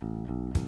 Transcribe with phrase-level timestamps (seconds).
[0.00, 0.67] Thank you.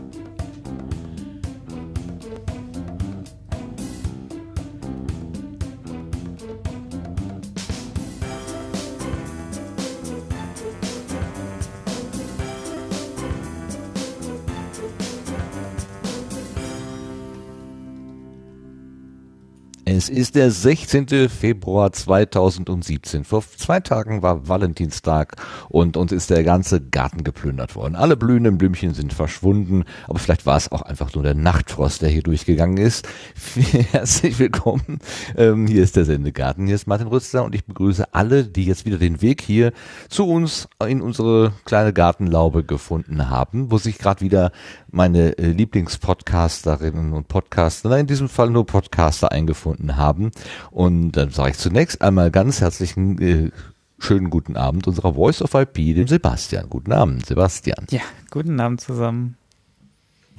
[20.01, 21.29] Es ist der 16.
[21.29, 23.25] Februar 2017.
[23.25, 25.37] Vor zwei Tagen war Valentinstag
[25.69, 27.97] und uns ist der ganze Garten geplündert worden.
[27.97, 32.09] Alle blühenden Blümchen sind verschwunden, aber vielleicht war es auch einfach nur der Nachtfrost, der
[32.09, 33.07] hier durchgegangen ist.
[33.91, 35.01] Herzlich willkommen.
[35.37, 36.65] Ähm, hier ist der Sendegarten.
[36.65, 39.71] Hier ist Martin Rüster und ich begrüße alle, die jetzt wieder den Weg hier
[40.09, 44.51] zu uns in unsere kleine Gartenlaube gefunden haben, wo sich gerade wieder
[44.91, 50.31] meine äh, Lieblingspodcasterinnen und Podcaster, in diesem Fall nur Podcaster eingefunden haben.
[50.71, 53.51] Und dann sage ich zunächst einmal ganz herzlichen äh,
[53.99, 56.69] schönen guten Abend unserer Voice of IP, dem Sebastian.
[56.69, 57.87] Guten Abend, Sebastian.
[57.91, 59.37] Ja, guten Abend zusammen.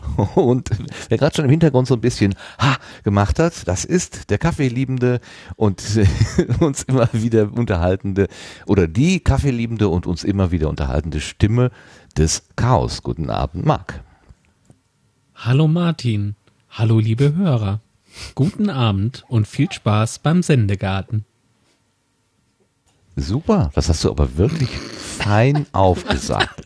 [0.35, 0.69] Und
[1.09, 5.19] wer gerade schon im Hintergrund so ein bisschen ha gemacht hat, das ist der Kaffeeliebende
[5.55, 5.83] und
[6.59, 8.27] uns immer wieder unterhaltende
[8.65, 11.71] oder die Kaffeeliebende und uns immer wieder unterhaltende Stimme
[12.17, 13.03] des Chaos.
[13.03, 14.01] Guten Abend, Marc.
[15.35, 16.35] Hallo Martin,
[16.69, 17.81] hallo liebe Hörer.
[18.35, 21.25] Guten Abend und viel Spaß beim Sendegarten.
[23.15, 26.61] Super, das hast du aber wirklich fein aufgesagt.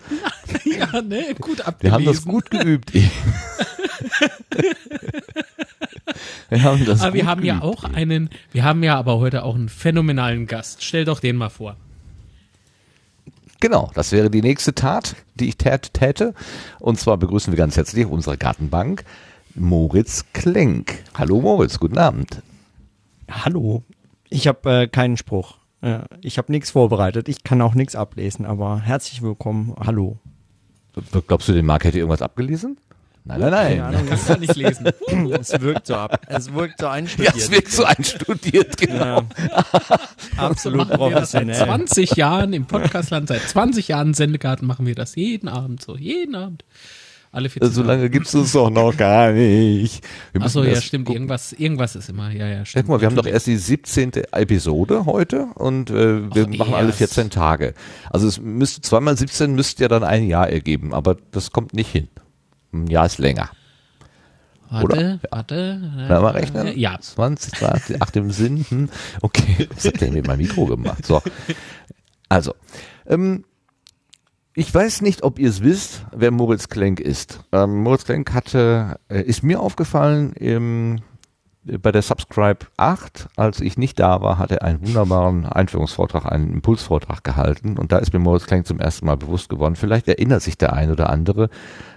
[0.64, 1.82] ja, ne, gut abgelesen.
[1.82, 2.94] Wir haben das gut geübt.
[6.50, 7.56] wir haben das aber wir haben geübt.
[7.56, 10.84] ja auch einen, wir haben ja aber heute auch einen phänomenalen Gast.
[10.84, 11.78] Stell doch den mal vor.
[13.60, 16.34] Genau, das wäre die nächste Tat, die ich tät, täte.
[16.80, 19.04] Und zwar begrüßen wir ganz herzlich auf unserer Gartenbank
[19.56, 21.02] Moritz Klenk.
[21.14, 22.42] Hallo Moritz, guten Abend.
[23.32, 23.84] Hallo.
[24.30, 25.56] Ich habe äh, keinen Spruch.
[25.82, 27.30] Äh, ich habe nichts vorbereitet.
[27.30, 29.74] Ich kann auch nichts ablesen, aber herzlich willkommen.
[29.80, 30.18] Hallo.
[31.28, 32.78] Glaubst du, den Marc hätte irgendwas abgelesen?
[33.24, 33.78] Nein, nein, nein.
[33.78, 34.88] Ja, das kannst du nicht lesen.
[35.40, 36.20] es wirkt so ab.
[36.28, 37.36] Es wirkt so einstudiert.
[37.36, 39.22] Ja, es wirkt so einstudiert, genau.
[39.22, 39.26] Ja.
[40.38, 41.56] Absolut professionell.
[41.56, 45.96] Seit 20 Jahren im Podcastland, seit 20 Jahren Sendegarten machen wir das jeden Abend so.
[45.96, 46.66] Jeden Abend.
[47.36, 50.02] Alle 14 So lange gibt es uns doch noch gar nicht.
[50.40, 51.10] Achso, ja, stimmt.
[51.10, 52.32] Irgendwas, irgendwas ist immer.
[52.32, 52.86] Ja, ja, stimmt.
[52.86, 54.14] Guck mal, wir haben doch erst die 17.
[54.32, 56.74] Episode heute und äh, wir Ach, machen erst.
[56.74, 57.74] alle 14 Tage.
[58.10, 61.92] Also es müsste zweimal 17 müsste ja dann ein Jahr ergeben, aber das kommt nicht
[61.92, 62.08] hin.
[62.72, 63.50] Ein Jahr ist länger.
[64.70, 65.20] Warte, Oder?
[65.30, 65.92] warte.
[66.08, 66.78] Na, mal rechnen?
[66.78, 66.98] Ja.
[66.98, 68.66] 20, 20, ach, dem Sinn.
[68.70, 68.90] Hm.
[69.22, 71.06] Okay, was hat der mit meinem Mikro gemacht?
[71.06, 71.22] So.
[72.30, 72.56] Also,
[73.08, 73.44] ähm,
[74.56, 77.42] ich weiß nicht, ob ihr es wisst, wer Moritz Klenk ist.
[77.52, 81.02] Ähm, Moritz Klenk hatte, äh, ist mir aufgefallen im
[81.66, 86.54] bei der Subscribe 8, als ich nicht da war, hat er einen wunderbaren Einführungsvortrag, einen
[86.54, 89.76] Impulsvortrag gehalten und da ist mir Moritz Klenk zum ersten Mal bewusst geworden.
[89.76, 91.50] Vielleicht erinnert sich der ein oder andere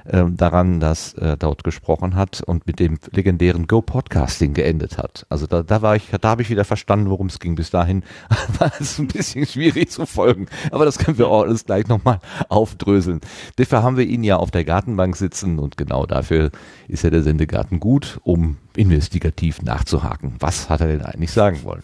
[0.08, 5.26] äh, daran, dass er dort gesprochen hat und mit dem legendären Go Podcasting geendet hat.
[5.28, 7.54] Also da, da war ich, da habe ich wieder verstanden, worum es ging.
[7.54, 8.02] Bis dahin
[8.58, 12.20] war es ein bisschen schwierig zu folgen, aber das können wir auch alles gleich nochmal
[12.48, 13.20] aufdröseln.
[13.56, 16.50] Dafür haben wir ihn ja auf der Gartenbank sitzen und genau dafür
[16.88, 20.36] ist ja der Sendegarten gut, um investigativ nachzuhaken.
[20.38, 21.82] Was hat er denn eigentlich sagen wollen?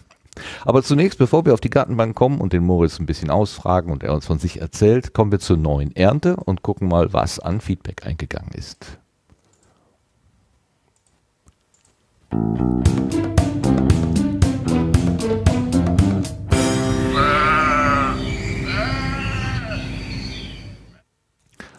[0.63, 4.03] Aber zunächst, bevor wir auf die Gartenbank kommen und den Moritz ein bisschen ausfragen und
[4.03, 7.61] er uns von sich erzählt, kommen wir zur neuen Ernte und gucken mal, was an
[7.61, 8.99] Feedback eingegangen ist.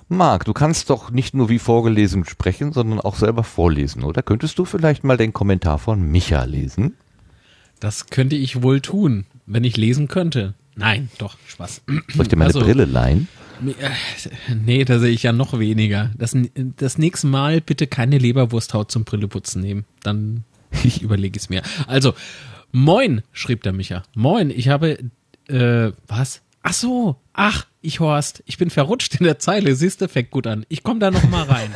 [0.08, 4.22] Marc, du kannst doch nicht nur wie vorgelesen sprechen, sondern auch selber vorlesen, oder?
[4.22, 6.96] Könntest du vielleicht mal den Kommentar von Micha lesen?
[7.80, 10.54] Das könnte ich wohl tun, wenn ich lesen könnte.
[10.74, 11.82] Nein, doch, Spaß.
[11.86, 13.28] Soll ich dir meine also, Brille leihen?
[13.64, 16.10] Äh, nee, da sehe ich ja noch weniger.
[16.18, 19.84] Das, das nächste Mal bitte keine Leberwursthaut zum Brilleputzen nehmen.
[20.02, 20.44] Dann
[20.84, 21.62] ich überlege es mir.
[21.86, 22.14] Also,
[22.72, 24.02] moin, schrieb der Micha.
[24.14, 24.98] Moin, ich habe,
[25.48, 26.42] äh, was?
[26.62, 30.46] Ach so, ach, ich Horst, ich bin verrutscht in der Zeile, siehst du, fängt gut
[30.48, 30.66] an.
[30.68, 31.70] Ich komme da noch mal rein.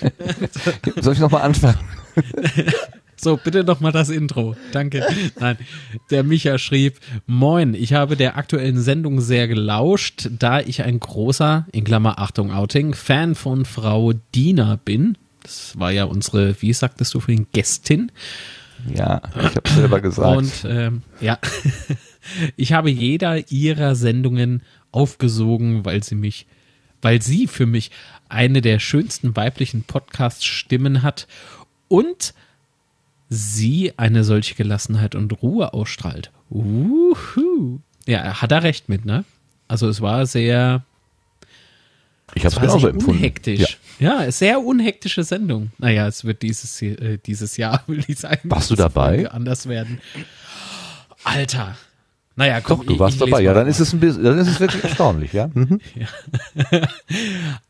[1.00, 1.78] Soll ich noch mal anfangen?
[3.16, 4.56] So, bitte noch mal das Intro.
[4.72, 5.06] Danke.
[5.40, 5.56] Nein,
[6.10, 11.66] der Micha schrieb, Moin, ich habe der aktuellen Sendung sehr gelauscht, da ich ein großer,
[11.72, 15.16] in Klammer Achtung Outing, Fan von Frau Dina bin.
[15.42, 18.12] Das war ja unsere, wie sagtest du vorhin, Gästin.
[18.94, 20.36] Ja, ich habe selber gesagt.
[20.36, 21.38] Und ähm, ja,
[22.56, 26.46] ich habe jeder ihrer Sendungen aufgesogen, weil sie mich,
[27.00, 27.90] weil sie für mich
[28.28, 31.26] eine der schönsten weiblichen Podcast-Stimmen hat
[31.88, 32.34] und
[33.28, 36.30] sie eine solche Gelassenheit und Ruhe ausstrahlt.
[36.50, 37.80] Uhu.
[38.06, 39.24] Ja, hat er recht mit, ne?
[39.68, 40.84] Also es war sehr,
[42.34, 43.18] Ich habe es genauso empfunden.
[43.18, 43.78] Unhektisch.
[43.98, 44.22] Ja.
[44.24, 45.72] ja, sehr unhektische Sendung.
[45.78, 48.48] Naja, es wird dieses, äh, dieses Jahr, will ich sagen.
[48.50, 49.28] Warst du dabei?
[49.30, 50.00] Anders werden.
[51.24, 51.76] Alter.
[52.38, 53.40] Naja, komm, Doch, du ich- warst ich dabei.
[53.42, 55.50] Ja, dann ist es ein bisschen, dann ist es wirklich erstaunlich, ja.
[55.54, 55.80] Mhm.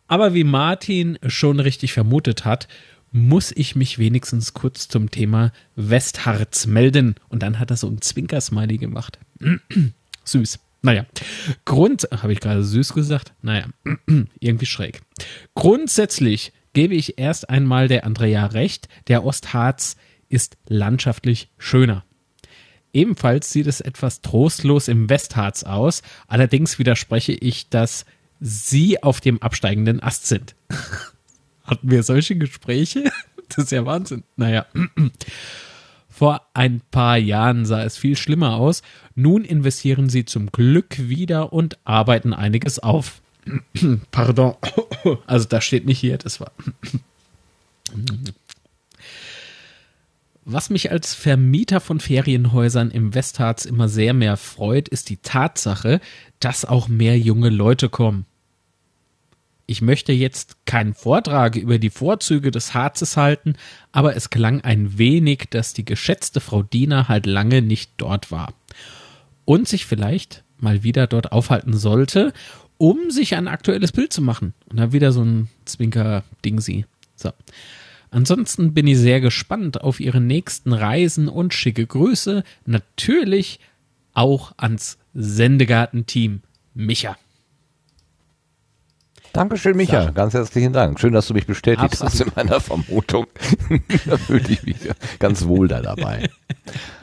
[0.08, 2.68] Aber wie Martin schon richtig vermutet hat,
[3.16, 7.16] muss ich mich wenigstens kurz zum Thema Westharz melden.
[7.28, 9.18] Und dann hat er so ein Zwinkersmiley gemacht.
[10.24, 10.58] Süß.
[10.82, 11.06] Naja,
[11.64, 13.32] Grund, habe ich gerade süß gesagt?
[13.42, 13.66] Naja,
[14.38, 15.00] irgendwie schräg.
[15.54, 19.96] Grundsätzlich gebe ich erst einmal der Andrea recht, der Ostharz
[20.28, 22.04] ist landschaftlich schöner.
[22.92, 26.02] Ebenfalls sieht es etwas trostlos im Westharz aus.
[26.28, 28.04] Allerdings widerspreche ich, dass
[28.40, 30.54] sie auf dem absteigenden Ast sind.
[31.66, 33.10] Hatten wir solche Gespräche?
[33.48, 34.24] Das ist ja Wahnsinn.
[34.34, 34.66] Naja.
[36.08, 38.82] Vor ein paar Jahren sah es viel schlimmer aus.
[39.14, 43.22] Nun investieren sie zum Glück wieder und arbeiten einiges auf.
[44.10, 44.56] Pardon.
[45.28, 46.50] Also da steht nicht hier, das war.
[50.44, 56.00] Was mich als Vermieter von Ferienhäusern im Westharz immer sehr mehr freut, ist die Tatsache,
[56.40, 58.26] dass auch mehr junge Leute kommen.
[59.66, 63.54] Ich möchte jetzt keinen Vortrag über die Vorzüge des Harzes halten,
[63.90, 68.54] aber es klang ein wenig, dass die geschätzte Frau Diener halt lange nicht dort war
[69.44, 72.32] und sich vielleicht mal wieder dort aufhalten sollte,
[72.78, 74.54] um sich ein aktuelles Bild zu machen.
[74.68, 76.84] Und dann wieder so ein Zwinker-Dingsi.
[77.16, 77.32] So.
[78.10, 82.44] Ansonsten bin ich sehr gespannt auf Ihre nächsten Reisen und schicke Grüße.
[82.66, 83.58] Natürlich
[84.12, 86.42] auch ans Sendegarten-Team
[86.74, 87.16] Micha.
[89.36, 90.12] Dankeschön, Micha.
[90.12, 90.98] Ganz herzlichen Dank.
[90.98, 92.12] Schön, dass du mich bestätigt Absolut.
[92.12, 93.26] hast in meiner Vermutung.
[94.06, 94.76] da fühle ich mich
[95.18, 96.30] ganz wohl da dabei.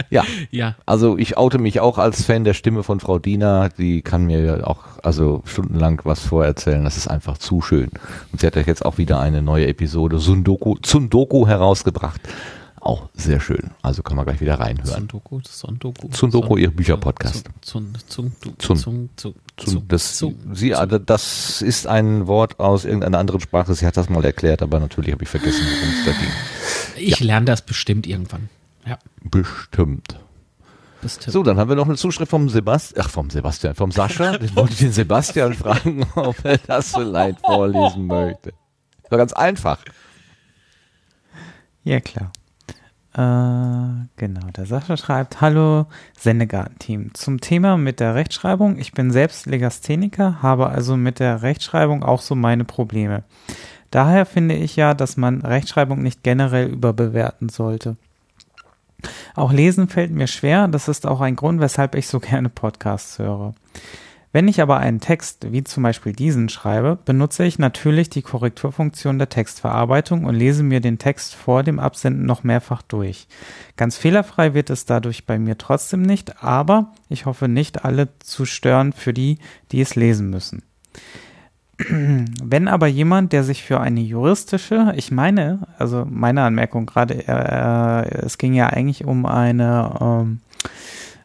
[0.10, 0.24] Ja.
[0.50, 3.70] Ja, Also ich oute mich auch als Fan der Stimme von Frau Diener.
[3.78, 6.84] Die kann mir ja auch also stundenlang was vorerzählen.
[6.84, 7.92] Das ist einfach zu schön.
[8.32, 12.22] Und sie hat ja jetzt auch wieder eine neue Episode Sundoku, Sundoku herausgebracht.
[12.82, 13.70] Auch sehr schön.
[13.84, 14.88] Also kann man gleich wieder reinhören.
[15.08, 16.10] Sundoku, Sundoku.
[16.12, 17.48] Sundoku, ihr Bücherpodcast.
[17.62, 19.10] Zun, Zun, Zun, Zun.
[19.16, 23.74] Zun, Zun, das, Zun, sie, also das ist ein Wort aus irgendeiner anderen Sprache.
[23.76, 26.32] Sie hat das mal erklärt, aber natürlich habe ich vergessen, worum es da ging.
[26.96, 28.50] Ich lerne das bestimmt irgendwann.
[28.86, 30.20] Ja, Bestimmt.
[31.02, 31.32] bestimmt.
[31.32, 34.36] So, dann haben wir noch eine Zuschrift vom Sebastian, ach vom Sebastian, vom Sascha.
[34.42, 38.54] Ich wollte den Sebastian fragen, ob er das vielleicht vorlesen möchte.
[39.10, 39.80] War ganz einfach.
[41.84, 42.32] Ja, klar.
[43.16, 45.86] Äh, genau, der Sascha schreibt, Hallo
[46.18, 47.14] Sendegarten-Team.
[47.14, 48.80] Zum Thema mit der Rechtschreibung.
[48.80, 53.24] Ich bin selbst Legastheniker, habe also mit der Rechtschreibung auch so meine Probleme.
[53.92, 57.98] Daher finde ich ja, dass man Rechtschreibung nicht generell überbewerten sollte.
[59.36, 63.20] Auch lesen fällt mir schwer, das ist auch ein Grund, weshalb ich so gerne Podcasts
[63.20, 63.54] höre.
[64.34, 69.20] Wenn ich aber einen Text, wie zum Beispiel diesen, schreibe, benutze ich natürlich die Korrekturfunktion
[69.20, 73.28] der Textverarbeitung und lese mir den Text vor dem Absenden noch mehrfach durch.
[73.78, 78.46] Ganz fehlerfrei wird es dadurch bei mir trotzdem nicht, aber ich hoffe nicht alle zu
[78.46, 79.38] stören für die,
[79.72, 80.64] die es lesen müssen.
[81.78, 88.26] Wenn aber jemand, der sich für eine juristische, ich meine, also meine Anmerkung gerade, äh,
[88.26, 90.40] es ging ja eigentlich um eine ähm,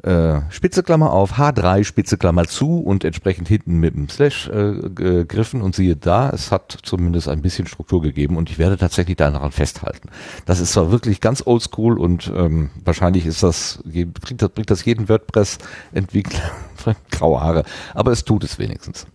[0.07, 4.89] äh, Spitze Klammer auf, H3, Spitze Klammer zu und entsprechend hinten mit dem Slash äh,
[4.91, 9.17] gegriffen und siehe da, es hat zumindest ein bisschen Struktur gegeben und ich werde tatsächlich
[9.17, 10.09] daran festhalten.
[10.47, 14.85] Das ist zwar wirklich ganz oldschool und ähm, wahrscheinlich ist das, bringt das, bringt das
[14.85, 16.53] jeden WordPress-Entwickler
[17.11, 19.07] graue Haare, aber es tut es wenigstens.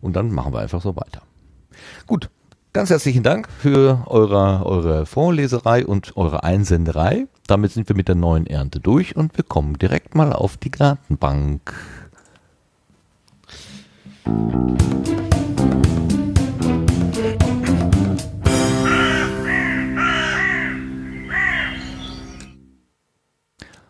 [0.00, 1.22] Und dann machen wir einfach so weiter.
[2.06, 2.30] Gut,
[2.74, 7.26] Ganz herzlichen Dank für eure, eure Vorleserei und eure Einsenderei.
[7.46, 10.70] Damit sind wir mit der neuen Ernte durch und wir kommen direkt mal auf die
[10.70, 11.74] Gartenbank.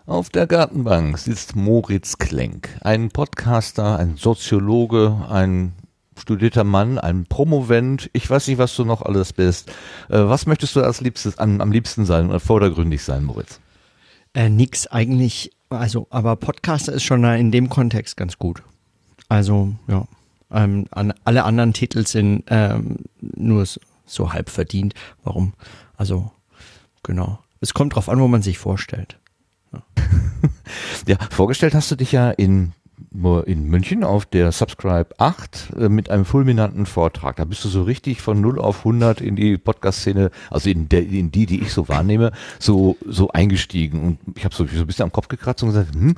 [0.06, 5.72] Auf der Gartenbank sitzt Moritz Klenk, ein Podcaster, ein Soziologe, ein
[6.18, 9.68] studierter Mann, ein Promovent, ich weiß nicht, was du noch alles bist.
[10.08, 13.60] Äh, was möchtest du als liebstes, am, am liebsten sein oder vordergründig sein, Moritz?
[14.34, 18.62] Äh, nix eigentlich, also, aber Podcaster ist schon in dem Kontext ganz gut.
[19.28, 20.06] Also, ja.
[20.50, 24.94] Ähm, an, alle anderen Titel sind ähm, nur so, so halb verdient.
[25.24, 25.54] Warum?
[25.96, 26.30] Also,
[27.02, 27.38] genau.
[27.60, 29.18] Es kommt drauf an, wo man sich vorstellt.
[29.72, 29.82] Ja.
[31.06, 32.72] ja, vorgestellt hast du dich ja in
[33.46, 37.36] in München auf der Subscribe 8 äh, mit einem fulminanten Vortrag.
[37.36, 41.06] Da bist du so richtig von 0 auf 100 in die Podcast-Szene, also in, der,
[41.06, 44.00] in die, die ich so wahrnehme, so, so eingestiegen.
[44.00, 46.16] Und ich habe so, so ein bisschen am Kopf gekratzt und gesagt, hm,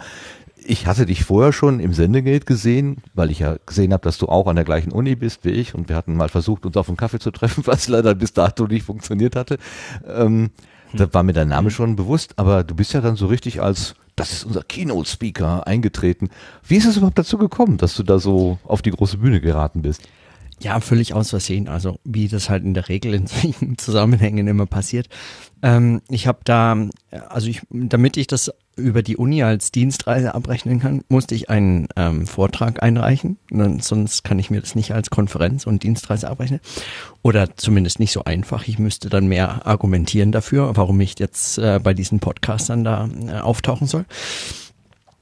[0.67, 4.29] ich hatte dich vorher schon im Sendegate gesehen, weil ich ja gesehen habe, dass du
[4.29, 6.89] auch an der gleichen Uni bist wie ich und wir hatten mal versucht, uns auf
[6.89, 9.59] einen Kaffee zu treffen, was leider bis dato nicht funktioniert hatte.
[10.07, 10.51] Ähm,
[10.93, 13.95] da war mir dein Name schon bewusst, aber du bist ja dann so richtig als
[14.17, 16.31] das ist unser Keynote-Speaker eingetreten.
[16.67, 19.83] Wie ist es überhaupt dazu gekommen, dass du da so auf die große Bühne geraten
[19.83, 20.03] bist?
[20.61, 21.69] Ja, völlig aus Versehen.
[21.69, 25.09] Also wie das halt in der Regel in solchen Zusammenhängen immer passiert.
[25.63, 26.77] Ähm, ich habe da,
[27.29, 31.89] also ich, damit ich das über die Uni als Dienstreise abrechnen kann, musste ich einen
[31.97, 33.39] ähm, Vortrag einreichen.
[33.81, 36.61] Sonst kann ich mir das nicht als Konferenz und Dienstreise abrechnen.
[37.23, 38.67] Oder zumindest nicht so einfach.
[38.69, 43.39] Ich müsste dann mehr argumentieren dafür, warum ich jetzt äh, bei diesen Podcastern da äh,
[43.39, 44.05] auftauchen soll.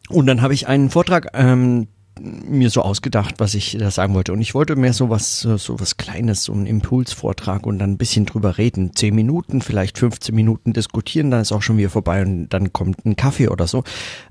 [0.08, 1.88] Und dann habe ich einen Vortrag ähm,
[2.20, 4.32] mir so ausgedacht, was ich da sagen wollte.
[4.32, 7.98] Und ich wollte mehr so was, so was Kleines, so einen Impulsvortrag und dann ein
[7.98, 8.94] bisschen drüber reden.
[8.94, 13.04] Zehn Minuten, vielleicht 15 Minuten diskutieren, dann ist auch schon wieder vorbei und dann kommt
[13.06, 13.84] ein Kaffee oder so.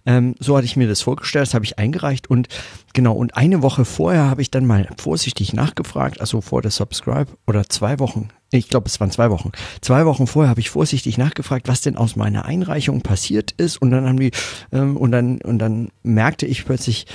[0.06, 2.48] Ähm, so hatte ich mir das vorgestellt, das habe ich eingereicht und
[2.94, 7.32] genau, und eine Woche vorher habe ich dann mal vorsichtig nachgefragt, also vor der Subscribe
[7.48, 9.52] oder zwei Wochen, ich glaube, es waren zwei Wochen.
[9.80, 13.82] Zwei Wochen vorher habe ich vorsichtig nachgefragt, was denn aus meiner Einreichung passiert ist.
[13.82, 14.32] Und dann haben die,
[14.74, 17.06] ähm, und dann, und dann merkte ich plötzlich,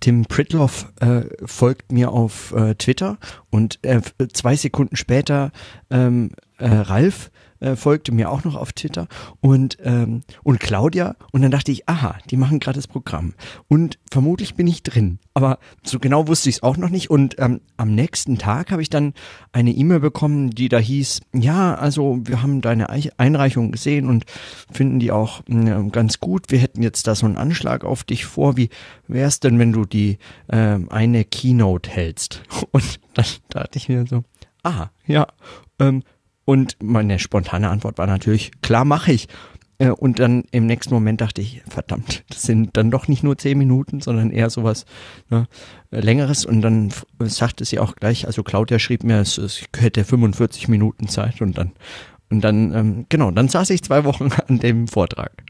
[0.00, 3.18] Tim Pritloff äh, folgt mir auf äh, Twitter
[3.50, 4.00] und äh,
[4.32, 5.52] zwei Sekunden später
[5.90, 9.06] ähm, äh, Ralf äh, folgte mir auch noch auf Twitter
[9.40, 13.34] und ähm, und Claudia und dann dachte ich, aha, die machen gerade das Programm
[13.68, 17.36] und vermutlich bin ich drin, aber so genau wusste ich es auch noch nicht und
[17.38, 19.14] ähm, am nächsten Tag habe ich dann
[19.52, 22.88] eine E-Mail bekommen, die da hieß, ja, also wir haben deine
[23.18, 24.24] Einreichung gesehen und
[24.70, 26.46] finden die auch äh, ganz gut.
[26.50, 28.56] Wir hätten jetzt da so einen Anschlag auf dich vor.
[28.56, 28.70] Wie
[29.08, 32.42] wär's denn, wenn du die äh, eine Keynote hältst?
[32.72, 34.24] Und dann dachte ich mir so,
[34.62, 35.26] ah, ja,
[35.78, 36.02] ähm,
[36.50, 39.28] und meine spontane Antwort war natürlich, klar mache ich.
[39.78, 43.38] Äh, und dann im nächsten Moment dachte ich, verdammt, das sind dann doch nicht nur
[43.38, 44.84] zehn Minuten, sondern eher sowas
[45.28, 45.46] ne,
[45.92, 46.44] längeres.
[46.44, 51.06] Und dann sagte sie auch gleich, also Claudia schrieb mir, es, es hätte 45 Minuten
[51.06, 51.70] Zeit und dann,
[52.30, 55.44] und dann, ähm, genau, dann saß ich zwei Wochen an dem Vortrag.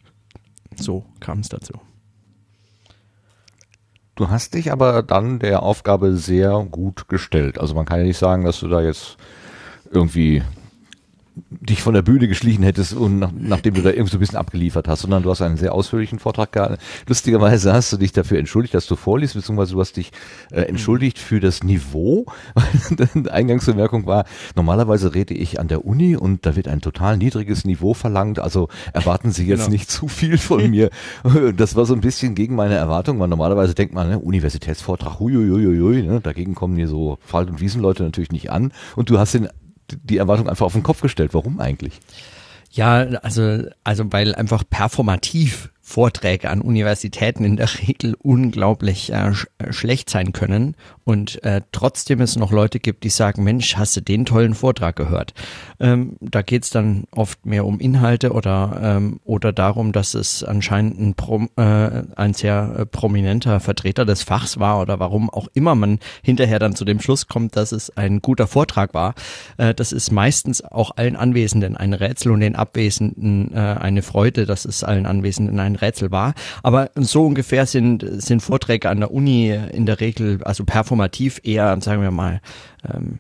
[0.77, 1.81] So kam es dazu.
[4.17, 7.59] Du hast dich aber dann der Aufgabe sehr gut gestellt.
[7.59, 9.17] Also man kann ja nicht sagen, dass du da jetzt
[9.91, 10.43] irgendwie
[11.51, 14.39] dich von der Bühne geschlichen hättest und nach, nachdem du da irgendwie so ein bisschen
[14.39, 16.79] abgeliefert hast, sondern du hast einen sehr ausführlichen Vortrag gehalten.
[17.07, 20.11] Lustigerweise hast du dich dafür entschuldigt, dass du vorliest, beziehungsweise du hast dich
[20.51, 22.27] äh, entschuldigt für das Niveau.
[23.31, 24.25] Eingangsbemerkung war,
[24.57, 28.69] normalerweise rede ich an der Uni und da wird ein total niedriges Niveau verlangt, also
[28.93, 29.73] erwarten Sie jetzt genau.
[29.73, 30.91] nicht zu viel von mir.
[31.57, 36.03] Das war so ein bisschen gegen meine Erwartung, weil normalerweise denkt man, ne, Universitätsvortrag, huiuiuiui,
[36.03, 39.49] ne, dagegen kommen hier so Fall- und Wiesenleute natürlich nicht an und du hast den
[40.03, 41.35] die Erwartung einfach auf den Kopf gestellt.
[41.35, 42.01] Warum eigentlich?
[42.73, 49.49] Ja, also, also weil einfach performativ Vorträge an Universitäten in der Regel unglaublich äh, sch
[49.59, 53.97] äh, schlecht sein können und äh, trotzdem es noch Leute gibt, die sagen, Mensch, hast
[53.97, 55.35] du den tollen Vortrag gehört?
[55.81, 61.01] Ähm, da geht's dann oft mehr um Inhalte oder, ähm, oder darum, dass es anscheinend
[61.01, 65.75] ein, Prom äh, ein sehr äh, prominenter Vertreter des Fachs war oder warum auch immer
[65.75, 69.15] man hinterher dann zu dem Schluss kommt, dass es ein guter Vortrag war.
[69.57, 74.45] Äh, das ist meistens auch allen Anwesenden ein Rätsel und den Abwesenden äh, eine Freude,
[74.45, 76.35] dass es allen Anwesenden ein Rätsel war.
[76.63, 81.81] Aber so ungefähr sind, sind Vorträge an der Uni in der Regel, also performativ eher,
[81.81, 82.41] sagen wir mal,
[82.85, 83.19] ähm,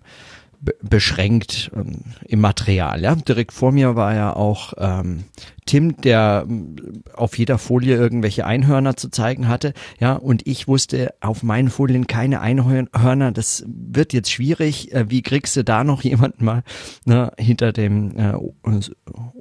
[0.83, 3.01] beschränkt ähm, im Material.
[3.01, 3.15] Ja?
[3.15, 5.25] Direkt vor mir war ja auch ähm,
[5.67, 9.73] Tim, der ähm, auf jeder Folie irgendwelche Einhörner zu zeigen hatte.
[9.99, 13.33] Ja, und ich wusste auf meinen Folien keine Einhörner.
[13.33, 14.93] Das wird jetzt schwierig.
[14.93, 16.63] Äh, wie kriegst du da noch jemanden mal
[17.05, 18.35] ne, hinter dem äh,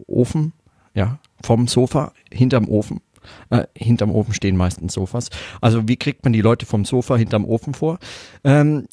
[0.07, 0.53] Ofen?
[0.93, 3.01] Ja, vom Sofa hinterm Ofen.
[3.49, 5.29] Äh, hinterm Ofen stehen meistens Sofas.
[5.61, 7.99] Also wie kriegt man die Leute vom Sofa hinterm Ofen vor?
[8.43, 8.87] Ähm,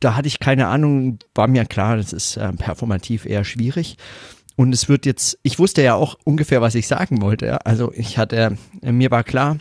[0.00, 3.96] da hatte ich keine Ahnung, war mir klar, das ist äh, performativ eher schwierig.
[4.56, 7.64] Und es wird jetzt, ich wusste ja auch ungefähr, was ich sagen wollte.
[7.66, 9.58] Also ich hatte, äh, mir war klar,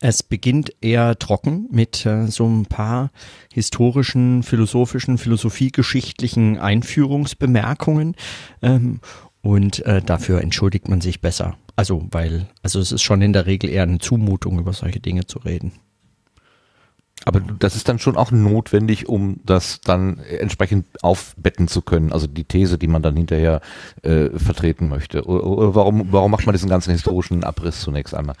[0.00, 3.10] es beginnt eher trocken mit äh, so ein paar
[3.52, 8.16] historischen, philosophischen, philosophiegeschichtlichen Einführungsbemerkungen.
[8.60, 9.00] Ähm,
[9.42, 11.56] und äh, dafür entschuldigt man sich besser.
[11.74, 15.26] Also, weil, also es ist schon in der Regel eher eine Zumutung, über solche Dinge
[15.26, 15.72] zu reden.
[17.24, 22.26] Aber das ist dann schon auch notwendig, um das dann entsprechend aufbetten zu können, also
[22.26, 23.60] die These, die man dann hinterher
[24.02, 25.24] äh, vertreten möchte.
[25.24, 28.36] Oder, warum, warum macht man diesen ganzen historischen Abriss zunächst einmal?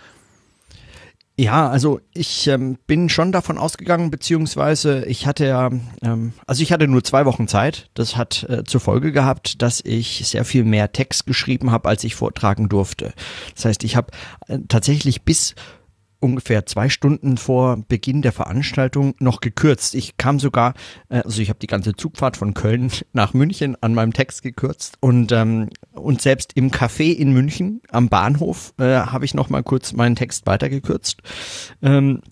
[1.38, 5.70] Ja, also ich ähm, bin schon davon ausgegangen, beziehungsweise ich hatte ja,
[6.02, 7.88] ähm, also ich hatte nur zwei Wochen Zeit.
[7.94, 12.04] Das hat äh, zur Folge gehabt, dass ich sehr viel mehr Text geschrieben habe, als
[12.04, 13.14] ich vortragen durfte.
[13.54, 14.12] Das heißt, ich habe
[14.46, 15.54] äh, tatsächlich bis
[16.22, 19.94] ungefähr zwei Stunden vor Beginn der Veranstaltung noch gekürzt.
[19.94, 20.74] Ich kam sogar,
[21.08, 24.96] äh, also ich habe die ganze Zugfahrt von Köln nach München an meinem Text gekürzt
[25.00, 29.62] und ähm, und selbst im Café in München am Bahnhof äh, habe ich noch mal
[29.62, 31.18] kurz meinen Text weitergekürzt.
[31.82, 32.22] Ähm,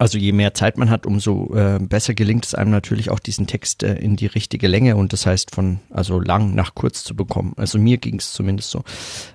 [0.00, 3.46] also je mehr Zeit man hat, umso äh, besser gelingt es einem natürlich auch diesen
[3.46, 7.14] Text äh, in die richtige Länge und das heißt von also lang nach kurz zu
[7.14, 7.52] bekommen.
[7.58, 8.82] Also mir ging es zumindest so.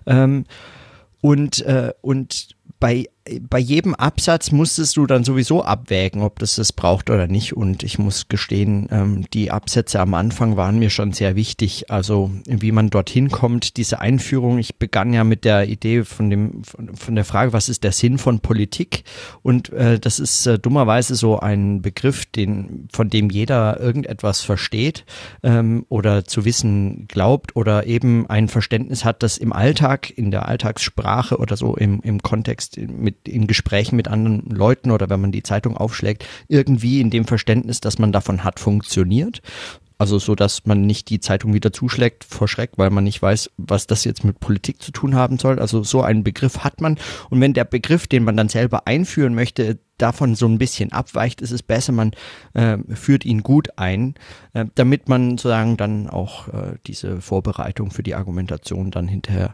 [0.08, 0.46] Ähm,
[1.22, 3.06] und äh, und bei
[3.50, 7.58] bei jedem Absatz musstest du dann sowieso abwägen, ob das das braucht oder nicht.
[7.58, 11.90] Und ich muss gestehen, ähm, die Absätze am Anfang waren mir schon sehr wichtig.
[11.90, 14.60] Also wie man dorthin kommt, diese Einführung.
[14.60, 17.94] Ich begann ja mit der Idee von dem von, von der Frage, was ist der
[17.94, 19.04] Sinn von Politik?
[19.42, 25.04] Und äh, das ist äh, dummerweise so ein Begriff, den von dem jeder irgendetwas versteht
[25.42, 30.48] ähm, oder zu wissen glaubt oder eben ein Verständnis hat, das im Alltag, in der
[30.48, 35.22] Alltagssprache oder so im im Kontext mit mit, in Gesprächen mit anderen Leuten oder wenn
[35.22, 39.42] man die Zeitung aufschlägt, irgendwie in dem Verständnis, dass man davon hat, funktioniert.
[39.98, 43.50] Also so, dass man nicht die Zeitung wieder zuschlägt vor Schreck, weil man nicht weiß,
[43.56, 45.58] was das jetzt mit Politik zu tun haben soll.
[45.58, 46.98] Also so einen Begriff hat man.
[47.30, 51.42] Und wenn der Begriff, den man dann selber einführen möchte, davon so ein bisschen abweicht,
[51.42, 52.12] ist es besser, man
[52.54, 54.16] äh, führt ihn gut ein,
[54.54, 59.54] äh, damit man sozusagen dann auch äh, diese Vorbereitung für die Argumentation dann hinterher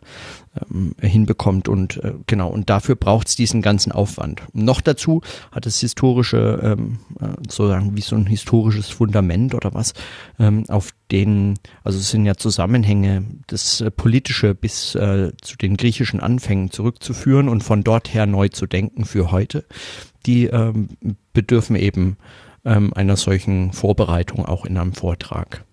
[0.69, 4.41] ähm, hinbekommt und äh, genau, und dafür braucht es diesen ganzen Aufwand.
[4.54, 9.93] noch dazu hat es historische, ähm, äh, sozusagen wie so ein historisches Fundament oder was,
[10.39, 15.77] ähm, auf den, also es sind ja Zusammenhänge, das äh, Politische bis äh, zu den
[15.77, 19.65] griechischen Anfängen zurückzuführen und von dort her neu zu denken für heute
[20.25, 20.89] die ähm,
[21.34, 22.17] bedürfen eben
[22.65, 25.65] ähm, einer solchen Vorbereitung auch in einem Vortrag.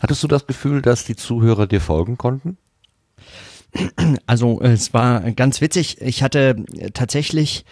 [0.00, 2.58] Hattest du das Gefühl, dass die Zuhörer dir folgen konnten?
[4.26, 6.00] Also es war ganz witzig.
[6.00, 6.56] Ich hatte
[6.92, 7.64] tatsächlich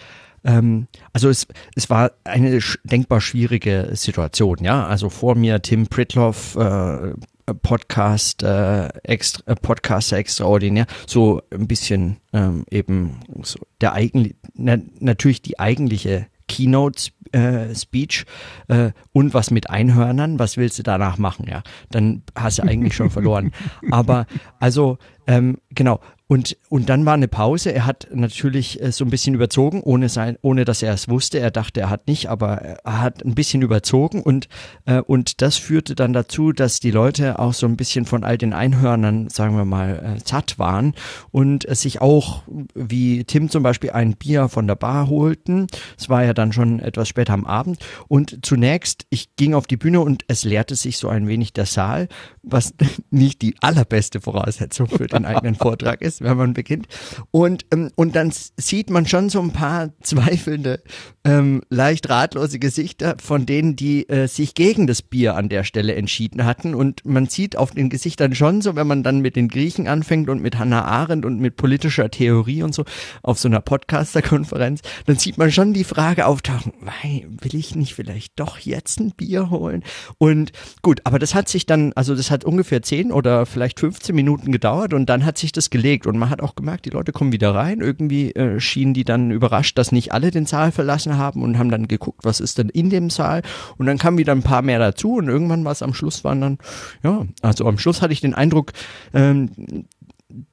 [0.44, 4.86] ähm, also es, es war eine denkbar schwierige Situation, ja.
[4.86, 7.12] Also vor mir Tim Pritloff, äh,
[7.54, 14.78] Podcast, äh, extra, äh, Podcaster extraordinär, so ein bisschen ähm, eben so der eigentlich, na,
[15.00, 18.24] natürlich die eigentliche Keynote äh, Speech
[18.68, 21.62] äh, und was mit Einhörnern, was willst du danach machen, ja?
[21.90, 23.52] Dann hast du eigentlich schon verloren.
[23.90, 24.26] Aber
[24.58, 27.72] also ähm, genau, und, und dann war eine Pause.
[27.72, 31.38] Er hat natürlich äh, so ein bisschen überzogen, ohne, sein, ohne dass er es wusste.
[31.38, 34.22] Er dachte, er hat nicht, aber er hat ein bisschen überzogen.
[34.22, 34.46] Und,
[34.84, 38.36] äh, und das führte dann dazu, dass die Leute auch so ein bisschen von all
[38.36, 40.92] den Einhörnern, sagen wir mal, äh, satt waren
[41.30, 42.42] und äh, sich auch,
[42.74, 45.66] wie Tim zum Beispiel, ein Bier von der Bar holten.
[45.96, 47.78] Es war ja dann schon etwas später am Abend.
[48.06, 51.64] Und zunächst, ich ging auf die Bühne und es leerte sich so ein wenig der
[51.64, 52.06] Saal,
[52.42, 52.74] was
[53.10, 56.17] nicht die allerbeste Voraussetzung für den eigenen Vortrag ist.
[56.18, 56.86] Ist, wenn man beginnt.
[57.30, 60.82] Und, ähm, und dann sieht man schon so ein paar zweifelnde,
[61.24, 65.94] ähm, leicht ratlose Gesichter von denen, die äh, sich gegen das Bier an der Stelle
[65.94, 66.74] entschieden hatten.
[66.74, 70.28] Und man sieht auf den Gesichtern schon so, wenn man dann mit den Griechen anfängt
[70.28, 72.84] und mit Hannah Arendt und mit politischer Theorie und so
[73.22, 78.38] auf so einer Podcaster-Konferenz, dann sieht man schon die Frage auftauchen, will ich nicht vielleicht
[78.38, 79.82] doch jetzt ein Bier holen?
[80.18, 80.52] Und
[80.82, 84.52] gut, aber das hat sich dann, also das hat ungefähr 10 oder vielleicht 15 Minuten
[84.52, 87.32] gedauert und dann hat sich das gelegt und man hat auch gemerkt, die Leute kommen
[87.32, 87.80] wieder rein.
[87.80, 91.70] Irgendwie äh, schienen die dann überrascht, dass nicht alle den Saal verlassen haben und haben
[91.70, 93.42] dann geguckt, was ist denn in dem Saal
[93.76, 96.40] und dann kamen wieder ein paar mehr dazu und irgendwann war es am Schluss waren
[96.40, 96.58] dann,
[97.02, 98.72] ja, also am Schluss hatte ich den Eindruck,
[99.14, 99.50] ähm,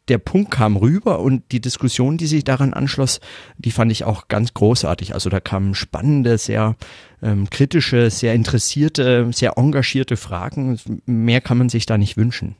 [0.07, 3.19] der Punkt kam rüber und die Diskussion, die sich daran anschloss,
[3.57, 5.13] die fand ich auch ganz großartig.
[5.13, 6.75] Also da kamen spannende, sehr
[7.21, 10.79] ähm, kritische, sehr interessierte, sehr engagierte Fragen.
[11.05, 12.55] Mehr kann man sich da nicht wünschen.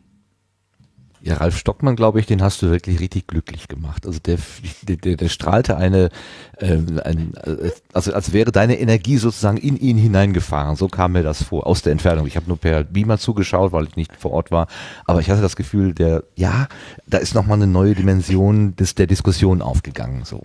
[1.26, 4.06] Ja, Ralf Stockmann, glaube ich, den hast du wirklich richtig glücklich gemacht.
[4.06, 4.38] Also der,
[4.84, 6.10] der, der strahlte eine,
[6.60, 7.34] ähm, ein,
[7.94, 10.76] also als wäre deine Energie sozusagen in ihn hineingefahren.
[10.76, 12.28] So kam mir das vor, aus der Entfernung.
[12.28, 14.68] Ich habe nur per Beamer zugeschaut, weil ich nicht vor Ort war.
[15.06, 16.68] Aber ich hatte das Gefühl, der, ja,
[17.08, 20.26] da ist nochmal eine neue Dimension des, der Diskussion aufgegangen.
[20.26, 20.44] So.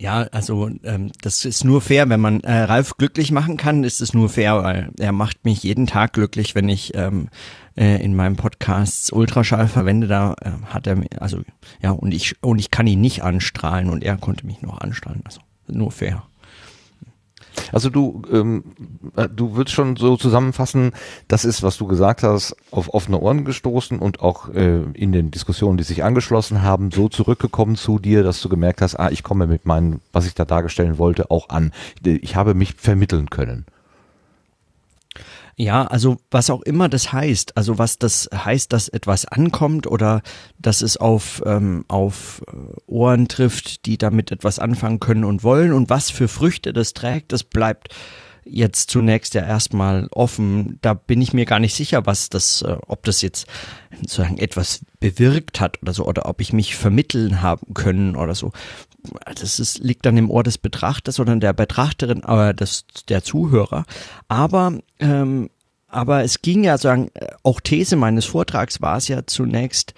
[0.00, 4.00] Ja, also ähm, das ist nur fair, wenn man äh, Ralf glücklich machen kann, ist
[4.00, 7.30] es nur fair, weil er macht mich jeden Tag glücklich, wenn ich ähm,
[7.76, 10.06] äh, in meinem Podcast Ultraschall verwende.
[10.06, 11.42] Da äh, hat er also
[11.82, 15.22] ja und ich und ich kann ihn nicht anstrahlen und er konnte mich noch anstrahlen.
[15.24, 16.22] Also nur fair.
[17.72, 18.64] Also du, ähm,
[19.16, 20.92] äh, du würdest schon so zusammenfassen,
[21.28, 25.30] das ist, was du gesagt hast, auf offene Ohren gestoßen und auch äh, in den
[25.30, 29.22] Diskussionen, die sich angeschlossen haben, so zurückgekommen zu dir, dass du gemerkt hast, ah, ich
[29.22, 31.72] komme mit meinem, was ich da darstellen wollte, auch an.
[32.04, 33.66] Ich habe mich vermitteln können.
[35.60, 40.22] Ja, also was auch immer das heißt, also was das heißt, dass etwas ankommt oder
[40.56, 45.72] dass es auf, ähm, auf äh, Ohren trifft, die damit etwas anfangen können und wollen
[45.72, 47.92] und was für Früchte das trägt, das bleibt
[48.44, 50.78] jetzt zunächst ja erstmal offen.
[50.80, 53.48] Da bin ich mir gar nicht sicher, was das, äh, ob das jetzt
[54.00, 58.52] sozusagen etwas bewirkt hat oder so, oder ob ich mich vermitteln haben können oder so
[59.24, 63.84] das ist, liegt dann im Ohr des Betrachters, sondern der Betrachterin, aber des, der Zuhörer.
[64.28, 65.50] Aber, ähm,
[65.88, 67.10] aber es ging ja sagen,
[67.42, 69.94] auch These meines Vortrags war es ja zunächst,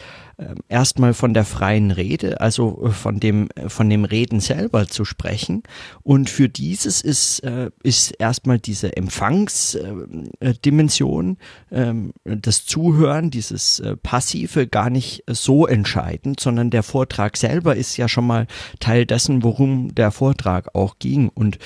[0.68, 5.04] erstmal von der freien Rede, also äh, von dem äh, von dem Reden selber zu
[5.04, 5.64] sprechen.
[6.02, 11.36] Und für dieses ist äh, ist erstmal diese Empfangsdimension,
[11.70, 18.08] ähm, das Zuhören, dieses passive gar nicht so entscheidend, sondern der Vortrag selber ist ja
[18.08, 18.48] schon mal
[18.78, 21.28] Teil dessen, worum der Vortrag auch ging.
[21.28, 21.58] Und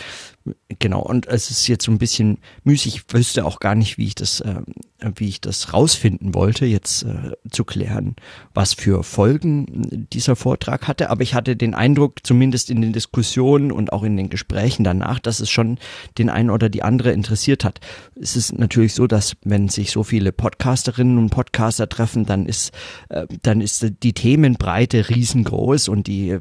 [0.78, 4.04] Genau, und es ist jetzt so ein bisschen müßig, ich wüsste auch gar nicht, wie
[4.04, 4.60] ich das, äh,
[5.16, 8.14] wie ich das rausfinden wollte, jetzt äh, zu klären,
[8.52, 11.08] was für Folgen dieser Vortrag hatte.
[11.08, 15.18] Aber ich hatte den Eindruck, zumindest in den Diskussionen und auch in den Gesprächen danach,
[15.18, 15.78] dass es schon
[16.18, 17.80] den einen oder die andere interessiert hat.
[18.14, 22.72] Es ist natürlich so, dass wenn sich so viele Podcasterinnen und Podcaster treffen, dann ist,
[23.08, 26.40] äh, dann ist die Themenbreite riesengroß und die äh,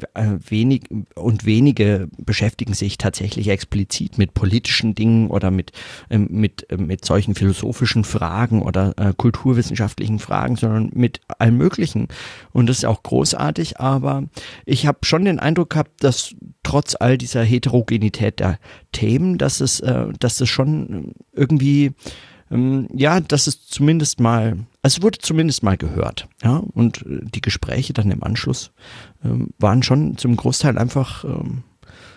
[0.50, 5.72] wenig und wenige beschäftigen sich tatsächlich explizit explizit mit politischen Dingen oder mit,
[6.10, 12.08] ähm, mit, äh, mit solchen philosophischen Fragen oder äh, kulturwissenschaftlichen Fragen, sondern mit allem Möglichen.
[12.52, 14.24] Und das ist auch großartig, aber
[14.66, 18.60] ich habe schon den Eindruck gehabt, dass trotz all dieser Heterogenität der
[18.92, 21.92] Themen, dass es, äh, dass es schon irgendwie
[22.52, 27.22] ähm, ja, dass es zumindest mal, also es wurde zumindest mal gehört, ja, und äh,
[27.24, 28.72] die Gespräche dann im Anschluss
[29.24, 31.64] ähm, waren schon zum Großteil einfach ähm,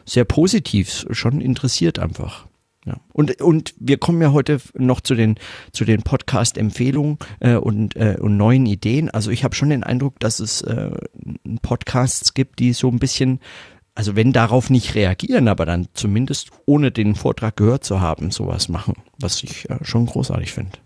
[0.06, 2.46] sehr positiv schon interessiert einfach.
[2.86, 3.00] Ja.
[3.12, 5.34] Und, und wir kommen ja heute noch zu den,
[5.72, 9.10] zu den Podcast-Empfehlungen äh, und, äh, und neuen Ideen.
[9.10, 10.92] Also ich habe schon den Eindruck, dass es äh,
[11.62, 13.40] Podcasts gibt, die so ein bisschen,
[13.96, 18.68] also wenn darauf nicht reagieren, aber dann zumindest ohne den Vortrag gehört zu haben, sowas
[18.68, 20.78] machen, was ich äh, schon großartig finde.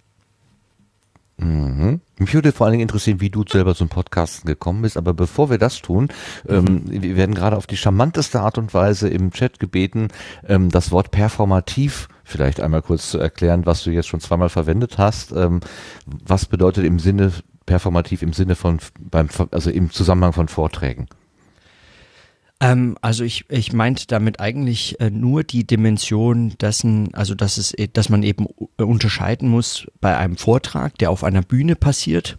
[1.41, 2.01] Mhm.
[2.19, 4.97] Mich würde vor allen Dingen interessieren, wie du selber zum Podcasten gekommen bist.
[4.97, 6.09] Aber bevor wir das tun,
[6.47, 6.83] mhm.
[6.87, 10.09] wir werden gerade auf die charmanteste Art und Weise im Chat gebeten,
[10.47, 14.99] ähm, das Wort performativ vielleicht einmal kurz zu erklären, was du jetzt schon zweimal verwendet
[14.99, 15.33] hast.
[15.33, 15.61] Ähm,
[16.07, 17.33] was bedeutet im Sinne
[17.67, 21.07] performativ im Sinne von beim also im Zusammenhang von Vorträgen?
[22.61, 27.73] Ähm, also ich, ich meinte damit eigentlich äh, nur die Dimension dessen, also dass es,
[27.73, 28.47] äh, dass man eben
[28.79, 32.39] äh, unterscheiden muss bei einem Vortrag, der auf einer Bühne passiert,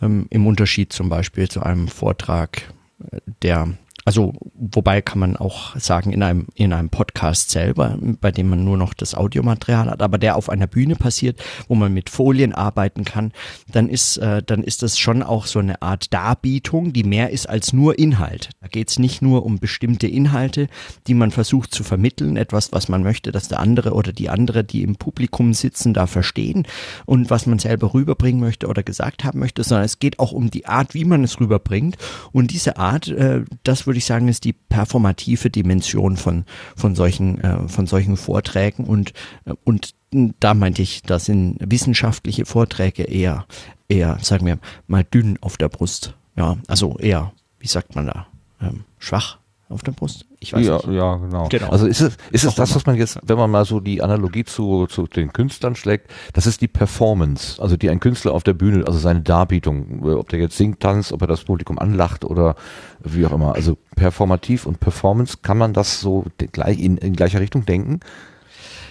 [0.00, 2.72] ähm, im Unterschied zum Beispiel zu einem Vortrag,
[3.10, 3.74] äh, der
[4.08, 8.64] also wobei kann man auch sagen, in einem, in einem Podcast selber, bei dem man
[8.64, 12.54] nur noch das Audiomaterial hat, aber der auf einer Bühne passiert, wo man mit Folien
[12.54, 13.32] arbeiten kann,
[13.70, 17.50] dann ist, äh, dann ist das schon auch so eine Art Darbietung, die mehr ist
[17.50, 18.48] als nur Inhalt.
[18.62, 20.68] Da geht es nicht nur um bestimmte Inhalte,
[21.06, 24.64] die man versucht zu vermitteln, etwas, was man möchte, dass der andere oder die andere,
[24.64, 26.66] die im Publikum sitzen, da verstehen
[27.04, 30.50] und was man selber rüberbringen möchte oder gesagt haben möchte, sondern es geht auch um
[30.50, 31.98] die Art, wie man es rüberbringt.
[32.32, 36.44] Und diese Art, äh, das würde ich sagen, ist die performative Dimension von,
[36.76, 39.12] von solchen, äh, von solchen Vorträgen und,
[39.44, 39.94] äh, und
[40.40, 43.46] da meinte ich, da sind wissenschaftliche Vorträge eher,
[43.88, 46.14] eher, sagen wir mal, dünn auf der Brust.
[46.36, 48.26] Ja, also eher, wie sagt man da,
[48.60, 49.37] ähm, schwach
[49.68, 50.26] auf der Brust?
[50.40, 50.88] Ich weiß ja, nicht.
[50.88, 51.48] Ja, genau.
[51.48, 51.68] genau.
[51.68, 54.44] Also ist es, ist es das, was man jetzt, wenn man mal so die Analogie
[54.44, 58.54] zu, zu den Künstlern schlägt, das ist die Performance, also die ein Künstler auf der
[58.54, 62.56] Bühne, also seine Darbietung, ob der jetzt singt, tanzt, ob er das Publikum anlacht oder
[63.00, 63.54] wie auch immer.
[63.54, 68.00] Also performativ und Performance, kann man das so gleich in, in gleicher Richtung denken?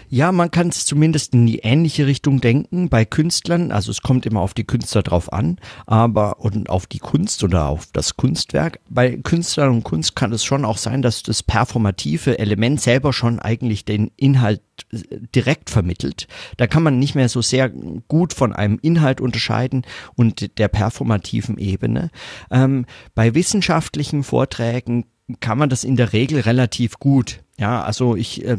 [0.09, 3.71] Ja, man kann es zumindest in die ähnliche Richtung denken bei Künstlern.
[3.71, 7.67] Also es kommt immer auf die Künstler drauf an, aber und auf die Kunst oder
[7.67, 8.79] auf das Kunstwerk.
[8.89, 13.39] Bei Künstlern und Kunst kann es schon auch sein, dass das performative Element selber schon
[13.39, 14.61] eigentlich den Inhalt
[14.93, 14.99] äh,
[15.35, 16.27] direkt vermittelt.
[16.55, 21.57] Da kann man nicht mehr so sehr gut von einem Inhalt unterscheiden und der performativen
[21.57, 22.11] Ebene.
[22.49, 25.05] Ähm, bei wissenschaftlichen Vorträgen
[25.41, 27.41] kann man das in der Regel relativ gut.
[27.59, 28.57] Ja, also ich äh,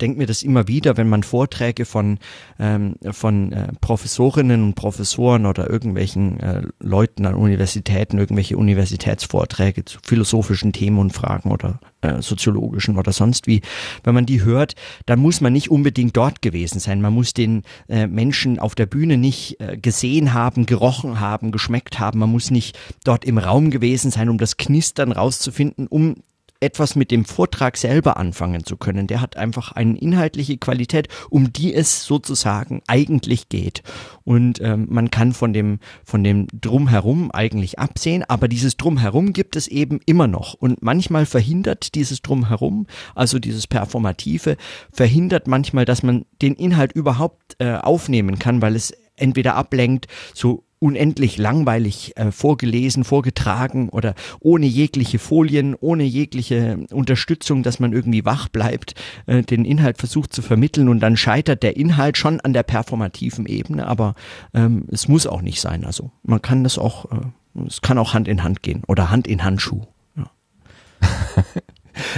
[0.00, 2.18] denke mir das immer wieder, wenn man Vorträge von,
[2.58, 9.98] ähm, von äh, Professorinnen und Professoren oder irgendwelchen äh, Leuten an Universitäten, irgendwelche Universitätsvorträge zu
[10.02, 13.62] philosophischen Themen und Fragen oder äh, soziologischen oder sonst wie,
[14.04, 14.74] wenn man die hört,
[15.06, 17.00] dann muss man nicht unbedingt dort gewesen sein.
[17.00, 21.98] Man muss den äh, Menschen auf der Bühne nicht äh, gesehen haben, gerochen haben, geschmeckt
[21.98, 22.18] haben.
[22.18, 26.16] Man muss nicht dort im Raum gewesen sein, um das Knistern rauszufinden, um
[26.60, 29.06] etwas mit dem Vortrag selber anfangen zu können.
[29.06, 33.82] Der hat einfach eine inhaltliche Qualität, um die es sozusagen eigentlich geht.
[34.24, 39.56] Und ähm, man kann von dem, von dem Drumherum eigentlich absehen, aber dieses Drumherum gibt
[39.56, 40.54] es eben immer noch.
[40.54, 44.56] Und manchmal verhindert dieses Drumherum, also dieses Performative,
[44.92, 50.65] verhindert manchmal, dass man den Inhalt überhaupt äh, aufnehmen kann, weil es entweder ablenkt, so
[50.78, 58.24] unendlich langweilig äh, vorgelesen, vorgetragen oder ohne jegliche Folien, ohne jegliche Unterstützung, dass man irgendwie
[58.24, 58.94] wach bleibt,
[59.26, 63.46] äh, den Inhalt versucht zu vermitteln und dann scheitert der Inhalt schon an der performativen
[63.46, 64.14] Ebene, aber
[64.54, 65.84] ähm, es muss auch nicht sein.
[65.84, 69.26] Also man kann das auch, äh, es kann auch Hand in Hand gehen oder Hand
[69.26, 69.82] in Handschuh.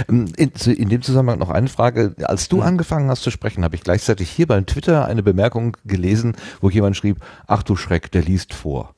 [0.07, 2.15] Ähm, in, in, dem Zusammenhang noch eine Frage.
[2.23, 6.35] Als du angefangen hast zu sprechen, habe ich gleichzeitig hier beim Twitter eine Bemerkung gelesen,
[6.61, 8.93] wo jemand schrieb, ach du Schreck, der liest vor.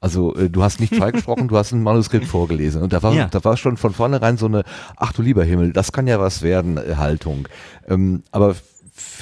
[0.00, 2.82] Also äh, du hast nicht freigesprochen, du hast ein Manuskript vorgelesen.
[2.82, 3.26] Und da war, ja.
[3.26, 4.64] da war schon von vornherein so eine,
[4.96, 7.48] ach du lieber Himmel, das kann ja was werden, äh, Haltung.
[7.88, 8.54] Ähm, aber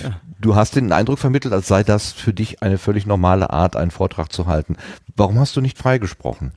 [0.02, 0.20] ja.
[0.40, 3.92] du hast den Eindruck vermittelt, als sei das für dich eine völlig normale Art, einen
[3.92, 4.76] Vortrag zu halten.
[5.16, 6.52] Warum hast du nicht freigesprochen?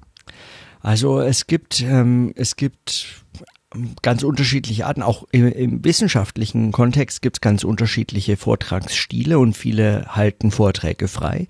[0.81, 3.23] Also es gibt, ähm, es gibt
[4.01, 5.01] ganz unterschiedliche Arten.
[5.01, 11.47] Auch im, im wissenschaftlichen Kontext gibt es ganz unterschiedliche Vortragsstile und viele halten Vorträge frei.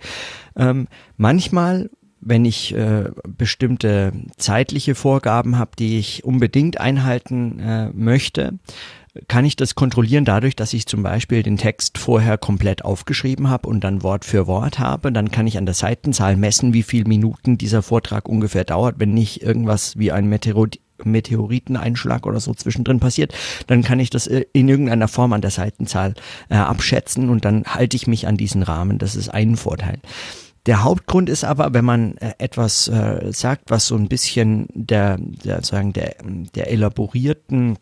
[0.55, 1.89] Ähm, manchmal
[2.25, 8.57] wenn ich äh, bestimmte zeitliche Vorgaben habe, die ich unbedingt einhalten äh, möchte,
[9.27, 13.69] kann ich das kontrollieren dadurch, dass ich zum Beispiel den Text vorher komplett aufgeschrieben habe
[13.69, 15.11] und dann Wort für Wort habe.
[15.11, 18.95] Dann kann ich an der Seitenzahl messen, wie viele Minuten dieser Vortrag ungefähr dauert.
[18.97, 23.34] Wenn nicht irgendwas wie ein Meteorit Meteoriteneinschlag oder so zwischendrin passiert,
[23.67, 26.13] dann kann ich das äh, in irgendeiner Form an der Seitenzahl
[26.49, 28.97] äh, abschätzen und dann halte ich mich an diesen Rahmen.
[28.97, 29.99] Das ist ein Vorteil.
[30.65, 35.17] Der Hauptgrund ist aber, wenn man äh, etwas äh, sagt, was so ein bisschen der,
[35.19, 36.15] der sagen der,
[36.55, 37.77] der elaborierten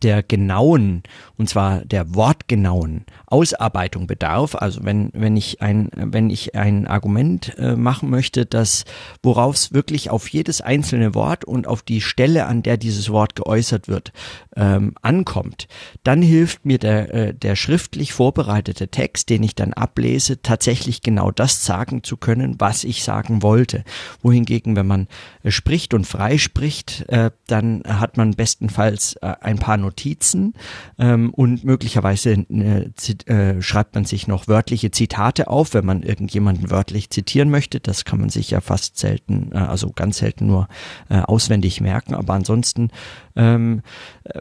[0.00, 1.02] der genauen,
[1.36, 4.54] und zwar der wortgenauen Ausarbeitung bedarf.
[4.54, 8.84] Also wenn, wenn ich ein, wenn ich ein Argument äh, machen möchte, das,
[9.22, 13.34] worauf es wirklich auf jedes einzelne Wort und auf die Stelle, an der dieses Wort
[13.34, 14.12] geäußert wird,
[14.56, 15.68] ähm, ankommt,
[16.02, 21.30] dann hilft mir der, äh, der schriftlich vorbereitete Text, den ich dann ablese, tatsächlich genau
[21.30, 23.84] das sagen zu können, was ich sagen wollte.
[24.22, 25.08] Wohingegen, wenn man
[25.42, 30.54] äh, spricht und frei spricht, äh, dann hat man bestenfalls äh, ein paar paar Notizen
[30.98, 32.90] ähm, und möglicherweise äh,
[33.26, 37.80] äh, schreibt man sich noch wörtliche Zitate auf, wenn man irgendjemanden wörtlich zitieren möchte.
[37.80, 40.68] Das kann man sich ja fast selten, äh, also ganz selten nur
[41.08, 42.14] äh, auswendig merken.
[42.14, 42.90] Aber ansonsten
[43.36, 43.82] ähm,
[44.24, 44.40] äh,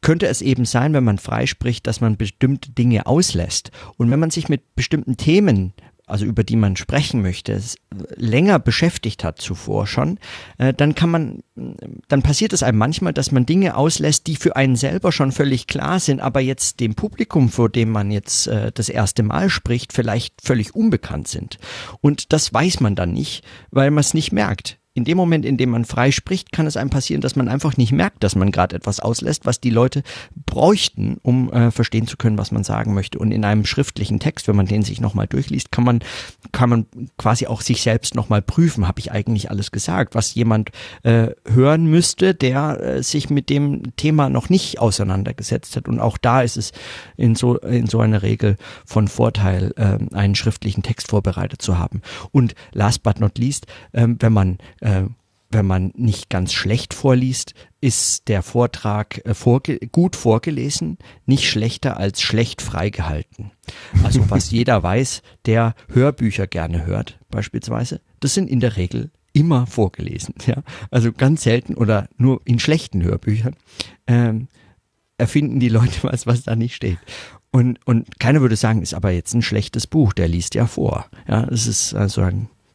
[0.00, 3.70] könnte es eben sein, wenn man freispricht, dass man bestimmte Dinge auslässt.
[3.96, 5.72] Und wenn man sich mit bestimmten Themen
[6.06, 7.60] also über die man sprechen möchte,
[8.14, 10.18] länger beschäftigt hat zuvor schon,
[10.58, 11.42] äh, dann kann man,
[12.08, 15.66] dann passiert es einem manchmal, dass man Dinge auslässt, die für einen selber schon völlig
[15.66, 19.92] klar sind, aber jetzt dem Publikum, vor dem man jetzt äh, das erste Mal spricht,
[19.92, 21.58] vielleicht völlig unbekannt sind.
[22.00, 25.58] Und das weiß man dann nicht, weil man es nicht merkt in dem Moment, in
[25.58, 28.50] dem man frei spricht, kann es einem passieren, dass man einfach nicht merkt, dass man
[28.50, 30.02] gerade etwas auslässt, was die Leute
[30.46, 33.18] bräuchten, um äh, verstehen zu können, was man sagen möchte.
[33.18, 36.00] Und in einem schriftlichen Text, wenn man den sich nochmal durchliest, kann man,
[36.52, 36.86] kann man
[37.18, 40.70] quasi auch sich selbst nochmal prüfen, habe ich eigentlich alles gesagt, was jemand
[41.02, 45.88] äh, hören müsste, der äh, sich mit dem Thema noch nicht auseinandergesetzt hat.
[45.88, 46.72] Und auch da ist es
[47.18, 48.56] in so, in so einer Regel
[48.86, 52.00] von Vorteil, äh, einen schriftlichen Text vorbereitet zu haben.
[52.32, 54.85] Und last but not least, äh, wenn man äh,
[55.50, 61.98] wenn man nicht ganz schlecht vorliest, ist der Vortrag äh, vorge gut vorgelesen, nicht schlechter
[61.98, 63.52] als schlecht freigehalten.
[64.02, 69.66] Also was jeder weiß, der Hörbücher gerne hört, beispielsweise, das sind in der Regel immer
[69.66, 70.34] vorgelesen.
[70.46, 70.62] Ja?
[70.90, 73.56] Also ganz selten oder nur in schlechten Hörbüchern
[74.06, 74.48] ähm,
[75.18, 76.98] erfinden die Leute was, was da nicht steht.
[77.50, 81.06] Und, und keiner würde sagen, ist aber jetzt ein schlechtes Buch, der liest ja vor.
[81.26, 82.28] Ja, es ist also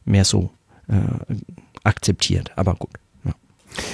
[0.05, 0.49] mehr so
[0.87, 1.35] äh,
[1.83, 2.51] akzeptiert.
[2.55, 2.91] Aber gut.
[3.23, 3.33] Ja.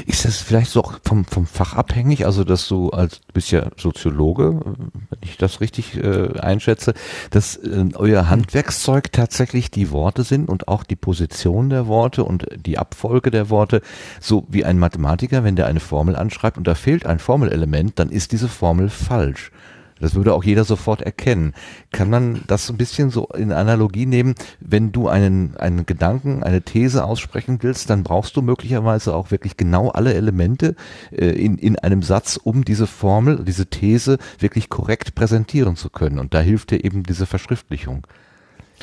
[0.06, 2.26] Ist das vielleicht so vom, vom Fach abhängig?
[2.26, 6.94] Also, dass du als du bist ja Soziologe, wenn ich das richtig äh, einschätze,
[7.30, 12.48] dass äh, euer Handwerkszeug tatsächlich die Worte sind und auch die Position der Worte und
[12.56, 13.82] die Abfolge der Worte,
[14.20, 18.10] so wie ein Mathematiker, wenn der eine Formel anschreibt und da fehlt ein Formelelement, dann
[18.10, 19.52] ist diese Formel falsch.
[20.00, 21.54] Das würde auch jeder sofort erkennen.
[21.92, 24.36] Kann man das so ein bisschen so in Analogie nehmen?
[24.60, 29.58] Wenn du einen, einen Gedanken, eine These aussprechen willst, dann brauchst du möglicherweise auch wirklich
[29.58, 30.76] genau alle Elemente
[31.12, 36.20] äh, in, in einem Satz, um diese Formel, diese These wirklich korrekt präsentieren zu können.
[36.20, 38.06] Und da hilft dir eben diese Verschriftlichung.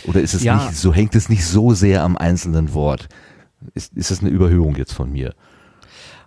[0.07, 0.57] Oder ist es ja.
[0.57, 3.09] nicht, so hängt es nicht so sehr am einzelnen Wort?
[3.74, 5.35] Ist, ist das eine Überhöhung jetzt von mir?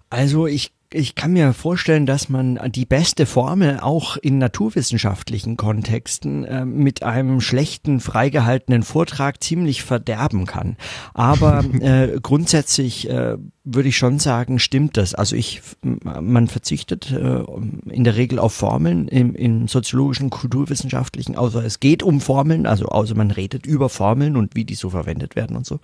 [0.10, 6.46] Also ich ich kann mir vorstellen, dass man die beste Formel auch in naturwissenschaftlichen Kontexten
[6.46, 10.78] äh, mit einem schlechten, freigehaltenen Vortrag ziemlich verderben kann.
[11.14, 13.38] Aber äh, grundsätzlich äh,
[13.70, 15.14] würde ich schon sagen, stimmt das.
[15.14, 17.44] Also ich, man verzichtet äh,
[17.90, 22.86] in der Regel auf Formeln im, in soziologischen, kulturwissenschaftlichen, außer es geht um Formeln, also
[22.86, 25.80] außer man redet über Formeln und wie die so verwendet werden und so.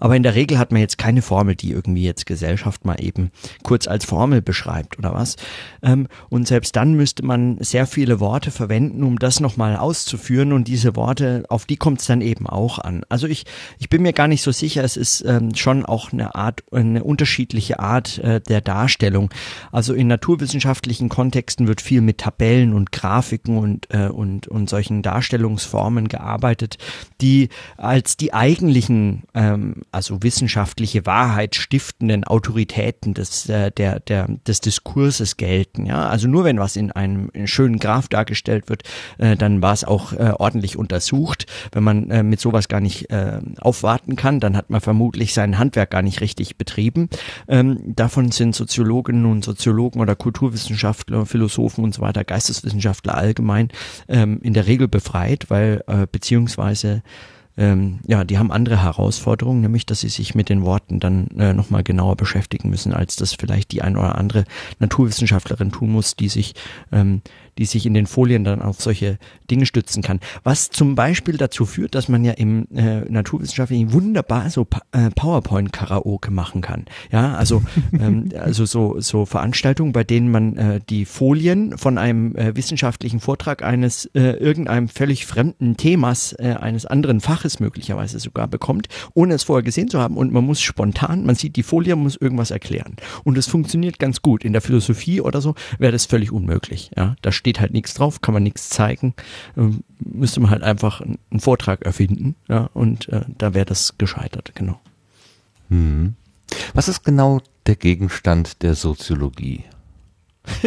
[0.00, 3.30] Aber in der Regel hat man jetzt keine Formel, die irgendwie jetzt Gesellschaft mal eben
[3.62, 5.36] kurz als Formel beschreibt oder was.
[5.82, 10.66] Ähm, und selbst dann müsste man sehr viele Worte verwenden, um das nochmal auszuführen und
[10.66, 13.02] diese Worte, auf die kommt es dann eben auch an.
[13.08, 13.44] Also ich,
[13.78, 17.04] ich bin mir gar nicht so sicher, es ist ähm, schon auch eine Art, eine
[17.20, 19.28] unterschiedliche Art äh, der Darstellung.
[19.72, 25.02] Also in naturwissenschaftlichen Kontexten wird viel mit Tabellen und Grafiken und, äh, und, und solchen
[25.02, 26.78] Darstellungsformen gearbeitet,
[27.20, 34.62] die als die eigentlichen, ähm, also wissenschaftliche Wahrheit stiftenden Autoritäten des, äh, der, der, des
[34.62, 35.84] Diskurses gelten.
[35.84, 36.08] Ja?
[36.08, 38.84] Also nur wenn was in einem schönen Graph dargestellt wird,
[39.18, 41.44] äh, dann war es auch äh, ordentlich untersucht.
[41.72, 45.58] Wenn man äh, mit sowas gar nicht äh, aufwarten kann, dann hat man vermutlich sein
[45.58, 47.09] Handwerk gar nicht richtig betrieben.
[47.48, 53.68] Ähm, davon sind Soziologinnen und Soziologen oder Kulturwissenschaftler, Philosophen und so weiter, Geisteswissenschaftler allgemein
[54.08, 57.02] ähm, in der Regel befreit, weil äh, beziehungsweise
[57.56, 61.52] ähm, ja, die haben andere Herausforderungen, nämlich dass sie sich mit den Worten dann äh,
[61.52, 64.44] nochmal genauer beschäftigen müssen, als das vielleicht die ein oder andere
[64.78, 66.54] Naturwissenschaftlerin tun muss, die sich
[66.90, 67.22] ähm,
[67.60, 69.18] die sich in den Folien dann auf solche
[69.50, 70.18] Dinge stützen kann.
[70.44, 76.30] Was zum Beispiel dazu führt, dass man ja im äh, Naturwissenschaftlichen wunderbar so äh, PowerPoint-Karaoke
[76.30, 76.86] machen kann.
[77.12, 82.34] Ja, also, ähm, also so, so Veranstaltungen, bei denen man äh, die Folien von einem
[82.34, 88.48] äh, wissenschaftlichen Vortrag eines äh, irgendeinem völlig fremden Themas, äh, eines anderen Faches möglicherweise sogar
[88.48, 90.16] bekommt, ohne es vorher gesehen zu haben.
[90.16, 92.96] Und man muss spontan, man sieht die Folie, muss irgendwas erklären.
[93.22, 94.46] Und es funktioniert ganz gut.
[94.46, 96.90] In der Philosophie oder so wäre das völlig unmöglich.
[96.96, 99.14] Ja, da steht halt nichts drauf, kann man nichts zeigen.
[99.56, 104.52] Ähm, müsste man halt einfach einen Vortrag erfinden, ja, und äh, da wäre das gescheitert,
[104.54, 104.78] genau.
[105.68, 106.14] Hm.
[106.74, 109.64] Was ist genau der Gegenstand der Soziologie?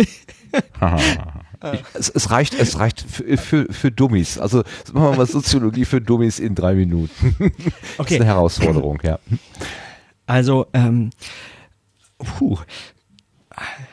[1.94, 4.38] es, es, reicht, es reicht für, für, für Dummies.
[4.38, 7.36] Also machen wir mal Soziologie für Dummies in drei Minuten.
[7.38, 7.52] Okay.
[7.98, 9.20] Das ist eine Herausforderung, ja.
[10.26, 11.12] Also, ähm,
[12.18, 12.58] puh,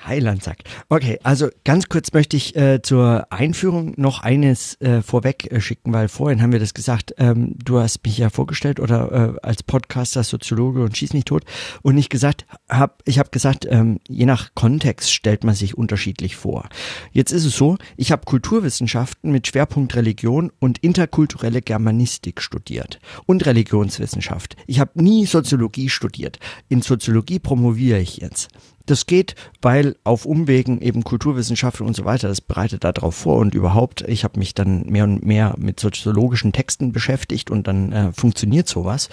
[0.07, 0.59] Heilandsack.
[0.89, 5.93] Okay, also ganz kurz möchte ich äh, zur Einführung noch eines äh, vorweg äh, schicken,
[5.93, 9.63] weil vorhin haben wir das gesagt, ähm, du hast mich ja vorgestellt oder äh, als
[9.63, 11.45] Podcaster, Soziologe und schieß mich tot
[11.83, 16.37] und ich gesagt hab, ich habe gesagt, ähm, je nach Kontext stellt man sich unterschiedlich
[16.37, 16.69] vor.
[17.13, 23.47] Jetzt ist es so, ich habe Kulturwissenschaften mit Schwerpunkt Religion und interkulturelle Germanistik studiert und
[23.47, 24.57] Religionswissenschaft.
[24.67, 26.39] Ich habe nie Soziologie studiert.
[26.69, 28.49] In Soziologie promoviere ich jetzt.
[28.87, 33.55] Das geht, weil auf Umwegen eben Kulturwissenschaften und so weiter, das bereitet darauf vor und
[33.55, 38.13] überhaupt, ich habe mich dann mehr und mehr mit soziologischen Texten beschäftigt und dann äh,
[38.13, 39.09] funktioniert sowas.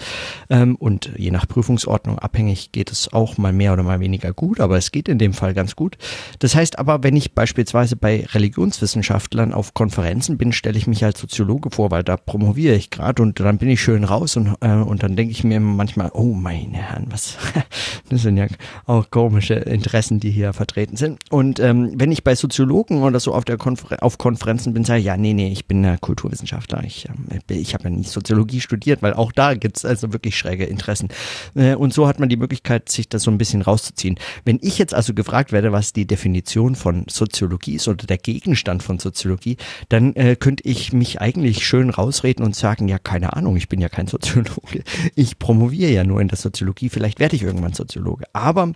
[0.50, 4.60] Ähm, und je nach Prüfungsordnung abhängig geht es auch mal mehr oder mal weniger gut,
[4.60, 5.98] aber es geht in dem Fall ganz gut.
[6.38, 11.20] Das heißt aber, wenn ich beispielsweise bei Religionswissenschaftlern auf Konferenzen bin, stelle ich mich als
[11.20, 14.72] Soziologe vor, weil da promoviere ich gerade und dann bin ich schön raus und, äh,
[14.72, 17.36] und dann denke ich mir manchmal, oh meine Herren, was,
[18.08, 18.46] das sind ja
[18.86, 21.18] auch komische Interessen, die hier vertreten sind.
[21.30, 25.00] Und ähm, wenn ich bei Soziologen oder so auf, der Konfer auf Konferenzen bin, sage
[25.00, 26.82] ich, ja, nee, nee, ich bin äh, Kulturwissenschaftler.
[26.84, 30.64] Ich, äh, ich habe ja nicht Soziologie studiert, weil auch da gibt's also wirklich schräge
[30.64, 31.08] Interessen.
[31.54, 34.18] Äh, und so hat man die Möglichkeit, sich das so ein bisschen rauszuziehen.
[34.44, 38.82] Wenn ich jetzt also gefragt werde, was die Definition von Soziologie ist oder der Gegenstand
[38.82, 39.56] von Soziologie,
[39.88, 43.80] dann äh, könnte ich mich eigentlich schön rausreden und sagen, ja, keine Ahnung, ich bin
[43.80, 44.82] ja kein Soziologe.
[45.14, 48.24] Ich promoviere ja nur in der Soziologie, vielleicht werde ich irgendwann Soziologe.
[48.32, 48.72] Aber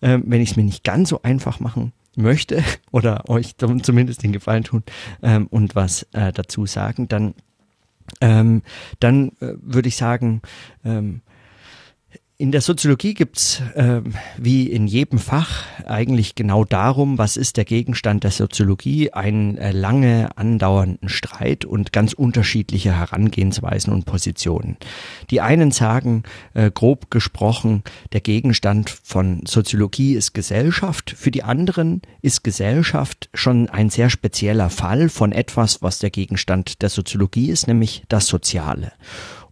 [0.00, 4.32] äh, wenn ich es mir nicht ganz so einfach machen möchte oder euch zumindest den
[4.32, 4.82] Gefallen tun
[5.22, 7.34] ähm, und was äh, dazu sagen, dann
[8.20, 8.62] ähm,
[9.00, 10.40] dann äh, würde ich sagen,
[10.84, 11.22] ähm,
[12.38, 14.02] in der Soziologie gibt's äh,
[14.36, 19.72] wie in jedem Fach eigentlich genau darum, was ist der Gegenstand der Soziologie, einen äh,
[19.72, 24.76] lange andauernden Streit und ganz unterschiedliche Herangehensweisen und Positionen.
[25.30, 27.82] Die einen sagen, äh, grob gesprochen,
[28.12, 34.68] der Gegenstand von Soziologie ist Gesellschaft, für die anderen ist Gesellschaft schon ein sehr spezieller
[34.68, 38.92] Fall von etwas, was der Gegenstand der Soziologie ist, nämlich das Soziale.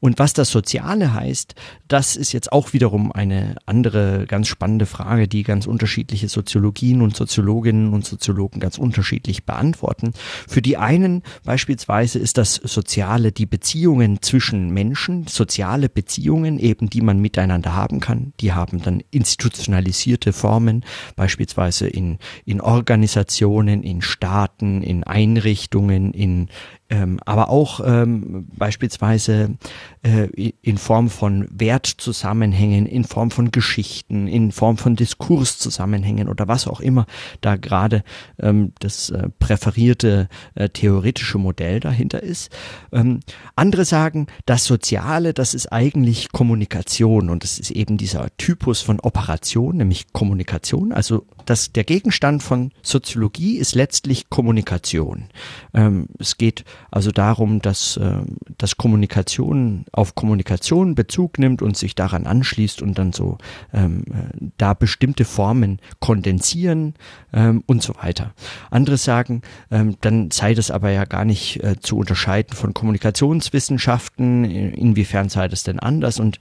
[0.04, 1.54] Und was das Soziale heißt,
[1.88, 7.16] das ist jetzt auch wiederum eine andere ganz spannende Frage, die ganz unterschiedliche Soziologien und
[7.16, 10.12] Soziologinnen und Soziologen ganz unterschiedlich beantworten.
[10.46, 17.00] Für die einen beispielsweise ist das Soziale die Beziehungen zwischen Menschen, soziale Beziehungen eben, die
[17.00, 18.34] man miteinander haben kann.
[18.40, 20.84] Die haben dann institutionalisierte Formen,
[21.16, 26.50] beispielsweise in, in Organisationen, in Staaten, in Einrichtungen, in
[26.90, 29.56] ähm, aber auch ähm, beispielsweise
[30.02, 36.68] äh, in Form von Wertzusammenhängen, in Form von Geschichten, in Form von Diskurszusammenhängen oder was
[36.68, 37.06] auch immer
[37.40, 38.04] da gerade
[38.38, 42.50] ähm, das äh, präferierte äh, theoretische Modell dahinter ist.
[42.92, 43.20] Ähm,
[43.56, 49.00] andere sagen, das Soziale, das ist eigentlich Kommunikation und das ist eben dieser Typus von
[49.00, 50.92] Operation, nämlich Kommunikation.
[50.92, 55.26] Also das, der Gegenstand von Soziologie ist letztlich Kommunikation.
[55.72, 58.22] Ähm, es geht also darum, dass, äh,
[58.58, 63.38] dass Kommunikation auf Kommunikation Bezug nimmt und sich daran anschließt und dann so
[63.72, 66.94] ähm, äh, da bestimmte Formen kondensieren
[67.32, 68.32] ähm, und so weiter.
[68.70, 74.44] Andere sagen, ähm, dann sei das aber ja gar nicht äh, zu unterscheiden von Kommunikationswissenschaften,
[74.44, 76.38] inwiefern sei das denn anders und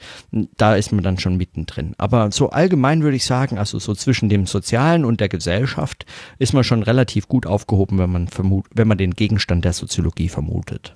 [0.58, 1.96] da ist man dann schon mittendrin.
[1.98, 4.48] Aber so allgemein würde ich sagen, also so zwischen dem
[4.94, 6.06] Sozialen und der Gesellschaft
[6.40, 10.30] ist man schon relativ gut aufgehoben, wenn man vermut, wenn man den Gegenstand der Soziologie
[10.30, 10.96] vermutet.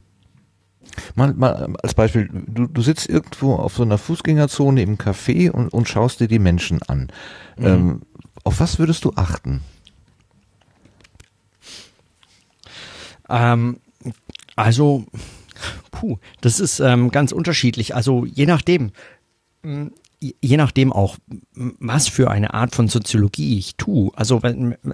[1.15, 5.69] Mal, mal als Beispiel, du, du sitzt irgendwo auf so einer Fußgängerzone im Café und,
[5.69, 7.11] und schaust dir die Menschen an.
[7.57, 7.65] Mhm.
[7.65, 8.01] Ähm,
[8.43, 9.61] auf was würdest du achten?
[13.29, 13.77] Ähm,
[14.55, 15.05] also,
[15.91, 17.95] puh, das ist ähm, ganz unterschiedlich.
[17.95, 18.91] Also je nachdem.
[20.19, 21.17] Je nachdem auch,
[21.53, 24.11] was für eine Art von Soziologie ich tue.
[24.15, 24.41] Also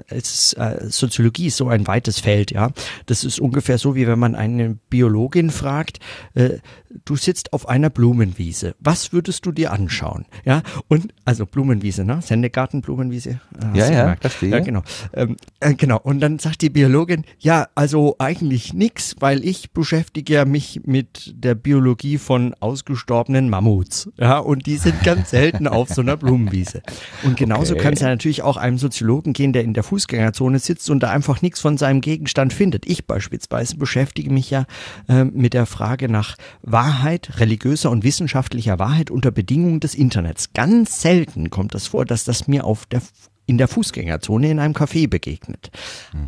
[0.07, 2.71] es, äh, Soziologie ist so ein weites Feld, ja.
[3.05, 5.99] Das ist ungefähr so, wie wenn man eine Biologin fragt,
[6.33, 6.57] äh,
[7.05, 8.75] du sitzt auf einer Blumenwiese.
[8.79, 10.25] Was würdest du dir anschauen?
[10.43, 12.21] Ja, und also Blumenwiese, ne?
[12.21, 13.39] Sendegarten, Blumenwiese.
[13.73, 14.49] Äh, ja, ja, verstehe.
[14.49, 14.83] Ja, genau.
[15.13, 15.99] Ähm, äh, genau.
[15.99, 21.55] Und dann sagt die Biologin, ja, also eigentlich nix, weil ich beschäftige mich mit der
[21.55, 24.09] Biologie von ausgestorbenen Mammuts.
[24.17, 26.81] Ja, und die sind ganz selten auf so einer Blumenwiese.
[27.23, 27.83] Und genauso okay.
[27.83, 31.11] kann es ja natürlich auch einem Soziologen gehen, der in der Fußgängerzone sitzt und da
[31.11, 32.85] einfach nichts von seinem Gegenstand findet.
[32.85, 34.65] Ich beispielsweise beschäftige mich ja
[35.07, 40.53] äh, mit der Frage nach Wahrheit, religiöser und wissenschaftlicher Wahrheit unter Bedingungen des Internets.
[40.53, 43.01] Ganz selten kommt das vor, dass das mir auf der
[43.45, 45.69] in der Fußgängerzone in einem Café begegnet.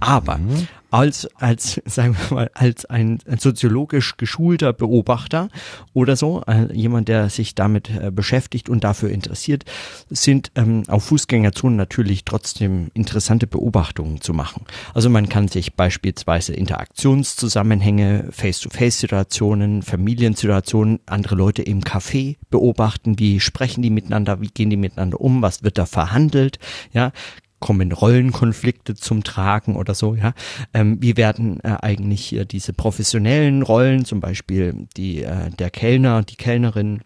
[0.01, 0.39] Aber,
[0.95, 5.49] als, als, sagen wir mal, als ein soziologisch geschulter Beobachter
[5.93, 9.65] oder so, äh, jemand, der sich damit äh, beschäftigt und dafür interessiert,
[10.09, 14.65] sind ähm, auf Fußgängerzonen natürlich trotzdem interessante Beobachtungen zu machen.
[14.93, 23.81] Also man kann sich beispielsweise Interaktionszusammenhänge, Face-to-Face-Situationen, Familiensituationen, andere Leute im Café beobachten, wie sprechen
[23.81, 26.59] die miteinander, wie gehen die miteinander um, was wird da verhandelt,
[26.93, 27.11] ja,
[27.65, 30.33] kommen Rollenkonflikte zum Tragen oder so, ja.
[30.71, 36.21] Ähm, wie werden äh, eigentlich äh, diese professionellen Rollen, zum Beispiel die äh, der Kellner,
[36.21, 37.01] die Kellnerin,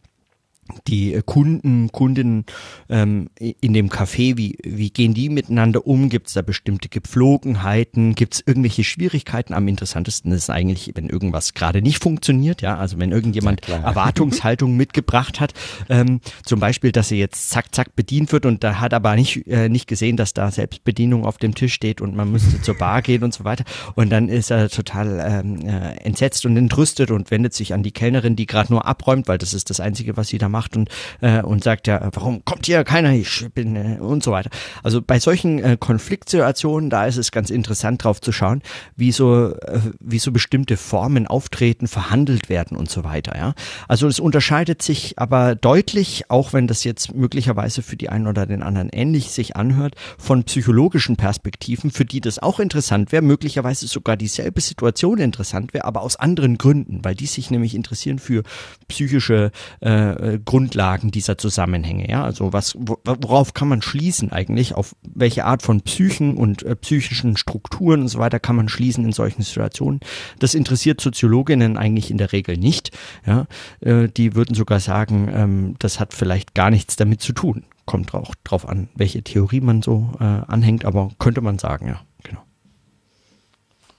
[0.87, 2.45] die äh, Kunden, Kundinnen
[2.89, 6.09] ähm, in dem Café, wie, wie gehen die miteinander um?
[6.09, 8.15] Gibt es da bestimmte Gepflogenheiten?
[8.15, 9.53] Gibt es irgendwelche Schwierigkeiten?
[9.53, 15.39] Am interessantesten ist eigentlich, wenn irgendwas gerade nicht funktioniert, ja, also wenn irgendjemand Erwartungshaltung mitgebracht
[15.39, 15.53] hat,
[15.89, 19.47] ähm, zum Beispiel, dass er jetzt zack, zack bedient wird und da hat aber nicht,
[19.47, 23.01] äh, nicht gesehen, dass da Selbstbedienung auf dem Tisch steht und man müsste zur Bar
[23.01, 23.63] gehen und so weiter.
[23.95, 27.91] Und dann ist er total ähm, äh, entsetzt und entrüstet und wendet sich an die
[27.91, 30.75] Kellnerin, die gerade nur abräumt, weil das ist das Einzige, was sie da macht macht
[30.75, 30.89] und,
[31.21, 34.49] äh, und sagt ja, warum kommt hier keiner, ich bin äh, und so weiter.
[34.83, 38.61] Also bei solchen äh, Konfliktsituationen, da ist es ganz interessant drauf zu schauen,
[38.97, 43.37] wie so, äh, wie so bestimmte Formen auftreten, verhandelt werden und so weiter.
[43.37, 43.53] Ja?
[43.87, 48.45] Also es unterscheidet sich aber deutlich, auch wenn das jetzt möglicherweise für die einen oder
[48.45, 53.87] den anderen ähnlich sich anhört, von psychologischen Perspektiven, für die das auch interessant wäre, möglicherweise
[53.87, 58.43] sogar dieselbe Situation interessant wäre, aber aus anderen Gründen, weil die sich nämlich interessieren für
[58.89, 62.09] psychische äh, Grundlagen dieser Zusammenhänge.
[62.09, 64.73] Ja, also was, worauf kann man schließen eigentlich?
[64.73, 69.05] Auf welche Art von Psychen und äh, psychischen Strukturen und so weiter kann man schließen
[69.05, 69.99] in solchen Situationen?
[70.39, 72.97] Das interessiert Soziologinnen eigentlich in der Regel nicht.
[73.27, 73.45] Ja,
[73.81, 77.65] äh, die würden sogar sagen, ähm, das hat vielleicht gar nichts damit zu tun.
[77.85, 82.01] Kommt auch drauf an, welche Theorie man so äh, anhängt, aber könnte man sagen, ja,
[82.23, 82.41] genau.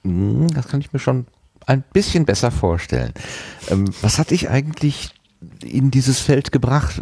[0.03, 1.29] Hm, das kann ich mir schon
[1.67, 3.13] ein bisschen besser vorstellen.
[3.69, 5.13] Ähm, was hatte ich eigentlich
[5.65, 7.01] in dieses Feld gebracht?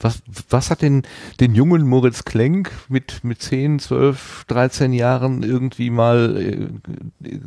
[0.00, 1.02] Was, was hat den,
[1.40, 6.70] den jungen Moritz Klenk mit, mit 10, 12, 13 Jahren irgendwie mal
[7.24, 7.38] äh,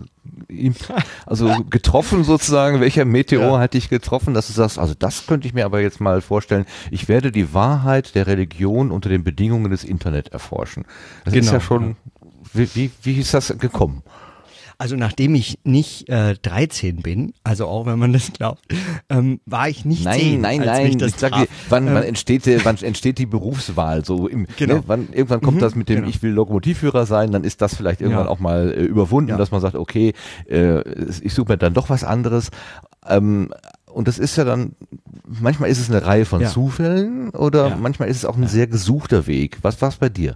[1.26, 2.82] also getroffen sozusagen?
[2.82, 3.60] Welcher Meteor ja.
[3.60, 6.66] hat dich getroffen, dass du sagst, also das könnte ich mir aber jetzt mal vorstellen,
[6.90, 10.86] ich werde die Wahrheit der Religion unter den Bedingungen des Internet erforschen.
[11.24, 11.46] Das genau.
[11.46, 11.96] ist ja schon,
[12.54, 14.02] wie, wie, wie ist das gekommen?
[14.78, 18.64] Also nachdem ich nicht äh, 13 bin, also auch wenn man das glaubt,
[19.10, 20.42] ähm, war ich nicht nein, 10.
[20.42, 21.08] Nein, nein, nein.
[21.08, 24.04] Ich sag dir, wann, wann, ähm, entsteht, wann entsteht die Berufswahl?
[24.04, 24.76] So im, genau.
[24.76, 26.10] ne, wann, irgendwann kommt mhm, das mit dem, genau.
[26.10, 28.32] ich will Lokomotivführer sein, dann ist das vielleicht irgendwann ja.
[28.32, 29.38] auch mal äh, überwunden, ja.
[29.38, 30.14] dass man sagt, okay,
[30.50, 30.82] äh,
[31.22, 32.50] ich suche mir dann doch was anderes.
[33.08, 33.54] Ähm,
[33.86, 34.76] und das ist ja dann,
[35.26, 36.50] manchmal ist es eine Reihe von ja.
[36.50, 39.60] Zufällen oder manchmal ist es auch ein sehr gesuchter Weg.
[39.62, 40.36] Was war es bei dir?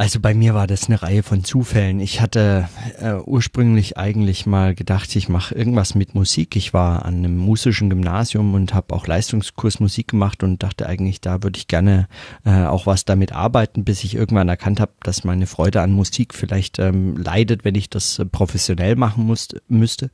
[0.00, 2.00] Also bei mir war das eine Reihe von Zufällen.
[2.00, 2.70] Ich hatte
[3.02, 6.56] äh, ursprünglich eigentlich mal gedacht, ich mache irgendwas mit Musik.
[6.56, 11.20] Ich war an einem musischen Gymnasium und habe auch Leistungskurs Musik gemacht und dachte eigentlich,
[11.20, 12.08] da würde ich gerne
[12.46, 16.32] äh, auch was damit arbeiten, bis ich irgendwann erkannt habe, dass meine Freude an Musik
[16.32, 20.10] vielleicht ähm, leidet, wenn ich das äh, professionell machen musste, müsste.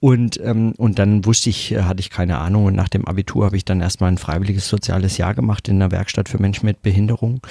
[0.00, 2.64] Und, ähm, und dann wusste ich, äh, hatte ich keine Ahnung.
[2.64, 5.90] Und nach dem Abitur habe ich dann erstmal ein freiwilliges soziales Jahr gemacht in einer
[5.90, 7.42] Werkstatt für Menschen mit Behinderung.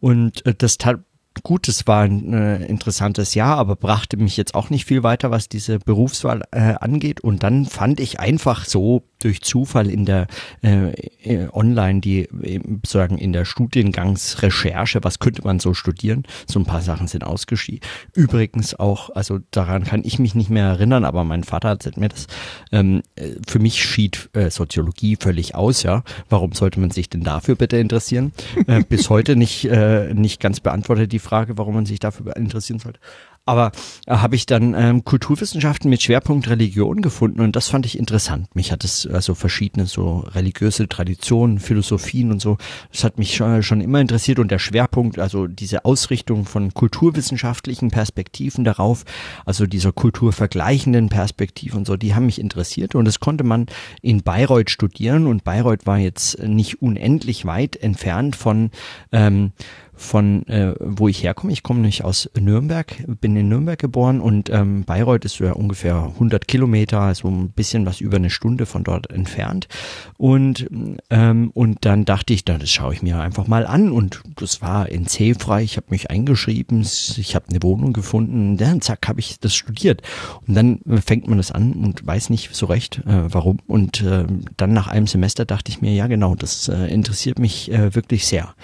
[0.00, 0.98] Und äh, das tat
[1.42, 5.30] gut, es war ein äh, interessantes Jahr, aber brachte mich jetzt auch nicht viel weiter,
[5.30, 7.20] was diese Berufswahl äh, angeht.
[7.20, 10.26] Und dann fand ich einfach so durch Zufall in der
[10.62, 10.90] äh,
[11.22, 16.24] äh online die äh, sagen in der Studiengangsrecherche, was könnte man so studieren?
[16.46, 17.86] So ein paar Sachen sind ausgeschieden.
[18.14, 22.08] Übrigens auch, also daran kann ich mich nicht mehr erinnern, aber mein Vater hat mir
[22.08, 22.26] das.
[22.72, 26.02] Ähm, äh, für mich schied äh, Soziologie völlig aus, ja.
[26.28, 28.32] Warum sollte man sich denn dafür bitte interessieren?
[28.66, 32.78] äh, bis heute nicht äh, nicht ganz beantwortet die Frage, warum man sich dafür interessieren
[32.78, 33.00] sollte.
[33.46, 33.72] Aber
[34.06, 38.54] äh, habe ich dann ähm, Kulturwissenschaften mit Schwerpunkt Religion gefunden und das fand ich interessant.
[38.54, 42.58] Mich hat es also verschiedene so religiöse Traditionen, Philosophien und so.
[42.92, 47.90] Das hat mich schon, schon immer interessiert und der Schwerpunkt, also diese Ausrichtung von kulturwissenschaftlichen
[47.90, 49.04] Perspektiven darauf,
[49.46, 53.66] also dieser kulturvergleichenden Perspektive und so, die haben mich interessiert und das konnte man
[54.02, 58.70] in Bayreuth studieren und Bayreuth war jetzt nicht unendlich weit entfernt von
[59.12, 59.52] ähm,
[60.00, 61.52] von äh, wo ich herkomme.
[61.52, 66.10] Ich komme nicht aus Nürnberg, bin in Nürnberg geboren und ähm, Bayreuth ist ja ungefähr
[66.14, 69.68] 100 Kilometer, also ein bisschen was über eine Stunde von dort entfernt.
[70.16, 70.66] Und
[71.10, 74.88] ähm, und dann dachte ich, das schaue ich mir einfach mal an und das war
[74.88, 75.62] in C-frei.
[75.62, 80.00] Ich habe mich eingeschrieben, ich habe eine Wohnung gefunden, dann zack habe ich das studiert.
[80.48, 83.58] Und dann fängt man das an und weiß nicht so recht, äh, warum.
[83.66, 84.24] Und äh,
[84.56, 88.26] dann nach einem Semester dachte ich mir, ja genau, das äh, interessiert mich äh, wirklich
[88.26, 88.54] sehr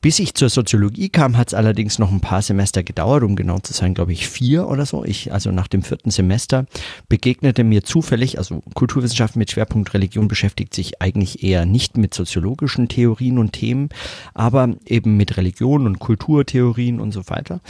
[0.00, 3.58] Bis ich zur Soziologie kam, hat es allerdings noch ein paar Semester gedauert, um genau
[3.58, 5.04] zu sein, glaube ich, vier oder so.
[5.04, 6.66] Ich, also nach dem vierten Semester,
[7.08, 12.88] begegnete mir zufällig, also Kulturwissenschaft mit Schwerpunkt Religion beschäftigt sich eigentlich eher nicht mit soziologischen
[12.88, 13.88] Theorien und Themen,
[14.34, 17.60] aber eben mit Religion und Kulturtheorien und so weiter.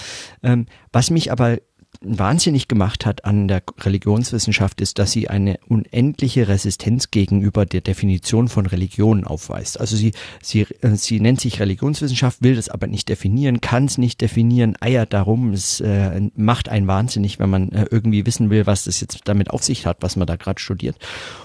[0.43, 1.59] Ähm, was mich aber
[2.01, 8.49] wahnsinnig gemacht hat an der Religionswissenschaft, ist, dass sie eine unendliche Resistenz gegenüber der Definition
[8.49, 9.81] von Religion aufweist.
[9.81, 13.99] Also sie, sie, äh, sie nennt sich Religionswissenschaft, will das aber nicht definieren, kann es
[13.99, 15.53] nicht definieren, eiert darum.
[15.53, 19.51] Es äh, macht einen wahnsinnig, wenn man äh, irgendwie wissen will, was das jetzt damit
[19.51, 20.97] auf sich hat, was man da gerade studiert.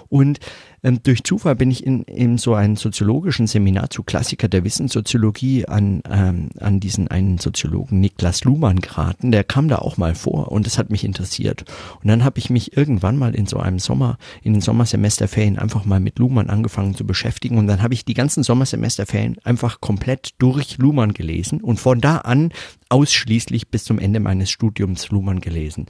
[0.09, 0.39] Und
[0.83, 5.65] ähm, durch Zufall bin ich in, in so einem soziologischen Seminar zu Klassiker der Wissenssoziologie
[5.65, 9.31] an, ähm, an diesen einen Soziologen Niklas Luhmann geraten.
[9.31, 11.65] Der kam da auch mal vor und das hat mich interessiert.
[12.01, 15.85] Und dann habe ich mich irgendwann mal in so einem Sommer, in den Sommersemesterferien einfach
[15.85, 20.31] mal mit Luhmann angefangen zu beschäftigen und dann habe ich die ganzen Sommersemesterferien einfach komplett
[20.37, 22.51] durch Luhmann gelesen und von da an
[22.93, 25.87] ausschließlich bis zum Ende meines Studiums Luhmann gelesen.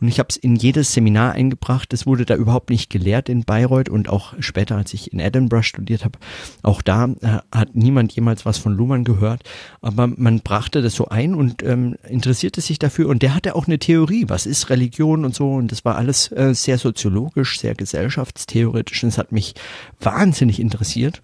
[0.00, 1.92] Und ich habe es in jedes Seminar eingebracht.
[1.92, 5.62] Es wurde da überhaupt nicht gelehrt in Bayreuth und auch später, als ich in Edinburgh
[5.62, 6.18] studiert habe,
[6.62, 9.42] auch da äh, hat niemand jemals was von Luhmann gehört.
[9.82, 13.08] Aber man brachte das so ein und ähm, interessierte sich dafür.
[13.10, 15.52] Und der hatte auch eine Theorie, was ist Religion und so.
[15.52, 19.02] Und das war alles äh, sehr soziologisch, sehr gesellschaftstheoretisch.
[19.04, 19.54] Und es hat mich
[20.00, 21.20] wahnsinnig interessiert.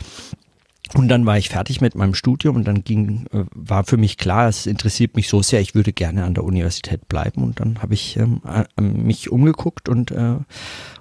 [0.95, 4.19] Und dann war ich fertig mit meinem Studium und dann ging, äh, war für mich
[4.19, 7.43] klar, es interessiert mich so sehr, ich würde gerne an der Universität bleiben.
[7.43, 10.37] Und dann habe ich ähm, äh, mich umgeguckt und, äh,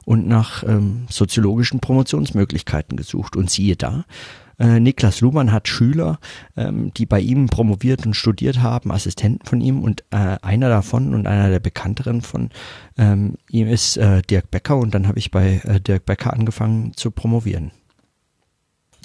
[0.05, 3.35] und nach ähm, soziologischen Promotionsmöglichkeiten gesucht.
[3.35, 4.05] Und siehe da,
[4.61, 6.19] äh, Niklas Luhmann hat Schüler,
[6.55, 11.15] ähm, die bei ihm promoviert und studiert haben, Assistenten von ihm und äh, einer davon
[11.15, 12.49] und einer der bekannteren von
[12.97, 16.93] ähm, ihm ist äh, Dirk Becker und dann habe ich bei äh, Dirk Becker angefangen
[16.95, 17.71] zu promovieren.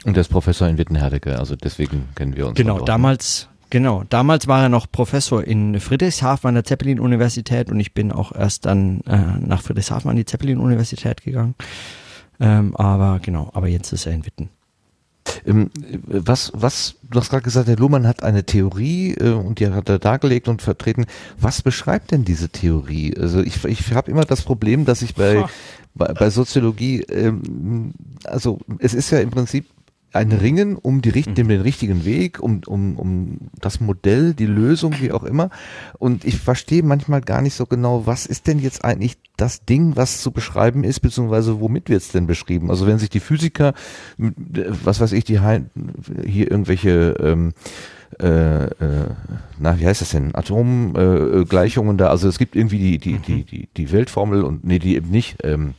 [0.04, 2.56] Und der ist Professor in Wittenherdecke, also deswegen kennen wir uns.
[2.56, 7.94] Genau, damals, genau, damals war er noch Professor in Friedrichshafen an der Zeppelin-Universität und ich
[7.94, 11.54] bin auch erst dann äh, nach Friedrichshafen an die Zeppelin-Universität gegangen.
[12.38, 14.50] Ähm, aber genau, aber jetzt ist er in Witten.
[15.44, 15.70] Ähm,
[16.06, 19.88] was, was, du hast gerade gesagt, der Luhmann hat eine Theorie äh, und die hat
[19.88, 21.06] er dargelegt und vertreten.
[21.38, 23.16] Was beschreibt denn diese Theorie?
[23.18, 25.44] Also ich, ich habe immer das Problem, dass ich bei,
[25.94, 27.92] bei, bei Soziologie, ähm,
[28.24, 29.66] also es ist ja im Prinzip
[30.16, 34.94] ein Ringen um, die, um den richtigen Weg, um, um, um das Modell, die Lösung,
[35.00, 35.50] wie auch immer.
[35.98, 39.96] Und ich verstehe manchmal gar nicht so genau, was ist denn jetzt eigentlich das Ding,
[39.96, 42.70] was zu beschreiben ist, beziehungsweise womit wird es denn beschrieben?
[42.70, 43.74] Also wenn sich die Physiker,
[44.16, 47.52] was weiß ich, die hier irgendwelche ähm,
[48.20, 48.70] äh, äh,
[49.58, 50.34] na, wie heißt das denn?
[50.34, 52.08] Atomgleichungen äh, da.
[52.08, 53.46] Also es gibt irgendwie die, die, die, mhm.
[53.46, 55.38] die, die Weltformel und nee, die eben nicht.
[55.42, 55.74] Ähm,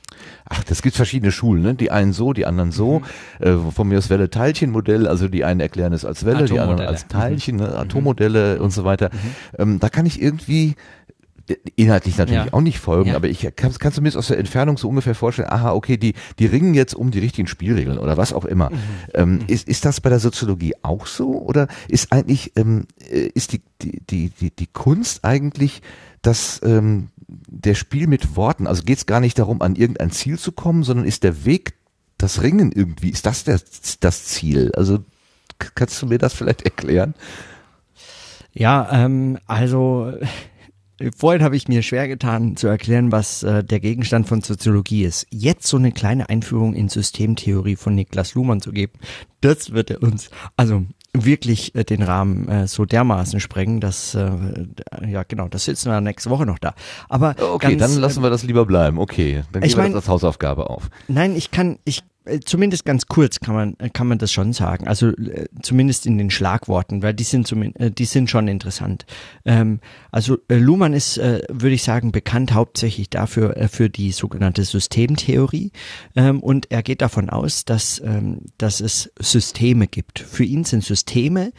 [0.46, 1.76] ach, das gibt verschiedene Schulen, ne?
[1.76, 3.00] Die einen so, die anderen so.
[3.40, 3.46] Mhm.
[3.46, 7.08] Äh, von mir aus Welle-Teilchen-Modell, also die einen erklären es als Welle, die anderen als
[7.08, 7.68] Teilchen, ne?
[7.68, 7.78] Mhm.
[7.78, 8.64] Atommodelle mhm.
[8.64, 9.10] und so weiter.
[9.12, 9.60] Mhm.
[9.60, 10.76] Ähm, da kann ich irgendwie
[11.76, 12.54] inhaltlich natürlich ja.
[12.54, 13.16] auch nicht folgen, ja.
[13.16, 16.14] aber ich kann, kannst du mir aus der Entfernung so ungefähr vorstellen, aha, okay, die,
[16.40, 18.70] die ringen jetzt um die richtigen Spielregeln oder was auch immer.
[18.70, 18.76] Mhm.
[19.14, 19.40] Ähm, mhm.
[19.48, 23.62] ist, ist das bei der Soziologie auch so oder ist eigentlich, ähm, äh, ist die,
[23.82, 25.82] die, die, die, die Kunst eigentlich
[26.28, 30.38] dass ähm, der Spiel mit Worten, also geht es gar nicht darum, an irgendein Ziel
[30.38, 31.76] zu kommen, sondern ist der Weg,
[32.18, 33.62] das Ringen irgendwie, ist das der,
[34.02, 34.72] das Ziel?
[34.76, 35.00] Also
[35.58, 37.14] kannst du mir das vielleicht erklären?
[38.54, 40.12] Ja, ähm, also
[41.16, 45.28] Vorhin habe ich mir schwer getan zu erklären, was äh, der Gegenstand von Soziologie ist.
[45.30, 48.94] Jetzt so eine kleine Einführung in Systemtheorie von Niklas Luhmann zu geben,
[49.42, 50.86] das wird er uns, also
[51.26, 54.30] wirklich äh, den Rahmen äh, so dermaßen sprengen, dass äh,
[55.08, 56.74] ja genau, das sitzen wir nächste Woche noch da.
[57.10, 59.00] Aber okay, ganz, dann lassen wir das lieber bleiben.
[59.00, 60.90] Okay, dann geben wir mein, das als Hausaufgabe auf.
[61.08, 62.04] Nein, ich kann ich
[62.46, 64.88] zumindest ganz kurz kann man äh, kann man das schon sagen.
[64.88, 67.48] Also äh, zumindest in den Schlagworten, weil die sind
[67.98, 69.06] die sind schon interessant.
[69.46, 69.80] Ähm,
[70.12, 75.72] also Luhmann ist, würde ich sagen, bekannt hauptsächlich dafür für die sogenannte Systemtheorie
[76.16, 80.20] ähm, und er geht davon aus, dass ähm, dass es Systeme gibt.
[80.20, 81.52] Für ihn sind Systeme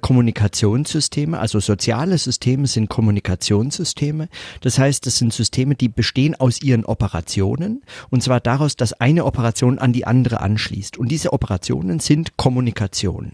[0.00, 4.28] Kommunikationssysteme, also soziale Systeme sind Kommunikationssysteme.
[4.60, 9.24] Das heißt, das sind Systeme, die bestehen aus ihren Operationen und zwar daraus, dass eine
[9.24, 10.98] Operation an die andere anschließt.
[10.98, 13.32] Und diese Operationen sind Kommunikation.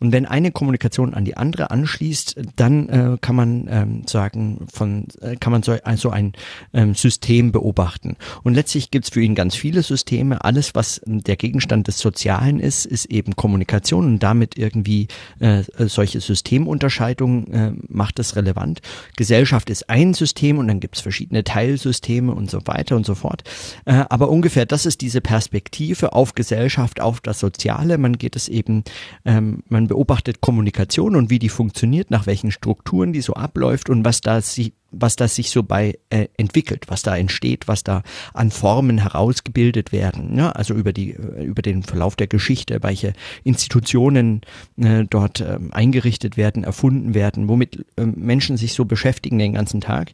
[0.00, 5.06] Und wenn eine Kommunikation an die andere anschließt, dann äh, kann man ähm, sagen, von
[5.20, 6.32] äh, kann man so also ein
[6.72, 8.16] ähm, System beobachten.
[8.42, 10.44] Und letztlich gibt es für ihn ganz viele Systeme.
[10.44, 15.08] Alles, was der Gegenstand des Sozialen ist, ist eben Kommunikation und damit irgendwie
[15.38, 18.80] äh, solche Systemunterscheidungen äh, macht es relevant.
[19.16, 23.14] Gesellschaft ist ein System und dann gibt es verschiedene Teilsysteme und so weiter und so
[23.14, 23.44] fort.
[23.84, 27.98] Äh, aber ungefähr das ist diese Perspektive auf Gesellschaft, auf das Soziale.
[27.98, 28.84] Man geht es eben,
[29.24, 34.04] ähm, man beobachtet Kommunikation und wie die funktioniert, nach welchen Strukturen die so abläuft und
[34.04, 38.02] was da sie was das sich so bei äh, entwickelt, was da entsteht, was da
[38.34, 40.36] an Formen herausgebildet werden.
[40.36, 43.12] Ja, also über die äh, über den Verlauf der Geschichte, welche
[43.44, 44.42] Institutionen
[44.76, 49.80] äh, dort äh, eingerichtet werden, erfunden werden, womit äh, Menschen sich so beschäftigen den ganzen
[49.80, 50.12] Tag.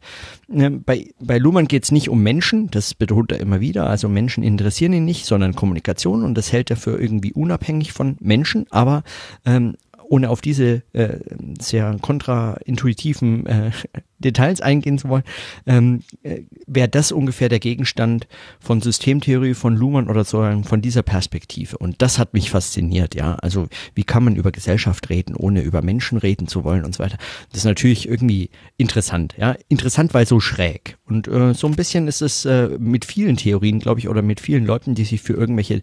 [0.52, 3.88] Äh, bei bei Luhmann geht es nicht um Menschen, das betont er immer wieder.
[3.88, 8.16] Also Menschen interessieren ihn nicht, sondern Kommunikation und das hält er für irgendwie unabhängig von
[8.20, 8.66] Menschen.
[8.70, 9.02] Aber
[9.44, 9.76] ähm,
[10.12, 11.20] ohne auf diese äh,
[11.58, 13.70] sehr kontraintuitiven äh,
[14.18, 15.24] Details eingehen zu wollen,
[15.66, 18.28] ähm, äh, wäre das ungefähr der Gegenstand
[18.60, 21.78] von Systemtheorie von Luhmann oder so von dieser Perspektive.
[21.78, 23.36] Und das hat mich fasziniert, ja.
[23.36, 27.02] Also wie kann man über Gesellschaft reden, ohne über Menschen reden zu wollen und so
[27.02, 27.16] weiter.
[27.50, 29.56] Das ist natürlich irgendwie interessant, ja.
[29.68, 30.98] Interessant, weil so schräg.
[31.06, 34.40] Und äh, so ein bisschen ist es äh, mit vielen Theorien, glaube ich, oder mit
[34.40, 35.80] vielen Leuten, die sich für irgendwelche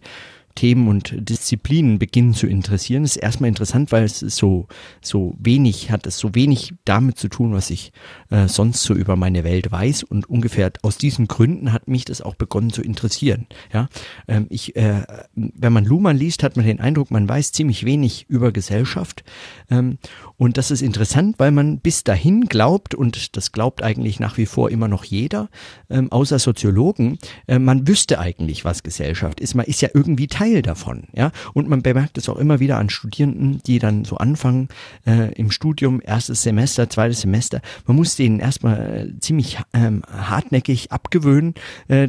[0.54, 4.66] Themen und Disziplinen beginnen zu interessieren, ist erstmal interessant, weil es so,
[5.00, 7.92] so wenig hat, es so wenig damit zu tun, was ich
[8.30, 12.20] äh, sonst so über meine Welt weiß und ungefähr aus diesen Gründen hat mich das
[12.20, 13.46] auch begonnen zu interessieren.
[13.72, 13.88] Ja,
[14.28, 15.02] ähm, ich, äh,
[15.34, 19.24] wenn man Luhmann liest, hat man den Eindruck, man weiß ziemlich wenig über Gesellschaft
[20.36, 24.46] und das ist interessant, weil man bis dahin glaubt und das glaubt eigentlich nach wie
[24.46, 25.48] vor immer noch jeder,
[25.88, 29.54] ähm, außer Soziologen, äh, man wüsste eigentlich, was Gesellschaft ist.
[29.54, 31.30] Man ist ja irgendwie Teil davon, ja.
[31.54, 34.68] Und man bemerkt es auch immer wieder an Studierenden, die dann so anfangen
[35.06, 37.60] äh, im Studium, erstes Semester, zweites Semester.
[37.86, 41.54] Man muss denen erstmal äh, ziemlich ähm, hartnäckig abgewöhnen,
[41.88, 42.08] äh,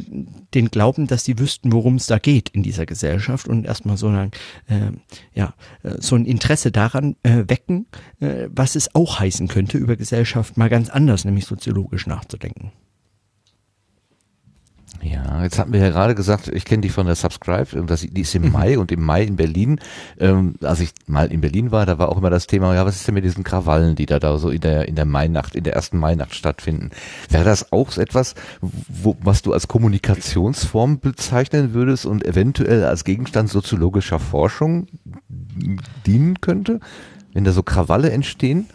[0.54, 4.08] den Glauben, dass sie wüssten, worum es da geht in dieser Gesellschaft und erstmal so
[4.08, 4.30] ein,
[4.68, 4.92] äh,
[5.34, 7.86] ja, äh, so ein Interesse daran äh, wecken,
[8.20, 12.72] äh, was es auch heißen könnte, über Gesellschaft mal ganz anders, nämlich soziologisch nachzudenken.
[15.02, 18.20] Ja, jetzt hatten wir ja gerade gesagt, ich kenne die von der Subscribe, das, die
[18.20, 18.52] ist im mhm.
[18.52, 19.80] Mai und im Mai in Berlin,
[20.18, 22.96] ähm, als ich mal in Berlin war, da war auch immer das Thema, ja, was
[22.96, 25.64] ist denn mit diesen Krawallen, die da, da so in der, in der Mainacht, in
[25.64, 26.90] der ersten Mainacht stattfinden?
[27.28, 33.50] Wäre das auch etwas, wo, was du als Kommunikationsform bezeichnen würdest und eventuell als Gegenstand
[33.50, 34.86] soziologischer Forschung
[36.06, 36.78] dienen könnte,
[37.32, 38.66] wenn da so Krawalle entstehen?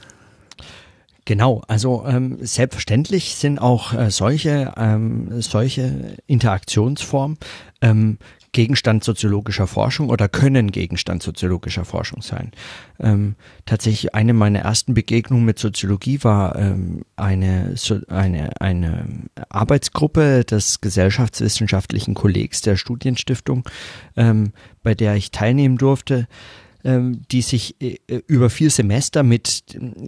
[1.26, 7.38] Genau, also ähm, selbstverständlich sind auch äh, solche, ähm, solche Interaktionsformen
[7.82, 8.18] ähm,
[8.54, 12.52] Gegenstand soziologischer Forschung oder können Gegenstand soziologischer Forschung sein.
[13.00, 13.36] Ähm,
[13.66, 19.06] tatsächlich eine meiner ersten Begegnungen mit Soziologie war ähm, eine, so, eine, eine
[19.50, 23.64] Arbeitsgruppe des gesellschaftswissenschaftlichen Kollegs der Studienstiftung,
[24.16, 26.28] ähm, bei der ich teilnehmen durfte
[26.88, 29.64] die sich äh, über vier Semester mit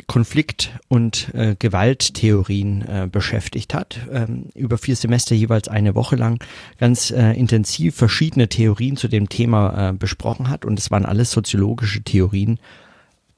[0.08, 4.00] Konflikt- und äh, Gewalttheorien äh, beschäftigt hat.
[4.12, 6.42] Ähm, über vier Semester jeweils eine Woche lang
[6.78, 10.64] ganz äh, intensiv verschiedene Theorien zu dem Thema äh, besprochen hat.
[10.64, 12.60] Und es waren alles soziologische Theorien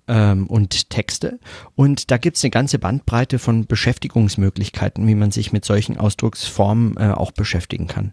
[0.07, 1.39] ähm, und Texte.
[1.75, 7.11] Und da gibt's eine ganze Bandbreite von Beschäftigungsmöglichkeiten, wie man sich mit solchen Ausdrucksformen äh,
[7.11, 8.11] auch beschäftigen kann.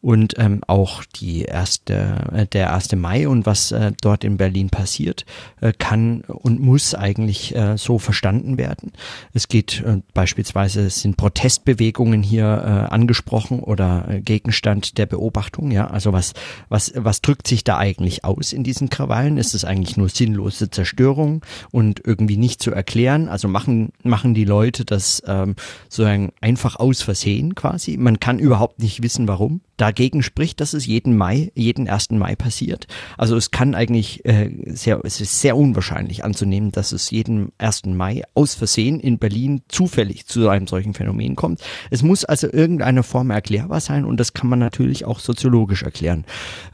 [0.00, 2.94] Und ähm, auch die erste, äh, der 1.
[2.96, 5.24] Mai und was äh, dort in Berlin passiert,
[5.60, 8.92] äh, kann und muss eigentlich äh, so verstanden werden.
[9.32, 15.70] Es geht äh, beispielsweise, sind Protestbewegungen hier äh, angesprochen oder äh, Gegenstand der Beobachtung.
[15.70, 16.34] Ja, also was,
[16.68, 19.36] was, was drückt sich da eigentlich aus in diesen Krawallen?
[19.36, 21.42] Ist es eigentlich nur sinnlose Zerstörung?
[21.70, 23.28] und irgendwie nicht zu erklären.
[23.28, 25.56] Also machen, machen die Leute das ähm,
[25.88, 27.96] sozusagen einfach aus Versehen quasi.
[27.96, 29.60] Man kann überhaupt nicht wissen, warum.
[29.78, 32.86] Dagegen spricht, dass es jeden Mai, jeden ersten Mai passiert.
[33.16, 37.96] Also es kann eigentlich äh, sehr, es ist sehr unwahrscheinlich anzunehmen, dass es jeden ersten
[37.96, 41.62] Mai aus Versehen in Berlin zufällig zu einem solchen Phänomen kommt.
[41.90, 46.24] Es muss also irgendeine Form erklärbar sein und das kann man natürlich auch soziologisch erklären.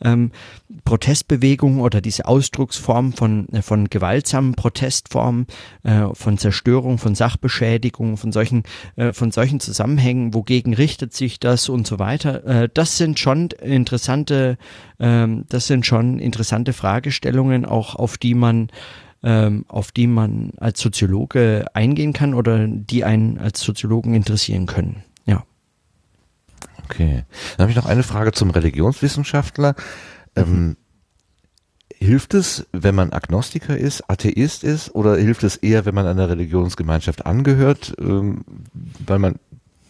[0.02, 0.32] Ähm,
[0.84, 5.46] Protestbewegungen oder diese Ausdrucksform von, von gewaltsamen Protestformen,
[5.82, 8.64] äh, von Zerstörung, von Sachbeschädigung, von solchen,
[8.96, 13.50] äh, von solchen Zusammenhängen, wogegen richtet sich das und so weiter, äh, das sind schon
[13.50, 14.58] interessante,
[14.98, 18.68] ähm, das sind schon interessante Fragestellungen, auch auf die man
[19.22, 25.02] ähm, auf die man als Soziologe eingehen kann oder die einen als Soziologen interessieren können.
[25.24, 25.44] Ja.
[26.84, 27.24] Okay.
[27.56, 29.74] Dann habe ich noch eine Frage zum Religionswissenschaftler.
[30.36, 30.76] Ähm, mhm.
[31.96, 36.28] Hilft es, wenn man Agnostiker ist, Atheist ist, oder hilft es eher, wenn man einer
[36.28, 38.44] Religionsgemeinschaft angehört, ähm,
[39.06, 39.36] weil man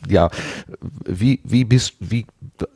[0.08, 0.30] ja,
[1.06, 2.26] wie, wie bist, wie,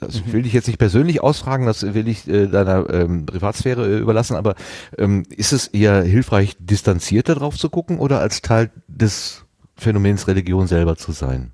[0.00, 3.98] also will ich jetzt nicht persönlich ausfragen, das will ich äh, deiner ähm, Privatsphäre äh,
[3.98, 4.54] überlassen, aber
[4.96, 9.44] ähm, ist es eher hilfreich, distanzierter drauf zu gucken oder als Teil des
[9.76, 11.52] Phänomens Religion selber zu sein?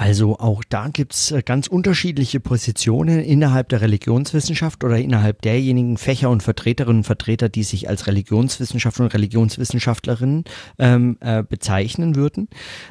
[0.00, 6.30] Also auch da gibt's äh, ganz unterschiedliche Positionen innerhalb der Religionswissenschaft oder innerhalb derjenigen Fächer
[6.30, 10.44] und Vertreterinnen und Vertreter, die sich als Religionswissenschaftler und Religionswissenschaftlerinnen
[10.78, 12.48] ähm, äh, bezeichnen würden.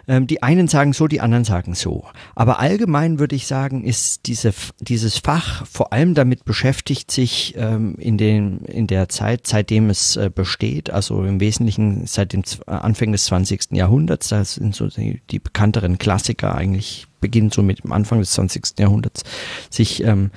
[0.07, 2.05] Ähm, die einen sagen so, die anderen sagen so.
[2.35, 7.95] Aber allgemein würde ich sagen, ist diese, dieses Fach vor allem damit beschäftigt, sich ähm,
[7.97, 13.13] in, den, in der Zeit, seitdem es äh, besteht, also im Wesentlichen seit dem Anfang
[13.13, 13.71] des 20.
[13.71, 18.31] Jahrhunderts, das sind so die, die bekannteren Klassiker eigentlich beginnt so mit dem Anfang des
[18.31, 18.79] 20.
[18.79, 19.23] Jahrhunderts,
[19.69, 20.31] sich ähm,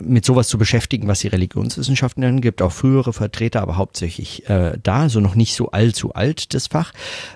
[0.00, 4.78] mit sowas zu beschäftigen, was die Religionswissenschaften nennen, gibt auch frühere Vertreter, aber hauptsächlich äh,
[4.82, 6.92] da, also noch nicht so allzu alt das Fach,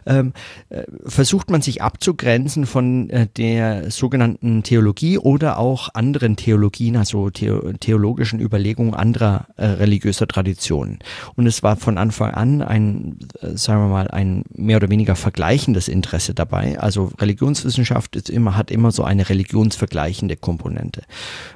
[0.07, 0.33] ähm,
[0.69, 7.31] äh, versucht man sich abzugrenzen von äh, der sogenannten Theologie oder auch anderen Theologien, also
[7.35, 7.51] the
[7.81, 10.99] theologischen Überlegungen anderer äh, religiöser Traditionen.
[11.35, 15.17] Und es war von Anfang an ein, äh, sagen wir mal, ein mehr oder weniger
[15.17, 16.79] vergleichendes Interesse dabei.
[16.79, 21.03] Also Religionswissenschaft ist immer, hat immer so eine religionsvergleichende Komponente.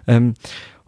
[0.07, 0.35] Ähm,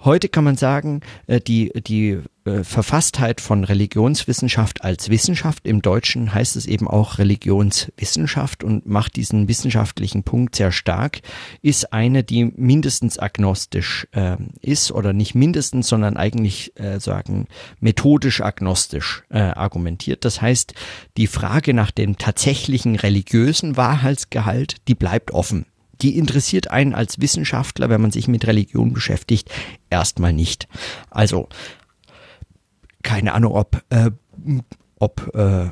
[0.05, 6.33] Heute kann man sagen, äh, die, die äh, Verfasstheit von Religionswissenschaft als Wissenschaft, im Deutschen
[6.33, 11.21] heißt es eben auch Religionswissenschaft und macht diesen wissenschaftlichen Punkt sehr stark,
[11.63, 17.49] ist eine, die mindestens agnostisch äh, ist oder nicht mindestens, sondern eigentlich äh, sagen
[17.81, 20.25] methodisch agnostisch äh, argumentiert.
[20.25, 20.75] Das heißt,
[21.17, 25.67] die Frage nach dem tatsächlichen religiösen Wahrheitsgehalt, die bleibt offen
[26.03, 29.51] die interessiert einen als Wissenschaftler, wenn man sich mit Religion beschäftigt,
[29.91, 30.69] erstmal nicht.
[31.11, 31.49] Also
[33.03, 34.11] keine Ahnung, ob äh,
[34.99, 35.71] ob äh,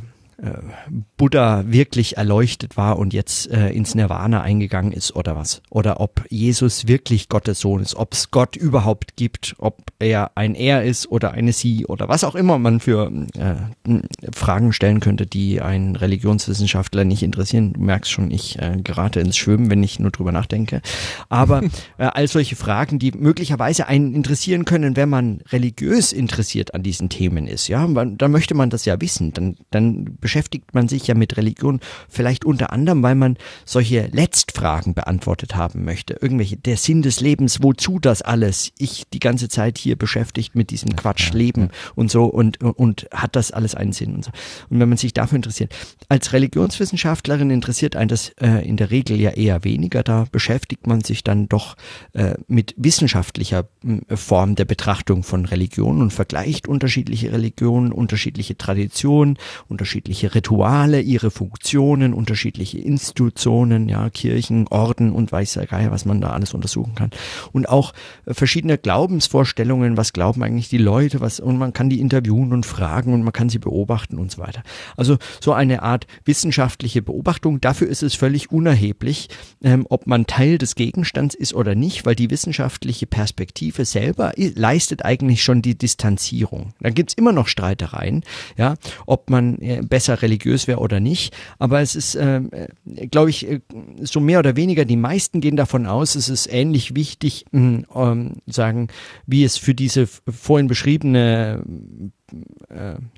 [1.17, 5.63] Buddha wirklich erleuchtet war und jetzt äh, ins Nirvana eingegangen ist oder was.
[5.71, 10.55] Oder ob Jesus wirklich Gottes Sohn ist, ob es Gott überhaupt gibt, ob er ein
[10.55, 14.01] Er ist oder eine Sie oder was auch immer man für äh,
[14.33, 17.73] Fragen stellen könnte, die einen Religionswissenschaftler nicht interessieren.
[17.73, 20.83] Du merkst schon, ich äh, gerate ins Schwimmen, wenn ich nur drüber nachdenke.
[21.31, 21.63] Aber
[21.99, 27.09] äh, all solche Fragen, die möglicherweise einen interessieren können, wenn man religiös interessiert an diesen
[27.09, 29.33] Themen ist, ja, man, dann möchte man das ja wissen.
[29.33, 34.93] Dann, dann beschäftigt man sich ja mit Religion vielleicht unter anderem, weil man solche Letztfragen
[34.93, 36.15] beantwortet haben möchte.
[36.21, 38.73] Irgendwelche, der Sinn des Lebens, wozu das alles?
[38.77, 43.37] Ich die ganze Zeit hier beschäftigt mit diesem Quatsch Leben und so und, und hat
[43.37, 44.33] das alles einen Sinn und so.
[44.69, 45.73] Und wenn man sich dafür interessiert,
[46.09, 50.03] als Religionswissenschaftlerin interessiert einen das äh, in der Regel ja eher weniger.
[50.03, 51.77] Da beschäftigt man sich dann doch
[52.15, 59.39] äh, mit wissenschaftlicher äh, Form der Betrachtung von Religion und vergleicht unterschiedliche Religionen, unterschiedliche Traditionen,
[59.69, 66.07] unterschiedliche unterschiedliche Rituale, ihre Funktionen, unterschiedliche Institutionen, ja, Kirchen, Orden und weiß der Geier, was
[66.07, 67.11] man da alles untersuchen kann.
[67.53, 67.93] Und auch
[68.25, 72.65] äh, verschiedene Glaubensvorstellungen, was glauben eigentlich die Leute, was, und man kann die interviewen und
[72.65, 74.63] fragen und man kann sie beobachten und so weiter.
[74.97, 79.29] Also so eine Art wissenschaftliche Beobachtung, dafür ist es völlig unerheblich,
[79.63, 85.05] ähm, ob man Teil des Gegenstands ist oder nicht, weil die wissenschaftliche Perspektive selber leistet
[85.05, 86.73] eigentlich schon die Distanzierung.
[86.81, 88.23] Da gibt's immer noch Streitereien,
[88.57, 89.59] ja, ob man
[90.07, 91.35] besser religiös wäre oder nicht.
[91.59, 93.61] Aber es ist, ähm, äh, glaube ich, äh,
[94.03, 98.37] so mehr oder weniger, die meisten gehen davon aus, es ist ähnlich wichtig, mh, ähm,
[98.47, 98.89] sagen,
[99.27, 101.63] wie es für diese vorhin beschriebene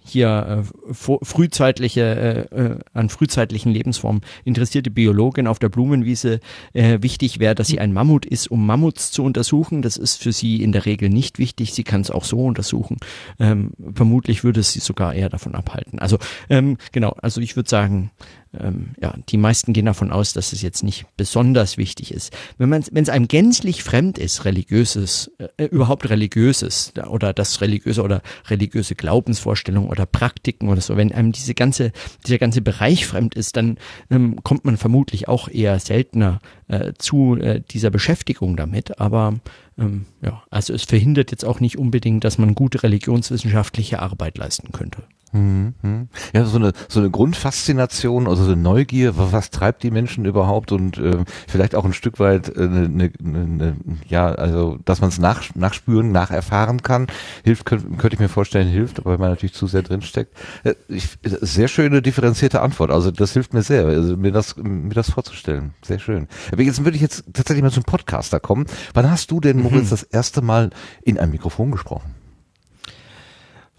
[0.05, 6.41] hier äh, frühzeitliche, äh, äh, an frühzeitlichen Lebensformen interessierte Biologin auf der Blumenwiese
[6.75, 9.83] äh, wichtig wäre, dass sie ein Mammut ist, um Mammuts zu untersuchen.
[9.83, 11.73] Das ist für sie in der Regel nicht wichtig.
[11.73, 12.99] Sie kann es auch so untersuchen.
[13.39, 15.99] Ähm, vermutlich würde es sie sogar eher davon abhalten.
[15.99, 16.19] Also
[16.51, 18.11] ähm, genau, also ich würde sagen,
[18.59, 22.33] ähm, ja, die meisten gehen davon aus, dass es jetzt nicht besonders wichtig ist.
[22.57, 28.03] Wenn man, wenn es einem gänzlich fremd ist, religiöses, äh, überhaupt religiöses oder das religiöse
[28.03, 31.93] oder religiöse Glaubensvorstellungen oder Praktiken oder so, wenn einem diese ganze,
[32.27, 33.79] dieser ganze Bereich fremd ist, dann
[34.11, 39.01] ähm, kommt man vermutlich auch eher seltener äh, zu äh, dieser Beschäftigung damit.
[39.01, 39.41] Aber
[39.79, 44.73] ähm, ja, also es verhindert jetzt auch nicht unbedingt, dass man gute religionswissenschaftliche Arbeit leisten
[44.73, 45.03] könnte.
[45.33, 46.09] Mhm.
[46.33, 50.73] Ja, so eine, so eine Grundfaszination, also so eine Neugier, was, treibt die Menschen überhaupt
[50.73, 53.77] und äh, vielleicht auch ein Stück weit äh, eine, eine, eine
[54.07, 57.07] ja, also dass man es nach, nachspüren, nacherfahren kann,
[57.45, 60.37] hilft, könnte, könnte ich mir vorstellen, hilft, aber wenn man natürlich zu sehr drinsteckt.
[60.65, 64.95] Äh, ich, sehr schöne, differenzierte Antwort, also das hilft mir sehr, also mir das, mir
[64.95, 65.75] das vorzustellen.
[65.83, 66.29] Sehr schön.
[66.53, 68.67] Aber jetzt würde ich jetzt tatsächlich mal zum Podcaster kommen.
[68.95, 69.91] Wann hast du denn, Moritz, mhm.
[69.91, 70.71] das erste Mal
[71.03, 72.18] in ein Mikrofon gesprochen?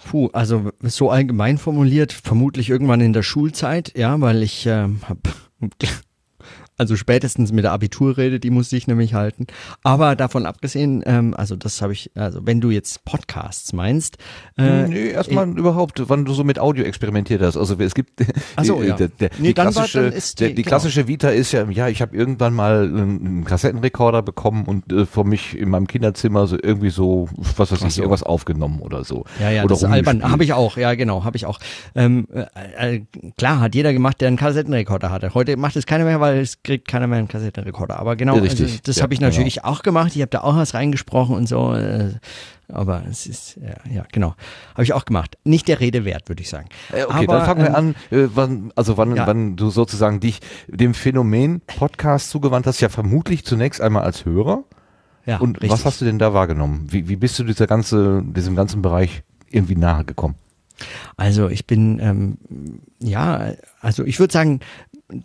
[0.06, 5.22] Puh, also so allgemein formuliert, vermutlich irgendwann in der Schulzeit, ja, weil ich äh, habe
[6.80, 9.48] Also spätestens mit der Abiturrede, die musste ich nämlich halten.
[9.84, 14.18] Aber davon abgesehen, ähm, also das habe ich, also wenn du jetzt Podcasts meinst.
[14.58, 17.58] Äh, nee, erstmal äh, überhaupt, wann du so mit Audio experimentiert hast.
[17.58, 18.22] Also es gibt
[18.56, 18.96] Ach so, ja.
[18.96, 22.02] der, der, nee, die, klassische, war, die, der, die klassische Vita ist ja, ja, ich
[22.02, 26.92] habe irgendwann mal einen Kassettenrekorder bekommen und äh, vor mich in meinem Kinderzimmer so irgendwie
[26.92, 27.28] so,
[27.58, 28.04] was weiß ich, so.
[28.04, 29.26] irgendwas aufgenommen oder so.
[29.42, 31.60] Ja, ja, oder das albern, habe ich auch, ja genau, habe ich auch.
[31.94, 33.02] Ähm, äh, äh,
[33.38, 35.34] klar, hat jeder gemacht, der einen Kassettenrekorder hatte.
[35.34, 38.00] Heute macht es keiner mehr, weil es kriegt keiner mehr einen Kassettenrekorder.
[38.00, 39.68] Aber genau, also, das ja, habe ich natürlich genau.
[39.70, 40.16] auch gemacht.
[40.16, 41.74] Ich habe da auch was reingesprochen und so.
[41.74, 42.12] Äh,
[42.72, 44.36] aber es ist, ja, ja genau.
[44.74, 45.36] Habe ich auch gemacht.
[45.44, 46.70] Nicht der Rede wert, würde ich sagen.
[46.94, 49.26] Äh, okay, aber, dann fangen wir ähm, an, äh, wann, also wann, ja.
[49.26, 54.64] wann du sozusagen dich dem Phänomen Podcast zugewandt hast, ja vermutlich zunächst einmal als Hörer.
[55.26, 55.72] Ja, und richtig.
[55.72, 56.88] was hast du denn da wahrgenommen?
[56.90, 60.36] Wie, wie bist du dieser ganze, diesem ganzen Bereich irgendwie nahe gekommen?
[61.18, 62.38] Also ich bin, ähm,
[63.00, 64.60] ja, also ich würde sagen,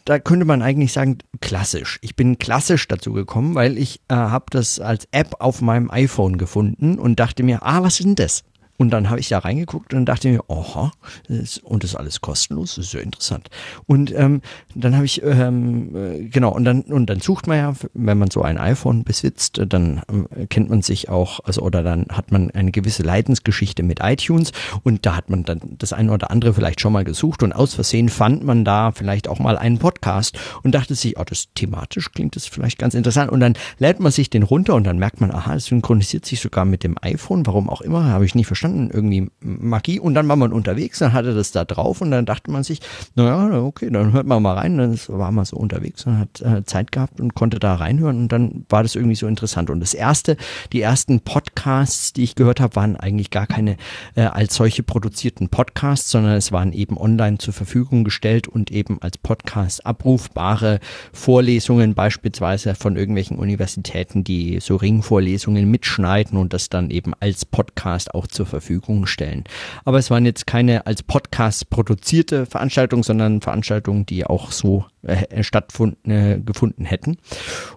[0.04, 1.98] da könnte man eigentlich sagen, klassisch.
[2.02, 6.38] Ich bin klassisch dazu gekommen, weil ich äh, habe das als App auf meinem iPhone
[6.38, 8.44] gefunden und dachte mir, ah, was ist denn das?
[8.76, 10.90] Und dann habe ich da reingeguckt und dachte mir, aha,
[11.28, 13.48] das, und ist alles kostenlos, das ist ja interessant.
[13.86, 14.42] Und ähm,
[14.74, 18.30] dann habe ich, ähm, äh, genau, und dann, und dann sucht man ja, wenn man
[18.30, 20.02] so ein iPhone besitzt, dann
[20.36, 24.50] äh, kennt man sich auch, also oder dann hat man eine gewisse Leidensgeschichte mit iTunes
[24.82, 27.74] und da hat man dann das eine oder andere vielleicht schon mal gesucht und aus
[27.74, 32.10] Versehen fand man da vielleicht auch mal einen Podcast und dachte sich, oh, das thematisch
[32.10, 33.30] klingt das vielleicht ganz interessant.
[33.30, 36.40] Und dann lädt man sich den runter und dann merkt man, aha, es synchronisiert sich
[36.40, 40.00] sogar mit dem iPhone, warum auch immer, habe ich nicht verstanden verstanden, irgendwie Magie.
[40.00, 42.80] Und dann war man unterwegs, dann hatte das da drauf und dann dachte man sich,
[43.14, 44.78] naja, okay, dann hört man mal rein.
[44.78, 48.28] Dann war man so unterwegs und hat äh, Zeit gehabt und konnte da reinhören und
[48.28, 49.70] dann war das irgendwie so interessant.
[49.70, 50.36] Und das erste,
[50.72, 53.76] die ersten Podcasts, die ich gehört habe, waren eigentlich gar keine
[54.14, 58.98] äh, als solche produzierten Podcasts, sondern es waren eben online zur Verfügung gestellt und eben
[59.00, 60.80] als Podcast abrufbare
[61.12, 68.14] Vorlesungen beispielsweise von irgendwelchen Universitäten, die so Ringvorlesungen mitschneiden und das dann eben als Podcast
[68.14, 69.44] auch zur Verfügung stellen.
[69.84, 75.42] Aber es waren jetzt keine als Podcast produzierte Veranstaltungen, sondern Veranstaltungen, die auch so äh,
[75.42, 77.18] stattgefunden äh, gefunden hätten.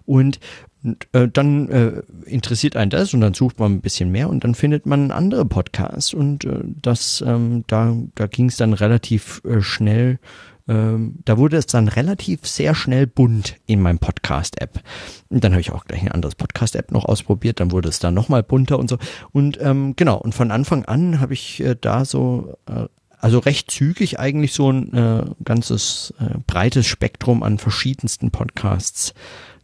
[0.06, 0.40] Und
[0.84, 4.44] und, äh, dann äh, interessiert einen das und dann sucht man ein bisschen mehr und
[4.44, 9.42] dann findet man andere Podcasts und äh, das ähm, da da ging es dann relativ
[9.44, 10.20] äh, schnell
[10.68, 14.82] ähm, da wurde es dann relativ sehr schnell bunt in meinem Podcast-App.
[15.30, 18.14] Und dann habe ich auch gleich ein anderes Podcast-App noch ausprobiert, dann wurde es dann
[18.14, 18.98] nochmal bunter und so.
[19.32, 22.86] Und ähm, genau, und von Anfang an habe ich äh, da so äh,
[23.20, 29.14] also recht zügig eigentlich so ein äh, ganzes äh, breites Spektrum an verschiedensten Podcasts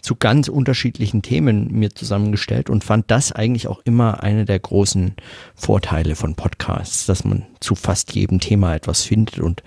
[0.04, 5.16] zu ganz unterschiedlichen Themen mir zusammengestellt und fand das eigentlich auch immer eine der großen
[5.56, 9.64] Vorteile von Podcasts, dass man zu fast jedem Thema etwas findet und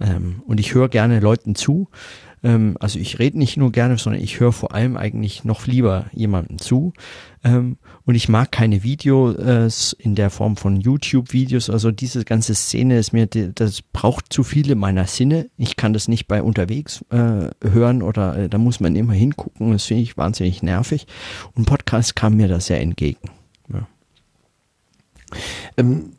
[0.00, 1.88] ähm, und ich höre gerne Leuten zu.
[2.42, 6.06] Ähm, also ich rede nicht nur gerne, sondern ich höre vor allem eigentlich noch lieber
[6.12, 6.92] jemandem zu.
[7.42, 11.70] Ähm, und ich mag keine Videos in der Form von YouTube-Videos.
[11.70, 15.48] Also diese ganze Szene ist mir, das braucht zu viele meiner Sinne.
[15.56, 19.72] Ich kann das nicht bei unterwegs äh, hören oder äh, da muss man immer hingucken.
[19.72, 21.06] Das finde ich wahnsinnig nervig.
[21.54, 23.30] Und Podcast kam mir da sehr entgegen.
[23.72, 23.86] Ja.
[25.76, 26.12] Ähm,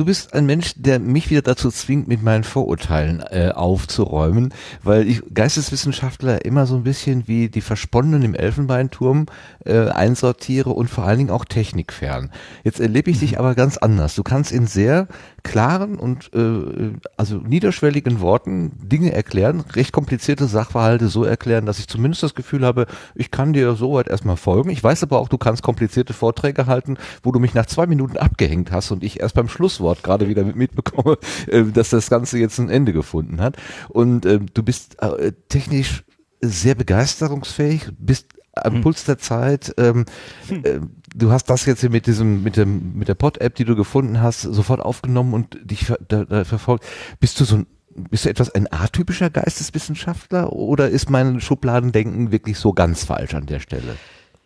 [0.00, 5.06] du bist ein Mensch, der mich wieder dazu zwingt, mit meinen Vorurteilen äh, aufzuräumen, weil
[5.06, 9.26] ich Geisteswissenschaftler immer so ein bisschen wie die Versponnenen im Elfenbeinturm
[9.66, 12.30] äh, einsortiere und vor allen Dingen auch technikfern.
[12.64, 14.14] Jetzt erlebe ich dich aber ganz anders.
[14.14, 15.06] Du kannst in sehr
[15.42, 21.88] klaren und äh, also niederschwelligen Worten Dinge erklären, recht komplizierte Sachverhalte so erklären, dass ich
[21.88, 24.70] zumindest das Gefühl habe, ich kann dir soweit erstmal folgen.
[24.70, 28.16] Ich weiß aber auch, du kannst komplizierte Vorträge halten, wo du mich nach zwei Minuten
[28.16, 32.58] abgehängt hast und ich erst beim Schlusswort gerade wieder mitbekomme, äh, dass das Ganze jetzt
[32.58, 33.56] ein Ende gefunden hat.
[33.88, 36.04] Und äh, du bist äh, technisch
[36.40, 38.80] sehr begeisterungsfähig, bist am hm.
[38.82, 39.74] Puls der Zeit.
[39.78, 40.04] Ähm,
[40.48, 40.64] hm.
[40.64, 40.80] äh,
[41.14, 44.20] du hast das jetzt hier mit diesem, mit dem, mit der Pod-App, die du gefunden
[44.20, 46.84] hast, sofort aufgenommen und dich ver da, da verfolgt.
[47.18, 47.66] Bist du so ein
[48.08, 53.46] bist du etwas ein atypischer Geisteswissenschaftler oder ist mein Schubladendenken wirklich so ganz falsch an
[53.46, 53.96] der Stelle?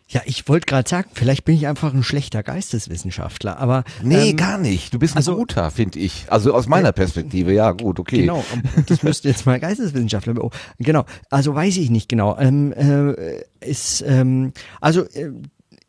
[0.07, 4.37] Ja, ich wollte gerade sagen, vielleicht bin ich einfach ein schlechter Geisteswissenschaftler, aber nee, ähm,
[4.37, 4.93] gar nicht.
[4.93, 6.25] Du bist ein also, guter, finde ich.
[6.27, 8.21] Also aus meiner Perspektive, ja, gut, okay.
[8.21, 8.43] Genau,
[8.85, 10.35] das müsste jetzt mal Geisteswissenschaftler.
[10.43, 12.37] Oh, genau, also weiß ich nicht genau.
[12.37, 15.31] Ähm, äh, ist ähm, also äh,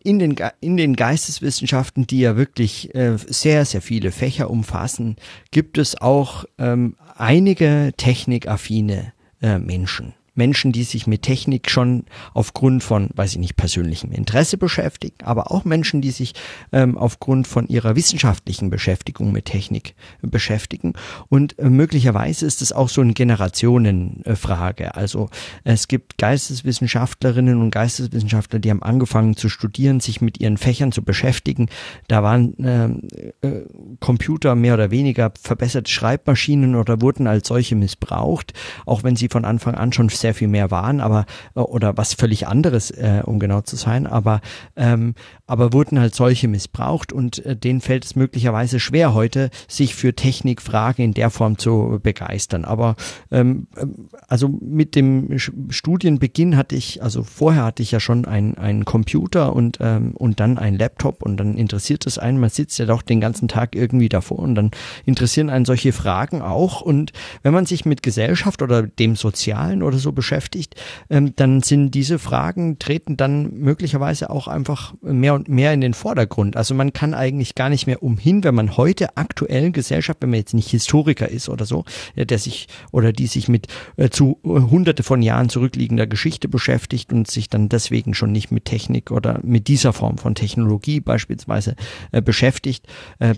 [0.02, 5.16] in den, in den Geisteswissenschaften, die ja wirklich äh, sehr, sehr viele Fächer umfassen,
[5.50, 9.12] gibt es auch ähm, einige technikaffine
[9.42, 14.58] äh, Menschen Menschen, die sich mit Technik schon aufgrund von, weiß ich nicht, persönlichem Interesse
[14.58, 16.34] beschäftigen, aber auch Menschen, die sich
[16.72, 20.94] ähm, aufgrund von ihrer wissenschaftlichen Beschäftigung mit Technik beschäftigen.
[21.28, 24.94] Und äh, möglicherweise ist es auch so eine Generationenfrage.
[24.94, 25.30] Also
[25.64, 31.02] es gibt Geisteswissenschaftlerinnen und Geisteswissenschaftler, die haben angefangen zu studieren, sich mit ihren Fächern zu
[31.02, 31.68] beschäftigen.
[32.08, 33.66] Da waren äh, äh,
[34.00, 38.52] Computer mehr oder weniger verbesserte Schreibmaschinen oder wurden als solche missbraucht,
[38.84, 42.46] auch wenn sie von Anfang an schon viel mehr waren, aber äh, oder was völlig
[42.46, 44.40] anderes, äh, um genau zu sein, aber
[44.76, 45.14] ähm,
[45.46, 50.14] aber wurden halt solche missbraucht und äh, denen fällt es möglicherweise schwer heute, sich für
[50.14, 52.64] Technikfragen in der Form zu begeistern.
[52.64, 52.96] Aber
[53.30, 58.56] ähm, ähm also mit dem Studienbeginn hatte ich, also vorher hatte ich ja schon einen,
[58.56, 62.78] einen Computer und ähm, und dann einen Laptop und dann interessiert es einen, man sitzt
[62.78, 64.70] ja doch den ganzen Tag irgendwie davor und dann
[65.04, 66.80] interessieren einen solche Fragen auch.
[66.80, 67.12] Und
[67.42, 70.74] wenn man sich mit Gesellschaft oder dem Sozialen oder so beschäftigt,
[71.08, 75.94] ähm, dann sind diese Fragen treten dann möglicherweise auch einfach mehr und mehr in den
[75.94, 76.56] Vordergrund.
[76.56, 80.40] Also man kann eigentlich gar nicht mehr umhin, wenn man heute aktuell Gesellschaft, wenn man
[80.40, 81.84] jetzt nicht Historiker ist oder so,
[82.16, 87.12] der sich oder die sich mit äh, zu äh, hunderte von Jahren zurückliegender Geschichte beschäftigt
[87.12, 91.76] und sich dann deswegen schon nicht mit Technik oder mit dieser Form von Technologie beispielsweise
[92.10, 92.86] äh, beschäftigt,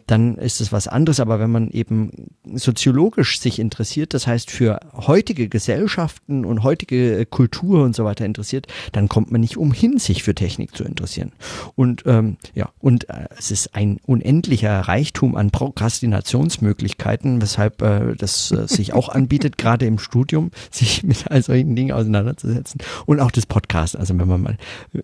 [0.07, 1.21] dann ist es was anderes.
[1.21, 7.83] Aber wenn man eben soziologisch sich interessiert, das heißt für heutige Gesellschaften und heutige Kultur
[7.83, 11.33] und so weiter interessiert, dann kommt man nicht umhin, sich für Technik zu interessieren.
[11.75, 18.51] Und ähm, ja, und äh, es ist ein unendlicher Reichtum an Prokrastinationsmöglichkeiten, weshalb äh, das
[18.51, 22.81] äh, sich auch anbietet, gerade im Studium, sich mit all solchen Dingen auseinanderzusetzen.
[23.07, 23.97] Und auch das Podcast.
[23.97, 24.59] Also wenn man mal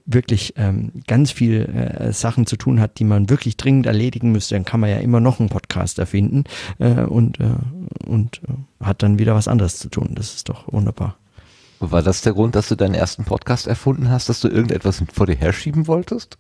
[0.05, 4.55] wirklich ähm, ganz viel äh, Sachen zu tun hat, die man wirklich dringend erledigen müsste,
[4.55, 6.45] dann kann man ja immer noch einen Podcast erfinden
[6.79, 7.55] äh, und, äh,
[8.07, 10.11] und äh, hat dann wieder was anderes zu tun.
[10.15, 11.17] Das ist doch wunderbar.
[11.81, 15.27] War das der Grund, dass du deinen ersten Podcast erfunden hast, dass du irgendetwas vor
[15.27, 16.39] dir herschieben wolltest?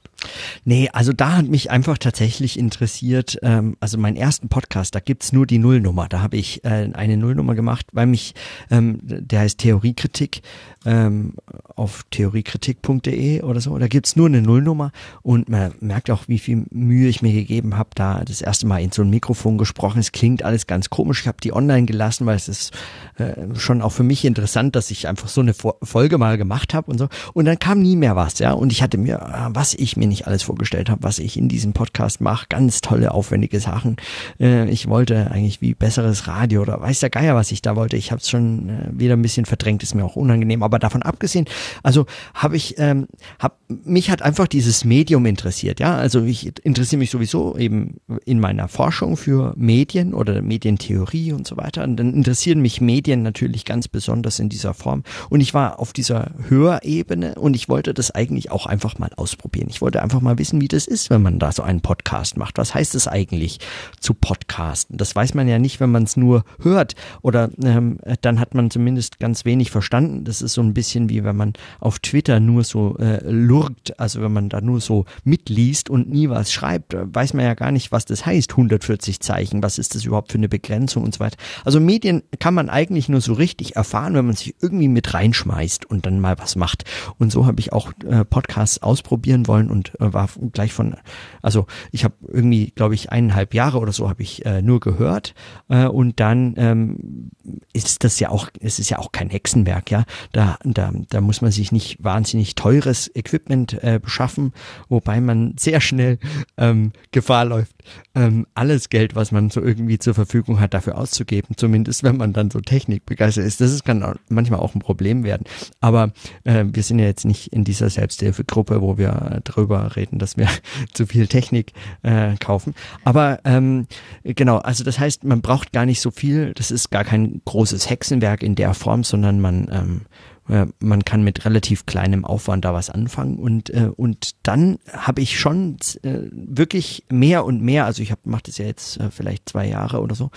[0.64, 5.32] Nee, also da hat mich einfach tatsächlich interessiert, ähm, also meinen ersten Podcast, da gibt's
[5.32, 6.08] nur die Nullnummer.
[6.08, 8.34] Da habe ich äh, eine Nullnummer gemacht, weil mich,
[8.70, 10.42] ähm, der heißt Theoriekritik,
[10.84, 11.34] ähm,
[11.76, 13.76] auf theoriekritik.de oder so.
[13.78, 17.76] Da gibt's nur eine Nullnummer und man merkt auch, wie viel Mühe ich mir gegeben
[17.76, 19.98] habe, da das erste Mal in so ein Mikrofon gesprochen.
[19.98, 21.22] Es klingt alles ganz komisch.
[21.22, 22.72] Ich habe die online gelassen, weil es ist
[23.16, 26.90] äh, schon auch für mich interessant, dass ich einfach so eine Folge mal gemacht habe
[26.90, 27.08] und so.
[27.32, 28.52] Und dann kam nie mehr was, ja.
[28.52, 31.48] Und ich hatte mir, äh, was ich mir nicht alles vorgestellt habe, was ich in
[31.48, 33.96] diesem Podcast mache, ganz tolle, aufwendige Sachen.
[34.38, 37.96] Äh, ich wollte eigentlich wie besseres Radio oder weiß der Geier, was ich da wollte.
[37.96, 40.62] Ich habe es schon äh, wieder ein bisschen verdrängt, ist mir auch unangenehm.
[40.62, 41.46] Aber davon abgesehen,
[41.82, 43.06] also habe ich, ähm,
[43.38, 45.96] hab, mich hat einfach dieses Medium interessiert, ja.
[45.96, 51.56] Also ich interessiere mich sowieso eben in meiner Forschung für Medien oder Medientheorie und so
[51.56, 51.84] weiter.
[51.84, 55.02] Und dann interessieren mich Medien natürlich ganz besonders in dieser Form.
[55.30, 59.68] Und ich war auf dieser Hörebene und ich wollte das eigentlich auch einfach mal ausprobieren.
[59.70, 62.58] Ich wollte einfach mal wissen, wie das ist, wenn man da so einen Podcast macht.
[62.58, 63.58] Was heißt es eigentlich
[64.00, 64.96] zu podcasten?
[64.96, 66.94] Das weiß man ja nicht, wenn man es nur hört.
[67.22, 70.24] Oder ähm, dann hat man zumindest ganz wenig verstanden.
[70.24, 74.20] Das ist so ein bisschen wie wenn man auf Twitter nur so äh, lurkt, also
[74.22, 77.92] wenn man da nur so mitliest und nie was schreibt, weiß man ja gar nicht,
[77.92, 81.36] was das heißt, 140 Zeichen, was ist das überhaupt für eine Begrenzung und so weiter.
[81.64, 85.86] Also Medien kann man eigentlich nur so richtig erfahren, wenn man sich irgendwie mit reinschmeißt
[85.86, 86.84] und dann mal was macht.
[87.18, 90.96] Und so habe ich auch äh, Podcasts ausprobieren wollen und äh, war gleich von,
[91.42, 95.34] also ich habe irgendwie, glaube ich, eineinhalb Jahre oder so habe ich äh, nur gehört
[95.68, 97.30] äh, und dann ähm,
[97.72, 100.04] ist das ja auch, es ist ja auch kein Hexenwerk, ja.
[100.32, 104.52] Da, da, da muss man sich nicht wahnsinnig teures Equipment äh, beschaffen,
[104.88, 106.18] wobei man sehr schnell
[106.56, 107.74] ähm, Gefahr läuft,
[108.14, 112.32] ähm, alles Geld, was man so irgendwie zur Verfügung hat, dafür auszugeben, zumindest wenn man
[112.32, 113.60] dann so technikbegeistert ist.
[113.60, 115.44] Das ist, kann manchmal auch ein Problem werden.
[115.80, 116.12] Aber
[116.44, 120.48] äh, wir sind ja jetzt nicht in dieser Selbsthilfegruppe, wo wir drüber reden, dass wir
[120.92, 122.74] zu viel Technik äh, kaufen.
[123.04, 123.86] Aber ähm,
[124.22, 126.52] genau, also das heißt, man braucht gar nicht so viel.
[126.54, 130.00] Das ist gar kein großes Hexenwerk in der Form, sondern man ähm,
[130.48, 135.22] äh, man kann mit relativ kleinem Aufwand da was anfangen und äh, und dann habe
[135.22, 139.10] ich schon äh, wirklich mehr und mehr, also ich habe mache das ja jetzt äh,
[139.10, 140.30] vielleicht zwei Jahre oder so,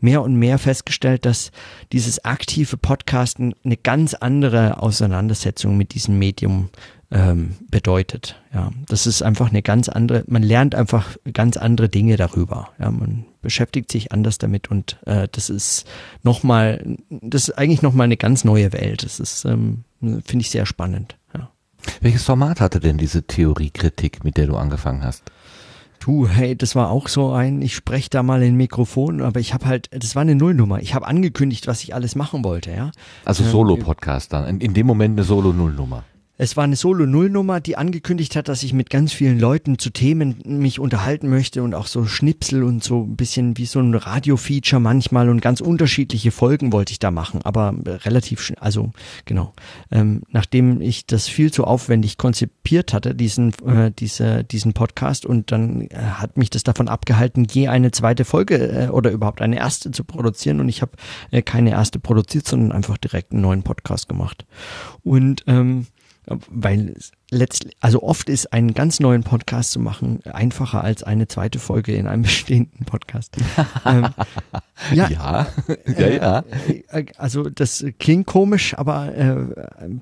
[0.00, 1.50] mehr und mehr festgestellt, dass
[1.92, 6.68] dieses aktive Podcasten eine ganz andere Auseinandersetzung mit diesem Medium
[7.10, 8.40] ähm, bedeutet.
[8.52, 12.70] Ja, das ist einfach eine ganz andere, man lernt einfach ganz andere Dinge darüber.
[12.78, 15.86] Ja, man beschäftigt sich anders damit und äh, das ist
[16.22, 19.04] nochmal, das ist eigentlich nochmal eine ganz neue Welt.
[19.04, 21.16] Das ist, ähm, finde ich sehr spannend.
[21.34, 21.50] Ja.
[22.00, 25.24] Welches Format hatte denn diese Theoriekritik, mit der du angefangen hast?
[26.00, 29.52] Du, hey, das war auch so ein, ich spreche da mal in Mikrofon, aber ich
[29.52, 30.80] habe halt, das war eine Nullnummer.
[30.80, 32.92] Ich habe angekündigt, was ich alles machen wollte, ja.
[33.24, 36.04] Also Solo-Podcast dann, in, in dem Moment eine Solo-Nullnummer.
[36.40, 40.36] Es war eine Solo-Null-Nummer, die angekündigt hat, dass ich mit ganz vielen Leuten zu Themen
[40.44, 44.78] mich unterhalten möchte und auch so Schnipsel und so ein bisschen wie so ein Radio-Feature
[44.80, 48.92] manchmal und ganz unterschiedliche Folgen wollte ich da machen, aber relativ schnell, also
[49.24, 49.52] genau.
[49.90, 55.50] Ähm, nachdem ich das viel zu aufwendig konzipiert hatte, diesen, äh, diese, diesen Podcast und
[55.50, 59.56] dann äh, hat mich das davon abgehalten, je eine zweite Folge äh, oder überhaupt eine
[59.56, 60.92] erste zu produzieren und ich habe
[61.32, 64.46] äh, keine erste produziert, sondern einfach direkt einen neuen Podcast gemacht.
[65.02, 65.86] Und ähm,
[66.28, 66.94] weil
[67.30, 71.94] letztlich, also oft ist einen ganz neuen Podcast zu machen einfacher als eine zweite Folge
[71.94, 73.36] in einem bestehenden Podcast.
[73.84, 74.08] ähm,
[74.92, 75.46] ja, ja,
[75.86, 76.44] ja, ja.
[76.90, 79.36] Äh, also das klingt komisch, aber äh,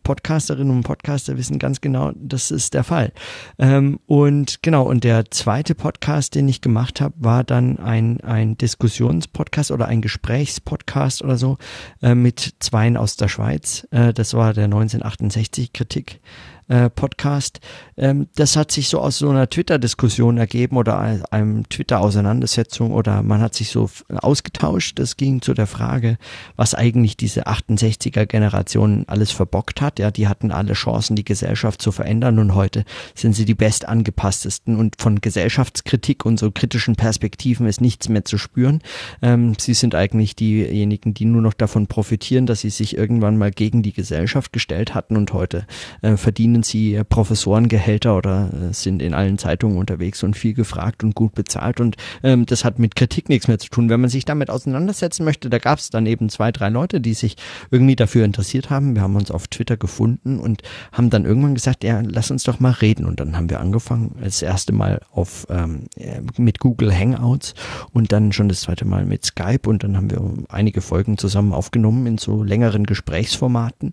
[0.03, 3.12] Podcasterinnen und Podcaster wissen ganz genau, das ist der Fall.
[3.59, 8.57] Ähm, und genau, und der zweite Podcast, den ich gemacht habe, war dann ein, ein
[8.57, 11.59] Diskussionspodcast oder ein Gesprächspodcast oder so
[12.03, 13.86] äh, mit Zweien aus der Schweiz.
[13.90, 16.20] Äh, das war der 1968 Kritik
[16.68, 17.60] äh, Podcast.
[17.97, 20.98] Ähm, das hat sich so aus so einer Twitter-Diskussion ergeben oder
[21.30, 24.98] einem Twitter-Auseinandersetzung oder man hat sich so ausgetauscht.
[24.98, 26.18] Das ging zu der Frage,
[26.56, 29.98] was eigentlich diese 68er-Generation alles verbockt hat.
[29.98, 32.84] Ja, die hatten alle Chancen, die Gesellschaft zu verändern und heute
[33.14, 38.38] sind sie die bestangepasstesten und von Gesellschaftskritik und so kritischen Perspektiven ist nichts mehr zu
[38.38, 38.82] spüren.
[39.22, 43.51] Ähm, sie sind eigentlich diejenigen, die nur noch davon profitieren, dass sie sich irgendwann mal
[43.51, 45.66] gegen die Gesellschaft gestellt hatten und heute
[46.02, 51.05] äh, verdienen verdienen sie Professorengehälter oder äh, sind in allen Zeitungen unterwegs und viel gefragt
[51.05, 53.89] und gut bezahlt und ähm, das hat mit Kritik nichts mehr zu tun.
[53.89, 57.15] Wenn man sich damit auseinandersetzen möchte, da gab es dann eben zwei, drei Leute, die
[57.15, 57.37] sich
[57.70, 58.95] irgendwie dafür interessiert haben.
[58.95, 60.62] Wir haben uns auf Twitter gefunden und
[60.93, 63.05] haben dann irgendwann gesagt, ja, lass uns doch mal reden.
[63.05, 67.55] Und dann haben wir angefangen, das erste Mal auf ähm, äh, mit Google Hangouts
[67.93, 71.53] und dann schon das zweite Mal mit Skype und dann haben wir einige Folgen zusammen
[71.53, 73.93] aufgenommen in so längeren Gesprächsformaten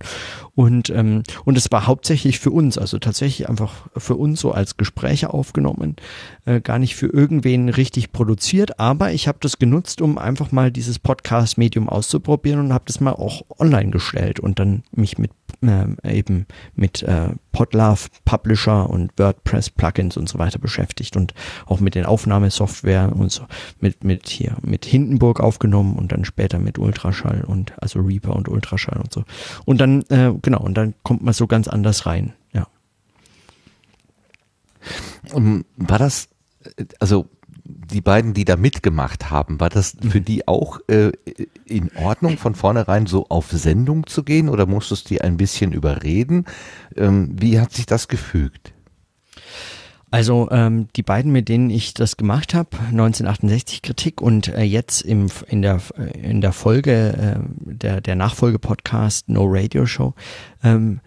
[0.56, 4.78] und ähm, und es war hauptsächlich für uns, also tatsächlich einfach für uns so als
[4.78, 5.96] Gespräche aufgenommen,
[6.46, 10.72] äh, gar nicht für irgendwen richtig produziert, aber ich habe das genutzt, um einfach mal
[10.72, 15.32] dieses Podcast-Medium auszuprobieren und habe das mal auch online gestellt und dann mich mit
[15.62, 21.34] äh, eben mit äh, Podlove Publisher und WordPress Plugins und so weiter beschäftigt und
[21.66, 23.44] auch mit den Aufnahmesoftware und so
[23.80, 28.50] mit mit hier mit Hindenburg aufgenommen und dann später mit Ultraschall und also Reaper und
[28.50, 29.24] Ultraschall und so.
[29.66, 32.34] Und dann äh, genau und dann kommt man so ganz anders rein
[35.78, 36.30] war das
[37.00, 37.28] also
[37.66, 41.12] die beiden, die da mitgemacht haben, war das für die auch äh,
[41.66, 45.72] in Ordnung, von vornherein so auf Sendung zu gehen oder musstest du die ein bisschen
[45.72, 46.46] überreden?
[46.96, 48.74] Ähm, wie hat sich das gefügt?
[50.12, 55.02] Also ähm, die beiden, mit denen ich das gemacht habe, 1968 Kritik und äh, jetzt
[55.02, 55.82] im, in, der,
[56.14, 60.14] in der Folge, äh, der, der Nachfolge-Podcast No Radio Show,
[60.64, 61.00] ähm,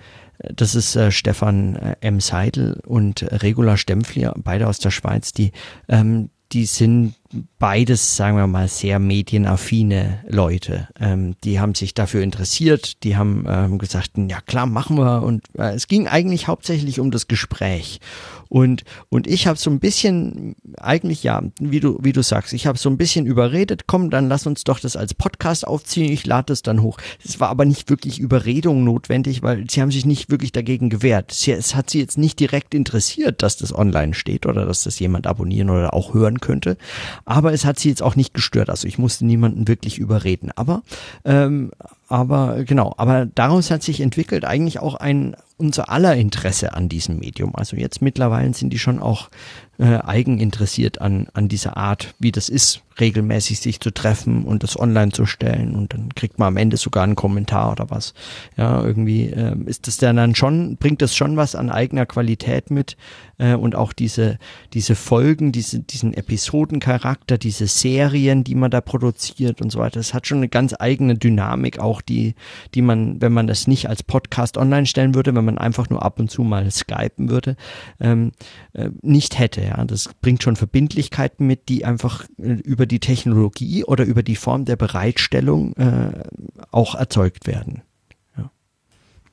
[0.55, 2.21] das ist äh, Stefan äh, M.
[2.21, 5.53] Seidel und Regula Stempfli, beide aus der Schweiz, die
[5.89, 7.15] ähm, die sind
[7.59, 10.89] beides, sagen wir mal, sehr medienaffine Leute.
[10.99, 15.23] Ähm, die haben sich dafür interessiert, die haben ähm, gesagt, ja klar, machen wir.
[15.23, 18.01] Und äh, es ging eigentlich hauptsächlich um das Gespräch.
[18.49, 22.67] Und, und ich habe so ein bisschen, eigentlich ja, wie du, wie du sagst, ich
[22.67, 26.27] habe so ein bisschen überredet, komm, dann lass uns doch das als Podcast aufziehen, ich
[26.27, 26.99] lade es dann hoch.
[27.25, 31.33] Es war aber nicht wirklich Überredung notwendig, weil sie haben sich nicht wirklich dagegen gewehrt.
[31.33, 34.99] Sie, es hat sie jetzt nicht direkt interessiert, dass das online steht oder dass das
[34.99, 36.77] jemand abonnieren oder auch hören könnte.
[37.25, 38.71] Aber es hat sie jetzt auch nicht gestört.
[38.71, 40.51] Also ich musste niemanden wirklich überreden.
[40.55, 40.83] Aber
[41.25, 41.71] ähm,
[42.09, 47.19] aber genau, aber daraus hat sich entwickelt eigentlich auch ein unser aller Interesse an diesem
[47.19, 47.55] Medium.
[47.55, 49.31] Also jetzt mittlerweile sind die schon auch
[49.79, 54.79] äh, eigeninteressiert an, an dieser Art, wie das ist, regelmäßig sich zu treffen und das
[54.79, 58.15] online zu stellen und dann kriegt man am Ende sogar einen Kommentar oder was.
[58.57, 62.97] Ja, irgendwie äh, ist das dann schon, bringt das schon was an eigener Qualität mit
[63.37, 64.39] äh, und auch diese,
[64.73, 70.15] diese Folgen, diese, diesen Episodencharakter, diese Serien, die man da produziert und so weiter, das
[70.15, 72.35] hat schon eine ganz eigene Dynamik auch, die,
[72.75, 76.03] die man, wenn man das nicht als Podcast online stellen würde, wenn man einfach nur
[76.03, 77.57] ab und zu mal skypen würde,
[78.01, 78.33] ähm,
[78.75, 79.63] äh, nicht hätte.
[79.63, 84.37] Ja, das bringt schon Verbindlichkeiten mit, die einfach äh, über die Technologie oder über die
[84.37, 86.25] Form der Bereitstellung äh,
[86.71, 87.83] auch erzeugt werden.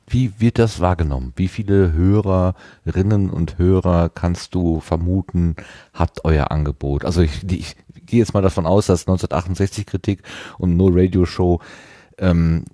[0.08, 1.34] Wie wird das wahrgenommen?
[1.36, 5.56] Wie viele Hörerinnen und Hörer kannst du vermuten,
[5.94, 7.06] hat euer Angebot?
[7.06, 10.22] Also ich, ich, ich gehe jetzt mal davon aus, dass 1968 Kritik
[10.58, 11.62] und No Radio Show
[12.18, 12.66] ähm,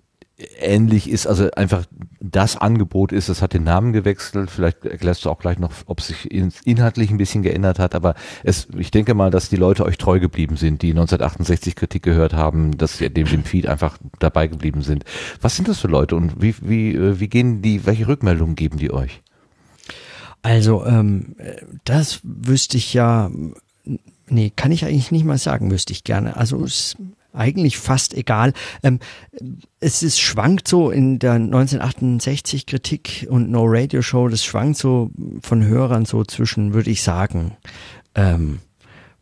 [0.60, 1.86] ähnlich ist, also einfach
[2.22, 6.02] das Angebot ist, es hat den Namen gewechselt, vielleicht erklärst du auch gleich noch, ob
[6.02, 9.98] sich inhaltlich ein bisschen geändert hat, aber es, ich denke mal, dass die Leute euch
[9.98, 14.48] treu geblieben sind, die 1968 Kritik gehört haben, dass sie dem, dem Feed einfach dabei
[14.48, 15.04] geblieben sind.
[15.42, 18.78] Was sind das für Leute und wie, wie, äh, wie gehen die, welche Rückmeldungen geben
[18.78, 19.22] die euch?
[20.42, 21.36] Also, ähm,
[21.84, 23.30] das wüsste ich ja,
[24.30, 26.38] nee, kann ich eigentlich nicht mal sagen, wüsste ich gerne.
[26.38, 26.96] Also, es
[27.34, 28.54] eigentlich fast egal.
[28.84, 29.00] Ähm,
[29.80, 35.12] es ist schwankt so in der 1968 Kritik und No Radio Show, das schwankt so
[35.42, 37.56] von Hörern so zwischen, würde ich sagen,
[38.16, 38.60] ähm,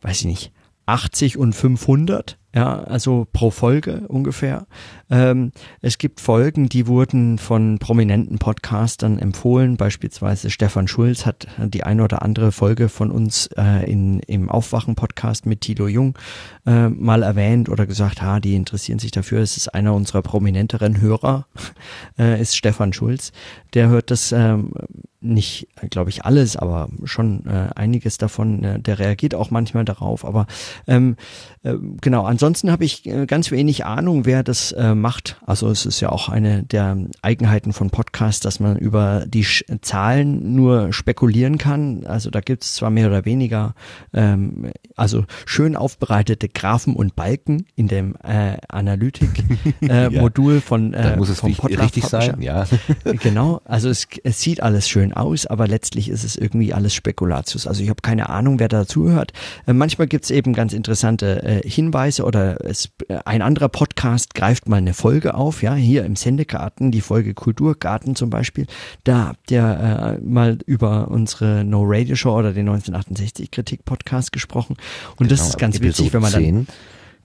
[0.02, 0.52] weiß ich nicht,
[0.86, 4.66] 80 und 500 ja, also pro Folge ungefähr.
[5.10, 9.76] Ähm, es gibt Folgen, die wurden von prominenten Podcastern empfohlen.
[9.76, 15.46] Beispielsweise Stefan Schulz hat die eine oder andere Folge von uns äh, in, im Aufwachen-Podcast
[15.46, 16.18] mit Tilo Jung
[16.66, 19.38] äh, mal erwähnt oder gesagt, ha, die interessieren sich dafür.
[19.38, 21.46] Es ist einer unserer prominenteren Hörer,
[22.18, 23.30] äh, ist Stefan Schulz.
[23.74, 24.72] Der hört das ähm,
[25.20, 28.62] nicht, glaube ich, alles, aber schon äh, einiges davon.
[28.62, 30.24] Äh, der reagiert auch manchmal darauf.
[30.24, 30.46] Aber
[30.86, 31.16] ähm,
[31.64, 35.40] äh, genau, ansonsten habe ich äh, ganz wenig Ahnung, wer das äh, macht.
[35.44, 39.64] Also es ist ja auch eine der Eigenheiten von Podcasts, dass man über die Sch
[39.82, 42.06] Zahlen nur spekulieren kann.
[42.06, 43.74] Also da gibt es zwar mehr oder weniger
[44.12, 50.60] ähm, also schön aufbereitete Graphen und Balken in dem äh, Analytik-Modul äh, ja.
[50.60, 52.66] von äh, da muss es richtig, richtig sein, ja.
[53.04, 57.66] genau, also es, es sieht alles schön aus, aber letztlich ist es irgendwie alles Spekulatius.
[57.66, 59.32] Also ich habe keine Ahnung, wer da zuhört.
[59.66, 64.34] Äh, manchmal gibt es eben ganz interessante äh, Hinweise oder es, äh, ein anderer Podcast
[64.34, 68.66] greift mal eine Folge auf, ja, hier im Sendegarten, die Folge Kulturgarten zum Beispiel.
[69.04, 74.32] Da habt ihr äh, mal über unsere No Radio Show oder den 1968 Kritik Podcast
[74.32, 74.76] gesprochen.
[75.16, 76.66] Und genau, das ist ganz witzig, wenn man dann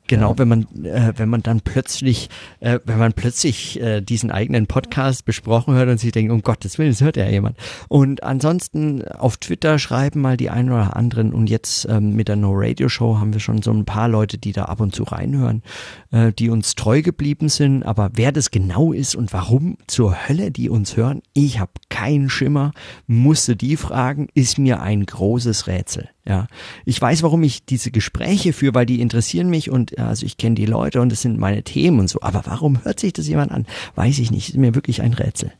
[0.08, 0.38] Genau, ja.
[0.40, 5.24] wenn man äh, wenn man dann plötzlich äh, wenn man plötzlich äh, diesen eigenen Podcast
[5.24, 7.58] besprochen hört und sich denkt, um Gottes Willen, das hört ja jemand.
[7.88, 12.36] Und ansonsten auf Twitter schreiben mal die einen oder anderen und jetzt ähm, mit der
[12.36, 15.04] No Radio Show haben wir schon so ein paar Leute, die da ab und zu
[15.04, 15.64] reinhören,
[16.12, 17.84] äh, die uns treu geblieben sind.
[17.84, 22.30] Aber wer das genau ist und warum zur Hölle die uns hören, ich habe keinen
[22.30, 22.72] Schimmer.
[23.08, 26.10] Musste die fragen, ist mir ein großes Rätsel.
[26.26, 26.48] Ja,
[26.86, 30.56] ich weiß, warum ich diese Gespräche führe, weil die interessieren mich und also ich kenne
[30.56, 32.22] die Leute und das sind meine Themen und so.
[32.22, 33.66] Aber warum hört sich das jemand an?
[33.96, 34.50] Weiß ich nicht.
[34.50, 35.52] Ist mir wirklich ein Rätsel.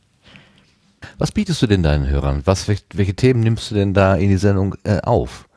[1.18, 2.42] Was bietest du denn deinen Hörern?
[2.46, 5.48] Was, welche Themen nimmst du denn da in die Sendung äh, auf?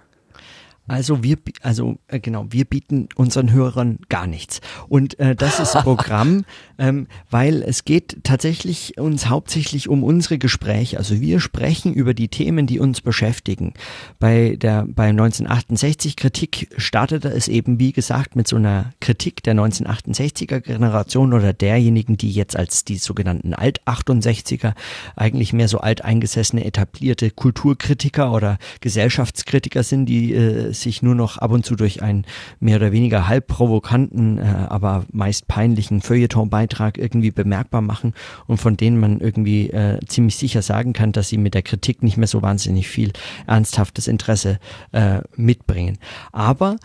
[0.87, 4.61] Also wir, also äh, genau, wir bieten unseren Hörern gar nichts.
[4.87, 6.45] Und äh, das ist Programm,
[6.77, 10.97] ähm, weil es geht tatsächlich uns hauptsächlich um unsere Gespräche.
[10.97, 13.73] Also wir sprechen über die Themen, die uns beschäftigen.
[14.19, 19.55] Bei der bei 1968 Kritik startete es eben wie gesagt mit so einer Kritik der
[19.55, 24.73] 1968er Generation oder derjenigen, die jetzt als die sogenannten Alt-68er
[25.15, 31.51] eigentlich mehr so alteingesessene etablierte Kulturkritiker oder Gesellschaftskritiker sind, die äh, sich nur noch ab
[31.51, 32.25] und zu durch einen
[32.59, 38.13] mehr oder weniger halb provokanten, äh, aber meist peinlichen Feuilleton-Beitrag irgendwie bemerkbar machen
[38.47, 42.03] und von denen man irgendwie äh, ziemlich sicher sagen kann, dass sie mit der Kritik
[42.03, 43.11] nicht mehr so wahnsinnig viel
[43.45, 44.59] ernsthaftes Interesse
[44.91, 45.97] äh, mitbringen.
[46.31, 46.77] Aber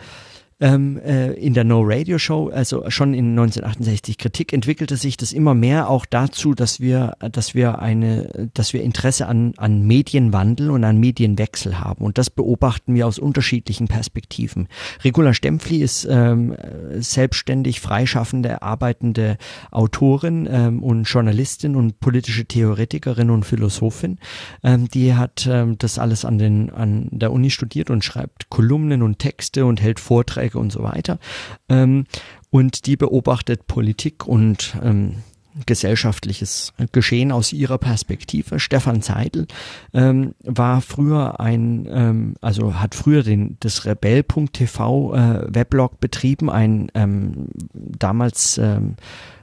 [0.62, 5.32] ähm, äh, in der No Radio Show, also schon in 1968 Kritik, entwickelte sich das
[5.32, 10.70] immer mehr auch dazu, dass wir, dass wir eine, dass wir Interesse an, an Medienwandel
[10.70, 12.05] und an Medienwechsel haben.
[12.05, 14.68] Und das beobachten wir aus unterschiedlichen Perspektiven.
[15.02, 16.55] Regula Stempfli ist ähm,
[16.93, 19.39] selbstständig freischaffende, arbeitende
[19.72, 24.18] Autorin ähm, und Journalistin und politische Theoretikerin und Philosophin.
[24.62, 29.02] Ähm, die hat ähm, das alles an, den, an der Uni studiert und schreibt Kolumnen
[29.02, 31.19] und Texte und hält Vorträge Netzwerke und so weiter.
[31.69, 32.05] Ähm,
[32.51, 35.16] und die beobachtet Politik und ähm,
[35.66, 38.59] gesellschaftliches Geschehen aus ihrer Perspektive.
[38.59, 39.47] Stefan Zeidel
[39.93, 46.91] ähm, war früher ein, ähm, also hat früher den das Rebell.tv äh, Weblog betrieben, ein
[46.95, 48.97] ähm, damals ähm,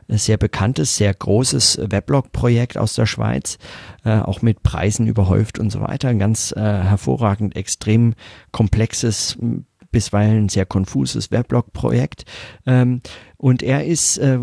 [0.08, 3.60] sehr bekanntes, sehr großes Weblog-Projekt aus der Schweiz,
[4.04, 6.10] äh, auch mit Preisen überhäuft und so weiter.
[6.10, 8.16] Ein ganz äh, hervorragend, extrem
[8.52, 9.38] komplexes
[9.92, 12.26] bisweilen sehr konfuses Weblog-Projekt.
[12.66, 13.02] Ähm,
[13.42, 14.38] und er ist äh,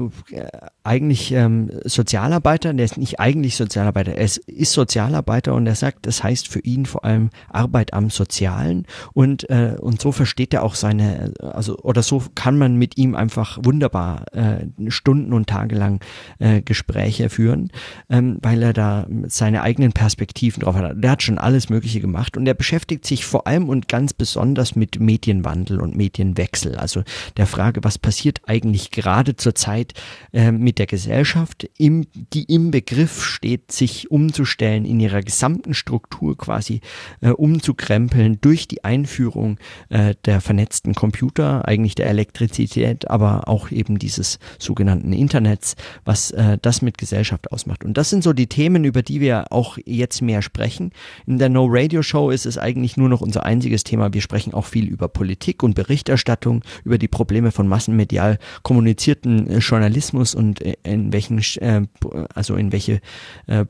[0.82, 6.06] eigentlich ähm, Sozialarbeiter, der ist nicht eigentlich Sozialarbeiter, er ist, ist Sozialarbeiter und er sagt,
[6.06, 8.86] das heißt für ihn vor allem Arbeit am Sozialen.
[9.12, 13.14] Und äh, und so versteht er auch seine, also oder so kann man mit ihm
[13.14, 16.00] einfach wunderbar äh, Stunden und Tage lang
[16.38, 17.70] äh, Gespräche führen,
[18.08, 20.94] ähm, weil er da seine eigenen Perspektiven drauf hat.
[20.96, 24.74] Der hat schon alles Mögliche gemacht und er beschäftigt sich vor allem und ganz besonders
[24.74, 27.02] mit Medienwandel und Medienwechsel, also
[27.36, 29.94] der Frage, was passiert eigentlich sich gerade zurzeit
[30.32, 36.36] äh, mit der Gesellschaft, im, die im Begriff steht, sich umzustellen, in ihrer gesamten Struktur
[36.36, 36.80] quasi
[37.20, 39.58] äh, umzukrempeln durch die Einführung
[39.88, 46.58] äh, der vernetzten Computer, eigentlich der Elektrizität, aber auch eben dieses sogenannten Internets, was äh,
[46.60, 47.84] das mit Gesellschaft ausmacht.
[47.84, 50.92] Und das sind so die Themen, über die wir auch jetzt mehr sprechen.
[51.26, 54.12] In der No Radio Show ist es eigentlich nur noch unser einziges Thema.
[54.12, 58.38] Wir sprechen auch viel über Politik und Berichterstattung, über die Probleme von massenmedial
[58.76, 61.86] kommunizierten äh, Journalismus und äh, in welchen, äh,
[62.34, 63.00] also in welche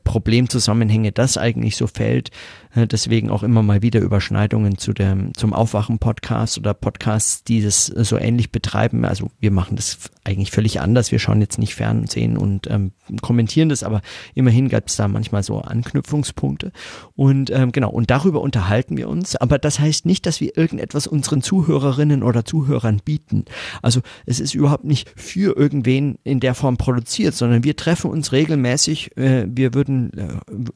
[0.03, 2.31] Problemzusammenhänge das eigentlich so fällt.
[2.75, 8.17] Deswegen auch immer mal wieder Überschneidungen zu dem, zum Aufwachen-Podcast oder Podcasts, die das so
[8.17, 9.05] ähnlich betreiben.
[9.05, 11.11] Also wir machen das eigentlich völlig anders.
[11.11, 14.01] Wir schauen jetzt nicht Fernsehen und ähm, kommentieren das, aber
[14.35, 16.71] immerhin gab es da manchmal so Anknüpfungspunkte.
[17.15, 19.35] Und ähm, genau, und darüber unterhalten wir uns.
[19.35, 23.45] Aber das heißt nicht, dass wir irgendetwas unseren Zuhörerinnen oder Zuhörern bieten.
[23.81, 28.31] Also es ist überhaupt nicht für irgendwen in der Form produziert, sondern wir treffen uns
[28.31, 29.15] regelmäßig.
[29.17, 30.27] Äh, wir würden äh,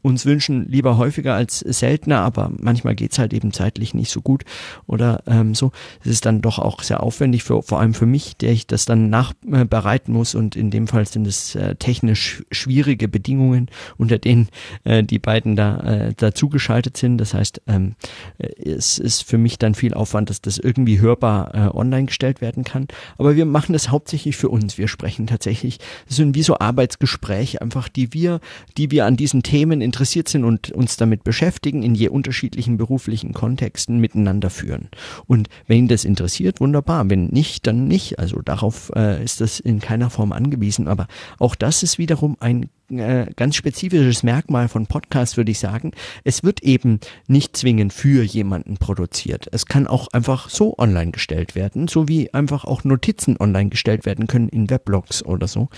[0.02, 4.43] uns wünschen, lieber häufiger als seltener, aber manchmal geht's halt eben zeitlich nicht so gut
[4.88, 5.72] oder ähm, so.
[6.03, 8.85] Es ist dann doch auch sehr aufwendig, für, vor allem für mich, der ich das
[8.85, 14.49] dann nachbereiten muss und in dem Fall sind es äh, technisch schwierige Bedingungen, unter denen
[14.84, 17.18] äh, die beiden da äh, dazugeschaltet sind.
[17.18, 17.95] Das heißt, ähm,
[18.38, 22.41] äh, es ist für mich dann viel Aufwand, dass das irgendwie hörbar äh, online gestellt
[22.41, 22.88] werden kann.
[23.18, 24.77] Aber wir machen das hauptsächlich für uns.
[24.77, 28.39] Wir sprechen tatsächlich, das sind wie so Arbeitsgespräche, einfach die wir,
[28.77, 33.33] die wir an diesen Themen interessiert sind und uns damit beschäftigen, in je unterschiedlichen beruflichen
[33.33, 34.89] Kontexten miteinander führen.
[35.27, 37.09] Und wenn ihn das interessiert, wunderbar.
[37.09, 38.19] Wenn nicht, dann nicht.
[38.19, 40.88] Also darauf äh, ist das in keiner Form angewiesen.
[40.88, 41.07] Aber
[41.39, 45.91] auch das ist wiederum ein äh, ganz spezifisches Merkmal von Podcasts, würde ich sagen.
[46.23, 49.47] Es wird eben nicht zwingend für jemanden produziert.
[49.51, 54.01] Es kann auch einfach so online gestellt werden, so wie einfach auch Notizen online gestellt
[54.06, 55.69] werden können in Weblogs oder so.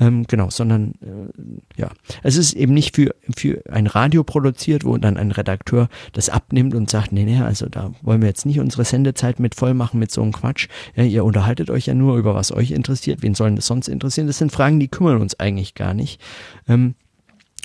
[0.00, 1.90] Ähm, genau, sondern äh, ja,
[2.22, 6.74] es ist eben nicht für, für ein Radio produziert, wo dann ein Redakteur das abnimmt
[6.74, 9.98] und sagt, nee, nee, also da wollen wir jetzt nicht unsere Sendezeit mit voll machen
[9.98, 10.68] mit so einem Quatsch.
[10.94, 13.22] Ja, ihr unterhaltet euch ja nur über was euch interessiert.
[13.22, 14.26] Wen sollen das sonst interessieren?
[14.26, 16.20] Das sind Fragen, die kümmern uns eigentlich gar nicht.
[16.68, 16.94] Ähm,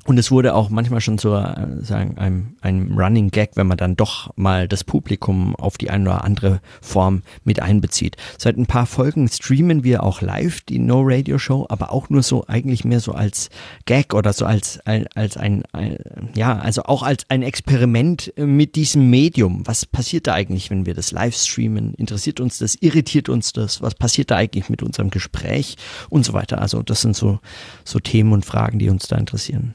[0.08, 3.78] und es wurde auch manchmal schon zu äh, sagen, einem, einem Running Gag, wenn man
[3.78, 8.16] dann doch mal das Publikum auf die eine oder andere Form mit einbezieht.
[8.38, 12.24] Seit ein paar Folgen streamen wir auch live die No Radio Show, aber auch nur
[12.24, 13.50] so eigentlich mehr so als
[13.86, 15.98] Gag oder so als, als ein, ein
[16.36, 19.68] ja, also auch als ein Experiment mit diesem Medium.
[19.68, 21.94] Was passiert da eigentlich, wenn wir das live streamen?
[21.96, 22.76] Interessiert uns das?
[22.76, 23.82] Irritiert uns das?
[23.82, 25.76] Was passiert da eigentlich mit unserem Gespräch?
[26.10, 26.62] Und so weiter.
[26.62, 27.40] Also das sind so,
[27.84, 29.74] so Themen und Fragen, die uns da interessieren.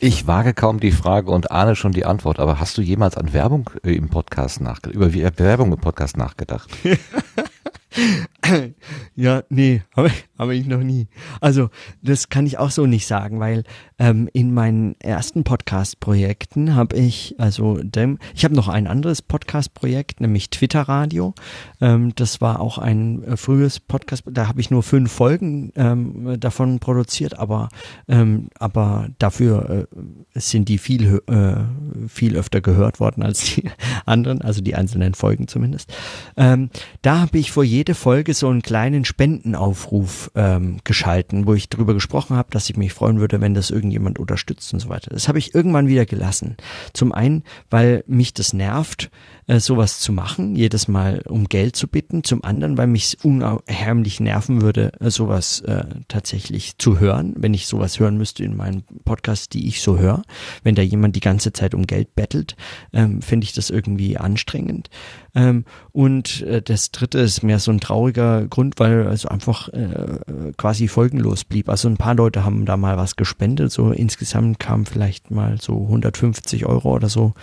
[0.00, 3.32] Ich wage kaum die Frage und ahne schon die Antwort, aber hast du jemals an
[3.32, 6.70] Werbung äh, im Podcast nachgedacht, über Werbung im Podcast nachgedacht?
[9.16, 11.08] ja, nee, habe hab ich noch nie.
[11.40, 11.70] Also,
[12.02, 13.64] das kann ich auch so nicht sagen, weil
[13.98, 20.20] ähm, in meinen ersten Podcast-Projekten habe ich, also dem, ich habe noch ein anderes Podcast-Projekt,
[20.20, 21.34] nämlich Twitter Radio.
[21.80, 26.38] Ähm, das war auch ein äh, frühes Podcast, da habe ich nur fünf Folgen ähm,
[26.38, 27.68] davon produziert, aber,
[28.06, 33.64] ähm, aber dafür äh, sind die viel, äh, viel öfter gehört worden als die
[34.06, 35.92] anderen, also die einzelnen Folgen zumindest.
[36.36, 36.70] Ähm,
[37.02, 41.94] da habe ich vor jede Folge so einen kleinen Spendenaufruf ähm, geschalten, wo ich darüber
[41.94, 45.10] gesprochen habe, dass ich mich freuen würde, wenn das irgendjemand unterstützt und so weiter.
[45.10, 46.56] Das habe ich irgendwann wieder gelassen.
[46.92, 49.10] Zum einen, weil mich das nervt,
[49.46, 52.22] äh, sowas zu machen, jedes Mal um Geld zu bitten.
[52.24, 57.66] Zum anderen, weil mich unheimlich nerven würde, äh, sowas äh, tatsächlich zu hören, wenn ich
[57.66, 60.22] sowas hören müsste in meinen Podcasts, die ich so höre.
[60.62, 62.56] Wenn da jemand die ganze Zeit um Geld bettelt,
[62.92, 64.90] ähm, finde ich das irgendwie anstrengend.
[65.34, 70.17] Ähm, und äh, das dritte ist mehr so ein trauriger Grund, weil es einfach äh,
[70.56, 71.68] quasi folgenlos blieb.
[71.68, 75.82] Also ein paar Leute haben da mal was gespendet, so insgesamt kam vielleicht mal so
[75.82, 77.34] 150 Euro oder so.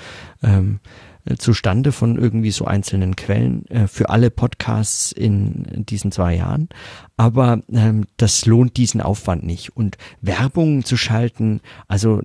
[0.43, 0.79] Ähm,
[1.25, 6.69] äh, zustande von irgendwie so einzelnen Quellen äh, für alle Podcasts in diesen zwei Jahren.
[7.17, 9.75] Aber ähm, das lohnt diesen Aufwand nicht.
[9.75, 12.21] Und Werbung zu schalten, also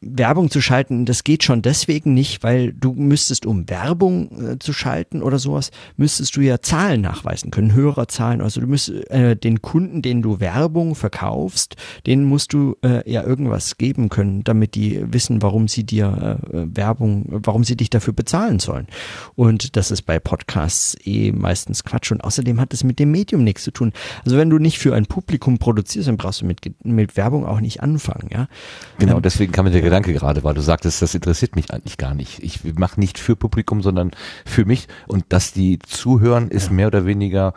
[0.00, 4.72] Werbung zu schalten, das geht schon deswegen nicht, weil du müsstest, um Werbung äh, zu
[4.72, 8.42] schalten oder sowas, müsstest du ja Zahlen nachweisen können, Hörerzahlen.
[8.42, 13.22] Also du müsstest äh, den Kunden, denen du Werbung verkaufst, denen musst du äh, ja
[13.22, 18.12] irgendwas geben können, damit die wissen, warum sie dir äh, Werbung, warum sie dich dafür
[18.12, 18.88] bezahlen sollen.
[19.34, 22.12] Und das ist bei Podcasts eh meistens Quatsch.
[22.12, 23.92] Und außerdem hat es mit dem Medium nichts zu tun.
[24.24, 27.60] Also wenn du nicht für ein Publikum produzierst, dann brauchst du mit, mit Werbung auch
[27.60, 28.48] nicht anfangen, ja.
[28.98, 31.96] Genau, ähm, deswegen kann man der Gedanke gerade, weil du sagtest, das interessiert mich eigentlich
[31.96, 32.42] gar nicht.
[32.42, 34.10] Ich mache nicht für Publikum, sondern
[34.44, 34.88] für mich.
[35.06, 36.72] Und dass die zuhören, ist ja.
[36.72, 37.54] mehr oder weniger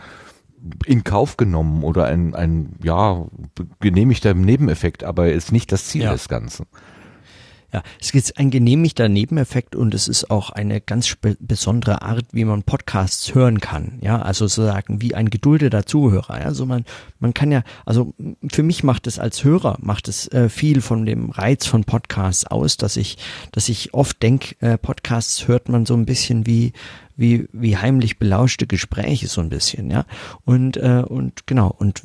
[0.86, 3.26] in Kauf genommen oder ein, ein ja,
[3.80, 6.12] genehmigter Nebeneffekt, aber ist nicht das Ziel Ja.
[6.12, 6.66] des Ganzen.
[7.72, 12.46] Ja, es ist ein genehmigter Nebeneffekt und es ist auch eine ganz besondere Art, wie
[12.46, 14.00] man Podcasts hören kann.
[14.02, 16.32] Ja, also sozusagen wie ein geduldeter Zuhörer.
[16.32, 16.86] Also man,
[17.20, 18.14] man kann ja, also
[18.52, 22.46] für mich macht es als Hörer, macht es äh, viel von dem Reiz von Podcasts
[22.46, 23.18] aus, dass ich,
[23.52, 26.74] dass ich oft denke, äh, Podcasts hört man so ein bisschen wie,
[27.20, 30.06] wie, wie heimlich belauschte Gespräche so ein bisschen, ja.
[30.46, 32.04] Und, äh, und genau, und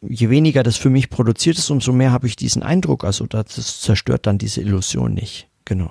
[0.00, 3.04] je weniger das für mich produziert ist, umso mehr habe ich diesen Eindruck.
[3.04, 5.48] Also das zerstört dann diese Illusion nicht.
[5.66, 5.90] Genau.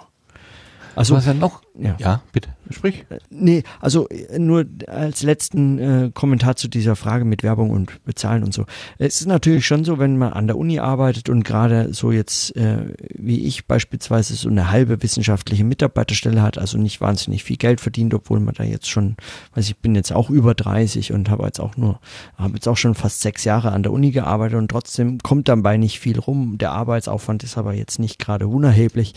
[0.96, 1.62] Also Was ja noch?
[1.76, 1.96] Ja.
[2.00, 3.06] Ja, bitte, sprich.
[3.32, 8.44] Nee, also äh, nur als letzten äh, Kommentar zu dieser Frage mit Werbung und Bezahlen
[8.44, 8.66] und so.
[9.00, 12.56] Es ist natürlich schon so, wenn man an der Uni arbeitet und gerade so jetzt
[12.56, 17.82] äh, wie ich beispielsweise so eine halbe wissenschaftliche Mitarbeiterstelle hat, also nicht wahnsinnig viel Geld
[17.82, 19.16] verdient, obwohl man da jetzt schon,
[19.56, 22.00] weiß ich, bin jetzt auch über 30 und habe jetzt auch nur,
[22.38, 25.78] habe jetzt auch schon fast sechs Jahre an der Uni gearbeitet und trotzdem kommt dabei
[25.78, 26.58] nicht viel rum.
[26.60, 29.14] Der Arbeitsaufwand ist aber jetzt nicht gerade unerheblich.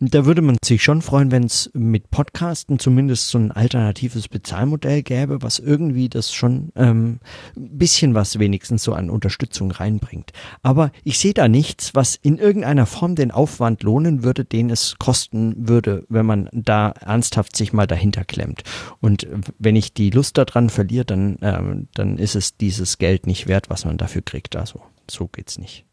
[0.00, 5.02] Da würde man sich schon freuen, wenn es mit Podcasten zumindest so ein alternatives Bezahlmodell
[5.02, 7.20] gäbe, was irgendwie das schon ähm,
[7.56, 10.32] ein bisschen was wenigstens so an Unterstützung reinbringt.
[10.62, 14.96] Aber ich sehe da nichts, was in irgendeiner Form den Aufwand lohnen würde, den es
[14.98, 18.62] kosten würde, wenn man da ernsthaft sich mal dahinter klemmt.
[19.00, 19.26] Und
[19.58, 23.70] wenn ich die Lust daran verliere, dann, ähm, dann ist es dieses Geld nicht wert,
[23.70, 24.56] was man dafür kriegt.
[24.56, 25.84] Also so geht's nicht.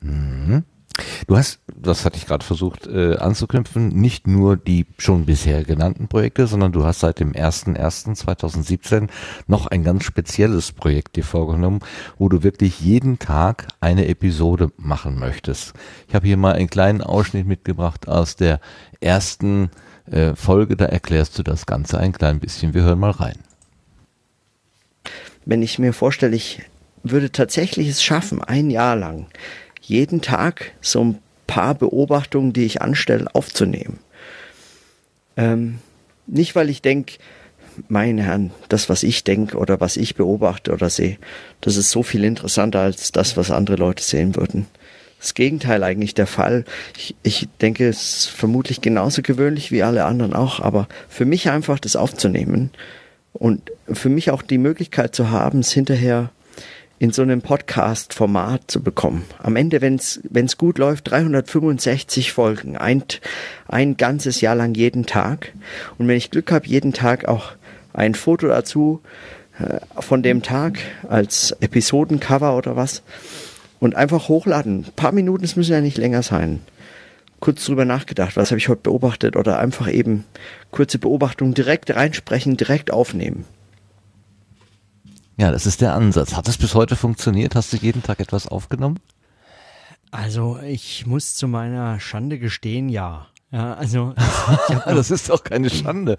[0.00, 6.08] Du hast, das hatte ich gerade versucht äh, anzuknüpfen, nicht nur die schon bisher genannten
[6.08, 9.08] Projekte, sondern du hast seit dem 01.01.2017
[9.46, 11.80] noch ein ganz spezielles Projekt dir vorgenommen,
[12.18, 15.74] wo du wirklich jeden Tag eine Episode machen möchtest.
[16.08, 18.60] Ich habe hier mal einen kleinen Ausschnitt mitgebracht aus der
[19.00, 19.70] ersten
[20.10, 22.74] äh, Folge, da erklärst du das Ganze ein klein bisschen.
[22.74, 23.38] Wir hören mal rein.
[25.44, 26.62] wenn ich mir vorstelle, ich
[27.02, 29.26] würde tatsächlich es schaffen, ein Jahr lang
[29.80, 31.18] jeden Tag so ein
[31.48, 33.98] paar Beobachtungen, die ich anstelle, aufzunehmen.
[35.36, 35.78] Ähm,
[36.28, 37.14] nicht, weil ich denke,
[37.88, 41.18] meine Herren, das, was ich denke oder was ich beobachte oder sehe,
[41.60, 44.66] das ist so viel interessanter als das, was andere Leute sehen würden.
[45.20, 46.64] Das Gegenteil eigentlich der Fall.
[46.96, 51.50] Ich, ich denke, es ist vermutlich genauso gewöhnlich wie alle anderen auch, aber für mich
[51.50, 52.70] einfach das aufzunehmen
[53.32, 56.30] und für mich auch die Möglichkeit zu haben, es hinterher
[56.98, 59.24] in so einem Podcast-Format zu bekommen.
[59.42, 63.04] Am Ende, wenn es gut läuft, 365 Folgen, ein,
[63.68, 65.52] ein ganzes Jahr lang jeden Tag.
[65.96, 67.52] Und wenn ich Glück habe, jeden Tag auch
[67.92, 69.00] ein Foto dazu
[69.58, 73.02] äh, von dem Tag als Episodencover oder was.
[73.80, 74.86] Und einfach hochladen.
[74.86, 76.60] Ein paar Minuten, es müssen ja nicht länger sein.
[77.38, 80.24] Kurz drüber nachgedacht, was habe ich heute beobachtet oder einfach eben
[80.72, 83.44] kurze Beobachtungen direkt reinsprechen, direkt aufnehmen.
[85.38, 86.34] Ja, das ist der Ansatz.
[86.34, 87.54] Hat das bis heute funktioniert?
[87.54, 88.98] Hast du jeden Tag etwas aufgenommen?
[90.10, 93.26] Also ich muss zu meiner Schande gestehen, ja.
[93.50, 96.18] Ja, also hab Ah, das ist doch keine Schande.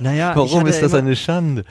[0.00, 1.64] Naja, Warum ist das immer- eine Schande?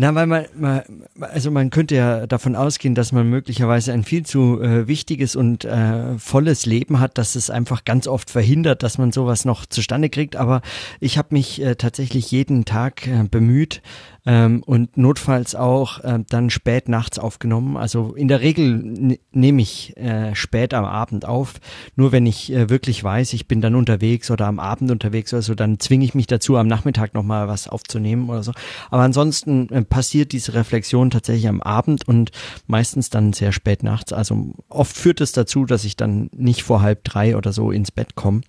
[0.00, 0.82] Na, weil man, man,
[1.20, 5.64] also man könnte ja davon ausgehen, dass man möglicherweise ein viel zu äh, wichtiges und
[5.64, 10.08] äh, volles Leben hat, dass es einfach ganz oft verhindert, dass man sowas noch zustande
[10.08, 10.36] kriegt.
[10.36, 10.62] Aber
[11.00, 13.82] ich habe mich äh, tatsächlich jeden Tag äh, bemüht
[14.28, 17.78] ähm, und notfalls auch äh, dann spät nachts aufgenommen.
[17.78, 21.54] Also in der Regel nehme ich äh, spät am Abend auf.
[21.96, 25.40] Nur wenn ich äh, wirklich weiß, ich bin dann unterwegs oder am Abend unterwegs oder
[25.40, 28.52] so, dann zwinge ich mich dazu, am Nachmittag nochmal was aufzunehmen oder so.
[28.90, 32.30] Aber ansonsten äh, passiert diese Reflexion tatsächlich am Abend und
[32.66, 34.12] meistens dann sehr spät nachts.
[34.12, 37.90] Also oft führt es dazu, dass ich dann nicht vor halb drei oder so ins
[37.90, 38.42] Bett komme,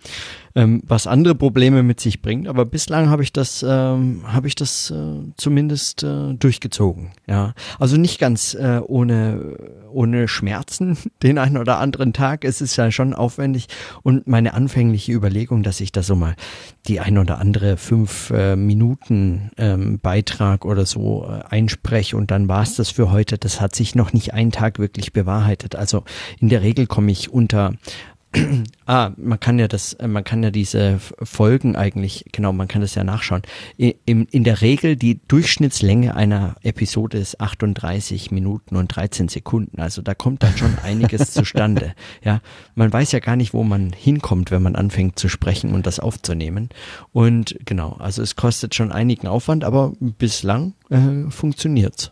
[0.59, 2.47] ähm, was andere Probleme mit sich bringt.
[2.47, 4.95] Aber bislang habe ich das, ähm, habe ich das äh,
[5.37, 7.11] zumindest äh, durchgezogen.
[7.27, 9.57] Ja, also nicht ganz äh, ohne
[9.91, 12.43] ohne Schmerzen den einen oder anderen Tag.
[12.43, 13.67] Es ist ja schon aufwendig
[14.03, 16.35] und meine anfängliche Überlegung, dass ich da so mal
[16.87, 22.49] die ein oder andere fünf äh, Minuten ähm, Beitrag oder so äh, einspreche und dann
[22.49, 23.37] war es das für heute.
[23.37, 25.75] Das hat sich noch nicht einen Tag wirklich bewahrheitet.
[25.75, 26.03] Also
[26.39, 27.73] in der Regel komme ich unter
[28.85, 32.95] Ah, man kann ja das, man kann ja diese Folgen eigentlich, genau, man kann das
[32.95, 33.43] ja nachschauen.
[33.77, 39.79] In, in der Regel die Durchschnittslänge einer Episode ist 38 Minuten und 13 Sekunden.
[39.79, 41.93] Also da kommt dann schon einiges zustande.
[42.23, 42.41] Ja,
[42.73, 45.99] man weiß ja gar nicht, wo man hinkommt, wenn man anfängt zu sprechen und das
[45.99, 46.69] aufzunehmen.
[47.13, 52.11] Und genau, also es kostet schon einigen Aufwand, aber bislang äh, funktioniert's.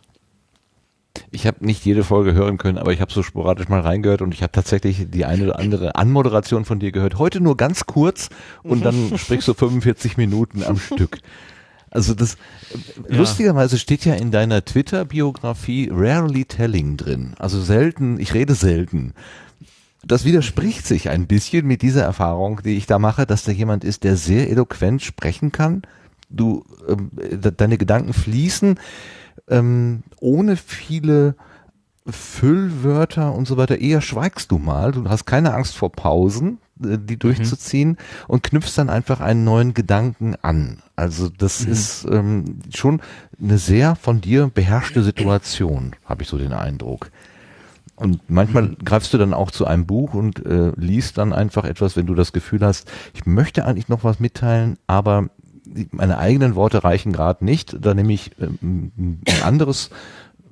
[1.30, 4.34] Ich habe nicht jede Folge hören können, aber ich habe so sporadisch mal reingehört und
[4.34, 7.18] ich habe tatsächlich die eine oder andere Anmoderation von dir gehört.
[7.18, 8.28] Heute nur ganz kurz
[8.62, 11.18] und dann sprichst du 45 Minuten am Stück.
[11.90, 12.36] Also das
[13.08, 13.16] ja.
[13.16, 17.34] lustigerweise steht ja in deiner Twitter-Biografie rarely telling drin.
[17.38, 19.14] Also selten, ich rede selten.
[20.04, 23.84] Das widerspricht sich ein bisschen mit dieser Erfahrung, die ich da mache, dass da jemand
[23.84, 25.82] ist, der sehr eloquent sprechen kann.
[26.30, 27.10] Du, ähm,
[27.56, 28.78] deine Gedanken fließen
[29.50, 31.34] ähm, ohne viele
[32.06, 33.78] Füllwörter und so weiter.
[33.78, 34.92] Eher schweigst du mal.
[34.92, 37.96] Du hast keine Angst vor Pausen, äh, die durchzuziehen mhm.
[38.28, 40.78] und knüpfst dann einfach einen neuen Gedanken an.
[40.96, 41.72] Also das mhm.
[41.72, 42.44] ist ähm,
[42.74, 43.00] schon
[43.40, 47.10] eine sehr von dir beherrschte Situation, habe ich so den Eindruck.
[47.96, 48.76] Und manchmal mhm.
[48.84, 52.14] greifst du dann auch zu einem Buch und äh, liest dann einfach etwas, wenn du
[52.14, 55.28] das Gefühl hast, ich möchte eigentlich noch was mitteilen, aber
[55.90, 57.76] meine eigenen Worte reichen gerade nicht.
[57.80, 58.92] Da nehme ich ähm,
[59.26, 59.90] ein anderes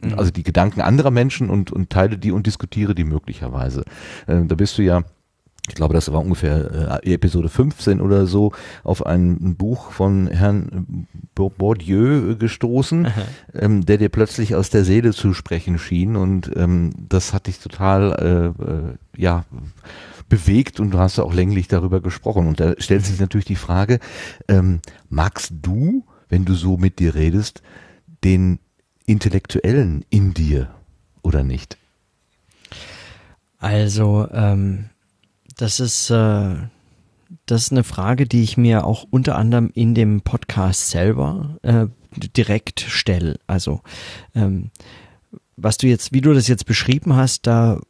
[0.03, 0.15] mhm.
[0.19, 3.85] also die Gedanken anderer Menschen und, und teile die und diskutiere die möglicherweise.
[4.27, 5.03] Äh, da bist du ja
[5.69, 8.53] ich glaube, das war ungefähr äh, Episode 15 oder so,
[8.85, 13.09] auf ein Buch von Herrn Bourdieu gestoßen,
[13.55, 17.59] ähm, der dir plötzlich aus der Seele zu sprechen schien und ähm, das hat dich
[17.59, 19.45] total, äh, äh, ja,
[20.29, 24.01] bewegt und du hast auch länglich darüber gesprochen und da stellt sich natürlich die Frage,
[24.49, 27.63] ähm, magst du, wenn du so mit dir redest,
[28.25, 28.59] den
[29.07, 30.75] Intellektuellen in dir
[31.23, 31.79] oder nicht?
[33.59, 34.91] Also, ähm,
[35.57, 36.57] das ist, äh,
[37.47, 41.87] das ist eine Frage, die ich mir auch unter anderem in dem Podcast selber äh,
[42.37, 43.39] direkt stelle.
[43.47, 43.81] Also,
[44.35, 44.71] ähm,
[45.57, 47.81] was du jetzt, wie du das jetzt beschrieben hast, da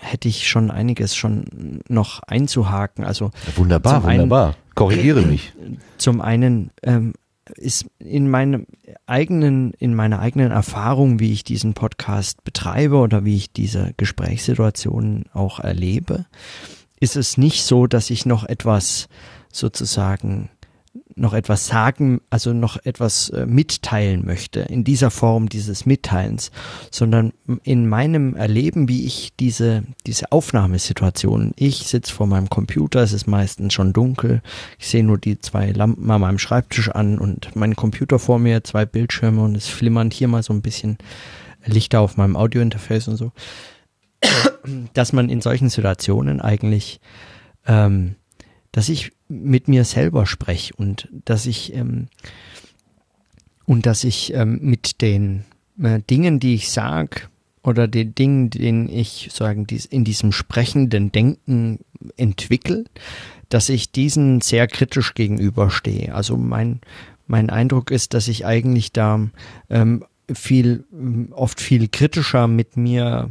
[0.00, 3.04] hätte ich schon einiges schon noch einzuhaken.
[3.04, 4.56] Also wunderbar, wunderbar.
[4.74, 5.52] Korrigiere mich.
[5.98, 7.12] Zum einen ähm,
[7.56, 8.66] ist in meinem
[9.06, 15.26] eigenen, in meiner eigenen Erfahrung, wie ich diesen Podcast betreibe oder wie ich diese Gesprächssituationen
[15.32, 16.26] auch erlebe,
[17.00, 19.08] ist es nicht so, dass ich noch etwas
[19.52, 20.50] sozusagen
[21.16, 26.50] noch etwas sagen, also noch etwas äh, mitteilen möchte, in dieser Form dieses Mitteilens,
[26.90, 27.32] sondern
[27.62, 33.26] in meinem Erleben, wie ich diese, diese Aufnahmesituation, ich sitze vor meinem Computer, es ist
[33.26, 34.42] meistens schon dunkel,
[34.78, 38.64] ich sehe nur die zwei Lampen an meinem Schreibtisch an und mein Computer vor mir,
[38.64, 40.98] zwei Bildschirme und es flimmern hier mal so ein bisschen
[41.64, 43.32] Lichter auf meinem Audiointerface und so
[44.94, 47.00] dass man in solchen Situationen eigentlich,
[47.66, 48.16] ähm,
[48.72, 52.08] dass ich mit mir selber spreche und dass ich ähm,
[53.66, 55.44] und dass ich ähm, mit den
[55.80, 57.22] äh, Dingen, die ich sage
[57.62, 61.78] oder den Dingen, denen ich sagen dies, in diesem sprechenden Denken
[62.16, 62.84] entwickle,
[63.48, 66.14] dass ich diesen sehr kritisch gegenüberstehe.
[66.14, 66.80] Also mein
[67.26, 69.28] mein Eindruck ist, dass ich eigentlich da
[69.70, 70.84] ähm, viel
[71.30, 73.30] oft viel kritischer mit mir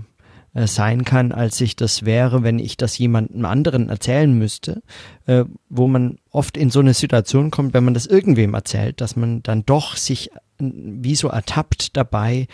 [0.54, 4.82] äh, sein kann, als ich das wäre, wenn ich das jemandem anderen erzählen müsste,
[5.26, 9.16] äh, wo man oft in so eine Situation kommt, wenn man das irgendwem erzählt, dass
[9.16, 12.48] man dann doch sich äh, wie so ertappt dabei,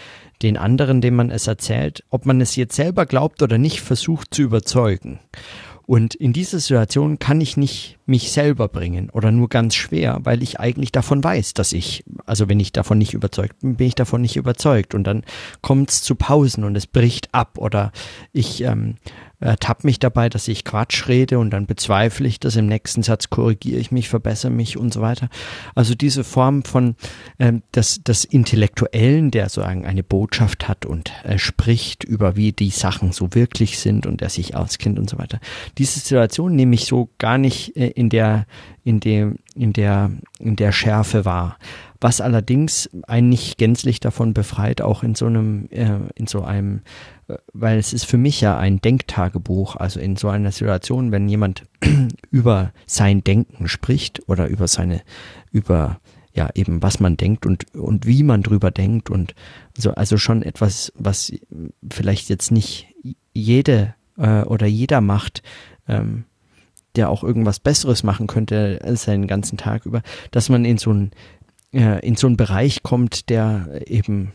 [0.44, 4.34] den anderen, dem man es erzählt, ob man es jetzt selber glaubt oder nicht, versucht
[4.34, 5.20] zu überzeugen.
[5.88, 10.42] Und in dieser Situation kann ich nicht mich selber bringen oder nur ganz schwer, weil
[10.42, 13.96] ich eigentlich davon weiß, dass ich, also wenn ich davon nicht überzeugt bin, bin ich
[13.96, 14.96] davon nicht überzeugt.
[14.96, 15.24] Und dann
[15.62, 17.92] kommt es zu Pausen und es bricht ab oder
[18.32, 18.96] ich ähm,
[19.40, 22.56] ertappe mich dabei, dass ich Quatsch rede und dann bezweifle ich das.
[22.56, 25.30] Im nächsten Satz korrigiere ich mich, verbessere mich und so weiter.
[25.76, 26.96] Also diese Form von
[27.38, 32.72] ähm, des, des Intellektuellen, der sozusagen eine Botschaft hat und äh, spricht über wie die
[32.72, 35.40] Sachen so wirklich sind und der sich auskennt und so weiter.
[35.78, 38.46] Diese Situation nehme ich so gar nicht äh, in der
[38.84, 41.58] in dem in der in der Schärfe wahr
[42.00, 46.82] was allerdings einen nicht gänzlich davon befreit, auch in so einem, äh, in so einem,
[47.28, 51.28] äh, weil es ist für mich ja ein Denktagebuch, also in so einer Situation, wenn
[51.28, 51.64] jemand
[52.32, 55.02] über sein Denken spricht oder über seine,
[55.52, 56.00] über
[56.34, 59.34] ja eben was man denkt und und wie man drüber denkt und
[59.76, 61.34] so also schon etwas was
[61.90, 62.94] vielleicht jetzt nicht
[63.34, 65.42] jede äh, oder jeder macht
[65.88, 66.26] ähm,
[66.98, 70.02] der auch irgendwas Besseres machen könnte seinen ganzen Tag über,
[70.32, 71.12] dass man in so ein
[71.74, 74.34] äh, in so einen Bereich kommt, der eben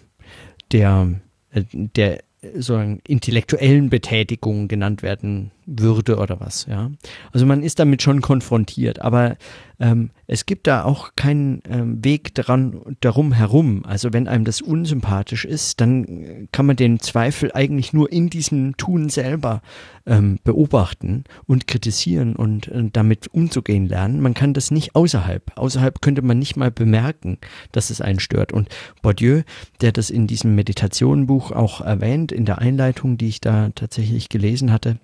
[0.70, 1.20] der,
[1.50, 2.22] äh, der
[2.56, 2.76] so
[3.06, 6.90] intellektuellen Betätigungen genannt werden würde oder was, ja.
[7.32, 9.36] Also man ist damit schon konfrontiert, aber
[9.82, 13.82] ähm, es gibt da auch keinen ähm, Weg daran, darum herum.
[13.84, 18.76] Also wenn einem das unsympathisch ist, dann kann man den Zweifel eigentlich nur in diesem
[18.76, 19.60] Tun selber
[20.06, 24.20] ähm, beobachten und kritisieren und äh, damit umzugehen lernen.
[24.20, 25.58] Man kann das nicht außerhalb.
[25.58, 27.38] Außerhalb könnte man nicht mal bemerken,
[27.72, 28.52] dass es einen stört.
[28.52, 28.68] Und
[29.02, 29.42] Bourdieu,
[29.80, 34.70] der das in diesem Meditationenbuch auch erwähnt, in der Einleitung, die ich da tatsächlich gelesen
[34.70, 34.98] hatte,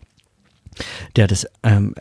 [1.16, 1.94] der das ähm,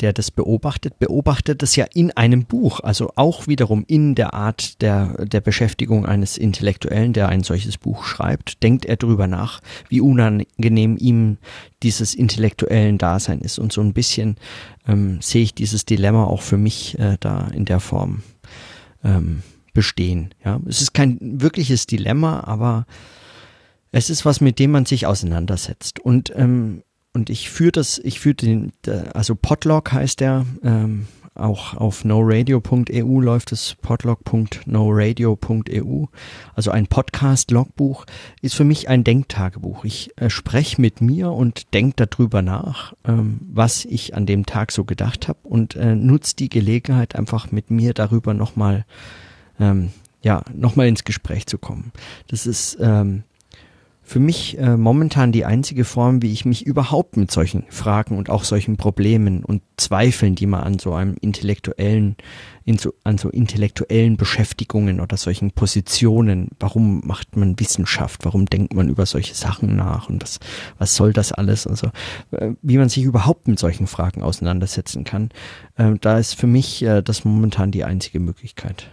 [0.00, 4.82] der das beobachtet, beobachtet das ja in einem Buch, also auch wiederum in der Art
[4.82, 10.00] der, der Beschäftigung eines Intellektuellen, der ein solches Buch schreibt, denkt er darüber nach, wie
[10.00, 11.38] unangenehm ihm
[11.84, 13.60] dieses intellektuellen Dasein ist.
[13.60, 14.36] Und so ein bisschen
[14.88, 18.22] ähm, sehe ich dieses Dilemma auch für mich äh, da in der Form
[19.04, 20.34] ähm, bestehen.
[20.44, 22.86] Ja, es ist kein wirkliches Dilemma, aber
[23.92, 26.00] es ist was, mit dem man sich auseinandersetzt.
[26.00, 26.82] Und ähm,
[27.14, 28.72] und ich führe das, ich führe den,
[29.14, 31.06] also Podlog heißt der, ähm,
[31.38, 36.04] auch auf noradio.eu läuft es podlog.noradio.eu.
[36.54, 38.06] Also ein Podcast-Logbuch
[38.42, 39.84] ist für mich ein Denktagebuch.
[39.84, 44.72] Ich äh, spreche mit mir und denke darüber nach, ähm, was ich an dem Tag
[44.72, 48.84] so gedacht habe und äh, nutze die Gelegenheit einfach mit mir darüber nochmal
[49.60, 51.92] ähm, ja, nochmal ins Gespräch zu kommen.
[52.26, 53.22] Das ist ähm,
[54.08, 58.30] für mich äh, momentan die einzige Form, wie ich mich überhaupt mit solchen Fragen und
[58.30, 62.16] auch solchen Problemen und Zweifeln, die man an so einem intellektuellen,
[62.64, 68.72] in so, an so intellektuellen Beschäftigungen oder solchen Positionen, warum macht man Wissenschaft, warum denkt
[68.72, 70.08] man über solche Sachen nach?
[70.08, 70.40] Und was,
[70.78, 71.88] was soll das alles, also
[72.30, 75.28] äh, wie man sich überhaupt mit solchen Fragen auseinandersetzen kann,
[75.76, 78.88] äh, da ist für mich äh, das momentan die einzige Möglichkeit.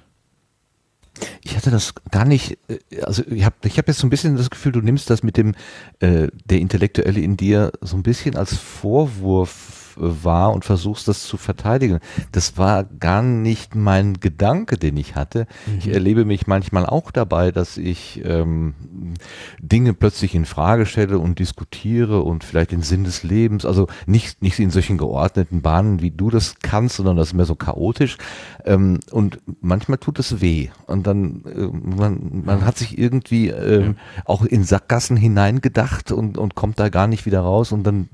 [1.43, 4.37] Ich hatte das gar nicht, äh, also ich habe ich hab jetzt so ein bisschen
[4.37, 5.55] das Gefühl, du nimmst das mit dem,
[5.99, 11.37] äh, der Intellektuelle in dir so ein bisschen als Vorwurf war und versuchst das zu
[11.37, 11.99] verteidigen.
[12.31, 15.47] Das war gar nicht mein Gedanke, den ich hatte.
[15.65, 15.77] Mhm.
[15.79, 18.73] Ich erlebe mich manchmal auch dabei, dass ich ähm,
[19.59, 24.41] Dinge plötzlich in Frage stelle und diskutiere und vielleicht den Sinn des Lebens, also nicht,
[24.41, 28.17] nicht in solchen geordneten Bahnen, wie du das kannst, sondern das ist mehr so chaotisch.
[28.65, 30.69] Ähm, und manchmal tut es weh.
[30.87, 33.93] Und dann, äh, man, man hat sich irgendwie äh, ja.
[34.25, 38.09] auch in Sackgassen hineingedacht und, und kommt da gar nicht wieder raus und dann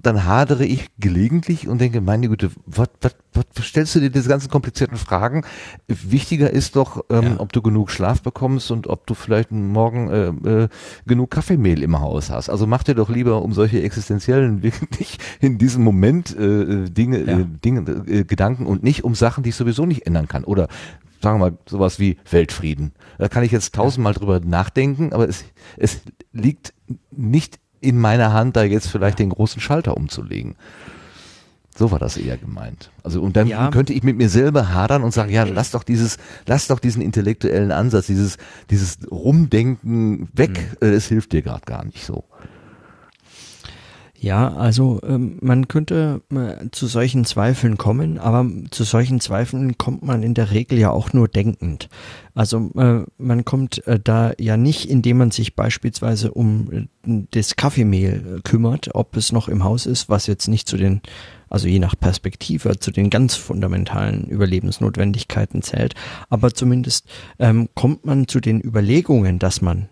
[0.00, 4.28] dann hadere ich gelegentlich und denke, meine Güte, was, was, was stellst du dir diese
[4.28, 5.44] ganzen komplizierten Fragen?
[5.88, 7.40] Wichtiger ist doch, ähm, ja.
[7.40, 10.68] ob du genug Schlaf bekommst und ob du vielleicht morgen äh, äh,
[11.06, 12.48] genug Kaffeemehl im Haus hast.
[12.48, 17.38] Also mach dir doch lieber um solche existenziellen, wirklich in diesem Moment äh, Dinge, ja.
[17.40, 20.44] äh, Dinge äh, Gedanken und nicht um Sachen, die ich sowieso nicht ändern kann.
[20.44, 20.68] Oder
[21.20, 22.92] sagen wir mal sowas wie Weltfrieden.
[23.18, 25.44] Da kann ich jetzt tausendmal drüber nachdenken, aber es,
[25.76, 26.00] es
[26.32, 26.72] liegt
[27.10, 30.56] nicht in meiner Hand, da jetzt vielleicht den großen Schalter umzulegen.
[31.76, 32.90] So war das eher gemeint.
[33.04, 33.70] Also und dann ja.
[33.70, 37.00] könnte ich mit mir selber hadern und sagen, ja, lass doch dieses, lass doch diesen
[37.00, 38.36] intellektuellen Ansatz, dieses,
[38.68, 40.76] dieses Rumdenken weg.
[40.80, 40.88] Mhm.
[40.88, 42.24] Es hilft dir gerade gar nicht so.
[44.20, 50.02] Ja, also ähm, man könnte äh, zu solchen Zweifeln kommen, aber zu solchen Zweifeln kommt
[50.02, 51.88] man in der Regel ja auch nur denkend.
[52.34, 57.54] Also äh, man kommt äh, da ja nicht, indem man sich beispielsweise um äh, das
[57.54, 61.00] Kaffeemehl äh, kümmert, ob es noch im Haus ist, was jetzt nicht zu den,
[61.48, 65.94] also je nach Perspektive, zu den ganz fundamentalen Überlebensnotwendigkeiten zählt,
[66.28, 67.08] aber zumindest
[67.38, 69.88] ähm, kommt man zu den Überlegungen, dass man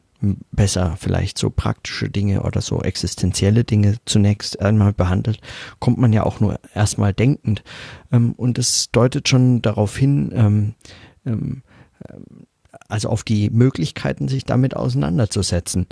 [0.51, 5.40] besser vielleicht so praktische Dinge oder so existenzielle Dinge zunächst einmal behandelt,
[5.78, 7.62] kommt man ja auch nur erstmal denkend.
[8.12, 10.74] Ähm, und es deutet schon darauf hin, ähm,
[11.24, 11.62] ähm,
[12.89, 15.86] also auf die Möglichkeiten, sich damit auseinanderzusetzen.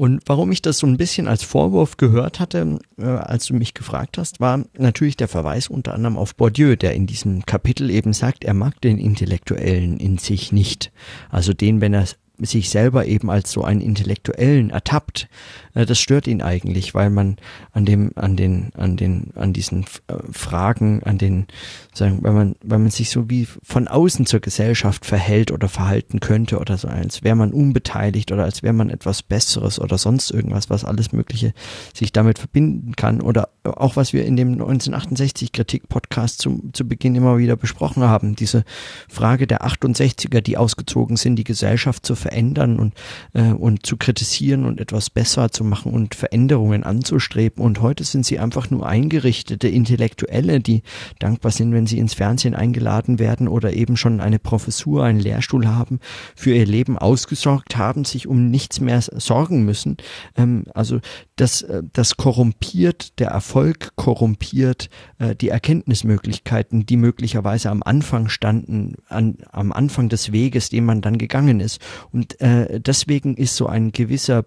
[0.00, 3.74] Und warum ich das so ein bisschen als Vorwurf gehört hatte, äh, als du mich
[3.74, 8.14] gefragt hast, war natürlich der Verweis unter anderem auf Bourdieu, der in diesem Kapitel eben
[8.14, 10.90] sagt, er mag den Intellektuellen in sich nicht.
[11.28, 12.06] Also den, wenn er
[12.46, 15.28] sich selber eben als so einen Intellektuellen ertappt,
[15.74, 17.36] äh, das stört ihn eigentlich, weil man
[17.72, 21.46] an dem, an den, an den, an diesen äh, Fragen, an den,
[21.94, 26.20] sagen, weil man, weil man sich so wie von außen zur Gesellschaft verhält oder verhalten
[26.20, 30.30] könnte oder so, als wäre man unbeteiligt oder als wäre man etwas Besseres oder sonst
[30.30, 31.52] irgendwas, was alles Mögliche
[31.94, 36.86] sich damit verbinden kann oder auch was wir in dem 1968 Kritik Podcast zu, zu
[36.88, 38.64] Beginn immer wieder besprochen haben, diese
[39.08, 42.94] Frage der 68er, die ausgezogen sind, die Gesellschaft zu verändern und,
[43.32, 47.64] äh, und zu kritisieren und etwas besser zu machen und Veränderungen anzustreben.
[47.64, 50.82] Und heute sind sie einfach nur eingerichtete Intellektuelle, die
[51.18, 55.66] dankbar sind, wenn sie ins Fernsehen eingeladen werden oder eben schon eine Professur, einen Lehrstuhl
[55.66, 56.00] haben,
[56.34, 59.96] für ihr Leben ausgesorgt haben, sich um nichts mehr sorgen müssen.
[60.36, 61.00] Ähm, also
[61.36, 68.96] das, äh, das korrumpiert, der Erfolg korrumpiert äh, die Erkenntnismöglichkeiten, die möglicherweise am Anfang standen,
[69.08, 71.80] an, am Anfang des Weges, den man dann gegangen ist.
[72.12, 74.44] Und Und äh, deswegen ist so ein gewisser,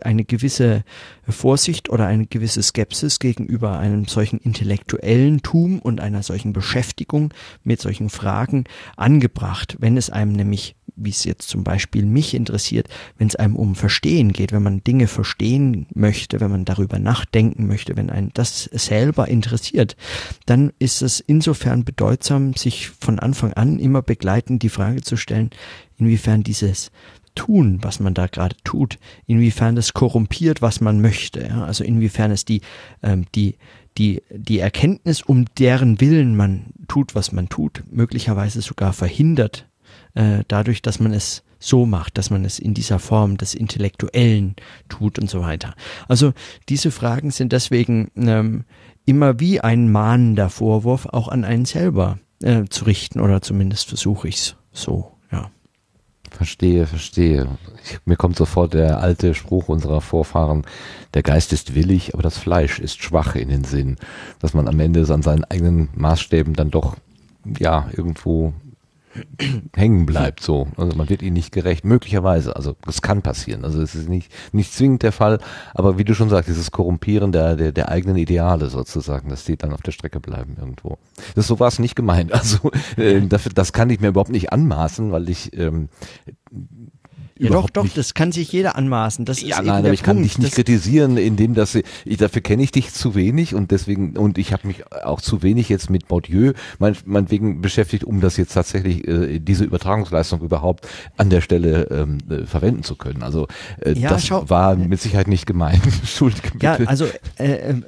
[0.00, 0.84] eine gewisse
[1.28, 7.78] Vorsicht oder eine gewisse Skepsis gegenüber einem solchen intellektuellen Tum und einer solchen Beschäftigung mit
[7.78, 8.64] solchen Fragen
[8.96, 13.56] angebracht, wenn es einem nämlich wie es jetzt zum Beispiel mich interessiert, wenn es einem
[13.56, 18.30] um Verstehen geht, wenn man Dinge verstehen möchte, wenn man darüber nachdenken möchte, wenn einen
[18.34, 19.96] das selber interessiert,
[20.46, 25.50] dann ist es insofern bedeutsam, sich von Anfang an immer begleitend die Frage zu stellen,
[25.98, 26.90] inwiefern dieses
[27.34, 31.64] tun, was man da gerade tut, inwiefern das korrumpiert, was man möchte, ja?
[31.64, 32.60] also inwiefern es die,
[33.02, 33.56] ähm, die,
[33.98, 39.69] die, die Erkenntnis, um deren Willen man tut, was man tut, möglicherweise sogar verhindert,
[40.14, 44.56] äh, dadurch, dass man es so macht, dass man es in dieser Form des Intellektuellen
[44.88, 45.74] tut und so weiter.
[46.08, 46.32] Also
[46.68, 48.64] diese Fragen sind deswegen ähm,
[49.04, 54.28] immer wie ein mahnender Vorwurf auch an einen selber äh, zu richten oder zumindest versuche
[54.28, 55.50] ich es so, ja.
[56.30, 57.48] Verstehe, verstehe.
[57.84, 60.64] Ich, mir kommt sofort der alte Spruch unserer Vorfahren,
[61.12, 63.96] der Geist ist willig, aber das Fleisch ist schwach in den Sinn,
[64.38, 66.96] dass man am Ende an seinen eigenen Maßstäben dann doch
[67.58, 68.54] ja irgendwo
[69.74, 70.68] hängen bleibt so.
[70.76, 71.84] Also man wird ihnen nicht gerecht.
[71.84, 73.64] Möglicherweise, also das kann passieren.
[73.64, 75.38] Also es ist nicht, nicht zwingend der Fall,
[75.74, 79.56] aber wie du schon sagst, dieses Korrumpieren der, der, der eigenen Ideale sozusagen, dass die
[79.56, 80.98] dann auf der Strecke bleiben irgendwo.
[81.34, 82.32] Das so war es nicht gemeint.
[82.40, 85.90] Also äh, das, das kann ich mir überhaupt nicht anmaßen, weil ich ähm,
[87.40, 87.96] ja, doch, doch, nicht.
[87.96, 89.24] das kann sich jeder anmaßen.
[89.24, 90.04] Das ja, ist nein, aber ich Punkt.
[90.04, 91.84] kann dich nicht das kritisieren, indem dass ich,
[92.18, 95.68] dafür kenne ich dich zu wenig und deswegen und ich habe mich auch zu wenig
[95.68, 100.86] jetzt mit Baudieu mein, meinetwegen beschäftigt, um das jetzt tatsächlich äh, diese Übertragungsleistung überhaupt
[101.16, 103.22] an der Stelle ähm, äh, verwenden zu können.
[103.22, 103.46] Also
[103.80, 105.82] äh, ja, das schau, war mit Sicherheit nicht gemeint.
[106.00, 106.64] Entschuldige bitte.
[106.64, 107.06] Ja, also
[107.38, 107.82] äh, äh,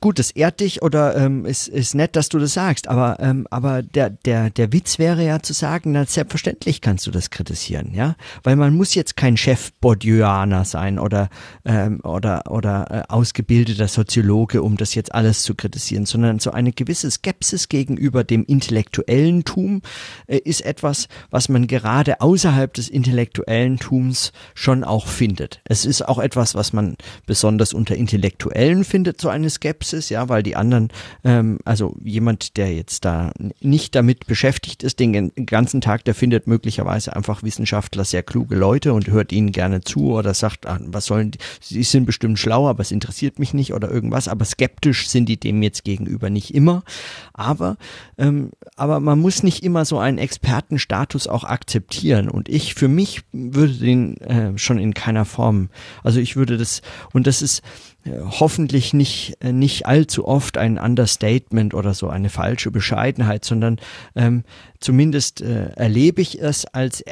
[0.00, 3.46] gut, das ehrt dich oder ähm, ist, ist nett, dass du das sagst, aber ähm,
[3.50, 7.92] aber der der der Witz wäre ja zu sagen, na selbstverständlich kannst du das kritisieren,
[7.94, 11.28] ja, weil weil man muss jetzt kein Chef Bourdieuaner sein oder
[11.64, 16.72] ähm, oder oder äh, ausgebildeter Soziologe, um das jetzt alles zu kritisieren, sondern so eine
[16.72, 19.82] gewisse Skepsis gegenüber dem intellektuellen Tum
[20.28, 25.60] äh, ist etwas, was man gerade außerhalb des intellektuellen Tums schon auch findet.
[25.64, 30.44] Es ist auch etwas, was man besonders unter Intellektuellen findet, so eine Skepsis, ja, weil
[30.44, 30.90] die anderen,
[31.24, 36.46] ähm, also jemand, der jetzt da nicht damit beschäftigt ist, den ganzen Tag, der findet
[36.46, 40.78] möglicherweise einfach Wissenschaftler sehr klug kluge Leute und hört ihnen gerne zu oder sagt, ah,
[40.86, 44.44] was sollen die, sie sind bestimmt schlau, aber es interessiert mich nicht oder irgendwas, aber
[44.44, 46.82] skeptisch sind die dem jetzt gegenüber nicht immer.
[47.32, 47.76] Aber,
[48.18, 53.22] ähm, aber man muss nicht immer so einen Expertenstatus auch akzeptieren und ich für mich
[53.32, 55.70] würde den äh, schon in keiner Form,
[56.02, 57.62] also ich würde das, und das ist,
[58.04, 63.78] äh, hoffentlich nicht äh, nicht allzu oft ein Understatement oder so eine falsche Bescheidenheit, sondern
[64.14, 64.44] ähm,
[64.80, 67.02] zumindest äh, erlebe ich es als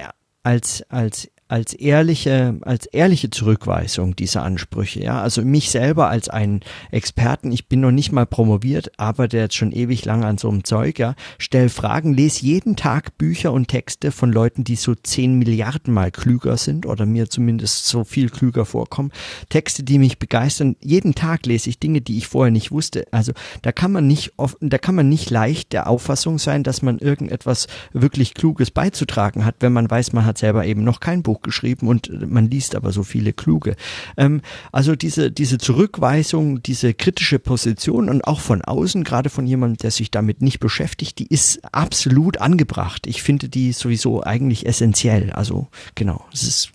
[0.43, 5.02] als, als als ehrliche, als ehrliche Zurückweisung dieser Ansprüche.
[5.02, 6.60] Ja, also mich selber als einen
[6.90, 10.64] Experten, ich bin noch nicht mal promoviert, arbeite jetzt schon ewig lang an so einem
[10.64, 15.38] Zeug, ja, stell Fragen, lese jeden Tag Bücher und Texte von Leuten, die so zehn
[15.38, 19.12] Milliarden mal klüger sind oder mir zumindest so viel klüger vorkommen.
[19.50, 20.76] Texte, die mich begeistern.
[20.80, 23.04] Jeden Tag lese ich Dinge, die ich vorher nicht wusste.
[23.10, 26.80] Also da kann man nicht oft, da kann man nicht leicht der Auffassung sein, dass
[26.80, 31.22] man irgendetwas wirklich Kluges beizutragen hat, wenn man weiß, man hat selber eben noch kein
[31.22, 33.77] Buch geschrieben und man liest aber so viele kluge.
[34.16, 34.43] Ähm,
[34.73, 39.90] also diese, diese Zurückweisung, diese kritische Position und auch von außen, gerade von jemandem, der
[39.90, 43.06] sich damit nicht beschäftigt, die ist absolut angebracht.
[43.06, 45.31] Ich finde die sowieso eigentlich essentiell.
[45.32, 46.73] Also genau, es ist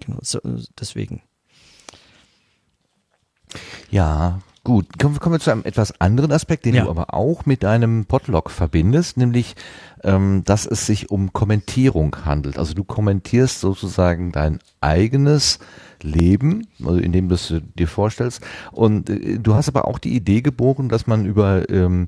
[0.00, 0.40] genau so,
[0.78, 1.22] deswegen.
[3.90, 6.84] Ja, Gut, kommen, wir zu einem etwas anderen Aspekt, den ja.
[6.84, 9.56] du aber auch mit deinem Podlog verbindest, nämlich,
[10.04, 12.58] ähm, dass es sich um Kommentierung handelt.
[12.58, 15.58] Also du kommentierst sozusagen dein eigenes
[16.02, 18.42] Leben, also indem du es dir vorstellst.
[18.70, 22.06] Und äh, du hast aber auch die Idee geboren, dass man über ähm,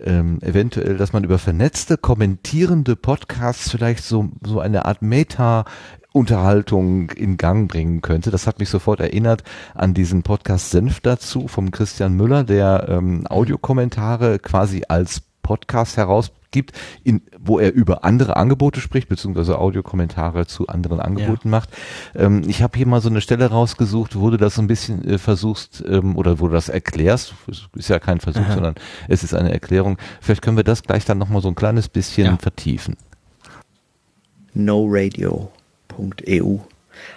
[0.00, 5.64] ähm, eventuell, dass man über vernetzte, kommentierende Podcasts vielleicht so, so eine Art Meta
[6.12, 8.30] Unterhaltung in Gang bringen könnte.
[8.30, 9.42] Das hat mich sofort erinnert
[9.74, 16.72] an diesen Podcast Senf dazu vom Christian Müller, der ähm, Audiokommentare quasi als Podcast herausgibt,
[17.04, 21.50] in, wo er über andere Angebote spricht, beziehungsweise Audiokommentare zu anderen Angeboten ja.
[21.50, 21.70] macht.
[22.14, 25.06] Ähm, ich habe hier mal so eine Stelle rausgesucht, wo du das so ein bisschen
[25.08, 27.34] äh, versuchst ähm, oder wo du das erklärst.
[27.48, 28.54] Es ist ja kein Versuch, Aha.
[28.54, 28.74] sondern
[29.08, 29.98] es ist eine Erklärung.
[30.20, 32.36] Vielleicht können wir das gleich dann nochmal so ein kleines bisschen ja.
[32.36, 32.96] vertiefen.
[34.54, 35.50] No Radio
[35.98, 36.58] radio.eu.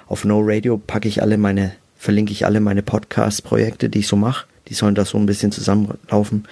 [0.08, 4.16] Auf No Radio packe ich alle meine, verlinke ich alle meine Podcast-Projekte, die ich so
[4.16, 4.46] mache.
[4.68, 6.48] Die sollen da so ein bisschen zusammenlaufen.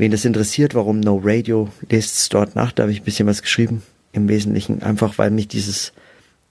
[0.00, 3.26] Wen das interessiert, warum No Radio, lest es dort nach, da habe ich ein bisschen
[3.26, 3.82] was geschrieben.
[4.12, 5.92] Im Wesentlichen einfach, weil mich dieses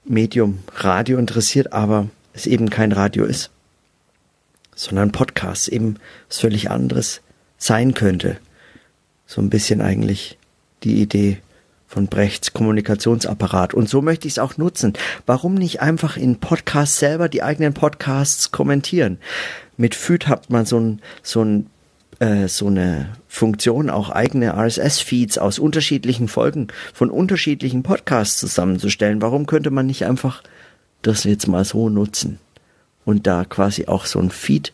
[0.05, 3.49] Medium Radio interessiert, aber es eben kein Radio ist,
[4.75, 5.95] sondern Podcast eben
[6.27, 7.21] was völlig anderes
[7.57, 8.37] sein könnte.
[9.25, 10.37] So ein bisschen eigentlich
[10.83, 11.39] die Idee
[11.87, 13.73] von Brechts Kommunikationsapparat.
[13.73, 14.93] Und so möchte ich es auch nutzen.
[15.25, 19.17] Warum nicht einfach in Podcasts selber die eigenen Podcasts kommentieren?
[19.75, 21.65] Mit FÜD hat man so ein, so ein
[22.19, 29.21] äh, so eine Funktion, auch eigene RSS-Feeds aus unterschiedlichen Folgen von unterschiedlichen Podcasts zusammenzustellen.
[29.21, 30.43] Warum könnte man nicht einfach
[31.01, 32.39] das jetzt mal so nutzen
[33.05, 34.73] und da quasi auch so ein Feed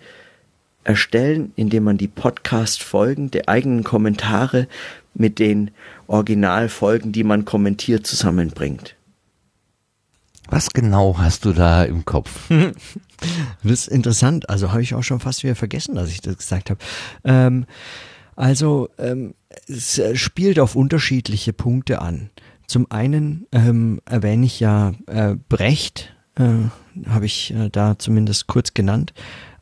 [0.84, 4.68] erstellen, indem man die Podcast-Folgen der eigenen Kommentare
[5.14, 5.72] mit den
[6.08, 8.96] Originalfolgen, die man kommentiert, zusammenbringt.
[10.50, 12.50] Was genau hast du da im Kopf?
[13.64, 14.50] das ist interessant.
[14.50, 16.80] Also habe ich auch schon fast wieder vergessen, dass ich das gesagt habe.
[17.24, 17.66] Ähm,
[18.36, 19.34] also ähm,
[19.68, 22.30] es spielt auf unterschiedliche Punkte an.
[22.68, 28.74] Zum einen ähm, erwähne ich ja äh, Brecht, äh, habe ich äh, da zumindest kurz
[28.74, 29.14] genannt.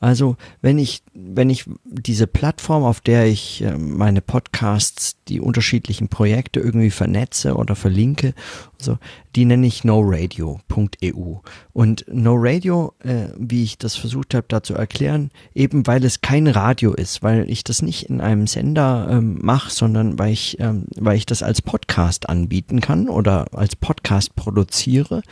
[0.04, 6.10] Also wenn ich, wenn ich diese Plattform, auf der ich äh, meine Podcasts, die unterschiedlichen
[6.10, 8.34] Projekte irgendwie vernetze oder verlinke,
[8.78, 8.98] so,
[9.38, 11.36] die nenne ich noradio.eu.
[11.72, 16.48] Und NoRadio, äh, wie ich das versucht habe da zu erklären, eben weil es kein
[16.48, 20.84] Radio ist, weil ich das nicht in einem Sender ähm, mache, sondern weil ich, ähm,
[20.98, 25.24] weil ich das als Podcast anbieten kann oder als Podcast produziere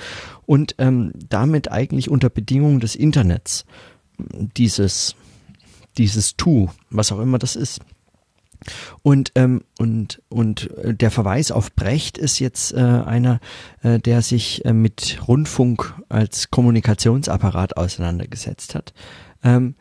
[0.45, 3.65] und ähm, damit eigentlich unter Bedingungen des Internets
[4.57, 5.15] dieses,
[5.97, 7.81] dieses Tu, was auch immer das ist.
[9.01, 13.39] Und, ähm, und, und äh, der Verweis auf Brecht ist jetzt äh, einer,
[13.81, 18.93] äh, der sich äh, mit Rundfunk als Kommunikationsapparat auseinandergesetzt hat.
[19.43, 19.75] Ähm,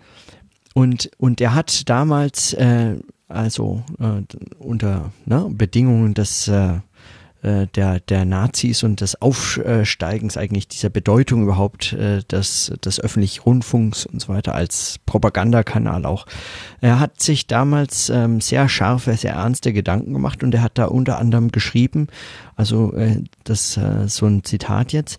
[0.73, 2.97] und, und er hat damals, äh,
[3.29, 4.23] also äh,
[4.59, 6.51] unter ne, Bedingungen des
[7.43, 13.43] äh, der, der Nazis und des Aufsteigens eigentlich dieser Bedeutung überhaupt äh, des, des öffentlichen
[13.43, 16.27] Rundfunks und so weiter als Propagandakanal auch.
[16.81, 20.87] Er hat sich damals ähm, sehr scharfe, sehr ernste Gedanken gemacht und er hat da
[20.87, 22.09] unter anderem geschrieben,
[22.57, 25.19] also äh, das äh, so ein Zitat jetzt,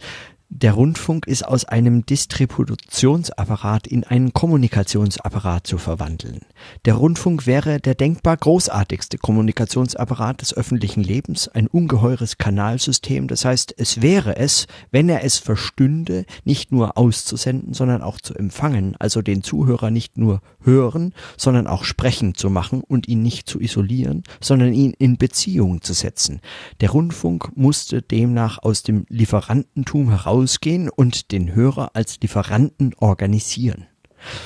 [0.54, 6.42] der Rundfunk ist aus einem Distributionsapparat in einen Kommunikationsapparat zu verwandeln.
[6.84, 13.30] Der Rundfunk wäre der denkbar großartigste Kommunikationsapparat des öffentlichen Lebens, ein ungeheures Kanalsystem.
[13.30, 18.36] Das heißt, es wäre es, wenn er es verstünde, nicht nur auszusenden, sondern auch zu
[18.36, 23.48] empfangen, also den Zuhörer nicht nur hören, sondern auch sprechen zu machen und ihn nicht
[23.48, 26.42] zu isolieren, sondern ihn in Beziehung zu setzen.
[26.82, 33.88] Der Rundfunk musste demnach aus dem Lieferantentum heraus ausgehen und den Hörer als Lieferanten organisieren.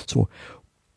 [0.08, 0.28] So,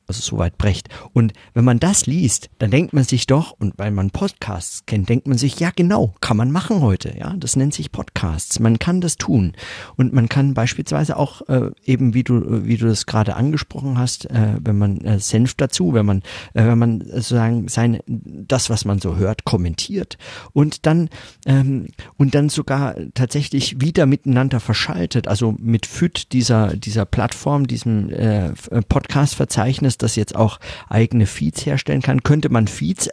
[0.08, 0.88] also soweit Brecht.
[1.12, 5.08] Und wenn man das liest, dann denkt man sich doch, und weil man Podcasts kennt,
[5.10, 7.14] denkt man sich, ja genau, kann man machen heute.
[7.16, 8.58] Ja, das nennt sich Podcasts.
[8.58, 9.52] Man kann das tun.
[9.96, 14.30] Und man kann beispielsweise auch äh, eben, wie du, wie du das gerade angesprochen hast,
[14.30, 16.18] äh, wenn man äh, Senf dazu, wenn man,
[16.54, 20.16] äh, wenn man sozusagen sein, das, was man so hört, kommentiert
[20.54, 21.10] und dann,
[21.44, 28.08] ähm, und dann sogar tatsächlich wieder miteinander verschaltet, also mit FÜD dieser, dieser Plattform, diesem
[28.10, 28.52] äh,
[28.88, 30.58] Podcast-Verzeichnis, das jetzt auch
[30.88, 33.08] eigene Feeds herstellen kann, könnte man Feeds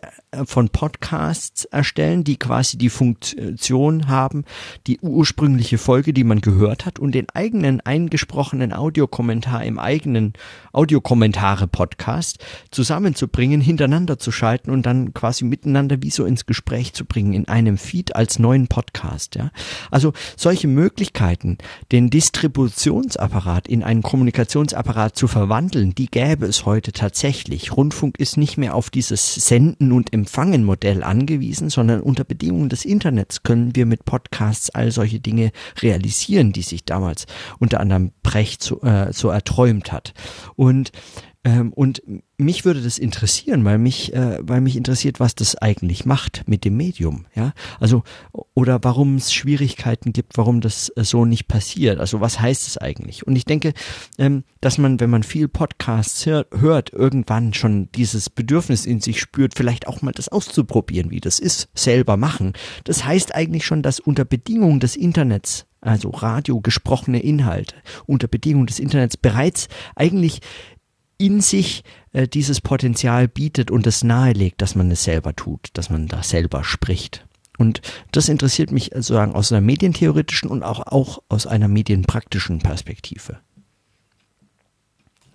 [0.46, 4.44] von Podcasts erstellen, die quasi die Funktion haben,
[4.88, 10.34] die ursprüngliche Folge, die man gehört hat und den eigenen eingesprochenen Audiokommentar im eigenen
[10.74, 17.34] Audiokommentare-Podcast zusammenzubringen, hintereinander zu schalten und dann quasi miteinander wie so ins Gespräch zu bringen
[17.34, 19.36] in einem Feed als neuen Podcast.
[19.36, 19.52] Ja?
[19.92, 21.58] Also solche Möglichkeiten,
[21.92, 27.76] den Distributionsapparat in einen Kommunikationsapparat zu verwandeln, die gäbe es heute tatsächlich.
[27.76, 30.25] Rundfunk ist nicht mehr auf dieses Senden und Empfangen
[30.64, 36.52] Modell angewiesen, sondern unter Bedingungen des Internets können wir mit Podcasts all solche Dinge realisieren,
[36.52, 37.26] die sich damals
[37.60, 40.14] unter anderem Brecht so, äh, so erträumt hat.
[40.56, 40.92] Und
[41.46, 42.02] ähm, und
[42.38, 46.66] mich würde das interessieren, weil mich, äh, weil mich interessiert, was das eigentlich macht mit
[46.66, 47.54] dem Medium, ja.
[47.80, 48.04] Also,
[48.56, 52.00] oder warum es Schwierigkeiten gibt, warum das äh, so nicht passiert.
[52.00, 53.28] Also, was heißt es eigentlich?
[53.28, 53.74] Und ich denke,
[54.18, 59.22] ähm, dass man, wenn man viel Podcasts hört, hört, irgendwann schon dieses Bedürfnis in sich
[59.22, 62.54] spürt, vielleicht auch mal das auszuprobieren, wie das ist, selber machen.
[62.86, 67.76] Das heißt eigentlich schon, dass unter Bedingungen des Internets also Radio gesprochene Inhalte
[68.08, 70.42] unter Bedingungen des Internets bereits eigentlich
[71.18, 71.84] in sich
[72.14, 76.24] äh, dieses Potenzial bietet und es nahelegt, dass man es selber tut, dass man da
[76.24, 77.26] selber spricht.
[77.58, 77.82] Und
[78.12, 83.40] das interessiert mich sozusagen aus einer medientheoretischen und auch, auch aus einer medienpraktischen Perspektive.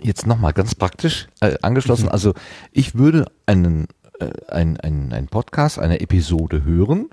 [0.02, 2.06] Jetzt nochmal ganz praktisch äh, angeschlossen.
[2.06, 2.12] Mhm.
[2.12, 2.34] Also
[2.72, 3.86] ich würde einen,
[4.18, 7.08] äh, ein, ein, ein Podcast, eine Episode hören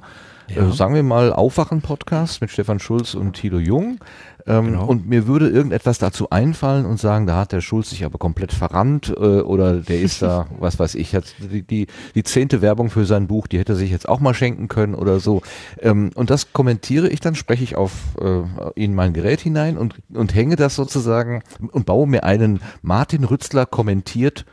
[0.49, 0.68] ja.
[0.68, 3.99] äh, sagen wir mal, Aufwachen-Podcast mit Stefan Schulz und Tilo Jung.
[4.48, 4.86] Ähm, Genau.
[4.86, 8.53] Und mir würde irgendetwas dazu einfallen und sagen, da hat der Schulz sich aber komplett
[8.53, 12.90] verrannt äh, oder der ist da, was weiß ich, hat die, die, die zehnte Werbung
[12.90, 15.41] für sein Buch, die hätte er sich jetzt auch mal schenken können oder so.
[15.80, 17.91] Ähm, und das kommentiere ich dann, spreche ich auf
[18.22, 18.44] äh,
[18.82, 23.65] in mein Gerät hinein und, und hänge das sozusagen und baue mir einen Martin Rützler
[23.65, 24.45] kommentiert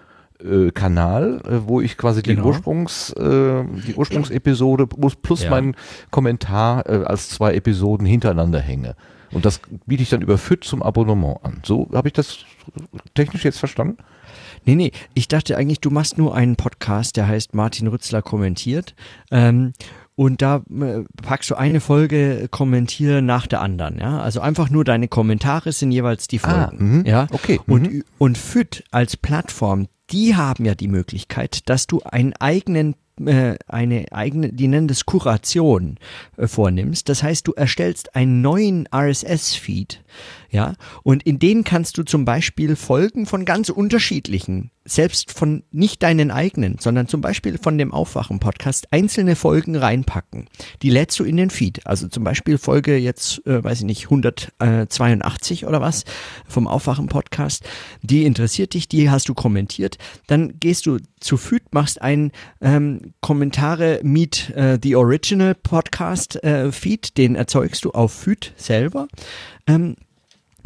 [0.45, 2.49] äh, Kanal, äh, wo ich quasi die Genau.
[2.49, 5.51] Ursprungs äh, die Ursprungsepisode plus, plus Ja.
[5.51, 5.77] meinen
[6.11, 8.97] Kommentar äh, als zwei Episoden hintereinander hänge.
[9.35, 11.61] Und das biete ich dann über FIT zum Abonnement an.
[11.65, 12.39] So habe ich das
[13.15, 13.99] technisch jetzt verstanden?
[14.65, 18.95] Nee, nee, ich dachte eigentlich, du machst nur einen Podcast, der heißt Martin Rützler kommentiert.
[19.31, 19.73] Ähm,
[20.17, 24.21] und da äh, packst du eine Folge Kommentier nach der anderen, ja.
[24.21, 26.99] Also einfach nur deine Kommentare sind jeweils die Ah, Folgen.
[26.99, 27.27] mhm, ja.
[27.33, 32.33] okay, Und, ü- und FIT als Plattform, die haben ja die Möglichkeit, dass du einen
[32.35, 35.99] eigenen äh, eine eigene, die nennen das Kuration
[36.37, 37.09] äh, vornimmst.
[37.09, 40.03] Das heißt, du erstellst einen neuen RSS-Feed,
[40.55, 46.01] ja, und in den kannst du zum Beispiel Folgen von ganz unterschiedlichen, selbst von nicht
[46.05, 50.47] deinen eigenen, sondern zum Beispiel von dem Aufwachen-Podcast einzelne Folgen reinpacken.
[50.81, 51.85] Die lädst du in den Feed.
[51.89, 56.05] Also zum Beispiel Folge jetzt, äh, weiß ich nicht, 182 oder was
[56.47, 57.65] vom Aufwachen-Podcast.
[58.03, 59.99] Die interessiert dich, die hast du kommentiert.
[60.29, 66.71] Dann gehst du zu Feed, machst einen ähm, Kommentare Meet äh, the Original Podcast äh,
[66.71, 69.09] Feed, den erzeugst du auf Feed selber.
[69.67, 69.97] Ähm,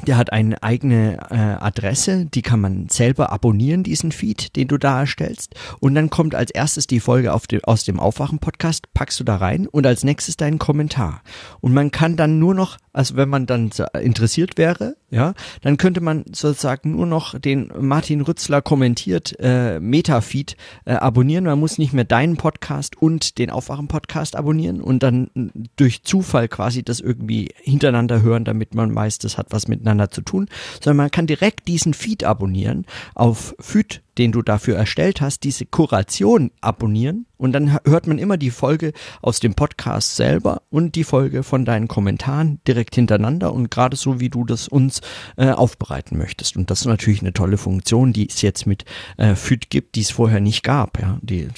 [0.06, 4.78] der hat eine eigene äh, Adresse, die kann man selber abonnieren, diesen Feed, den du
[4.78, 5.54] da erstellst.
[5.80, 9.36] Und dann kommt als erstes die Folge auf dem, aus dem Aufwachen-Podcast, packst du da
[9.36, 11.22] rein und als nächstes deinen Kommentar.
[11.60, 13.70] Und man kann dann nur noch, also wenn man dann
[14.02, 20.56] interessiert wäre, ja, dann könnte man sozusagen nur noch den Martin Rützler kommentiert äh, Meta-Feed
[20.84, 21.44] äh, abonnieren.
[21.44, 25.46] Man muss nicht mehr deinen Podcast und den Aufwachen-Podcast abonnieren und dann äh,
[25.76, 30.20] durch Zufall quasi das irgendwie hintereinander hören, damit man weiß, das hat was miteinander zu
[30.20, 30.48] tun,
[30.82, 32.84] sondern man kann direkt diesen Feed abonnieren
[33.14, 38.36] auf Feed, den du dafür erstellt hast, diese Kuration abonnieren und dann hört man immer
[38.36, 38.92] die Folge
[39.22, 44.20] aus dem Podcast selber und die Folge von deinen Kommentaren direkt hintereinander und gerade so,
[44.20, 45.00] wie du das uns
[45.36, 46.56] äh, aufbereiten möchtest.
[46.56, 48.84] Und das ist natürlich eine tolle Funktion, die es jetzt mit
[49.16, 51.48] äh, Feed gibt, die es vorher nicht gab, ja, die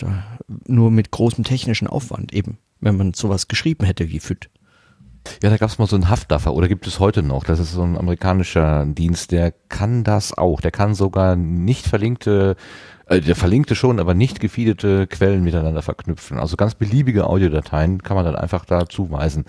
[0.66, 4.50] nur mit großem technischen Aufwand eben, wenn man sowas geschrieben hätte wie Feed.
[5.42, 7.44] Ja, da gab es mal so einen Haftdaffer oder gibt es heute noch.
[7.44, 10.60] Das ist so ein amerikanischer Dienst, der kann das auch.
[10.60, 12.56] Der kann sogar nicht verlinkte,
[13.06, 16.38] äh, der verlinkte schon, aber nicht gefeedete Quellen miteinander verknüpfen.
[16.38, 19.44] Also ganz beliebige Audiodateien kann man dann einfach da zuweisen.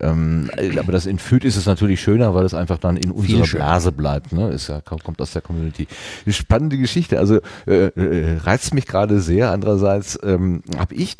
[0.00, 3.10] Ähm, äh, aber das in FÜD ist es natürlich schöner, weil es einfach dann in
[3.10, 3.42] unserer.
[3.42, 4.32] Blase bleibt.
[4.32, 4.48] Ne?
[4.48, 5.86] Ist ja, kommt kommt aus der Community.
[6.28, 7.18] Spannende Geschichte.
[7.18, 9.50] Also äh, äh, reizt mich gerade sehr.
[9.50, 11.16] Andererseits ähm, habe ich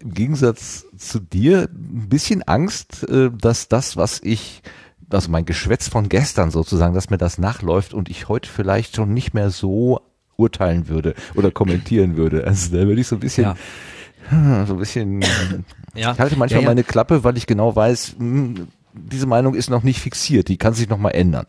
[0.00, 4.62] im Gegensatz zu dir ein bisschen Angst, äh, dass das, was ich,
[5.10, 9.12] also mein Geschwätz von gestern sozusagen, dass mir das nachläuft und ich heute vielleicht schon
[9.12, 10.00] nicht mehr so
[10.36, 12.46] urteilen würde oder kommentieren würde.
[12.46, 13.54] Also da würde ich so ein bisschen,
[14.30, 15.20] so ein bisschen,
[15.94, 16.12] Ja.
[16.12, 16.70] ich halte manchmal Ja, ja.
[16.70, 20.74] meine Klappe, weil ich genau weiß, hm, diese Meinung ist noch nicht fixiert, die kann
[20.74, 21.46] sich noch mal ändern.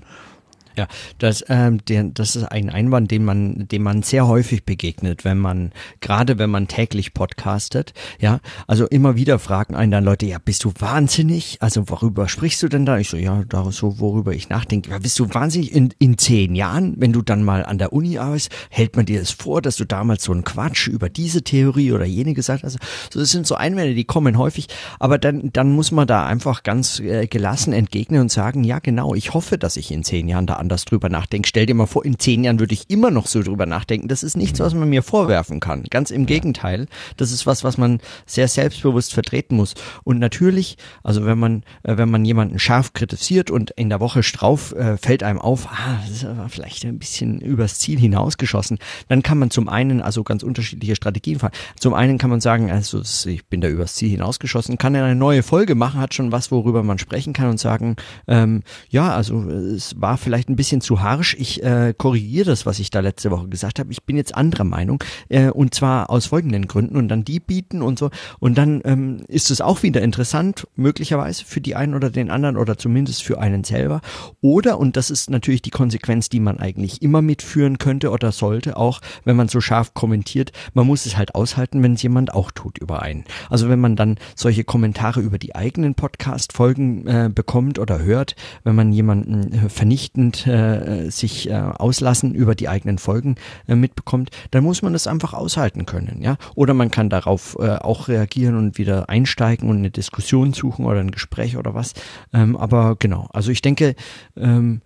[0.78, 0.88] Ja,
[1.18, 5.40] das, ähm, der, das ist ein Einwand, den man, dem man sehr häufig begegnet, wenn
[5.40, 5.72] man,
[6.02, 10.64] gerade wenn man täglich podcastet, ja, also immer wieder fragen einen dann Leute, ja, bist
[10.64, 11.58] du wahnsinnig?
[11.62, 12.99] Also worüber sprichst du denn da?
[12.99, 14.91] Ich so, ja, da so, worüber ich nachdenke.
[14.91, 18.20] Ja, bist du wahnsinnig in, in zehn Jahren, wenn du dann mal an der Uni
[18.20, 21.91] arbeitest, hält man dir das vor, dass du damals so einen Quatsch über diese Theorie
[21.91, 22.78] oder jene gesagt hast?
[23.12, 24.68] So, das sind so Einwände, die kommen häufig,
[24.99, 29.16] aber dann, dann muss man da einfach ganz äh, gelassen entgegnen und sagen, ja, genau,
[29.16, 31.48] ich hoffe, dass ich in zehn Jahren da anders drüber nachdenke.
[31.48, 34.10] Stell dir mal vor, in zehn Jahren würde ich immer noch so drüber nachdenken.
[34.10, 35.84] Das ist nichts, was man mir vorwerfen kann.
[35.89, 36.88] Ganz im Gegenteil.
[37.15, 39.76] Das ist was, was man sehr selbstbewusst vertreten muss.
[40.03, 44.23] Und natürlich, also wenn man, äh, wenn man jemanden scharf kritisiert und in der Woche
[44.23, 48.77] strauf äh, fällt einem auf, ah, das ist aber vielleicht ein bisschen übers Ziel hinausgeschossen,
[49.07, 51.53] dann kann man zum einen, also ganz unterschiedliche Strategien fahren.
[51.80, 55.44] Zum einen kann man sagen, also ich bin da übers Ziel hinausgeschossen, kann eine neue
[55.44, 57.95] Folge machen, hat schon was, worüber man sprechen kann und sagen,
[58.27, 61.36] ähm, ja, also es war vielleicht ein bisschen zu harsch.
[61.40, 63.92] Ich äh, korrigiere das, was ich da letzte Woche gesagt habe.
[63.92, 67.82] Ich bin jetzt anderer Meinung äh, und zwar aus folgenden Gründen und dann die bieten
[67.82, 68.10] und so
[68.40, 72.58] und dann ähm, ist es auch wieder interessant, möglicherweise für die einen oder den anderen
[72.58, 74.02] oder zumindest für einen selber.
[74.42, 78.78] Oder, und das ist natürlich die Konsequenz, die man eigentlich immer mitführen könnte oder sollte,
[78.78, 82.52] auch wenn man so scharf kommentiert, man muss es halt aushalten, wenn es jemand auch
[82.52, 83.26] tut über einen.
[83.50, 88.76] Also wenn man dann solche Kommentare über die eigenen Podcast-Folgen äh, bekommt oder hört, wenn
[88.76, 93.35] man jemanden äh, vernichtend äh, sich äh, auslassen über die eigenen Folgen
[93.68, 96.38] äh, mitbekommt, dann muss man das einfach aushalten können, ja.
[96.55, 100.99] Oder man kann darauf äh, auch reagieren und wieder einsteigen und eine Diskussion suchen oder
[100.99, 101.93] ein Gespräch oder was.
[102.34, 103.95] Ähm, aber genau, also ich denke,
[104.35, 104.81] ähm,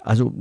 [0.00, 0.32] also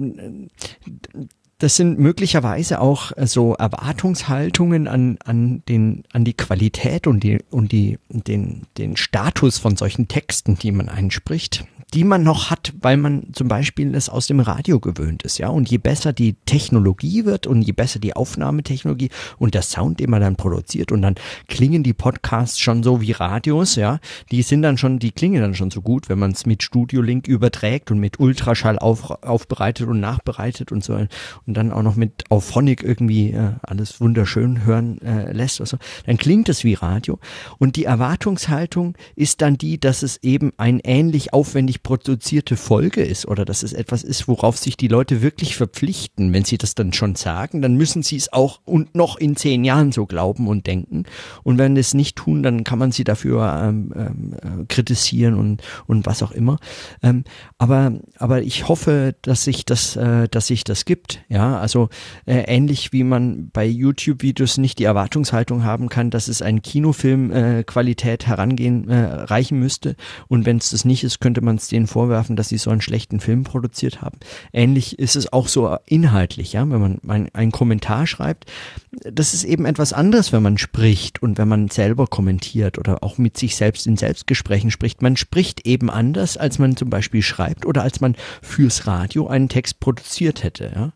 [1.62, 7.40] das sind möglicherweise auch äh, so Erwartungshaltungen an, an, den, an die Qualität und, die,
[7.52, 12.74] und die, den, den Status von solchen Texten, die man einspricht die man noch hat,
[12.80, 15.50] weil man zum Beispiel es aus dem Radio gewöhnt ist, ja.
[15.50, 20.10] Und je besser die Technologie wird und je besser die Aufnahmetechnologie und der Sound, den
[20.10, 21.16] man dann produziert und dann
[21.48, 24.00] klingen die Podcasts schon so wie Radios, ja.
[24.32, 27.02] Die sind dann schon, die klingen dann schon so gut, wenn man es mit Studio
[27.02, 31.96] Link überträgt und mit Ultraschall auf, aufbereitet und nachbereitet und so und dann auch noch
[31.96, 37.20] mit Auphonic irgendwie äh, alles wunderschön hören äh, lässt, also, dann klingt es wie Radio.
[37.58, 43.28] Und die Erwartungshaltung ist dann die, dass es eben ein ähnlich aufwendig produzierte Folge ist
[43.28, 46.34] oder dass es etwas ist, worauf sich die Leute wirklich verpflichten.
[46.34, 49.64] Wenn sie das dann schon sagen, dann müssen sie es auch und noch in zehn
[49.64, 51.04] Jahren so glauben und denken.
[51.44, 55.62] Und wenn es nicht tun, dann kann man sie dafür ähm, ähm, äh, kritisieren und,
[55.88, 56.58] und was auch immer.
[57.02, 57.24] Ähm,
[57.58, 61.22] aber, aber ich hoffe, dass sich das, äh, dass sich das gibt.
[61.30, 61.90] Ja, also
[62.26, 67.32] äh, ähnlich wie man bei YouTube-Videos nicht die Erwartungshaltung haben kann, dass es ein Kinofilm
[67.32, 69.96] äh, herangehen äh, reichen müsste.
[70.28, 72.82] Und wenn es das nicht ist, könnte man es denen vorwerfen, dass sie so einen
[72.82, 74.20] schlechten Film produziert haben.
[74.54, 78.46] Ähnlich ist es auch so inhaltlich, ja, wenn man ein, einen Kommentar schreibt.
[78.92, 83.18] Das ist eben etwas anderes, wenn man spricht und wenn man selber kommentiert oder auch
[83.18, 85.02] mit sich selbst in Selbstgesprächen spricht.
[85.02, 89.50] Man spricht eben anders, als man zum Beispiel schreibt oder als man fürs Radio einen
[89.50, 90.72] Text produziert hätte.
[90.76, 90.94] Ja?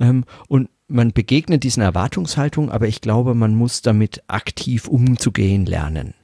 [0.00, 6.14] Ähm, und man begegnet diesen Erwartungshaltungen, aber ich glaube, man muss damit aktiv umzugehen lernen.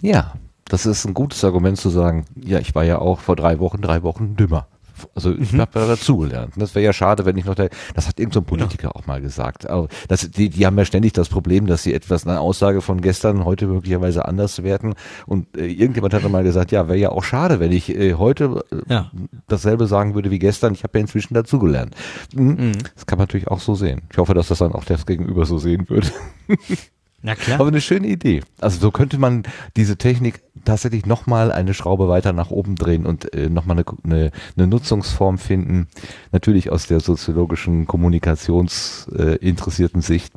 [0.00, 3.58] Ja, das ist ein gutes Argument zu sagen, ja, ich war ja auch vor drei
[3.58, 4.66] Wochen, drei Wochen dümmer.
[5.14, 5.60] Also ich mhm.
[5.60, 6.54] habe ja dazugelernt.
[6.56, 8.94] Das wäre ja schade, wenn ich noch der, das hat irgendein so Politiker ja.
[8.94, 9.68] auch mal gesagt.
[9.68, 13.00] Aber das, die, die haben ja ständig das Problem, dass sie etwas, eine Aussage von
[13.00, 14.94] gestern heute möglicherweise anders werten.
[15.26, 18.14] Und äh, irgendjemand hat dann mal gesagt, ja, wäre ja auch schade, wenn ich äh,
[18.14, 19.10] heute äh, ja.
[19.48, 20.74] dasselbe sagen würde wie gestern.
[20.74, 21.94] Ich habe ja inzwischen dazugelernt.
[22.34, 22.48] Mhm.
[22.50, 22.72] Mhm.
[22.94, 24.02] Das kann man natürlich auch so sehen.
[24.10, 26.08] Ich hoffe, dass das dann auch das Gegenüber so sehen würde.
[27.22, 27.60] Na klar.
[27.60, 28.42] Aber eine schöne Idee.
[28.60, 29.44] Also so könnte man
[29.76, 34.30] diese Technik tatsächlich nochmal eine Schraube weiter nach oben drehen und äh, nochmal eine, eine,
[34.56, 35.86] eine Nutzungsform finden.
[36.32, 40.32] Natürlich aus der soziologischen, kommunikationsinteressierten äh, Sicht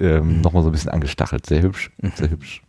[0.00, 0.40] ähm, mhm.
[0.42, 1.46] nochmal so ein bisschen angestachelt.
[1.46, 2.12] Sehr hübsch, mhm.
[2.14, 2.62] sehr hübsch.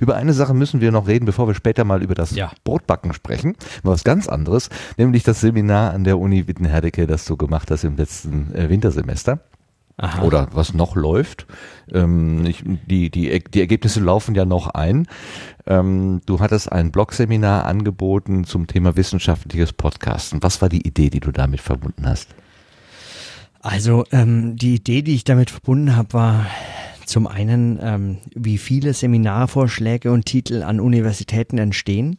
[0.00, 2.50] Über eine Sache müssen wir noch reden, bevor wir später mal über das ja.
[2.64, 3.56] Brotbacken sprechen.
[3.82, 7.96] Was ganz anderes, nämlich das Seminar an der Uni Wittenherdecke, das du gemacht hast im
[7.96, 9.40] letzten äh, Wintersemester.
[9.98, 10.22] Aha.
[10.22, 11.46] oder was noch läuft.
[11.90, 15.06] Ähm, ich, die, die, die Ergebnisse laufen ja noch ein.
[15.66, 20.42] Ähm, du hattest ein Blogseminar angeboten zum Thema wissenschaftliches Podcasten.
[20.42, 22.28] Was war die Idee, die du damit verbunden hast?
[23.60, 26.46] Also ähm, die Idee, die ich damit verbunden habe, war
[27.06, 32.18] zum einen, ähm, wie viele Seminarvorschläge und Titel an Universitäten entstehen.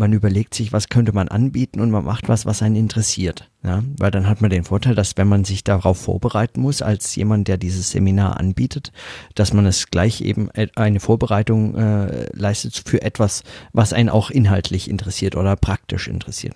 [0.00, 3.50] Man überlegt sich, was könnte man anbieten und man macht was, was einen interessiert.
[3.62, 3.82] Ja?
[3.98, 7.48] Weil dann hat man den Vorteil, dass wenn man sich darauf vorbereiten muss, als jemand,
[7.48, 8.92] der dieses Seminar anbietet,
[9.34, 13.42] dass man es gleich eben eine Vorbereitung äh, leistet für etwas,
[13.74, 16.54] was einen auch inhaltlich interessiert oder praktisch interessiert.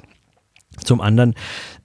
[0.82, 1.34] Zum anderen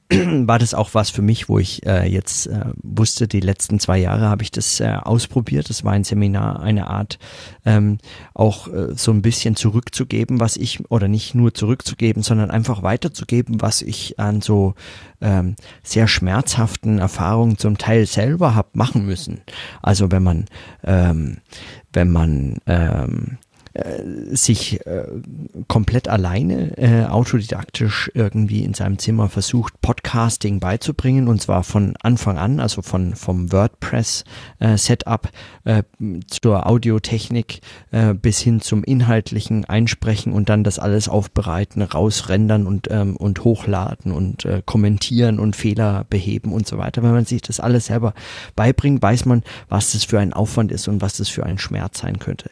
[0.47, 3.99] war das auch was für mich, wo ich äh, jetzt äh, wusste, die letzten zwei
[3.99, 5.69] Jahre habe ich das äh, ausprobiert.
[5.69, 7.19] Das war ein Seminar, eine Art
[7.63, 7.99] ähm,
[8.33, 13.61] auch äh, so ein bisschen zurückzugeben, was ich, oder nicht nur zurückzugeben, sondern einfach weiterzugeben,
[13.61, 14.73] was ich an so
[15.21, 19.41] ähm, sehr schmerzhaften Erfahrungen zum Teil selber habe machen müssen.
[19.83, 20.45] Also wenn man,
[20.83, 21.37] ähm,
[21.93, 23.37] wenn man ähm,
[23.73, 24.03] äh,
[24.35, 25.05] sich äh,
[25.67, 32.37] komplett alleine äh, autodidaktisch irgendwie in seinem Zimmer versucht, Podcasting beizubringen und zwar von Anfang
[32.37, 34.23] an, also von vom WordPress
[34.59, 34.75] äh,
[35.65, 35.83] äh,
[36.27, 42.87] zur Audiotechnik äh, bis hin zum inhaltlichen Einsprechen und dann das alles aufbereiten, rausrendern und
[42.89, 47.03] ähm, und hochladen und äh, kommentieren und Fehler beheben und so weiter.
[47.03, 48.13] Wenn man sich das alles selber
[48.55, 51.99] beibringt, weiß man, was das für ein Aufwand ist und was das für ein Schmerz
[51.99, 52.49] sein könnte.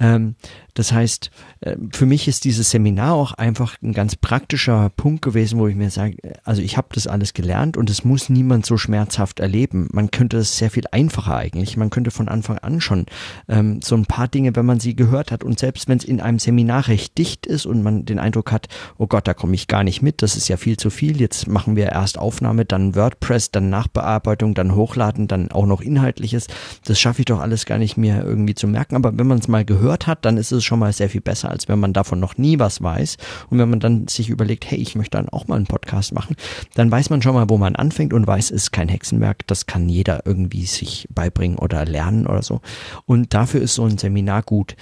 [0.00, 0.34] Ähm,
[0.80, 1.30] das heißt,
[1.60, 5.76] äh, für mich ist dieses Seminar auch einfach ein ganz praktischer Punkt gewesen, wo ich
[5.76, 9.90] mir sage, also ich habe das alles gelernt und es muss niemand so schmerzhaft erleben.
[9.92, 11.76] Man könnte es sehr viel einfacher eigentlich.
[11.76, 13.04] Man könnte von Anfang an schon
[13.46, 16.22] ähm, so ein paar Dinge, wenn man sie gehört hat und selbst wenn es in
[16.22, 19.66] einem Seminar recht dicht ist und man den Eindruck hat, oh Gott, da komme ich
[19.68, 21.20] gar nicht mit, das ist ja viel zu viel.
[21.20, 26.46] Jetzt machen wir erst Aufnahme, dann WordPress, dann Nachbearbeitung, dann Hochladen, dann auch noch Inhaltliches.
[26.86, 28.96] Das schaffe ich doch alles gar nicht mehr irgendwie zu merken.
[28.96, 31.50] Aber wenn man es mal gehört hat, dann ist es schon mal sehr viel besser,
[31.50, 33.16] als wenn man davon noch nie was weiß.
[33.50, 36.36] Und wenn man dann sich überlegt, hey, ich möchte dann auch mal einen Podcast machen,
[36.74, 39.66] dann weiß man schon mal, wo man anfängt und weiß, es ist kein Hexenwerk, das
[39.66, 42.60] kann jeder irgendwie sich beibringen oder lernen oder so.
[43.04, 44.76] Und dafür ist so ein Seminar gut.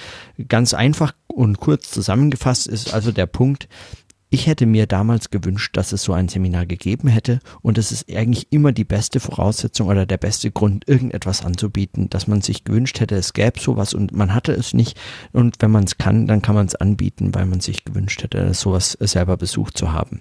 [0.46, 3.66] Ganz einfach und kurz zusammengefasst ist also der Punkt,
[4.30, 8.10] ich hätte mir damals gewünscht, dass es so ein Seminar gegeben hätte und es ist
[8.14, 13.00] eigentlich immer die beste Voraussetzung oder der beste Grund, irgendetwas anzubieten, dass man sich gewünscht
[13.00, 14.98] hätte, es gäbe sowas und man hatte es nicht
[15.32, 18.52] und wenn man es kann, dann kann man es anbieten, weil man sich gewünscht hätte,
[18.54, 20.20] sowas selber besucht zu haben.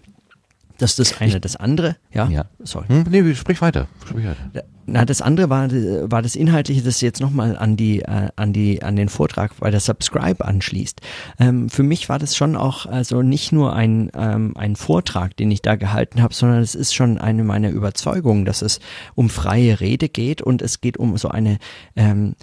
[0.77, 1.39] Das ist das eine.
[1.39, 2.45] Das andere, ja, Ja.
[2.63, 2.85] sorry.
[2.87, 3.87] Hm, nee, sprich weiter.
[4.07, 4.63] Sprich weiter.
[4.89, 8.83] Na, das andere war, war das Inhaltliche, das jetzt nochmal an die, äh, an die,
[8.83, 11.01] an den Vortrag bei der Subscribe anschließt.
[11.39, 15.51] Ähm, für mich war das schon auch, also nicht nur ein, ähm, ein Vortrag, den
[15.51, 18.79] ich da gehalten habe, sondern es ist schon eine meiner Überzeugungen, dass es
[19.13, 21.57] um freie Rede geht und es geht um so eine,
[21.97, 22.35] ähm,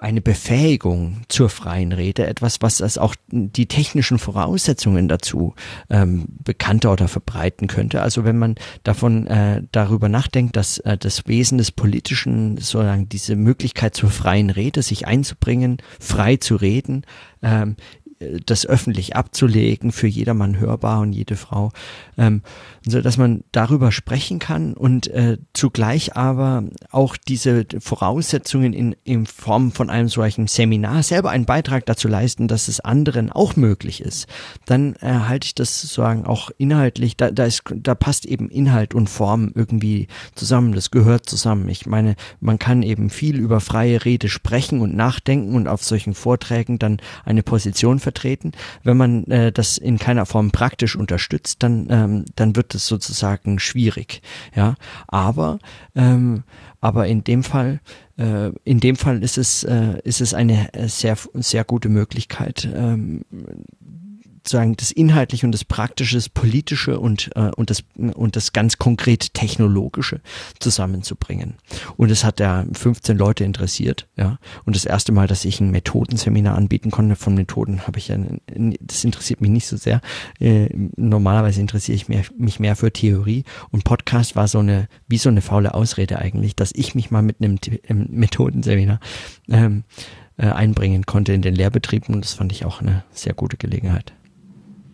[0.00, 5.54] eine Befähigung zur freien Rede, etwas, was es auch die technischen Voraussetzungen dazu
[5.90, 8.00] ähm, bekannter oder verbreiten könnte.
[8.00, 8.54] Also wenn man
[8.84, 14.50] davon äh, darüber nachdenkt, dass äh, das Wesen des Politischen sozusagen diese Möglichkeit zur freien
[14.50, 17.04] Rede, sich einzubringen, frei zu reden,
[17.42, 17.74] ähm,
[18.44, 21.70] das öffentlich abzulegen, für jedermann hörbar und jede Frau,
[22.16, 22.42] ähm,
[22.84, 29.26] so dass man darüber sprechen kann und äh, zugleich aber auch diese Voraussetzungen in, in
[29.26, 34.00] Form von einem solchen Seminar selber einen Beitrag dazu leisten, dass es anderen auch möglich
[34.00, 34.26] ist,
[34.66, 38.94] dann äh, halte ich das sozusagen auch inhaltlich, da, da ist, da passt eben Inhalt
[38.94, 41.68] und Form irgendwie zusammen, das gehört zusammen.
[41.68, 46.14] Ich meine, man kann eben viel über freie Rede sprechen und nachdenken und auf solchen
[46.14, 48.52] Vorträgen dann eine Position vertreten.
[48.84, 53.58] Wenn man äh, das in keiner Form praktisch unterstützt, dann, ähm, dann wird es sozusagen
[53.58, 54.22] schwierig.
[54.56, 54.76] Ja,
[55.08, 55.58] aber
[55.94, 56.44] ähm,
[56.80, 57.80] aber in dem Fall,
[58.16, 62.66] äh, in dem Fall ist es äh, ist es eine äh, sehr sehr gute Möglichkeit.
[62.74, 63.24] Ähm,
[64.48, 68.78] sozusagen das Inhaltliche und das Praktische, das Politische und, äh, und, das, und das ganz
[68.78, 70.20] konkret Technologische
[70.58, 71.54] zusammenzubringen.
[71.96, 74.38] Und es hat ja 15 Leute interessiert, ja.
[74.64, 78.16] Und das erste Mal, dass ich ein Methodenseminar anbieten konnte, von Methoden habe ich ja,
[78.80, 80.00] das interessiert mich nicht so sehr.
[80.40, 85.18] Äh, normalerweise interessiere ich mehr, mich mehr für Theorie und Podcast war so eine, wie
[85.18, 87.58] so eine faule Ausrede eigentlich, dass ich mich mal mit einem,
[87.88, 89.00] einem Methodenseminar
[89.50, 89.84] ähm,
[90.38, 94.14] äh, einbringen konnte in den Lehrbetrieb und das fand ich auch eine sehr gute Gelegenheit.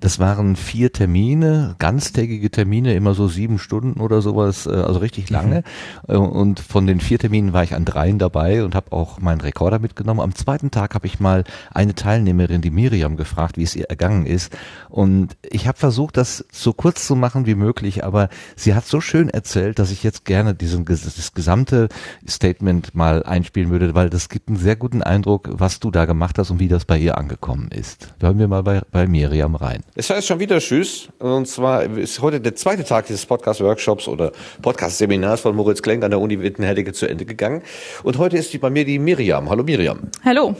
[0.00, 5.30] Das waren vier Termine, ganztägige Termine, immer so sieben Stunden oder sowas, äh, also richtig
[5.30, 5.62] lange.
[6.08, 6.16] Mhm.
[6.16, 9.78] Und von den vier Terminen war ich an dreien dabei und habe auch meinen Rekorder
[9.78, 10.20] mitgenommen.
[10.20, 14.24] Am zweiten Tag habe ich mal eine Teilnehmerin, die Miriam, gefragt, wie es ihr ergangen
[14.26, 14.56] ist.
[14.88, 19.00] Und ich habe versucht, das so kurz zu machen wie möglich, aber sie hat so
[19.00, 21.88] schön erzählt, dass ich jetzt gerne diesen das gesamte
[22.26, 26.38] Statement mal einspielen würde, weil das gibt einen sehr guten Eindruck, was du da gemacht
[26.38, 28.14] hast und wie das bei ihr angekommen ist.
[28.20, 29.82] Hören wir mal bei, bei Miriam rein.
[29.96, 31.08] Es heißt schon wieder Tschüss.
[31.18, 34.30] Und zwar ist heute der zweite Tag dieses Podcast-Workshops oder
[34.62, 37.62] Podcast-Seminars von Moritz Klenk an der Uni Wittenherdecke zu Ende gegangen.
[38.04, 39.50] Und heute ist die bei mir die Miriam.
[39.50, 39.98] Hallo Miriam.
[40.24, 40.54] Hallo.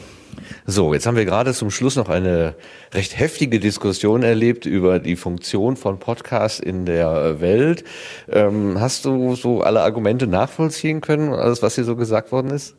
[0.66, 2.56] So, jetzt haben wir gerade zum Schluss noch eine
[2.92, 7.84] recht heftige Diskussion erlebt über die Funktion von Podcasts in der Welt.
[8.28, 12.74] Ähm, hast du so alle Argumente nachvollziehen können, alles, was hier so gesagt worden ist?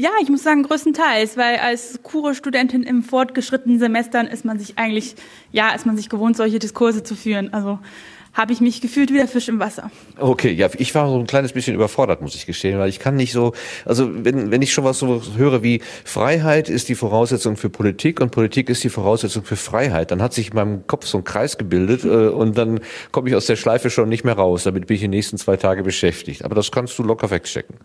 [0.00, 5.14] Ja, ich muss sagen, größtenteils, weil als Kure-Studentin im fortgeschrittenen Semestern ist man sich eigentlich,
[5.52, 7.52] ja, ist man sich gewohnt, solche Diskurse zu führen.
[7.52, 7.78] Also
[8.32, 9.90] habe ich mich gefühlt wie der Fisch im Wasser.
[10.18, 13.14] Okay, ja, ich war so ein kleines bisschen überfordert, muss ich gestehen, weil ich kann
[13.14, 13.52] nicht so,
[13.84, 18.22] also wenn, wenn ich schon was so höre wie Freiheit ist die Voraussetzung für Politik
[18.22, 21.24] und Politik ist die Voraussetzung für Freiheit, dann hat sich in meinem Kopf so ein
[21.24, 22.80] Kreis gebildet äh, und dann
[23.12, 24.62] komme ich aus der Schleife schon nicht mehr raus.
[24.62, 26.42] Damit bin ich die nächsten zwei Tage beschäftigt.
[26.42, 27.76] Aber das kannst du locker wegchecken.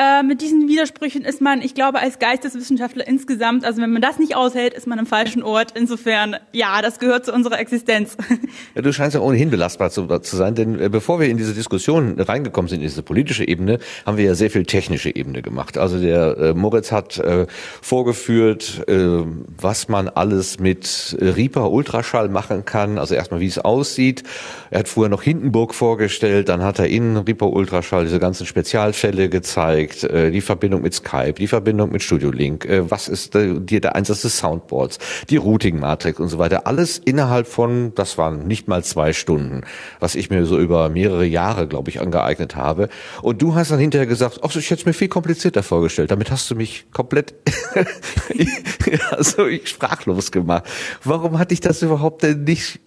[0.00, 4.20] Äh, mit diesen Widersprüchen ist man, ich glaube, als Geisteswissenschaftler insgesamt, also wenn man das
[4.20, 5.72] nicht aushält, ist man am falschen Ort.
[5.74, 8.16] Insofern, ja, das gehört zu unserer Existenz.
[8.74, 11.54] Ja, du scheinst ja ohnehin belastbar zu, zu sein, denn äh, bevor wir in diese
[11.54, 15.78] Diskussion reingekommen sind, in diese politische Ebene, haben wir ja sehr viel technische Ebene gemacht.
[15.78, 17.46] Also der äh, Moritz hat äh,
[17.82, 22.98] vorgeführt, was man alles mit Reaper Ultraschall machen kann.
[22.98, 24.22] Also erstmal, wie es aussieht.
[24.70, 29.28] Er hat vorher noch Hindenburg vorgestellt, dann hat er in Reaper Ultraschall diese ganzen Spezialfälle
[29.28, 33.60] gezeigt, äh, die Verbindung mit Skype, die Verbindung mit Studio Link, äh, was ist äh,
[33.60, 34.98] die, der Einsatz des Soundboards,
[35.30, 36.66] die Routing-Matrix und so weiter.
[36.66, 39.62] Alles innerhalb von, das waren nicht mal zwei Stunden,
[40.00, 42.88] was ich mir so über mehrere Jahre, glaube ich, angeeignet habe.
[43.22, 46.10] Und du hast dann hinterher gesagt, ach, ich hätte es mir viel komplizierter vorgestellt.
[46.10, 47.34] Damit hast du mich komplett
[49.10, 50.64] also ich sprachlos gemacht.
[51.04, 52.80] Warum hatte ich das überhaupt denn nicht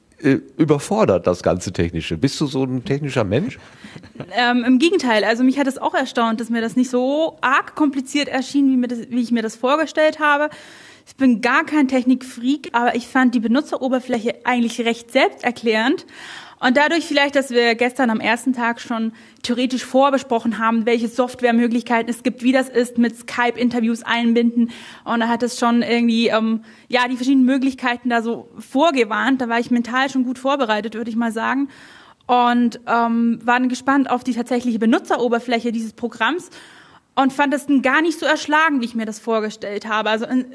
[0.57, 2.17] überfordert, das ganze Technische?
[2.17, 3.57] Bist du so ein technischer Mensch?
[4.35, 7.75] Ähm, Im Gegenteil, also mich hat es auch erstaunt, dass mir das nicht so arg
[7.75, 10.49] kompliziert erschien, wie, mir das, wie ich mir das vorgestellt habe.
[11.07, 16.05] Ich bin gar kein Technikfreak, aber ich fand die Benutzeroberfläche eigentlich recht selbsterklärend.
[16.61, 22.07] Und dadurch vielleicht, dass wir gestern am ersten Tag schon theoretisch vorbesprochen haben, welche Softwaremöglichkeiten
[22.07, 24.69] es gibt, wie das ist, mit Skype-Interviews einbinden.
[25.03, 29.41] Und da hat es schon irgendwie, ähm, ja, die verschiedenen Möglichkeiten da so vorgewarnt.
[29.41, 31.67] Da war ich mental schon gut vorbereitet, würde ich mal sagen.
[32.27, 36.51] Und ähm, waren gespannt auf die tatsächliche Benutzeroberfläche dieses Programms
[37.15, 40.11] und fand es gar nicht so erschlagen, wie ich mir das vorgestellt habe.
[40.11, 40.45] Also in,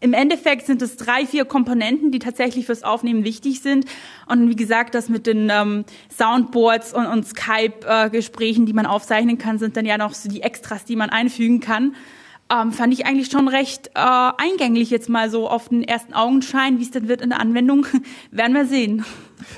[0.00, 3.86] im Endeffekt sind es drei, vier Komponenten, die tatsächlich fürs Aufnehmen wichtig sind.
[4.26, 5.84] Und wie gesagt, das mit den ähm,
[6.16, 10.42] Soundboards und, und Skype-Gesprächen, äh, die man aufzeichnen kann, sind dann ja noch so die
[10.42, 11.94] Extras, die man einfügen kann.
[12.48, 16.78] Ähm, fand ich eigentlich schon recht äh, eingänglich jetzt mal so auf den ersten Augenschein.
[16.78, 17.86] Wie es dann wird in der Anwendung,
[18.30, 19.04] werden wir sehen.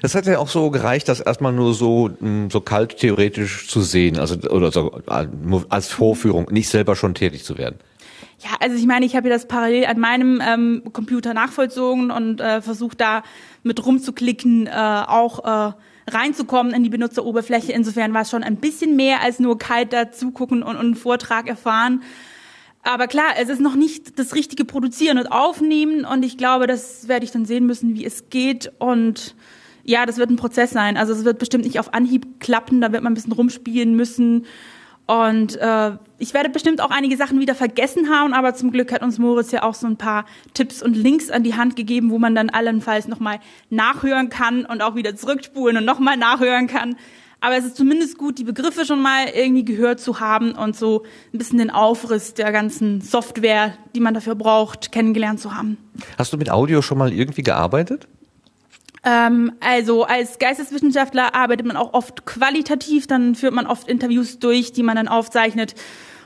[0.02, 3.82] Das hat ja auch so gereicht, das erstmal nur so, mm, so kalt theoretisch zu
[3.82, 5.26] sehen, also oder so äh,
[5.68, 7.78] als Vorführung, nicht selber schon tätig zu werden.
[8.40, 12.40] Ja, also ich meine, ich habe ja das parallel an meinem ähm, Computer nachvollzogen und
[12.40, 13.24] äh, versucht da
[13.64, 15.72] mit rumzuklicken äh, auch äh,
[16.08, 17.72] reinzukommen in die Benutzeroberfläche.
[17.72, 20.94] Insofern war es schon ein bisschen mehr als nur kalt da zugucken und, und einen
[20.94, 22.02] Vortrag erfahren.
[22.84, 27.08] Aber klar, es ist noch nicht das richtige Produzieren und Aufnehmen und ich glaube, das
[27.08, 29.34] werde ich dann sehen müssen, wie es geht und
[29.82, 30.96] ja, das wird ein Prozess sein.
[30.96, 34.46] Also es wird bestimmt nicht auf Anhieb klappen, da wird man ein bisschen rumspielen müssen
[35.08, 39.00] und äh, ich werde bestimmt auch einige Sachen wieder vergessen haben, aber zum Glück hat
[39.00, 42.18] uns Moritz ja auch so ein paar Tipps und Links an die Hand gegeben, wo
[42.18, 43.40] man dann allenfalls nochmal
[43.70, 46.94] nachhören kann und auch wieder zurückspulen und nochmal nachhören kann.
[47.40, 51.04] Aber es ist zumindest gut, die Begriffe schon mal irgendwie gehört zu haben und so
[51.32, 55.78] ein bisschen den Aufriss der ganzen Software, die man dafür braucht, kennengelernt zu haben.
[56.18, 58.08] Hast du mit Audio schon mal irgendwie gearbeitet?
[59.04, 64.72] Ähm, also als Geisteswissenschaftler arbeitet man auch oft qualitativ, dann führt man oft Interviews durch,
[64.72, 65.74] die man dann aufzeichnet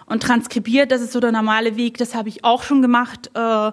[0.06, 0.90] und transkribiert.
[0.90, 1.98] Das ist so der normale Weg.
[1.98, 3.72] Das habe ich auch schon gemacht, äh,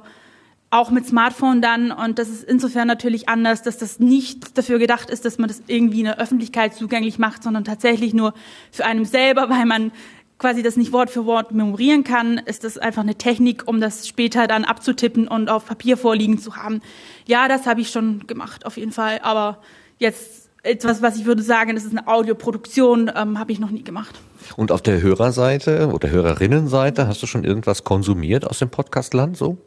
[0.72, 1.92] auch mit Smartphone dann.
[1.92, 5.64] Und das ist insofern natürlich anders, dass das nicht dafür gedacht ist, dass man das
[5.68, 8.34] irgendwie in der Öffentlichkeit zugänglich macht, sondern tatsächlich nur
[8.72, 9.92] für einen selber, weil man
[10.38, 14.08] quasi das nicht Wort für Wort memorieren kann, ist das einfach eine Technik, um das
[14.08, 16.82] später dann abzutippen und auf Papier vorliegen zu haben.
[17.30, 19.20] Ja, das habe ich schon gemacht, auf jeden Fall.
[19.22, 19.60] Aber
[20.00, 23.84] jetzt etwas, was ich würde sagen, das ist eine Audioproduktion, ähm, habe ich noch nie
[23.84, 24.20] gemacht.
[24.56, 29.60] Und auf der Hörerseite oder Hörerinnenseite hast du schon irgendwas konsumiert aus dem Podcastland so?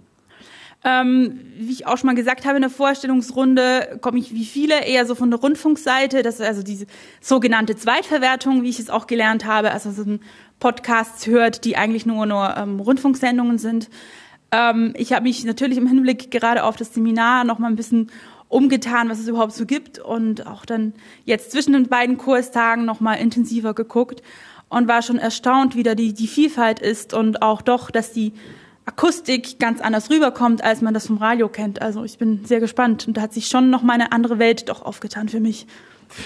[0.83, 4.85] Ähm, wie ich auch schon mal gesagt habe in der Vorstellungsrunde, komme ich wie viele
[4.85, 6.87] eher so von der Rundfunkseite, das ist also diese
[7.21, 10.05] sogenannte Zweitverwertung, wie ich es auch gelernt habe, also so
[10.59, 13.89] Podcasts hört, die eigentlich nur nur ähm, Rundfunksendungen sind.
[14.53, 18.11] Ähm, ich habe mich natürlich im Hinblick gerade auf das Seminar noch mal ein bisschen
[18.49, 20.93] umgetan, was es überhaupt so gibt und auch dann
[21.25, 24.23] jetzt zwischen den beiden Kurstagen noch mal intensiver geguckt
[24.69, 28.35] und war schon erstaunt, wie da die, die Vielfalt ist und auch doch, dass die
[28.85, 31.81] Akustik ganz anders rüberkommt, als man das vom Radio kennt.
[31.81, 34.69] Also ich bin sehr gespannt und da hat sich schon noch mal eine andere Welt
[34.69, 35.67] doch aufgetan für mich.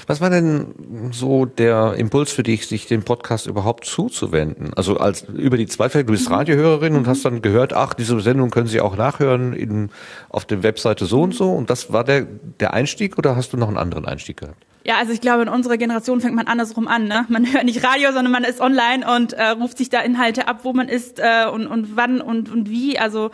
[0.07, 4.73] Was war denn so der Impuls für dich, sich dem Podcast überhaupt zuzuwenden?
[4.75, 6.35] Also als über die Zweifel, du bist mhm.
[6.35, 7.01] Radiohörerin mhm.
[7.01, 9.91] und hast dann gehört, ach, diese Sendung können Sie auch nachhören in,
[10.29, 11.53] auf der Webseite so und so.
[11.53, 12.27] Und das war der,
[12.61, 14.67] der Einstieg oder hast du noch einen anderen Einstieg gehabt?
[14.87, 17.09] Ja, also ich glaube, in unserer Generation fängt man andersrum an.
[17.09, 17.25] Ne?
[17.29, 20.61] Man hört nicht Radio, sondern man ist online und äh, ruft sich da Inhalte ab,
[20.63, 22.97] wo man ist äh, und, und wann und, und wie.
[22.97, 23.33] Also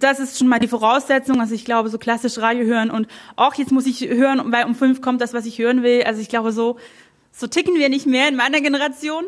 [0.00, 1.40] das ist schon mal die Voraussetzung.
[1.40, 4.74] Also ich glaube, so klassisch Radio hören und auch jetzt muss ich hören, weil um
[4.74, 6.04] fünf kommt das, was ich hören will.
[6.04, 6.76] Also ich glaube, so,
[7.32, 9.24] so ticken wir nicht mehr in meiner Generation.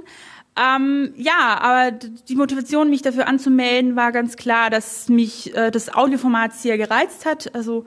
[0.58, 5.94] Ähm, ja, aber die Motivation, mich dafür anzumelden, war ganz klar, dass mich äh, das
[5.94, 7.54] Audioformat sehr gereizt hat.
[7.54, 7.84] Also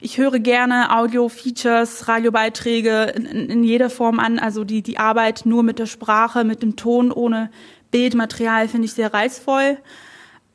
[0.00, 4.38] ich höre gerne Audio-Features, Radiobeiträge in, in, jeder Form an.
[4.38, 7.50] Also die, die Arbeit nur mit der Sprache, mit dem Ton, ohne
[7.90, 9.78] Bildmaterial finde ich sehr reizvoll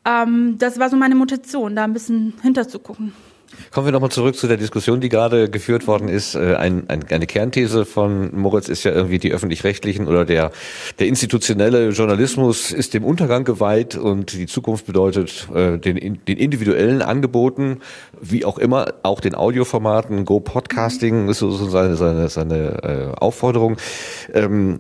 [0.07, 3.13] ähm, das war so meine Motivation, da ein bisschen hinterzugucken.
[3.71, 6.35] Kommen wir nochmal zurück zu der Diskussion, die gerade geführt worden ist.
[6.35, 10.51] Äh, ein, ein, eine Kernthese von Moritz ist ja irgendwie die öffentlich-rechtlichen oder der,
[10.99, 17.01] der institutionelle Journalismus ist dem Untergang geweiht und die Zukunft bedeutet äh, den, den individuellen
[17.01, 17.79] Angeboten,
[18.21, 23.77] wie auch immer, auch den Audioformaten, Go Podcasting ist so seine, seine, seine äh, Aufforderung.
[24.34, 24.79] Ähm,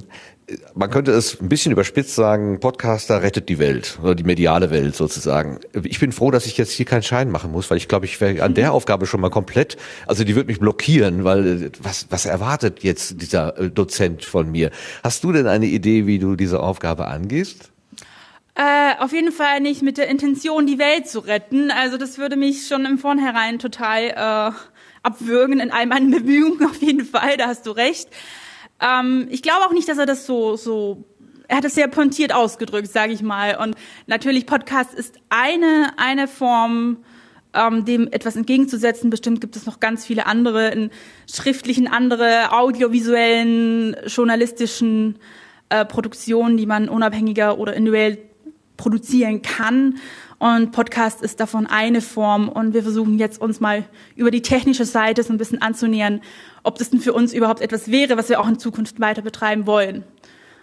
[0.75, 4.95] man könnte es ein bisschen überspitzt sagen, Podcaster rettet die Welt oder die mediale Welt
[4.95, 5.59] sozusagen.
[5.83, 8.21] Ich bin froh, dass ich jetzt hier keinen Schein machen muss, weil ich glaube, ich
[8.21, 9.75] wäre an der Aufgabe schon mal komplett,
[10.05, 14.71] also die wird mich blockieren, weil was, was erwartet jetzt dieser äh, Dozent von mir?
[15.03, 17.71] Hast du denn eine Idee, wie du diese Aufgabe angehst?
[18.55, 21.71] Äh, auf jeden Fall nicht mit der Intention, die Welt zu retten.
[21.71, 24.51] Also das würde mich schon im Vornherein total äh,
[25.03, 28.07] abwürgen in all meinen Bemühungen, auf jeden Fall, da hast du recht.
[28.79, 31.03] Ähm, ich glaube auch nicht, dass er das so, so
[31.47, 33.57] er hat es sehr pointiert ausgedrückt, sage ich mal.
[33.57, 33.75] Und
[34.05, 36.97] natürlich Podcast ist eine eine Form,
[37.53, 39.09] ähm, dem etwas entgegenzusetzen.
[39.09, 40.91] Bestimmt gibt es noch ganz viele andere in
[41.31, 45.17] schriftlichen, andere audiovisuellen, journalistischen
[45.69, 48.19] äh, Produktionen, die man unabhängiger oder individuell
[48.77, 49.95] produzieren kann.
[50.39, 52.49] Und Podcast ist davon eine Form.
[52.49, 53.85] Und wir versuchen jetzt uns mal
[54.15, 56.21] über die technische Seite so ein bisschen anzunähern,
[56.63, 59.65] ob das denn für uns überhaupt etwas wäre, was wir auch in Zukunft weiter betreiben
[59.65, 60.03] wollen.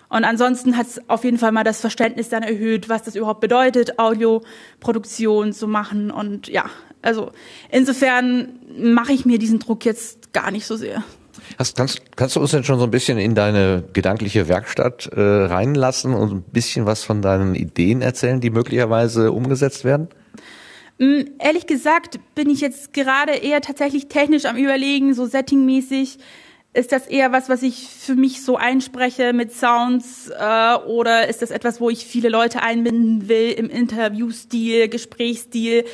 [0.08, 3.40] Und ansonsten hat es auf jeden Fall mal das Verständnis dann erhöht, was das überhaupt
[3.40, 6.12] bedeutet, Audioproduktion zu machen.
[6.12, 6.66] Und ja,
[7.02, 7.32] also
[7.68, 11.02] insofern mache ich mir diesen Druck jetzt gar nicht so sehr.
[11.58, 15.20] Hast, kannst, kannst du uns denn schon so ein bisschen in deine gedankliche Werkstatt äh,
[15.20, 20.08] reinlassen und ein bisschen was von deinen Ideen erzählen, die möglicherweise umgesetzt werden?
[20.98, 26.18] Mm, ehrlich gesagt bin ich jetzt gerade eher tatsächlich technisch am Überlegen, so settingmäßig.
[26.76, 31.40] Ist das eher was, was ich für mich so einspreche mit Sounds äh, oder ist
[31.40, 35.84] das etwas, wo ich viele Leute einbinden will im Interviewstil, Gesprächsstil?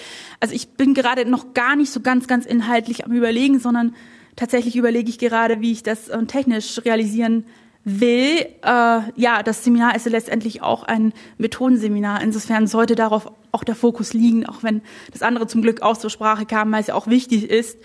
[0.41, 3.95] Also ich bin gerade noch gar nicht so ganz, ganz inhaltlich am Überlegen, sondern
[4.37, 7.45] tatsächlich überlege ich gerade, wie ich das äh, technisch realisieren
[7.85, 8.47] will.
[8.63, 12.23] Äh, ja, das Seminar ist ja letztendlich auch ein Methodenseminar.
[12.23, 14.83] Insofern sollte darauf auch der Fokus liegen, auch wenn
[15.13, 17.79] das andere zum Glück auch zur Sprache kam, weil es ja auch wichtig ist.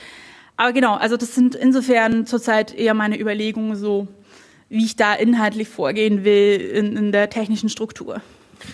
[0.57, 4.07] Aber genau, also das sind insofern zurzeit eher meine Überlegungen so,
[4.69, 8.21] wie ich da inhaltlich vorgehen will in, in der technischen Struktur.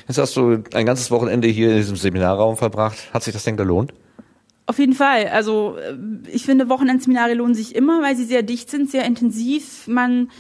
[0.08, 3.14] Jetzt hast du ein ganzes Wochenende hier in diesem Seminarraum verbracht.
[3.14, 3.94] Hat sich das denn gelohnt?
[4.72, 5.28] Auf jeden Fall.
[5.28, 5.98] Also äh,
[6.32, 9.86] ich finde, Wochenendseminare lohnen sich immer, weil sie sehr dicht sind, sehr intensiv.
[9.86, 10.32] Man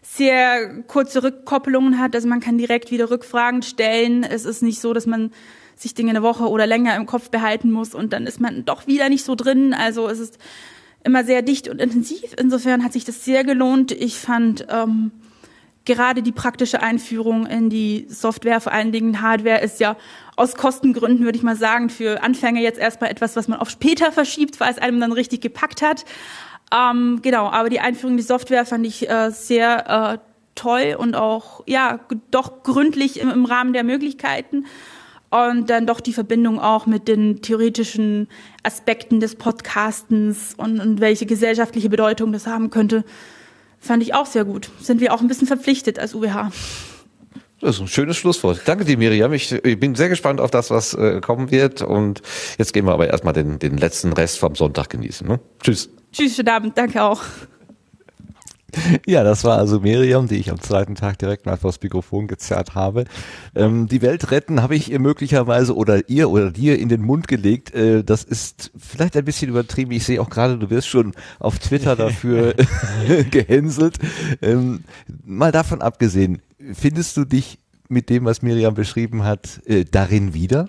[0.00, 4.22] sehr kurze Rückkopplungen hat, also man kann direkt wieder Rückfragen stellen.
[4.22, 5.32] Es ist nicht so, dass man
[5.74, 8.86] sich Dinge eine Woche oder länger im Kopf behalten muss und dann ist man doch
[8.86, 9.74] wieder nicht so drin.
[9.74, 10.38] Also es ist
[11.02, 12.36] immer sehr dicht und intensiv.
[12.38, 13.90] Insofern hat sich das sehr gelohnt.
[13.90, 15.10] Ich fand ähm,
[15.84, 19.96] gerade die praktische Einführung in die Software, vor allen Dingen Hardware, ist ja
[20.36, 24.12] aus Kostengründen, würde ich mal sagen, für Anfänger jetzt erstmal etwas, was man auf später
[24.12, 26.04] verschiebt, weil es einem dann richtig gepackt hat.
[26.72, 30.18] Ähm, genau, aber die Einführung in die Software fand ich äh, sehr äh,
[30.54, 32.00] toll und auch ja
[32.30, 34.66] doch gründlich im, im Rahmen der Möglichkeiten
[35.30, 38.28] und dann doch die Verbindung auch mit den theoretischen
[38.62, 43.04] Aspekten des Podcastens und, und welche gesellschaftliche Bedeutung das haben könnte,
[43.80, 44.70] fand ich auch sehr gut.
[44.80, 46.50] Sind wir auch ein bisschen verpflichtet als UWH.
[47.60, 48.62] Das ist ein schönes Schlusswort.
[48.64, 49.32] Danke dir, Miriam.
[49.34, 51.82] Ich, ich bin sehr gespannt auf das, was äh, kommen wird.
[51.82, 52.22] Und
[52.58, 55.26] jetzt gehen wir aber erstmal den, den letzten Rest vom Sonntag genießen.
[55.26, 55.40] Ne?
[55.62, 55.90] Tschüss.
[56.12, 56.78] Tschüss, schönen Abend.
[56.78, 57.22] Danke auch.
[59.06, 62.74] Ja, das war also Miriam, die ich am zweiten Tag direkt mal vors Mikrofon gezerrt
[62.74, 63.04] habe.
[63.54, 67.28] Ähm, die Welt retten habe ich ihr möglicherweise oder ihr oder dir in den Mund
[67.28, 67.74] gelegt.
[67.74, 69.92] Äh, das ist vielleicht ein bisschen übertrieben.
[69.92, 72.54] Ich sehe auch gerade, du wirst schon auf Twitter dafür
[73.30, 73.98] gehänselt.
[74.42, 74.84] Ähm,
[75.24, 76.42] mal davon abgesehen,
[76.72, 80.68] findest du dich mit dem, was Miriam beschrieben hat, äh, darin wieder?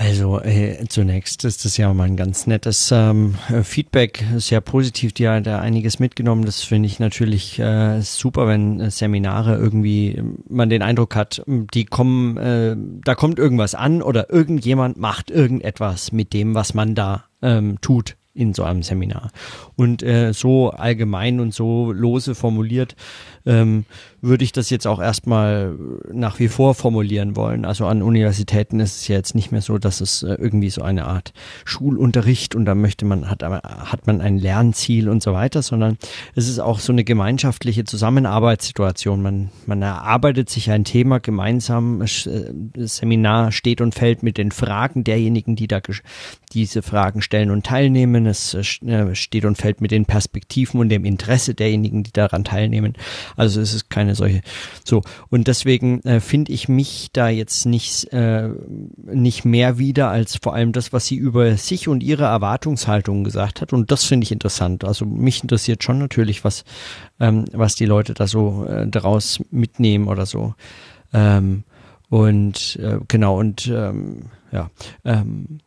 [0.00, 5.12] Also äh, zunächst ist das ja mal ein ganz nettes ähm, Feedback, sehr positiv.
[5.12, 6.46] Die hat da einiges mitgenommen.
[6.46, 11.84] Das finde ich natürlich äh, super, wenn äh, Seminare irgendwie man den Eindruck hat, die
[11.84, 17.24] kommen, äh, da kommt irgendwas an oder irgendjemand macht irgendetwas mit dem, was man da
[17.42, 19.32] ähm, tut in so einem Seminar.
[19.76, 22.96] Und äh, so allgemein und so lose formuliert
[23.44, 23.84] ähm,
[24.22, 25.76] würde ich das jetzt auch erstmal
[26.12, 27.64] nach wie vor formulieren wollen.
[27.64, 30.82] Also an Universitäten ist es ja jetzt nicht mehr so, dass es äh, irgendwie so
[30.82, 31.32] eine Art
[31.64, 35.98] Schulunterricht und da möchte man, hat, hat man ein Lernziel und so weiter, sondern
[36.34, 39.22] es ist auch so eine gemeinschaftliche Zusammenarbeitssituation.
[39.22, 42.00] Man, man erarbeitet sich ein Thema gemeinsam.
[42.00, 45.80] Das äh, Seminar steht und fällt mit den Fragen derjenigen, die da
[46.52, 48.26] diese Fragen stellen und teilnehmen.
[48.26, 52.94] Es äh, steht und fällt mit den Perspektiven und dem Interesse derjenigen, die daran teilnehmen.
[53.36, 54.40] Also es ist keine solche.
[54.84, 58.48] So und deswegen äh, finde ich mich da jetzt nicht äh,
[59.06, 63.60] nicht mehr wieder als vor allem das, was sie über sich und ihre Erwartungshaltung gesagt
[63.60, 63.72] hat.
[63.72, 64.84] Und das finde ich interessant.
[64.84, 66.64] Also mich interessiert schon natürlich, was
[67.18, 70.54] ähm, was die Leute da so äh, daraus mitnehmen oder so.
[71.12, 71.64] Ähm,
[72.08, 74.70] und äh, genau und ähm, ja.
[75.04, 75.60] Ähm,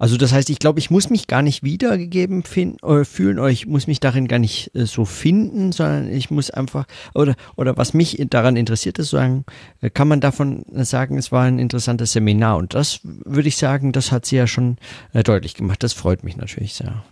[0.00, 3.50] also das heißt, ich glaube, ich muss mich gar nicht wiedergegeben finden, äh, fühlen oder
[3.50, 7.76] ich muss mich darin gar nicht äh, so finden, sondern ich muss einfach oder oder
[7.76, 9.44] was mich daran interessiert ist, sagen,
[9.82, 13.92] äh, kann man davon sagen, es war ein interessantes Seminar und das würde ich sagen,
[13.92, 14.78] das hat sie ja schon
[15.12, 15.82] äh, deutlich gemacht.
[15.82, 17.04] Das freut mich natürlich sehr.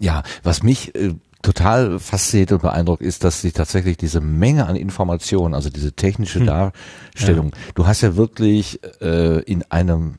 [0.00, 0.92] Ja, was mich
[1.40, 6.40] total fasziniert und beeindruckt ist, dass sich tatsächlich diese Menge an Informationen, also diese technische
[6.40, 6.46] hm.
[6.46, 7.72] Darstellung, ja.
[7.76, 10.16] du hast ja wirklich äh, in einem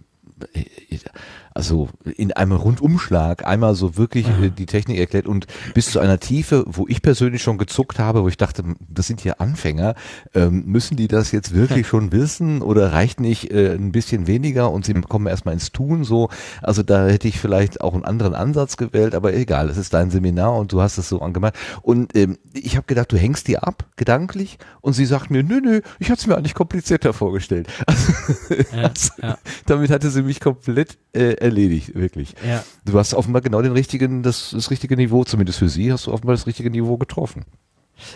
[1.57, 6.19] also in einem Rundumschlag einmal so wirklich äh, die Technik erklärt und bis zu einer
[6.19, 9.95] Tiefe, wo ich persönlich schon gezuckt habe, wo ich dachte, das sind hier Anfänger,
[10.35, 14.71] ähm, müssen die das jetzt wirklich schon wissen oder reicht nicht äh, ein bisschen weniger
[14.71, 16.29] und sie kommen erstmal ins Tun so.
[16.61, 20.11] Also da hätte ich vielleicht auch einen anderen Ansatz gewählt, aber egal, es ist dein
[20.11, 21.55] Seminar und du hast es so angemacht.
[21.81, 25.59] Und ähm, ich habe gedacht, du hängst dir ab, gedanklich, und sie sagt mir, nö,
[25.59, 27.67] nö, ich hatte es mir eigentlich komplizierter vorgestellt.
[27.85, 28.13] Also,
[28.71, 29.37] Ja, also, ja.
[29.65, 32.33] damit hatte sie mich komplett äh, erledigt, wirklich.
[32.47, 32.63] Ja.
[32.85, 36.13] Du hast offenbar genau den richtigen, das, das richtige Niveau, zumindest für sie, hast du
[36.13, 37.45] offenbar das richtige Niveau getroffen.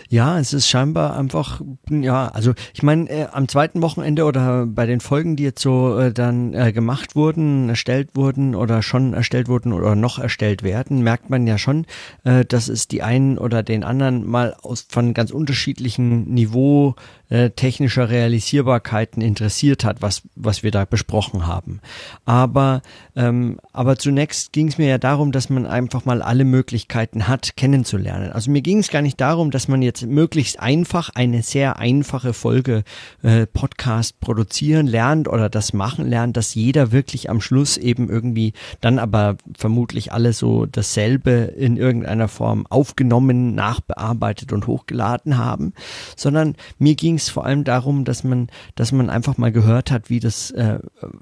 [0.08, 1.60] Ja, es ist scheinbar einfach,
[1.90, 5.98] ja, also ich meine, äh, am zweiten Wochenende oder bei den Folgen, die jetzt so
[5.98, 11.02] äh, dann äh, gemacht wurden, erstellt wurden oder schon erstellt wurden oder noch erstellt werden,
[11.02, 11.86] merkt man ja schon,
[12.24, 16.94] äh, dass es die einen oder den anderen mal aus von ganz unterschiedlichen Niveau
[17.32, 21.80] äh, technischer Realisierbarkeiten interessiert hat, was, was wir da besprochen haben.
[22.26, 22.82] Aber,
[23.16, 27.56] ähm, aber zunächst ging es mir ja darum, dass man einfach mal alle Möglichkeiten hat,
[27.56, 28.32] kennenzulernen.
[28.32, 32.34] Also mir ging es gar nicht darum, dass man jetzt möglichst einfach eine sehr einfache
[32.34, 32.84] Folge
[33.22, 38.52] äh, Podcast produzieren lernt oder das machen lernt, dass jeder wirklich am Schluss eben irgendwie
[38.82, 45.72] dann aber vermutlich alle so dasselbe in irgendeiner Form aufgenommen, nachbearbeitet und hochgeladen haben,
[46.14, 50.10] sondern mir ging es vor allem darum, dass man, dass man einfach mal gehört hat,
[50.10, 50.78] wie das, äh,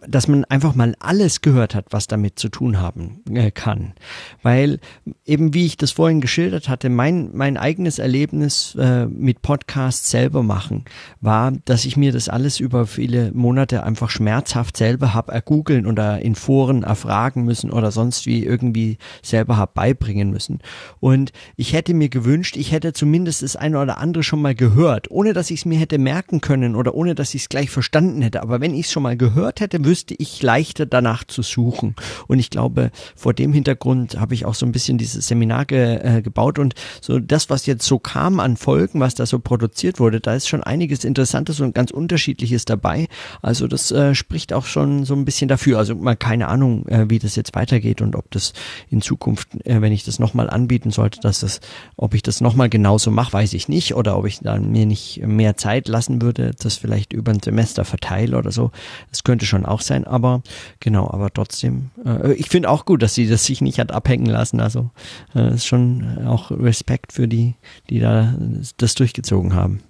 [0.07, 3.95] dass man einfach mal alles gehört hat, was damit zu tun haben äh, kann,
[4.43, 4.81] weil
[5.25, 10.43] eben wie ich das vorhin geschildert hatte, mein mein eigenes Erlebnis äh, mit Podcasts selber
[10.43, 10.85] machen
[11.21, 16.21] war, dass ich mir das alles über viele Monate einfach schmerzhaft selber hab ergoogeln oder
[16.21, 20.61] in Foren erfragen müssen oder sonst wie irgendwie selber hab beibringen müssen.
[21.01, 25.11] Und ich hätte mir gewünscht, ich hätte zumindest das eine oder andere schon mal gehört,
[25.11, 28.23] ohne dass ich es mir hätte merken können oder ohne dass ich es gleich verstanden
[28.23, 28.43] hätte.
[28.43, 31.95] Aber wenn ich es schon mal gehört hätte, wüsste ich leichter danach zu suchen.
[32.27, 35.97] Und ich glaube, vor dem Hintergrund habe ich auch so ein bisschen dieses Seminar ge,
[35.97, 40.01] äh, gebaut und so das, was jetzt so kam an Folgen, was da so produziert
[40.01, 43.09] wurde, da ist schon einiges Interessantes und ganz Unterschiedliches dabei.
[43.43, 45.79] Also das äh, spricht auch schon so ein bisschen dafür.
[45.79, 48.53] Also mal keine Ahnung, äh, wie das jetzt weitergeht und ob das
[48.89, 51.61] in Zukunft, äh, wenn ich das nochmal anbieten sollte, dass das,
[51.97, 53.95] ob ich das nochmal genauso mache, weiß ich nicht.
[53.95, 57.85] Oder ob ich dann mir nicht mehr Zeit lassen würde, das vielleicht über ein Semester
[57.85, 58.71] verteile oder so.
[59.11, 60.43] Das könnte schon auch sein, aber
[60.81, 64.27] genau, aber trotzdem, äh, ich finde auch gut, dass sie das sich nicht hat abhängen
[64.27, 64.61] lassen.
[64.61, 64.91] Also
[65.35, 67.55] äh, ist schon auch Respekt für die,
[67.89, 68.35] die da
[68.77, 69.83] das durchgezogen haben.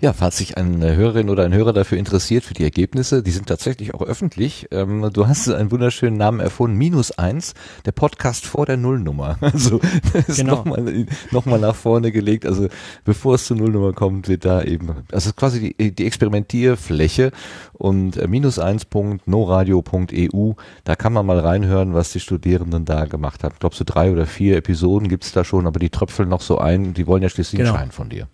[0.00, 3.48] Ja, falls sich eine Hörerin oder ein Hörer dafür interessiert, für die Ergebnisse, die sind
[3.48, 4.66] tatsächlich auch öffentlich.
[4.70, 7.52] Ähm, du hast einen wunderschönen Namen erfunden, minus eins,
[7.84, 9.36] der Podcast vor der Nullnummer.
[9.58, 9.80] Also
[10.14, 10.56] das ist Genau.
[10.56, 12.46] nochmal noch mal nach vorne gelegt.
[12.46, 12.68] Also
[13.04, 17.30] bevor es zur Nullnummer kommt, wird da eben, also quasi die, die Experimentierfläche
[17.74, 20.52] und äh, minus eins Punkt noradio.eu,
[20.84, 23.52] da kann man mal reinhören, was die Studierenden da gemacht haben.
[23.54, 26.56] Ich glaube, so drei oder vier Episoden gibt's da schon, aber die tröpfeln noch so
[26.58, 27.72] ein, die wollen ja schließlich Genau.
[27.74, 28.28] einen Schein von dir.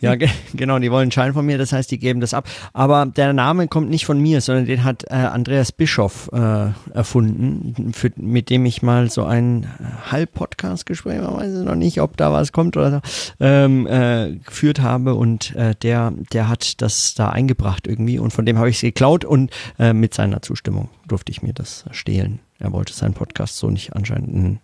[0.00, 2.48] Ja, ge genau, die wollen Schein von mir, das heißt, die geben das ab.
[2.72, 7.92] Aber der Name kommt nicht von mir, sondern den hat äh, Andreas Bischoff äh, erfunden,
[7.92, 12.32] für, mit dem ich mal so ein äh, Halb-Podcast-Gespräch, man weiß noch nicht, ob da
[12.32, 13.00] was kommt oder so,
[13.40, 18.46] ähm, äh, geführt habe und äh, der, der hat das da eingebracht irgendwie und von
[18.46, 22.40] dem habe ich es geklaut und äh, mit seiner Zustimmung durfte ich mir das stehlen.
[22.58, 24.60] Er wollte seinen Podcast so nicht anscheinend.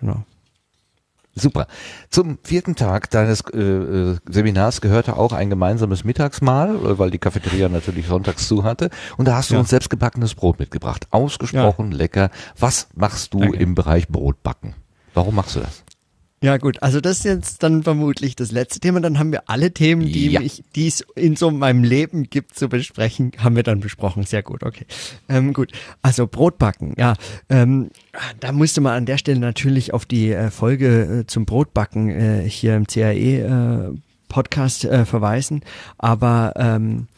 [0.00, 0.24] Genau.
[1.38, 1.66] Super.
[2.10, 7.18] Zum vierten Tag deines äh, äh, Seminars gehörte auch ein gemeinsames Mittagsmahl, äh, weil die
[7.18, 8.90] Cafeteria natürlich sonntags zu hatte.
[9.16, 9.60] Und da hast du Ja.
[9.60, 11.06] uns selbstgebackenes Brot mitgebracht.
[11.10, 12.30] Ausgesprochen lecker.
[12.58, 13.58] Was machst du Danke.
[13.58, 14.74] im Bereich Brotbacken?
[15.14, 15.82] Warum machst du das?
[16.40, 19.00] Ja gut, also das ist jetzt dann vermutlich das letzte Thema.
[19.00, 20.40] Dann haben wir alle Themen, die Ja.
[20.40, 24.22] mich, die es in so meinem Leben gibt zu besprechen, haben wir dann besprochen.
[24.24, 24.86] Sehr gut, okay.
[25.28, 27.14] Ähm, gut, also Brotbacken, ja.
[27.48, 27.90] Ähm,
[28.38, 32.48] da musste man an der Stelle natürlich auf die äh, Folge äh, zum Brotbacken äh,
[32.48, 33.98] hier im CAE äh,
[34.28, 35.62] Podcast äh, verweisen,
[35.96, 37.08] aber ähm,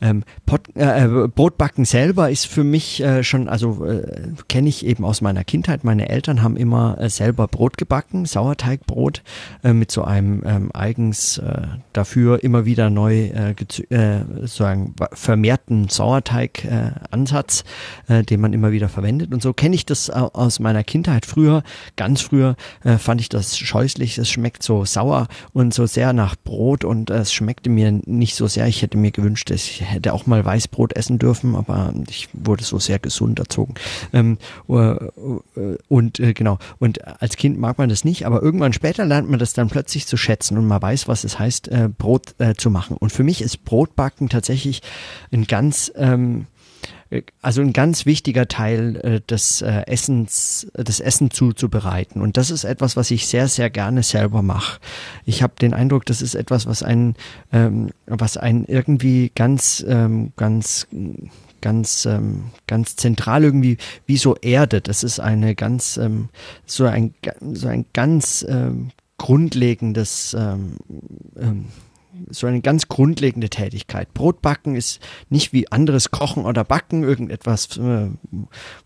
[0.00, 4.84] ähm, Pot, äh, äh, Brotbacken selber ist für mich äh, schon, also äh, kenne ich
[4.84, 5.84] eben aus meiner Kindheit.
[5.84, 9.22] Meine Eltern haben immer äh, selber Brot gebacken, Sauerteigbrot
[9.62, 11.62] äh, mit so einem ähm, eigens äh,
[11.92, 13.54] dafür immer wieder neu äh,
[14.40, 17.64] sozusagen vermehrten Sauerteig-Ansatz,
[18.08, 19.32] den man immer wieder verwendet.
[19.32, 21.26] Und so kenne ich das au- aus meiner Kindheit.
[21.26, 21.62] Früher,
[21.96, 22.56] ganz früher,
[22.98, 24.18] fand ich das scheußlich.
[24.18, 28.46] Es schmeckt so sauer und so sehr nach Brot und es schmeckte mir nicht so
[28.46, 28.66] sehr.
[28.66, 32.64] Ich hätte mir gewünscht, dass ich hätte auch mal Weißbrot essen dürfen, aber ich wurde
[32.64, 33.74] so sehr gesund erzogen.
[34.12, 34.38] Ähm,
[34.68, 34.96] äh,
[35.88, 39.38] und äh, genau, und als Kind mag man das nicht, aber irgendwann später lernt man
[39.38, 42.70] das dann plötzlich zu schätzen und man weiß, was es heißt, äh, Brot äh, zu
[42.70, 42.96] machen.
[42.96, 44.82] Und für mich ist Brotbacken tatsächlich
[45.32, 46.59] ein ganz ähm, äh,
[47.42, 52.22] also ein ganz wichtiger Teil äh, des äh, Essens, das Essen zuzubereiten.
[52.22, 54.80] Und das ist etwas, was ich sehr, sehr gerne selber mache.
[55.24, 57.16] Ich habe den Eindruck, das ist etwas, was einen,
[57.52, 60.86] ähm, was einen irgendwie ganz, ähm, ganz
[61.60, 63.76] ganz ähm, ganz zentral irgendwie
[64.06, 64.80] wie so Erde.
[64.80, 66.30] Das ist eine ganz ähm,
[66.64, 67.14] so ein
[67.52, 70.76] so ein ganz ähm, grundlegendes ähm,
[71.38, 71.66] ähm,
[72.28, 74.12] so eine ganz grundlegende Tätigkeit.
[74.14, 78.10] Brotbacken ist nicht wie anderes Kochen oder Backen, irgendetwas, äh,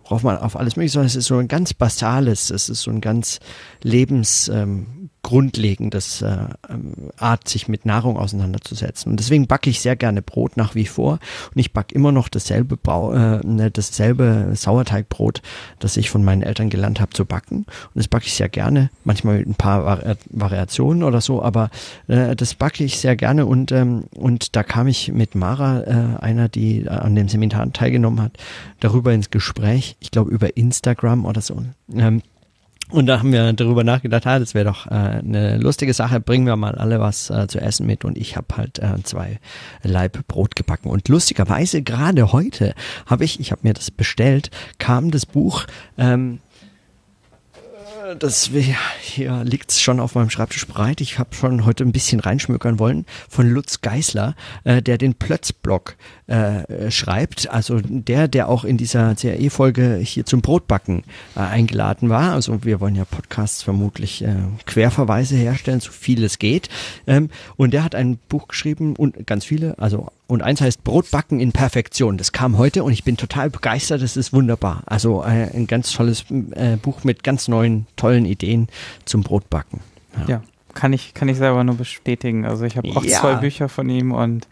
[0.03, 2.91] worauf man auf alles mögliche, sondern es ist so ein ganz basales, es ist so
[2.91, 3.41] ein ganz
[3.83, 6.37] lebens, ähm, grundlegendes äh,
[6.69, 9.11] ähm, Art, sich mit Nahrung auseinanderzusetzen.
[9.11, 11.19] Und deswegen backe ich sehr gerne Brot nach wie vor.
[11.53, 15.43] Und ich backe immer noch dasselbe, Brau äh, ne, dasselbe Sauerteigbrot,
[15.81, 17.57] das ich von meinen Eltern gelernt habe zu backen.
[17.57, 18.91] Und das backe ich sehr gerne.
[19.03, 21.71] Manchmal mit ein paar Vari Variationen oder so, aber
[22.07, 23.47] äh, das backe ich sehr gerne.
[23.47, 28.21] Und, ähm, und da kam ich mit Mara, äh, einer, die an dem Seminar teilgenommen
[28.21, 28.33] hat,
[28.81, 29.97] darüber ins Gespräch.
[30.01, 31.63] Ich glaube über Instagram oder so.
[31.93, 32.23] Ähm,
[32.95, 36.47] und da haben wir darüber nachgedacht, ah, das wäre doch äh, eine lustige Sache, bringen
[36.47, 39.41] wir mal alle was äh, zu essen mit und ich habe halt äh, zwei
[39.83, 40.91] Laib Brot gebacken.
[40.91, 42.75] Und lustigerweise gerade heute
[43.07, 45.67] habe ich, ich habe mir das bestellt, kam das Buch
[45.99, 46.39] ähm,
[48.19, 48.51] das
[49.01, 51.01] hier liegt's schon auf meinem Schreibtisch breit.
[51.01, 54.35] Ich habe schon heute ein bisschen reinschmökern wollen von Lutz Geisler,
[54.65, 57.49] äh, der den Plötzblock äh, schreibt.
[57.49, 62.33] Also der, der auch in dieser CRE-Folge hier zum Brotbacken äh, eingeladen war.
[62.33, 64.35] Also wir wollen ja Podcasts vermutlich äh,
[64.67, 66.69] Querverweise herstellen, so viel es geht.
[67.07, 71.41] Ähm, und der hat ein Buch geschrieben und ganz viele, also und eins heißt Brotbacken
[71.41, 72.17] in Perfektion.
[72.17, 74.03] Das kam heute und ich bin total begeistert.
[74.03, 74.83] Das ist wunderbar.
[74.87, 78.69] Also äh, ein ganz tolles äh, Buch mit ganz neuen, tollen Ideen
[79.05, 79.81] zum Brotbacken.
[80.21, 80.27] Ja.
[80.29, 80.43] ja
[80.75, 82.45] kann ich, kann ich selber nur bestätigen.
[82.45, 83.19] Also ich habe auch ja.
[83.19, 84.47] zwei Bücher von ihm und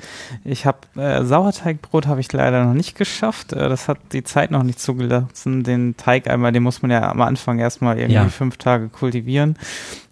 [0.45, 3.53] ich habe äh, Sauerteigbrot habe ich leider noch nicht geschafft.
[3.53, 5.63] Äh, das hat die Zeit noch nicht zugelassen.
[5.65, 8.29] Den Teig einmal, den muss man ja am Anfang erstmal irgendwie ja.
[8.29, 9.57] fünf Tage kultivieren.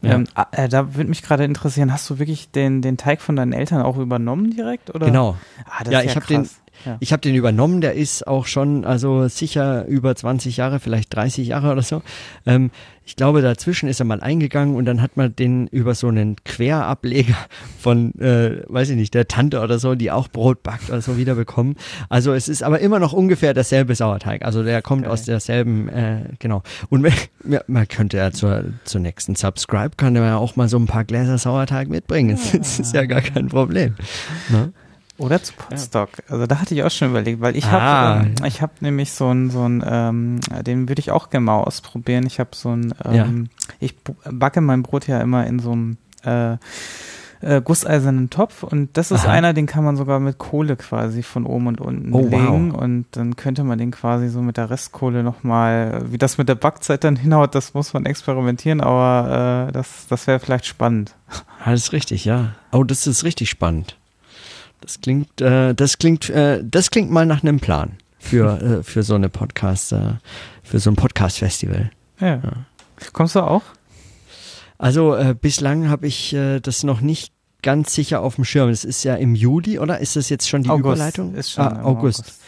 [0.03, 0.15] Ja.
[0.15, 3.53] Ähm, äh, da würde mich gerade interessieren, hast du wirklich den, den Teig von deinen
[3.53, 4.95] Eltern auch übernommen direkt?
[4.95, 5.07] Oder?
[5.07, 5.37] Genau.
[5.67, 6.49] Ah, ja, ich habe den,
[6.85, 6.97] ja.
[7.01, 11.49] Ich habe den übernommen, der ist auch schon, also sicher über 20 Jahre, vielleicht 30
[11.49, 12.03] Jahre oder so.
[12.47, 12.71] Ähm,
[13.11, 16.37] ich glaube, dazwischen ist er mal eingegangen und dann hat man den über so einen
[16.45, 17.37] Querableger
[17.81, 21.17] von, äh, weiß ich nicht, der Tante oder so, die auch Brot backt oder so
[21.17, 21.75] wiederbekommen.
[22.09, 24.45] Also es ist aber immer noch ungefähr derselbe Sauerteig.
[24.45, 25.13] Also der kommt okay.
[25.13, 26.63] aus derselben, äh, genau.
[26.89, 27.13] Und man,
[27.67, 31.05] man könnte ja zur, zur nächsten Subscribe, kann man ja auch mal so ein paar
[31.05, 32.39] Gläser Sauerteig mitbringen.
[32.61, 33.95] Das ist ja gar kein Problem.
[34.51, 34.73] Ne?
[35.21, 36.11] Oder zu Podstock.
[36.19, 36.25] Ja.
[36.35, 37.71] Also da hatte ich auch schon überlegt, weil ich ah.
[37.71, 41.45] habe ähm, ich habe nämlich so ein so ein ähm, den würde ich auch gerne
[41.45, 42.25] mal ausprobieren.
[42.27, 43.27] Ich habe so ein ähm, ja.
[43.81, 43.97] ich
[44.31, 46.57] backe mein Brot ja immer in so einem äh,
[47.43, 49.33] äh, gusseisernen Topf und das ist Aha.
[49.33, 52.83] einer, den kann man sogar mit Kohle quasi von oben und unten oh, legen wow.
[52.83, 56.55] und dann könnte man den quasi so mit der Restkohle nochmal, wie das mit der
[56.55, 61.15] Backzeit dann hinhaut, das muss man experimentieren, aber äh, das, das wäre vielleicht spannend.
[61.65, 62.55] Alles richtig, ja.
[62.73, 63.97] Oh, das ist richtig spannend.
[64.81, 69.03] Das klingt, äh, das klingt, äh, das klingt mal nach einem Plan für äh, für
[69.03, 70.15] so eine Podcast, äh,
[70.63, 71.91] für so ein Podcast-Festival.
[72.21, 72.37] Ja.
[72.37, 72.53] ja.
[73.13, 73.63] Kommst du auch?
[74.79, 78.71] Also äh, bislang habe ich äh, das noch nicht ganz sicher auf dem Schirm.
[78.71, 79.99] Es ist ja im Juli, oder?
[79.99, 81.35] Ist das jetzt schon die August Überleitung?
[81.35, 82.21] Ist schon ah, August.
[82.21, 82.41] August.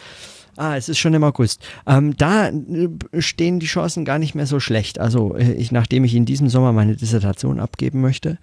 [0.55, 1.61] Ah, es ist schon im August.
[1.87, 4.99] Ähm, da äh, stehen die Chancen gar nicht mehr so schlecht.
[4.99, 8.37] Also äh, ich, nachdem ich in diesem Sommer meine Dissertation abgeben möchte,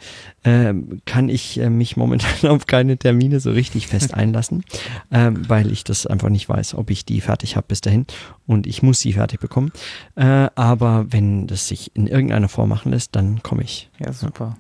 [0.45, 4.65] ähm, kann ich äh, mich momentan auf keine Termine so richtig fest einlassen,
[5.11, 8.07] ähm, weil ich das einfach nicht weiß, ob ich die fertig habe bis dahin
[8.47, 9.71] und ich muss sie fertig bekommen.
[10.17, 13.89] Äh, aber wenn das sich in irgendeiner Form machen lässt, dann komme ich.
[13.99, 14.57] Ja, super.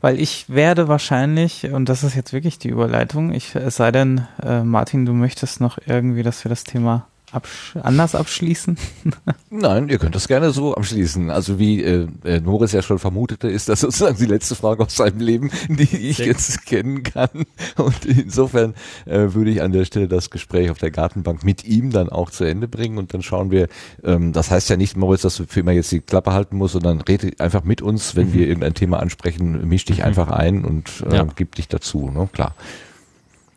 [0.00, 4.26] Weil ich werde wahrscheinlich, und das ist jetzt wirklich die Überleitung, ich, es sei denn,
[4.42, 8.76] äh, Martin, du möchtest noch irgendwie, dass wir das Thema absch anders abschließen?
[9.50, 11.30] Nein, ihr könnt das gerne so abschließen.
[11.30, 14.96] Also wie äh, äh, Moritz ja schon vermutete, ist das sozusagen die letzte Frage aus
[14.96, 17.46] seinem Leben, die ich jetzt kennen kann.
[17.76, 18.74] Und insofern
[19.04, 22.30] äh, würde ich an der Stelle das Gespräch auf der Gartenbank mit ihm dann auch
[22.30, 23.68] zu Ende bringen und dann schauen wir,
[24.02, 26.72] ähm, das heißt ja nicht, Moritz, dass du für immer jetzt die Klappe halten musst,
[26.72, 28.34] sondern rede einfach mit uns, wenn mhm.
[28.34, 30.04] wir irgendein Thema ansprechen, misch dich mhm.
[30.04, 31.26] einfach ein und äh, ja.
[31.36, 32.28] gib dich dazu, ne?
[32.32, 32.54] Klar.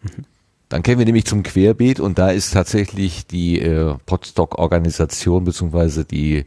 [0.03, 0.25] Mhm.
[0.69, 6.45] Dann kennen wir nämlich zum Querbeet und da ist tatsächlich die äh, Podstock-Organisation beziehungsweise die,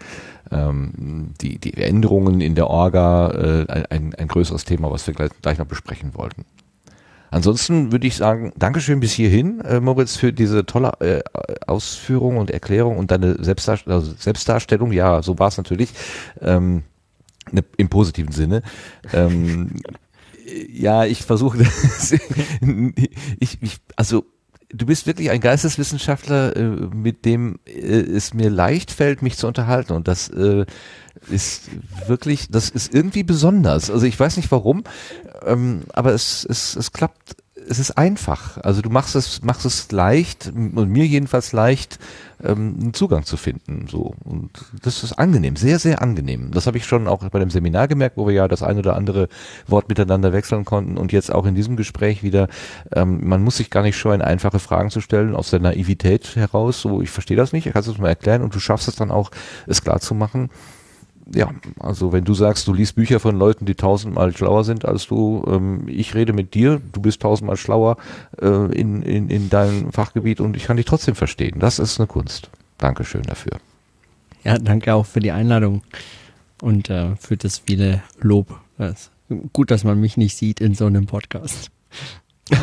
[0.52, 5.30] ähm, die, die Änderungen in der Orga äh, ein, ein größeres Thema, was wir gleich,
[5.42, 6.44] gleich noch besprechen wollten.
[7.32, 11.22] Ansonsten würde ich sagen, Dankeschön bis hierhin, äh, Moritz, für diese tolle äh,
[11.66, 14.92] Ausführung und Erklärung und deine Selbstdarstellung, also Selbstdarstellung.
[14.92, 15.94] Ja, so war es natürlich.
[16.40, 16.84] Ähm,
[17.50, 18.62] ne, Im positiven Sinne.
[19.14, 19.80] Ähm,
[20.68, 21.58] ja, ich versuche,
[23.40, 24.24] ich, ich, also
[24.72, 29.46] du bist wirklich ein Geisteswissenschaftler, äh, mit dem äh, es mir leicht fällt, mich zu
[29.46, 29.92] unterhalten.
[29.92, 30.64] Und das äh,
[31.30, 31.70] ist
[32.06, 33.90] wirklich, das ist irgendwie besonders.
[33.90, 34.84] Also ich weiß nicht warum,
[35.44, 37.36] ähm, aber es, es, es klappt
[37.68, 38.58] es ist einfach.
[38.58, 41.98] Also du machst es, machst es leicht, und mir jedenfalls leicht,
[42.42, 43.86] ähm, einen Zugang zu finden.
[43.90, 44.14] So.
[44.24, 44.50] Und
[44.82, 46.50] das ist angenehm, sehr, sehr angenehm.
[46.52, 48.96] Das habe ich schon auch bei dem Seminar gemerkt, wo wir ja das ein oder
[48.96, 49.28] andere
[49.66, 52.48] Wort miteinander wechseln konnten und jetzt auch in diesem Gespräch wieder,
[52.94, 56.80] ähm, man muss sich gar nicht scheuen, einfache Fragen zu stellen, aus der Naivität heraus.
[56.80, 59.10] So, ich verstehe das nicht, ich kann es mal erklären und du schaffst es dann
[59.10, 59.30] auch,
[59.66, 60.50] es klar zu machen
[61.34, 65.06] ja, also wenn du sagst, du liest Bücher von Leuten, die tausendmal schlauer sind als
[65.06, 67.96] du, ähm, ich rede mit dir, du bist tausendmal schlauer
[68.40, 71.58] äh, in, in, in deinem Fachgebiet und ich kann dich trotzdem verstehen.
[71.58, 72.50] Das ist eine Kunst.
[72.78, 73.58] Dankeschön dafür.
[74.44, 75.82] Ja, danke auch für die Einladung
[76.60, 78.58] und äh, für das viele Lob.
[78.78, 79.10] Das
[79.52, 81.70] gut, dass man mich nicht sieht in so einem Podcast.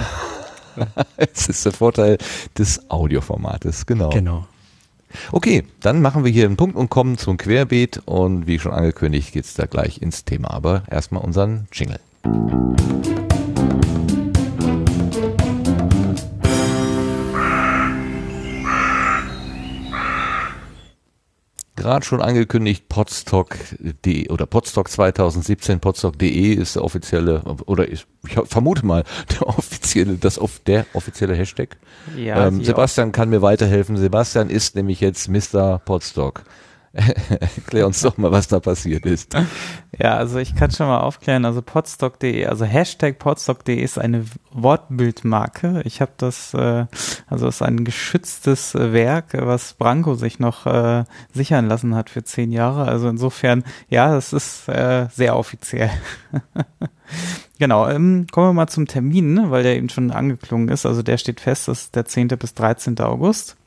[1.18, 2.18] es ist der Vorteil
[2.58, 4.10] des Audioformates, genau.
[4.10, 4.48] Genau.
[5.32, 9.34] Okay, dann machen wir hier einen Punkt und kommen zum Querbeet und wie schon angekündigt
[9.34, 12.00] geht's da gleich ins Thema, aber erstmal unseren Jingle.
[21.80, 28.86] Gerade schon angekündigt, podstock.de oder podstock 2017, podstock.de ist der offizielle, oder ich, ich vermute
[28.86, 31.78] mal, der offizielle, das der offizielle Hashtag.
[32.16, 33.98] Ja, ähm, Sebastian kann mir weiterhelfen.
[33.98, 35.80] Sebastian ist nämlich jetzt Mr.
[35.84, 36.44] Podstock.
[37.30, 39.36] Erklär uns doch mal, was da passiert ist.
[40.02, 45.82] Ja, also ich kann schon mal aufklären, also podstock.de, also Hashtag podstock.de ist eine Wortbildmarke.
[45.84, 46.86] Ich habe das, äh,
[47.28, 51.04] also ist ein geschütztes Werk, was Branko sich noch äh,
[51.34, 52.86] sichern lassen hat für zehn Jahre.
[52.86, 55.90] Also insofern, ja, das ist äh, sehr offiziell.
[57.60, 60.86] Genau, ähm, kommen wir mal zum Termin, ne, weil der eben schon angeklungen ist.
[60.86, 62.30] Also der steht fest, das ist der 10.
[62.30, 62.98] bis 13.
[63.02, 63.58] August.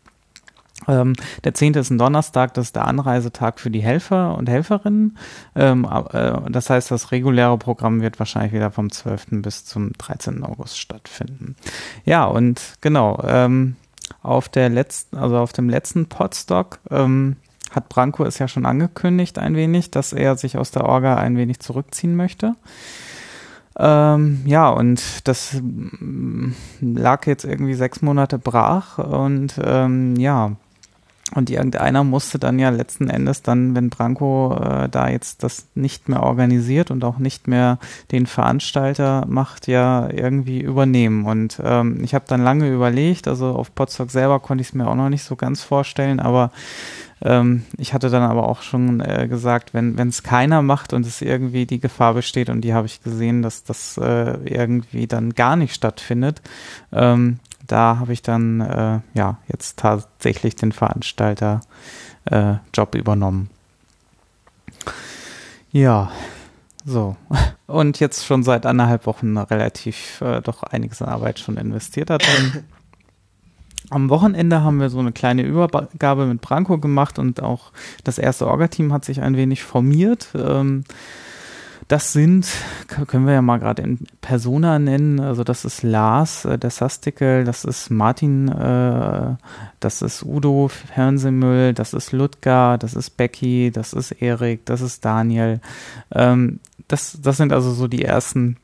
[0.89, 1.75] Ähm, der 10.
[1.75, 5.17] ist ein Donnerstag, das ist der Anreisetag für die Helfer und Helferinnen.
[5.55, 9.27] Ähm, äh, das heißt, das reguläre Programm wird wahrscheinlich wieder vom 12.
[9.43, 10.45] bis zum 13.
[10.45, 11.57] August stattfinden.
[12.05, 13.77] Ja, und genau, ähm,
[14.23, 17.37] auf der letzten, also auf dem letzten Podstock ähm,
[17.71, 21.37] hat Branko es ja schon angekündigt ein wenig, dass er sich aus der Orga ein
[21.37, 22.55] wenig zurückziehen möchte.
[23.79, 30.53] Ähm, ja, und das mm, lag jetzt irgendwie sechs Monate brach und ähm, ja,
[31.35, 36.09] und irgendeiner musste dann ja letzten Endes dann, wenn Branko äh, da jetzt das nicht
[36.09, 37.79] mehr organisiert und auch nicht mehr
[38.11, 41.25] den Veranstalter macht, ja irgendwie übernehmen.
[41.25, 44.87] Und ähm, ich habe dann lange überlegt, also auf Potsdok selber konnte ich es mir
[44.87, 46.51] auch noch nicht so ganz vorstellen, aber
[47.25, 51.23] ähm, ich hatte dann aber auch schon äh, gesagt, wenn es keiner macht und es
[51.23, 55.57] irgendwie die Gefahr besteht, und die habe ich gesehen, dass das äh, irgendwie dann gar
[55.57, 56.43] nicht stattfindet,
[56.93, 57.39] ähm,
[57.73, 61.63] da habe ich dann äh, ja jetzt tatsächlich den Veranstalter
[62.27, 62.57] äh,
[62.99, 63.49] übernommen.
[65.71, 66.13] Ja,
[66.85, 67.17] so.
[67.67, 72.23] Und jetzt schon seit anderthalb Wochen relativ äh, doch einiges an Arbeit schon investiert hat.
[73.91, 77.73] Am Wochenende haben wir so eine kleine Übergabe mit Branko gemacht und auch
[78.05, 80.29] das erste Orga-Team hat sich ein wenig formiert.
[80.35, 80.85] Ähm,
[81.93, 82.49] das sind,
[82.87, 87.45] können wir ja mal gerade in Persona nennen, also das ist Lars, äh, der Sastikel,
[87.45, 89.37] das ist Martin, äh,
[89.79, 95.05] das ist Udo Fernsehmüll, das ist Ludger, das ist Becky, das ist Erik, das ist
[95.05, 95.61] Daniel.
[96.15, 98.57] Ähm, das, das sind also so die ersten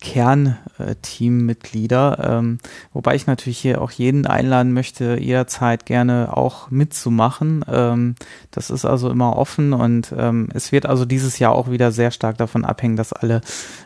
[0.00, 2.58] Kernteammitglieder, ähm,
[2.92, 7.64] wobei ich natürlich hier auch jeden einladen möchte, jederzeit gerne auch mitzumachen.
[7.68, 8.14] Ähm,
[8.50, 12.10] das ist also immer offen und ähm, es wird also dieses Jahr auch wieder sehr
[12.10, 13.40] stark davon abhängen, dass alle,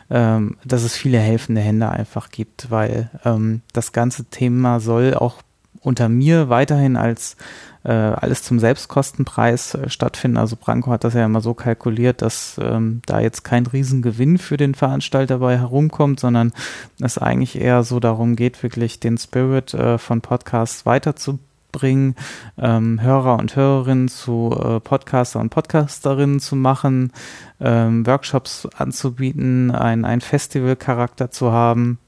[0.09, 5.35] ähm, dass es viele helfende Hände einfach gibt, weil ähm, das ganze Thema soll auch
[5.81, 7.37] unter mir weiterhin als
[7.83, 10.37] äh, alles zum Selbstkostenpreis äh, stattfinden.
[10.37, 14.57] Also Branko hat das ja immer so kalkuliert, dass ähm, da jetzt kein Riesengewinn für
[14.57, 16.51] den Veranstalter bei herumkommt, sondern
[16.99, 22.15] es eigentlich eher so darum geht, wirklich den Spirit äh, von Podcasts weiterzubringen,
[22.57, 27.13] ähm, Hörer und Hörerinnen zu äh, Podcaster und Podcasterinnen zu machen,
[27.61, 31.99] ähm, Workshops anzubieten, ein, ein Festivalcharakter zu haben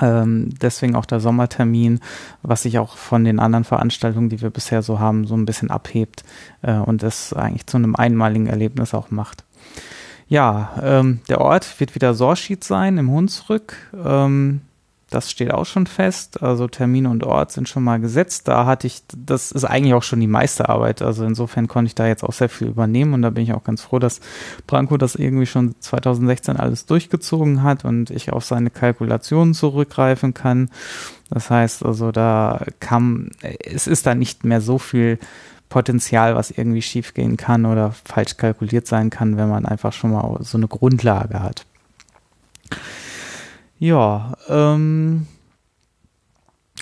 [0.00, 2.00] ähm, deswegen auch der Sommertermin,
[2.42, 5.70] was sich auch von den anderen Veranstaltungen, die wir bisher so haben, so ein bisschen
[5.70, 6.24] abhebt
[6.62, 9.44] äh, und das eigentlich zu einem einmaligen Erlebnis auch macht.
[10.28, 13.76] Ja, ähm, der Ort wird wieder Sorschied sein im Hunsrück.
[14.04, 14.60] Ähm,
[15.10, 16.42] das steht auch schon fest.
[16.42, 18.46] Also Termin und Ort sind schon mal gesetzt.
[18.46, 21.02] Da hatte ich, das ist eigentlich auch schon die meiste Arbeit.
[21.02, 23.64] Also insofern konnte ich da jetzt auch sehr viel übernehmen und da bin ich auch
[23.64, 24.20] ganz froh, dass
[24.68, 30.70] Branko das irgendwie schon 2016 alles durchgezogen hat und ich auf seine Kalkulationen zurückgreifen kann.
[31.28, 35.18] Das heißt also, da kam, es ist da nicht mehr so viel
[35.68, 40.38] Potenzial, was irgendwie schiefgehen kann oder falsch kalkuliert sein kann, wenn man einfach schon mal
[40.40, 41.66] so eine Grundlage hat.
[43.80, 45.26] Ja, ähm,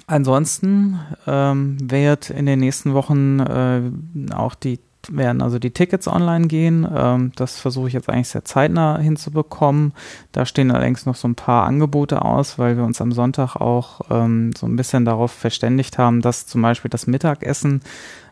[0.09, 6.49] ansonsten ähm, wird in den nächsten Wochen äh, auch die werden also die Tickets online
[6.49, 6.87] gehen.
[6.93, 9.93] Ähm, das versuche ich jetzt eigentlich sehr zeitnah hinzubekommen.
[10.33, 14.01] Da stehen allerdings noch so ein paar Angebote aus, weil wir uns am Sonntag auch
[14.11, 17.81] ähm, so ein bisschen darauf verständigt haben, dass zum Beispiel das Mittagessen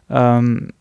[0.09, 0.73] ähm,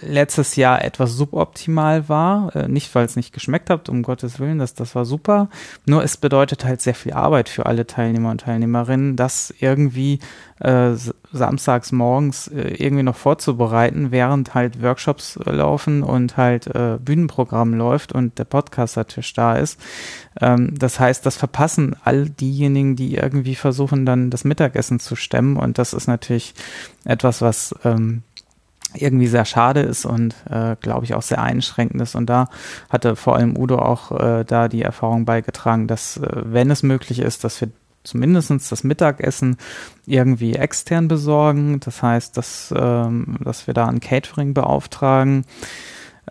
[0.00, 2.56] letztes Jahr etwas suboptimal war.
[2.56, 5.48] Äh, nicht, weil es nicht geschmeckt hat, um Gottes Willen, das, das war super.
[5.84, 10.20] Nur es bedeutet halt sehr viel Arbeit für alle Teilnehmer und Teilnehmerinnen, das irgendwie
[10.60, 10.92] äh,
[11.30, 17.74] samstags morgens äh, irgendwie noch vorzubereiten, während halt Workshops äh, laufen und halt äh, Bühnenprogramm
[17.74, 19.78] läuft und der Podcaster-Tisch da ist.
[20.40, 25.58] Ähm, das heißt, das verpassen all diejenigen, die irgendwie versuchen, dann das Mittagessen zu stemmen.
[25.58, 26.54] Und das ist natürlich
[27.04, 28.22] etwas, was ähm,
[28.94, 32.14] irgendwie sehr schade ist und äh, glaube ich auch sehr einschränkend ist.
[32.14, 32.48] Und da
[32.88, 37.18] hatte vor allem Udo auch äh, da die Erfahrung beigetragen, dass äh, wenn es möglich
[37.18, 37.68] ist, dass wir
[38.04, 39.56] zumindestens das Mittagessen
[40.06, 41.80] irgendwie extern besorgen.
[41.80, 45.44] Das heißt, dass, ähm, dass wir da ein Catering beauftragen.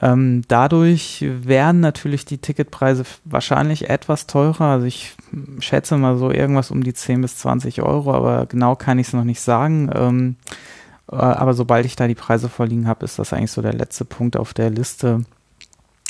[0.02, 4.66] Ähm, dadurch werden natürlich die Ticketpreise wahrscheinlich etwas teurer.
[4.66, 5.16] Also ich
[5.60, 9.14] schätze mal so irgendwas um die 10 bis 20 Euro, aber genau kann ich es
[9.14, 9.90] noch nicht sagen.
[9.94, 10.77] Ähm, äh,
[11.08, 14.38] aber sobald ich da die Preise vorliegen habe, ist das eigentlich so der letzte Punkt
[14.38, 15.37] auf der Liste, äh,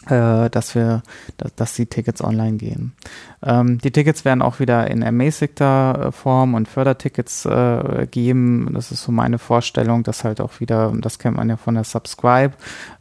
[0.08, 1.04] dass wir,
[1.56, 2.94] dass, die Tickets online gehen.
[3.44, 8.72] Ähm, die Tickets werden auch wieder in ermäßigter äh, Form und Fördertickets äh, geben.
[8.74, 11.84] Das ist so meine Vorstellung, dass halt auch wieder, das kennt man ja von der
[11.84, 12.54] Subscribe,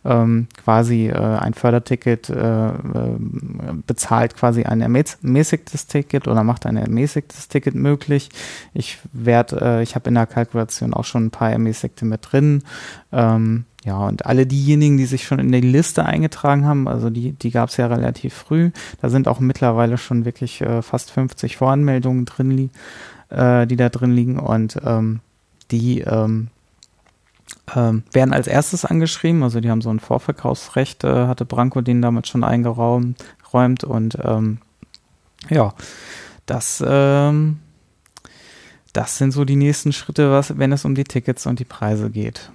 [0.04, 2.72] ähm, quasi äh, ein Förderticket äh, äh
[3.86, 8.30] bezahlt quasi ein ermäßigtes Ticket oder macht ein ermäßigtes Ticket möglich.
[8.74, 12.62] Ich werde, äh, ich habe in der Kalkulation auch schon ein paar ermäßigte mit drin.
[13.12, 17.32] Ähm, ja, und alle diejenigen, die sich schon in die Liste eingetragen haben, also die,
[17.32, 21.56] die gab es ja relativ früh, da sind auch mittlerweile schon wirklich äh, fast 50
[21.56, 22.70] Voranmeldungen drin,
[23.31, 25.20] äh, die da drin liegen und ähm,
[25.70, 26.48] die ähm,
[27.76, 32.02] ähm, werden als erstes angeschrieben, also die haben so ein Vorverkaufsrecht, äh, hatte Branko den
[32.02, 34.58] damals schon eingeräumt räumt und ähm,
[35.48, 35.74] ja,
[36.47, 37.60] das ähm,
[38.92, 42.10] das sind so die nächsten Schritte, was, wenn es um die Tickets und die Preise
[42.10, 42.50] geht.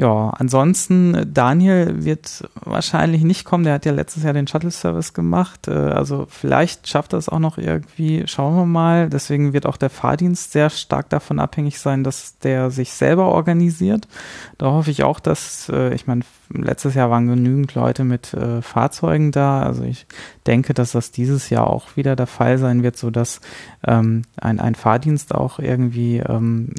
[0.00, 3.64] Ja, ansonsten, Daniel wird wahrscheinlich nicht kommen.
[3.64, 5.68] Der hat ja letztes Jahr den Shuttle-Service gemacht.
[5.68, 8.26] Äh, also vielleicht schafft er es auch noch irgendwie.
[8.26, 9.10] Schauen wir mal.
[9.10, 14.08] Deswegen wird auch der Fahrdienst sehr stark davon abhängig sein, dass der sich selber organisiert.
[14.56, 18.62] Da hoffe ich auch, dass, äh, ich meine, letztes Jahr waren genügend Leute mit äh,
[18.62, 19.60] Fahrzeugen da.
[19.60, 20.06] Also ich
[20.46, 23.42] denke, dass das dieses Jahr auch wieder der Fall sein wird, so dass
[23.86, 26.70] ähm, ein, ein Fahrdienst auch irgendwie ähm,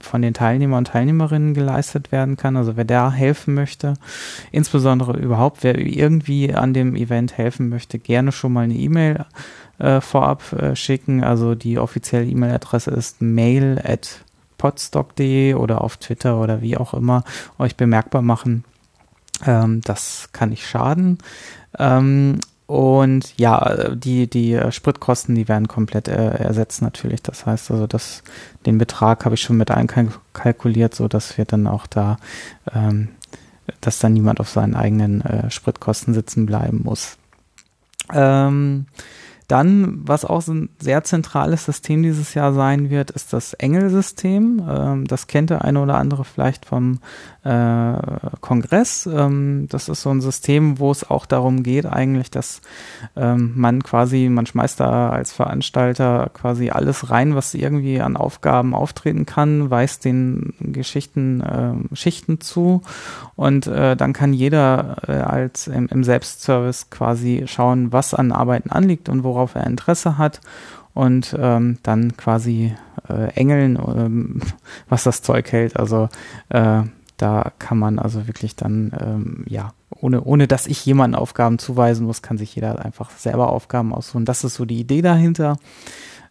[0.00, 2.56] von den Teilnehmern und Teilnehmerinnen geleistet werden kann.
[2.56, 3.94] Also wer da helfen möchte,
[4.52, 9.24] insbesondere überhaupt, wer irgendwie an dem Event helfen möchte, gerne schon mal eine E-Mail
[9.78, 11.24] äh, vorab äh, schicken.
[11.24, 14.24] Also die offizielle E-Mail-Adresse ist mail at
[14.58, 17.24] podstock.de oder auf Twitter oder wie auch immer
[17.58, 18.64] euch bemerkbar machen.
[19.44, 21.18] Ähm, das kann nicht schaden.
[21.78, 27.22] Ähm, und ja, die, die äh, Spritkosten, die werden komplett äh, ersetzt natürlich.
[27.22, 28.22] Das heißt also, dass
[28.64, 32.16] den Betrag habe ich schon mit einkalkuliert, so dass wir dann auch da,
[32.74, 33.08] ähm,
[33.82, 37.18] dass dann niemand auf seinen eigenen äh, Spritkosten sitzen bleiben muss.
[38.12, 38.86] Ähm,
[39.46, 44.62] dann, was auch so ein sehr zentrales System dieses Jahr sein wird, ist das Engel-System.
[44.66, 47.00] Ähm, das kennt der eine oder andere vielleicht vom
[47.44, 47.96] äh,
[48.40, 49.06] Kongress.
[49.06, 52.62] Ähm, das ist so ein System, wo es auch darum geht, eigentlich, dass
[53.16, 58.74] ähm, man quasi, man schmeißt da als Veranstalter quasi alles rein, was irgendwie an Aufgaben
[58.74, 62.82] auftreten kann, weist den Geschichten äh, Schichten zu
[63.36, 68.70] und äh, dann kann jeder äh, als im, im Selbstservice quasi schauen, was an Arbeiten
[68.70, 70.40] anliegt und worauf er Interesse hat
[70.94, 72.74] und ähm, dann quasi
[73.08, 74.40] äh, engeln, ähm,
[74.88, 75.76] was das Zeug hält.
[75.76, 76.08] Also
[76.48, 76.82] äh,
[77.24, 82.04] da kann man also wirklich dann, ähm, ja, ohne, ohne dass ich jemanden Aufgaben zuweisen
[82.04, 84.26] muss, kann sich jeder einfach selber Aufgaben aussuchen.
[84.26, 85.56] Das ist so die Idee dahinter.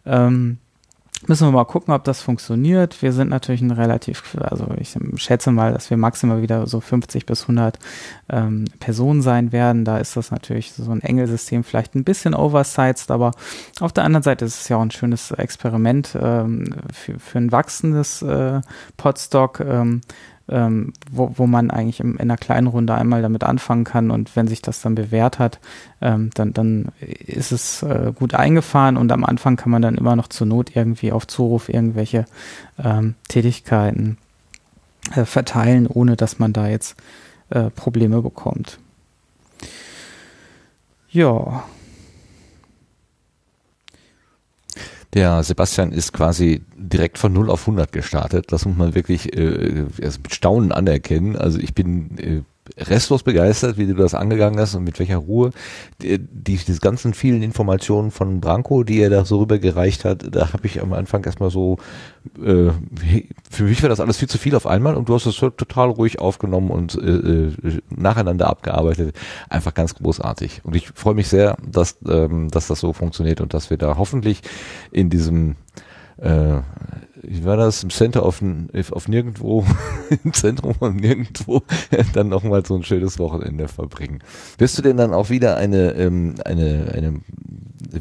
[0.06, 0.58] Ähm,
[1.26, 3.00] Müssen wir mal gucken, ob das funktioniert.
[3.00, 7.24] Wir sind natürlich ein relativ, also ich schätze mal, dass wir maximal wieder so 50
[7.24, 7.78] bis 100
[8.28, 9.86] ähm, Personen sein werden.
[9.86, 13.30] Da ist das natürlich so ein Engelsystem vielleicht ein bisschen oversized, aber
[13.80, 17.52] auf der anderen Seite ist es ja auch ein schönes Experiment ähm, für, für ein
[17.52, 18.60] wachsendes äh,
[18.98, 19.60] Podstock.
[19.60, 20.02] Ähm,
[20.48, 24.10] ähm, wo, wo man eigentlich im, in einer kleinen Runde einmal damit anfangen kann.
[24.10, 25.58] Und wenn sich das dann bewährt hat,
[26.00, 28.96] ähm, dann, dann ist es äh, gut eingefahren.
[28.96, 32.26] Und am Anfang kann man dann immer noch zur Not irgendwie auf Zuruf irgendwelche
[32.82, 34.18] ähm, Tätigkeiten
[35.14, 36.96] äh, verteilen, ohne dass man da jetzt
[37.50, 38.78] äh, Probleme bekommt.
[41.10, 41.64] Ja,
[45.14, 48.50] Der Sebastian ist quasi direkt von 0 auf 100 gestartet.
[48.50, 51.36] Das muss man wirklich äh, mit Staunen anerkennen.
[51.36, 52.42] Also ich bin äh,
[52.78, 55.50] restlos begeistert, wie du das angegangen hast und mit welcher Ruhe
[56.00, 60.52] die, die diese ganzen vielen Informationen von Branko, die er da so rübergereicht hat, da
[60.52, 61.78] habe ich am Anfang erstmal so
[62.42, 62.70] äh,
[63.50, 65.90] für mich war das alles viel zu viel auf einmal und du hast es total
[65.90, 69.14] ruhig aufgenommen und äh, äh, nacheinander abgearbeitet.
[69.48, 70.62] Einfach ganz großartig.
[70.64, 73.96] Und ich freue mich sehr, dass, ähm, dass das so funktioniert und dass wir da
[73.98, 74.40] hoffentlich
[74.90, 75.56] in diesem
[76.18, 76.60] äh,
[77.22, 78.42] wie war das, im Center auf,
[78.90, 79.64] auf nirgendwo,
[80.24, 81.62] im Zentrum von nirgendwo,
[82.12, 84.20] dann nochmal so ein schönes Wochenende verbringen.
[84.58, 87.20] Wirst du denn dann auch wieder eine, ähm, eine, eine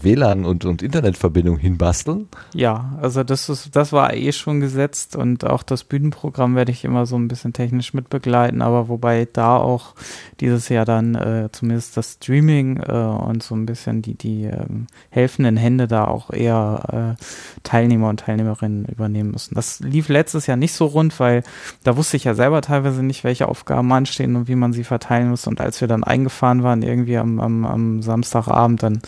[0.01, 2.27] WLAN und, und Internetverbindung hinbasteln?
[2.53, 6.83] Ja, also das ist, das war eh schon gesetzt und auch das Bühnenprogramm werde ich
[6.85, 9.93] immer so ein bisschen technisch mitbegleiten, aber wobei da auch
[10.39, 14.87] dieses Jahr dann äh, zumindest das Streaming äh, und so ein bisschen die, die ähm,
[15.09, 17.23] helfenden Hände da auch eher äh,
[17.63, 19.55] Teilnehmer und Teilnehmerinnen übernehmen müssen.
[19.55, 21.43] Das lief letztes Jahr nicht so rund, weil
[21.83, 25.29] da wusste ich ja selber teilweise nicht, welche Aufgaben anstehen und wie man sie verteilen
[25.29, 25.47] muss.
[25.47, 29.01] Und als wir dann eingefahren waren, irgendwie am, am, am Samstagabend, dann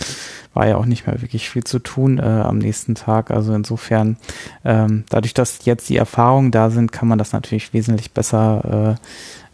[0.55, 3.29] war ja auch nicht mehr wirklich viel zu tun äh, am nächsten Tag.
[3.29, 4.17] Also insofern,
[4.63, 8.97] ähm, dadurch, dass jetzt die Erfahrungen da sind, kann man das natürlich wesentlich besser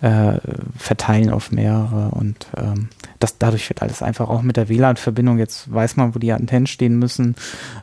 [0.02, 0.40] äh, äh,
[0.78, 2.90] verteilen auf mehrere und ähm,
[3.22, 6.68] das, dadurch wird alles einfach auch mit der WLAN-Verbindung, jetzt weiß man, wo die Antennen
[6.68, 7.36] stehen müssen.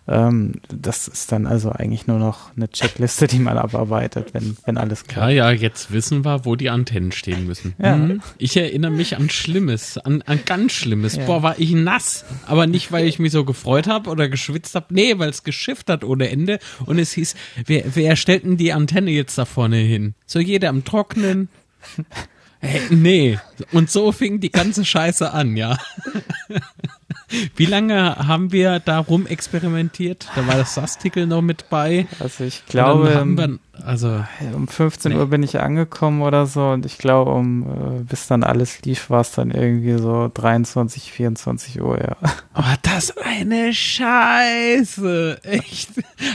[0.07, 4.76] Ähm, das ist dann also eigentlich nur noch eine Checkliste, die man abarbeitet, wenn, wenn
[4.76, 5.31] alles klar.
[5.31, 7.75] Ja, ja, jetzt wissen wir, wo die Antennen stehen müssen.
[7.78, 7.97] Ja.
[7.97, 8.20] Mhm.
[8.39, 11.17] Ich erinnere mich an Schlimmes, an, an ganz Schlimmes.
[11.17, 11.26] Ja.
[11.26, 12.25] Boah, war ich nass.
[12.47, 14.86] Aber nicht, weil ich mich so gefreut habe oder geschwitzt habe.
[14.91, 16.58] Nee, weil es geschifft hat ohne Ende.
[16.84, 17.34] Und es hieß,
[17.67, 20.15] wer, wer stellt denn die Antenne jetzt da vorne hin?
[20.26, 21.49] So jeder am Trocknen.
[22.61, 23.39] Hey, nee.
[23.73, 25.78] Und so fing die ganze Scheiße an, ja.
[27.57, 30.28] Wie lange haben wir da rumexperimentiert?
[30.35, 32.07] Da war das Sastikel noch mit bei.
[32.20, 34.24] Also ich glaube, also
[34.55, 35.18] um 15 nee.
[35.18, 39.10] Uhr bin ich angekommen oder so und ich glaube, um äh, bis dann alles lief,
[39.10, 42.16] war es dann irgendwie so 23, 24 Uhr, ja.
[42.55, 45.90] Oh, das eine Scheiße, echt.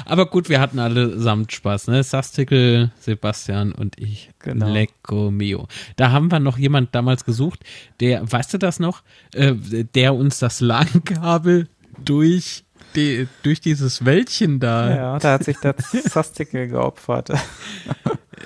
[0.05, 2.03] Aber gut, wir hatten allesamt Spaß, ne?
[2.03, 4.29] Sastikel, Sebastian und ich.
[4.39, 4.69] Genau.
[4.69, 5.67] Lecco mio.
[5.95, 7.59] Da haben wir noch jemand damals gesucht,
[7.99, 11.67] der, weißt du das noch, äh, der uns das LAN-Kabel
[12.03, 12.62] durch
[12.95, 14.95] die, durch dieses Wäldchen da.
[14.95, 17.31] Ja, da hat sich der Sastikel geopfert.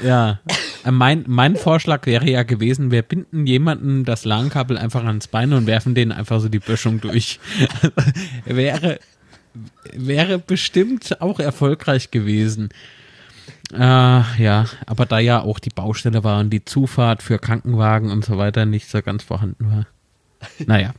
[0.03, 0.39] Ja,
[0.83, 5.53] äh, mein, mein Vorschlag wäre ja gewesen, wir binden jemanden das LAN-Kabel einfach ans Bein
[5.53, 7.39] und werfen denen einfach so die Böschung durch.
[8.45, 8.99] wäre,
[9.93, 12.69] wäre bestimmt auch erfolgreich gewesen.
[13.73, 18.23] Äh, ja, aber da ja auch die Baustelle war und die Zufahrt für Krankenwagen und
[18.23, 19.87] so weiter nicht so ganz vorhanden war.
[20.65, 20.93] Naja.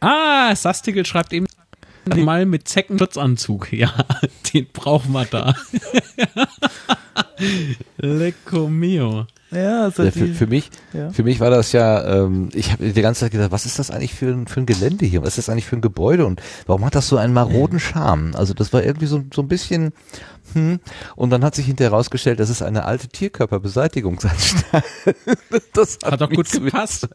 [0.00, 1.46] Ah, Sastikel schreibt eben
[2.14, 3.72] mal mit Zeckenschutzanzug.
[3.76, 3.92] Ja,
[4.52, 5.54] den brauchen wir da.
[7.98, 9.26] Lecco mio.
[9.50, 11.10] Ja, also ja, für, für, mich, ja.
[11.10, 13.90] für mich war das ja, ähm, ich habe die ganze Zeit gedacht, was ist das
[13.90, 15.22] eigentlich für ein, für ein Gelände hier?
[15.22, 16.26] Was ist das eigentlich für ein Gebäude?
[16.26, 18.34] Und warum hat das so einen maroden Charme?
[18.34, 19.92] Also das war irgendwie so, so ein bisschen,
[20.52, 20.80] hm.
[21.14, 24.84] Und dann hat sich hinterher herausgestellt, das ist eine alte Tierkörperbeseitigungsanstalt.
[25.74, 27.08] das hat, hat doch gut gepasst.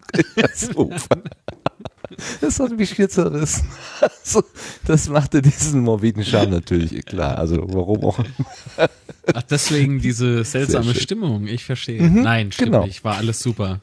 [2.41, 3.67] Das hat mich hier zerrissen.
[4.01, 4.43] Also,
[4.85, 7.37] das machte diesen morbiden Charme natürlich klar.
[7.37, 8.19] Also warum auch.
[9.33, 11.47] Ach, deswegen diese seltsame Stimmung.
[11.47, 12.01] Ich verstehe.
[12.01, 12.85] Mhm, Nein, stimmt genau.
[12.85, 13.03] nicht.
[13.03, 13.81] War alles super.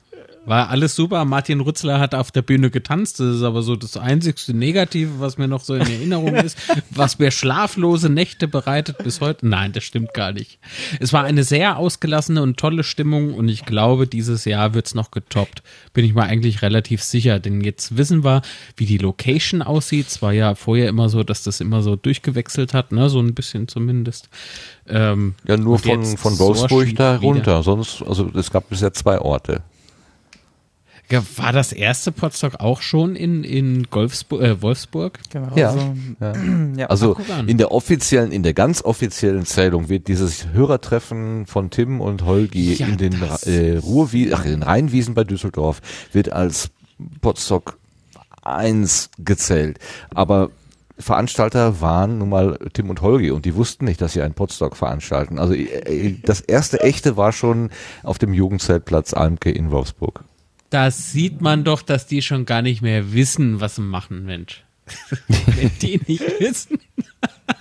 [0.49, 1.27] War alles super.
[1.27, 3.20] Martin Rützler hat auf der Bühne getanzt.
[3.20, 6.57] Das ist aber so das einzigste Negative, was mir noch so in Erinnerung ist.
[6.89, 9.47] Was mir schlaflose Nächte bereitet bis heute.
[9.47, 10.59] Nein, das stimmt gar nicht.
[11.01, 15.10] Es war eine sehr ausgelassene und tolle Stimmung und ich glaube, dieses Jahr wird's noch
[15.10, 15.62] getoppt.
[15.93, 17.41] Bin ich mal eigentlich relativ sicher.
[17.41, 18.41] Denn jetzt wissen wir,
[18.75, 20.07] wie die Location aussieht.
[20.07, 23.10] Es war ja vorher immer so, dass das immer so durchgewechselt hat, ne?
[23.10, 24.31] So ein bisschen zumindest.
[24.89, 27.62] Ähm, ja, nur von, von Wolfsburg da runter.
[27.62, 29.62] Sonst, also es gab bisher zwei Orte.
[31.11, 35.19] Ja, war das erste Potsdok auch schon in, in Golfsburg, äh, Wolfsburg?
[35.31, 35.57] Genau.
[35.57, 35.70] Ja.
[35.70, 36.33] Also, Ja.
[36.77, 36.87] ja.
[36.87, 42.25] Also in der offiziellen, in der ganz offiziellen Zählung wird dieses Hörertreffen von Tim und
[42.27, 43.15] Holgi Ja, in den
[43.47, 45.81] äh, Ruhrwie ach, in den Rheinwiesen bei Düsseldorf
[46.12, 46.70] wird als
[47.23, 47.78] Potsdok
[48.43, 49.78] 1 gezählt.
[50.15, 50.51] Aber
[50.99, 54.77] Veranstalter waren nun mal Tim und Holgi und die wussten nicht, dass sie einen Potsdok
[54.77, 55.39] veranstalten.
[55.39, 57.70] Also äh, das erste echte war schon
[58.03, 60.25] auf dem Jugendzeltplatz Almke in Wolfsburg.
[60.71, 64.65] Da sieht man doch, dass die schon gar nicht mehr wissen, was sie machen, Mensch.
[65.29, 66.79] Wenn die nicht wissen.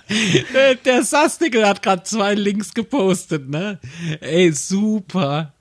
[0.84, 3.78] Der Sastigel hat gerade zwei Links gepostet, ne?
[4.20, 5.52] Ey, super.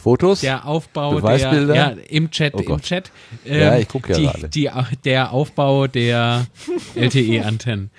[0.00, 0.40] Fotos?
[0.40, 2.80] Der Aufbau der, ja, im Chat, Oh im.
[2.80, 3.10] Chat.
[3.44, 4.48] Ja, ähm, ich guck ja die, gerade.
[4.48, 4.70] Die,
[5.04, 6.46] der Aufbau der
[6.94, 7.90] LTE-Antennen.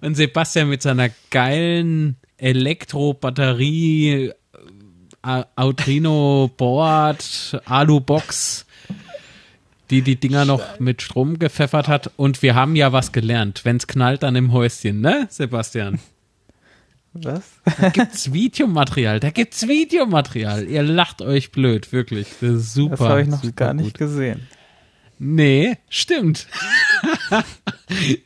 [0.00, 4.32] Und Sebastian mit seiner geilen Elektro-Batterie,
[5.26, 7.22] äh, Arduino-Board,
[7.64, 8.66] Alu-Box,
[9.90, 12.10] die die Dinger noch mit Strom gepfeffert hat.
[12.16, 13.64] Und wir haben ja was gelernt.
[13.64, 15.98] Wenn's knallt, dann im Häuschen, ne, Sebastian?
[17.12, 17.44] was?
[17.80, 20.64] Da gibt's Videomaterial, da gibt's Videomaterial.
[20.64, 22.28] Ihr lacht euch blöd, wirklich.
[22.40, 22.96] Das ist super.
[22.96, 23.98] Das habe ich noch gar nicht gut.
[23.98, 24.46] gesehen.
[25.18, 26.46] Nee, stimmt.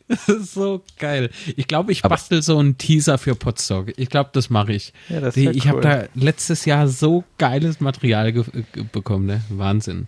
[0.08, 1.30] das ist so geil.
[1.56, 3.92] Ich glaube, ich Aber- bastel so einen Teaser für Podstock.
[3.96, 4.92] Ich glaube, das mache ich.
[5.08, 5.82] Ja, das Die- ich habe cool.
[5.82, 8.44] da letztes Jahr so geiles Material ge
[8.92, 9.42] bekommen, ne?
[9.50, 10.06] Wahnsinn.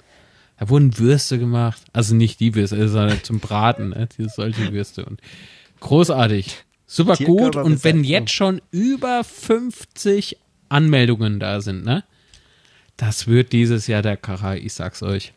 [0.58, 1.82] Da wurden Würste gemacht.
[1.92, 4.08] Also nicht die Würste, sondern zum Braten, ne?
[4.34, 5.04] Solche Würste.
[5.04, 5.20] Und
[5.80, 6.64] großartig.
[6.86, 7.56] Super gut.
[7.56, 10.36] Und wenn jetzt schon über 50
[10.68, 12.04] Anmeldungen da sind, ne?
[12.96, 15.32] Das wird dieses Jahr der Kracher, ich sag's euch.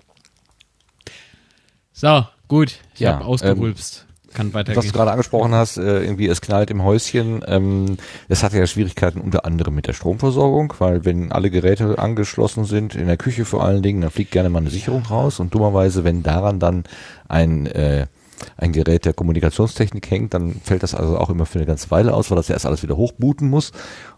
[1.95, 2.79] So, gut.
[2.93, 4.05] Ich Ja, habe ausgerülpst.
[4.33, 4.91] Kann Was weitergehen.
[4.91, 7.41] du gerade angesprochen hast, äh, irgendwie es knallt im Häuschen.
[7.47, 7.95] Ähm,
[8.27, 12.95] es hat ja Schwierigkeiten unter anderem mit der Stromversorgung, weil wenn alle Geräte angeschlossen sind,
[12.95, 16.03] in der Küche vor allen Dingen, dann fliegt gerne mal eine Sicherung raus und dummerweise,
[16.03, 16.83] wenn daran dann
[17.29, 18.07] ein äh,
[18.57, 22.13] ein Gerät der Kommunikationstechnik hängt, dann fällt das also auch immer für eine ganze Weile
[22.13, 23.71] aus, weil das ja erst alles wieder hochbooten muss.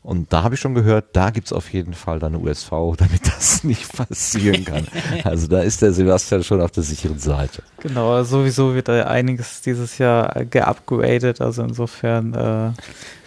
[0.04, 3.28] Und da habe ich schon gehört, da gibt's auf jeden Fall dann eine USV, damit
[3.28, 4.88] das nicht passieren kann.
[5.24, 7.64] Also da ist der Sebastian schon auf der sicheren Seite.
[7.80, 12.72] Genau, also sowieso wird da einiges dieses Jahr geupgradet, also insofern, äh,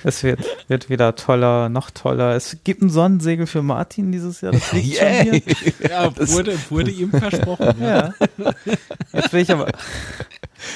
[0.04, 2.34] es wird, wird wieder toller, noch toller.
[2.36, 5.42] Es gibt ein Sonnensegel für Martin dieses Jahr, das liegt schon hier.
[5.90, 7.74] ja, wurde, wurde ihm versprochen.
[7.80, 7.90] ja.
[7.90, 8.14] Ja.
[9.12, 9.66] Jetzt will ich aber,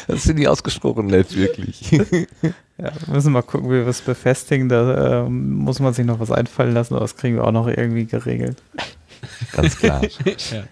[0.07, 1.91] Das sind die ausgesprochen nett, wirklich.
[1.93, 2.03] ja,
[2.79, 4.69] wir müssen mal gucken, wie wir es befestigen.
[4.69, 7.69] Da ähm, muss man sich noch was einfallen lassen, aber das kriegen wir auch noch
[7.69, 8.63] irgendwie geregelt.
[9.53, 10.03] Ganz klar.
[10.51, 10.65] Ja.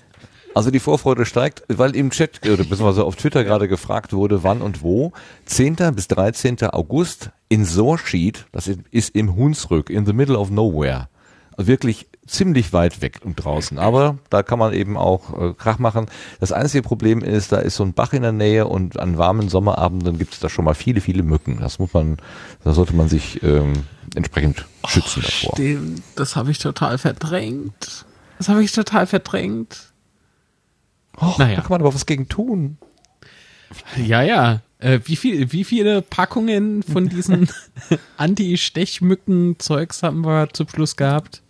[0.55, 4.61] Also die Vorfreude steigt, weil im Chat oder beziehungsweise auf Twitter gerade gefragt wurde, wann
[4.61, 5.13] und wo.
[5.47, 5.77] 10.
[5.95, 6.63] bis 13.
[6.65, 11.09] August in Sorschied, das ist im Hunsrück, in the middle of nowhere.
[11.57, 13.79] Also Wirklich ziemlich weit weg und draußen.
[13.79, 16.07] Aber da kann man eben auch äh, Krach machen.
[16.41, 19.49] Das einzige Problem ist, da ist so ein Bach in der Nähe und an warmen
[19.49, 21.59] Sommerabenden gibt es da schon mal viele, viele Mücken.
[21.61, 22.19] Das muss man,
[22.65, 25.53] da sollte man sich ähm, entsprechend schützen davor.
[25.55, 28.05] Stimmt, das habe ich total verdrängt.
[28.39, 29.93] Das habe ich total verdrängt.
[31.21, 31.57] Oh, Naja.
[31.57, 32.79] Da kann man aber was gegen tun.
[33.97, 34.61] Ja, ja.
[34.79, 37.49] Äh, wie, viel, wie viele Packungen von diesen
[38.17, 41.42] Anti-Stechmücken-Zeugs haben wir zum Schluss gehabt?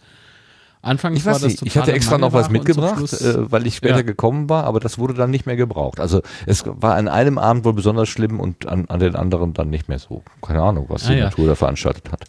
[0.85, 3.77] Anfangs Ich war weiß das nicht, ich hatte extra noch was mitgebracht, äh, weil ich
[3.77, 4.03] später Ja.
[4.03, 6.01] gekommen war, aber das wurde dann nicht mehr gebraucht.
[6.01, 9.71] Also es war an einem Abend wohl besonders schlimm und an, an den anderen dann
[9.71, 10.25] nicht mehr so.
[10.43, 11.25] Keine Ahnung, was die Ah, ja.
[11.27, 12.25] Natur da veranstaltet hat.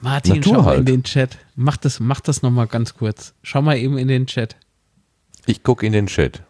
[0.00, 0.88] Martin, Natur schau mal in halt.
[0.88, 1.36] den Chat.
[1.56, 3.34] Mach das, mach das nochmal ganz kurz.
[3.42, 4.56] Schau mal eben in den Chat.
[5.44, 6.42] Ich gucke in den Chat.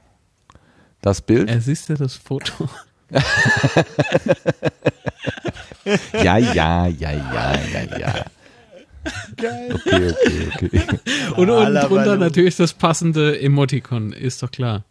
[1.02, 1.50] Das Bild?
[1.50, 2.68] Äh, siehst du das Foto?
[6.14, 8.14] Ja, ja, ja, ja, ja, ja.
[9.32, 10.14] Okay, okay,
[10.54, 10.70] okay.
[11.36, 14.84] Und unten Maler drunter natürlich das passende Emoticon, ist doch klar.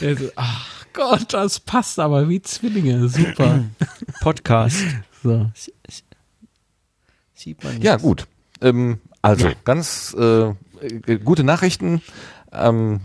[0.00, 3.08] Also, ach Gott, das passt aber wie Zwillinge.
[3.08, 3.64] Super.
[4.20, 4.82] Podcast.
[5.22, 5.50] So.
[7.34, 7.84] Sieht man nicht.
[7.84, 8.26] Ja, gut.
[8.60, 10.48] Ähm, also, ganz äh,
[10.80, 12.02] äh, gute Nachrichten.
[12.52, 13.00] Ähm,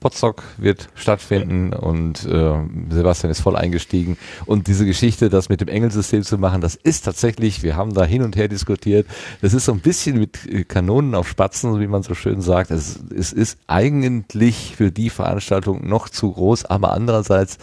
[0.00, 2.54] Potsdok wird stattfinden und äh,
[2.90, 4.16] Sebastian ist voll eingestiegen.
[4.46, 8.04] Und diese Geschichte, das mit dem Engelsystem zu machen, das ist tatsächlich, wir haben da
[8.04, 9.08] hin und her diskutiert,
[9.40, 12.70] das ist so ein bisschen mit äh, Kanonen auf Spatzen, wie man so schön sagt.
[12.70, 17.58] Es, es ist eigentlich für die Veranstaltung noch zu groß, aber andererseits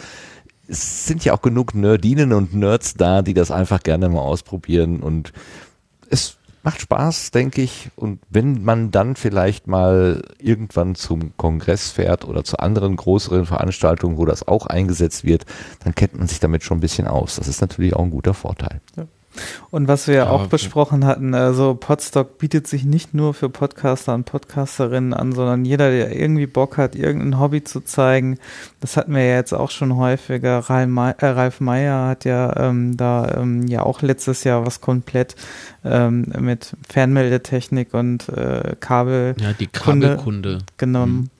[0.68, 5.00] es sind ja auch genug Nerdinen und Nerds da, die das einfach gerne mal ausprobieren
[5.00, 5.32] und
[6.10, 7.90] es macht Spaß, denke ich.
[7.94, 14.18] Und wenn man dann vielleicht mal irgendwann zum Kongress fährt oder zu anderen größeren Veranstaltungen,
[14.18, 15.46] wo das auch eingesetzt wird,
[15.84, 17.36] dann kennt man sich damit schon ein bisschen aus.
[17.36, 18.80] Das ist natürlich auch ein guter Vorteil.
[19.70, 24.14] Und was wir ja, auch besprochen hatten, also Podstock bietet sich nicht nur für Podcaster
[24.14, 28.38] und Podcasterinnen an, sondern jeder, der irgendwie Bock hat, irgendein Hobby zu zeigen.
[28.80, 30.58] Das hatten wir ja jetzt auch schon häufiger.
[30.68, 35.36] Ralf Meyer hat ja ähm, da ähm, ja auch letztes Jahr was komplett
[35.84, 39.34] ähm, mit Fernmeldetechnik und äh, Kabel.
[39.40, 40.58] Ja, die Kabelkunde.
[40.76, 41.30] Genommen.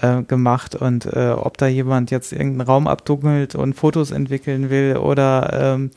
[0.00, 0.28] Mhm.
[0.28, 5.74] gemacht und äh, ob da jemand jetzt irgendeinen Raum abdunkelt und Fotos entwickeln will oder
[5.74, 5.90] ähm,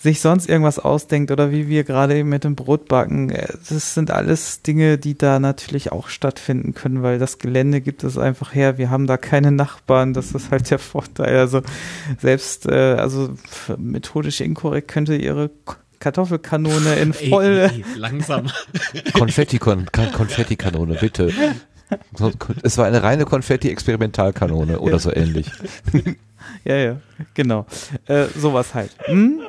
[0.00, 3.28] sich sonst irgendwas ausdenkt oder wie wir gerade eben mit dem Brotbacken.
[3.28, 8.02] Äh, das sind alles Dinge, die da natürlich auch stattfinden können, weil das Gelände gibt
[8.02, 8.78] es einfach her.
[8.78, 10.14] Wir haben da keine Nachbarn.
[10.14, 11.36] Das ist halt der Vorteil.
[11.36, 11.60] Also
[12.18, 13.34] selbst, äh, also
[13.76, 15.50] methodisch inkorrekt könnte ihre
[15.98, 17.44] Kartoffelkanone in voll.
[17.44, 18.46] Ey, ey, langsam.
[19.12, 20.56] Konfettikanone, Konfetti
[20.98, 21.30] bitte.
[22.62, 25.50] Es war eine reine Konfetti-Experimentalkanone oder so ähnlich.
[26.64, 26.96] ja, ja,
[27.34, 27.66] genau.
[28.06, 28.92] Äh, sowas halt.
[29.06, 29.40] Hm?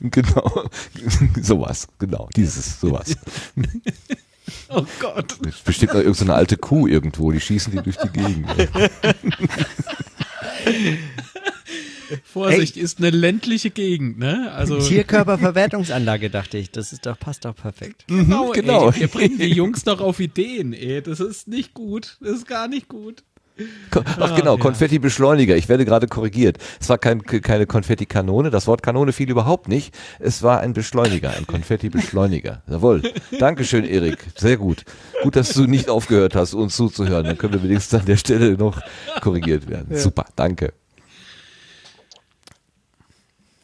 [0.10, 0.68] Genau.
[1.40, 2.28] sowas, genau.
[2.34, 3.16] Dieses, sowas.
[4.68, 5.36] Oh Gott.
[5.46, 8.48] Es besteht noch irgendeine alte Kuh irgendwo, die schießen die durch die Gegend.
[12.24, 12.82] Vorsicht, hey.
[12.82, 14.50] ist eine ländliche Gegend, ne?
[14.52, 16.72] Also Tierkörperverwertungsanlage, dachte ich.
[16.72, 18.04] Das ist doch, passt doch perfekt.
[18.08, 18.90] Genau, mhm, genau.
[18.90, 21.00] Ey, wir bringen die Jungs doch auf Ideen, ey.
[21.02, 22.18] Das ist nicht gut.
[22.20, 23.22] Das ist gar nicht gut.
[24.18, 25.56] Ach genau, ah, Konfetti-Beschleuniger.
[25.56, 26.58] Ich werde gerade korrigiert.
[26.80, 28.50] Es war kein, keine Konfetti-Kanone.
[28.50, 29.94] Das Wort Kanone fiel überhaupt nicht.
[30.18, 32.62] Es war ein Beschleuniger, ein Konfetti-Beschleuniger.
[32.70, 33.02] Jawohl.
[33.38, 34.18] Dankeschön, Erik.
[34.36, 34.84] Sehr gut.
[35.22, 37.26] Gut, dass du nicht aufgehört hast, uns zuzuhören.
[37.26, 38.80] Dann können wir wenigstens an der Stelle noch
[39.20, 39.88] korrigiert werden.
[39.90, 39.98] Ja.
[39.98, 40.72] Super, danke.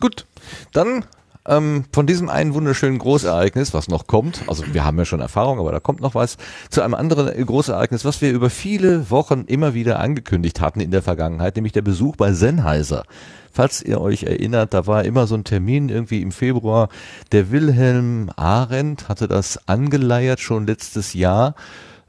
[0.01, 0.27] Gut,
[0.73, 1.05] dann
[1.47, 5.59] ähm, von diesem einen wunderschönen Großereignis, was noch kommt, also wir haben ja schon Erfahrung,
[5.59, 6.37] aber da kommt noch was,
[6.71, 11.03] zu einem anderen Großereignis, was wir über viele Wochen immer wieder angekündigt hatten in der
[11.03, 13.05] Vergangenheit, nämlich der Besuch bei Sennheiser.
[13.53, 16.91] Falls ihr euch erinnert, da war immer so ein Termin irgendwie im Februar.
[17.33, 21.55] Der Wilhelm Arendt hatte das angeleiert schon letztes Jahr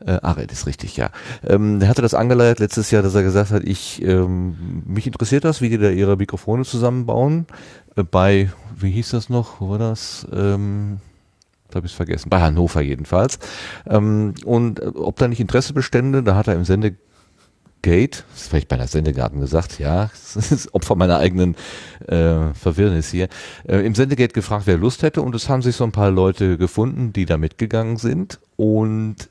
[0.06, 1.09] äh, Arendt ist richtig, ja.
[1.43, 5.43] Ähm, der hatte das angeleiert letztes Jahr, dass er gesagt hat, ich ähm, mich interessiert
[5.43, 7.48] das, wie die da ihre Mikrofone zusammenbauen.
[7.98, 9.59] Äh, bei, wie hieß das noch?
[9.59, 10.26] Wo war das?
[10.32, 11.00] Ähm,
[11.76, 12.30] habe ich vergessen.
[12.30, 13.40] Bei Hannover jedenfalls.
[13.85, 17.00] Ähm, und äh, ob da nicht Interesse bestände, da hat er im Sendegate,
[17.84, 21.56] das ist vielleicht bei der Sendegarten gesagt, ja, das ist Opfer meiner eigenen
[22.08, 23.27] äh, Verwirrnis hier,
[23.67, 26.58] äh, im Sendegate gefragt, wer Lust hätte und es haben sich so ein paar Leute
[26.58, 29.30] gefunden, die da mitgegangen sind und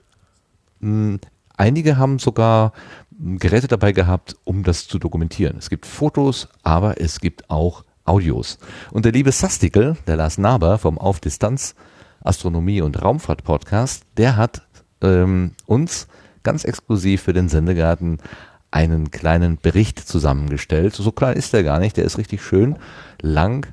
[0.80, 1.20] mh, hm,
[1.56, 2.72] einige haben sogar
[3.18, 5.56] Geräte dabei gehabt, um das zu dokumentieren.
[5.56, 8.58] Es gibt Fotos, aber es gibt auch Audios.
[8.90, 11.74] Und der liebe Sastikel, der Lars Naber vom Auf Distanz
[12.22, 14.62] Astronomie und Raumfahrt Podcast, der hat
[15.02, 16.08] ähm, uns
[16.42, 18.18] ganz exklusiv für den Sendegarten
[18.70, 20.94] einen kleinen Bericht zusammengestellt.
[20.94, 22.76] So klein ist der gar nicht, der ist richtig schön
[23.20, 23.72] lang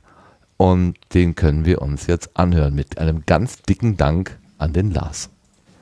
[0.57, 5.29] und den können wir uns jetzt anhören mit einem ganz dicken Dank an den Lars.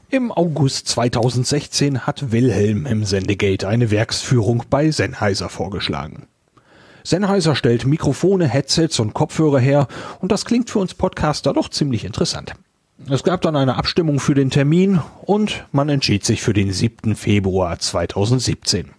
[0.10, 6.28] Im August 2016 hat Wilhelm im Sendegate eine Werksführung bei Sennheiser vorgeschlagen.
[7.04, 9.88] Sennheiser stellt Mikrofone, Headsets und Kopfhörer her
[10.20, 12.54] und das klingt für uns Podcaster doch ziemlich interessant.
[13.10, 17.16] Es gab dann eine Abstimmung für den Termin und man entschied sich für den 7.
[17.16, 18.92] Februar 2017.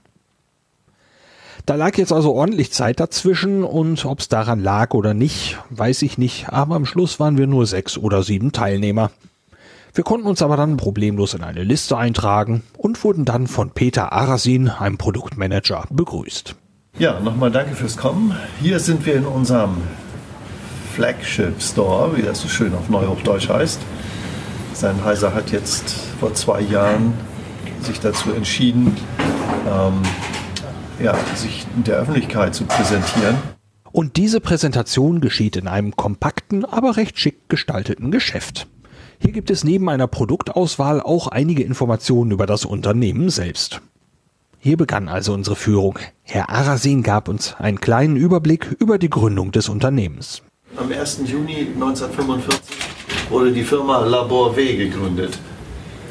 [1.67, 6.03] Da lag jetzt also ordentlich Zeit dazwischen und ob es daran lag oder nicht, weiß
[6.03, 9.13] ich nicht, aber am Schluss waren wir nur sechs oder sieben Teilnehmer.
[9.95, 14.13] Wir konnten uns aber dann problemlos in eine Liste eintragen und wurden dann von Peter
[14.13, 16.57] Arasin, einem Produktmanager, begrüßt.
[16.99, 18.37] Ja, nochmal danke fürs Kommen.
[18.61, 19.79] Hier sind wir in unserem
[20.95, 23.81] Flagship Store, wie das so schön auf Neuhochdeutsch heißt.
[24.75, 25.91] Sennheiser hat jetzt
[26.21, 27.15] vor zwei Jahren
[27.81, 28.95] sich dazu entschieden,
[29.67, 30.03] ähm,
[31.03, 33.37] ja, sich der Öffentlichkeit zu präsentieren.
[33.91, 38.67] Und diese Präsentation geschieht in einem kompakten, aber recht schick gestalteten Geschäft.
[39.19, 43.81] Hier gibt es neben einer Produktauswahl auch einige Informationen über das Unternehmen selbst.
[44.65, 45.99] Hier begann also unsere Führung.
[46.23, 50.41] Herr Arasin gab uns einen kleinen Überblick über die Gründung des Unternehmens.
[50.77, 51.23] Am 1.
[51.27, 52.61] Juni 1945
[53.29, 55.37] wurde die Firma Labor W gegründet.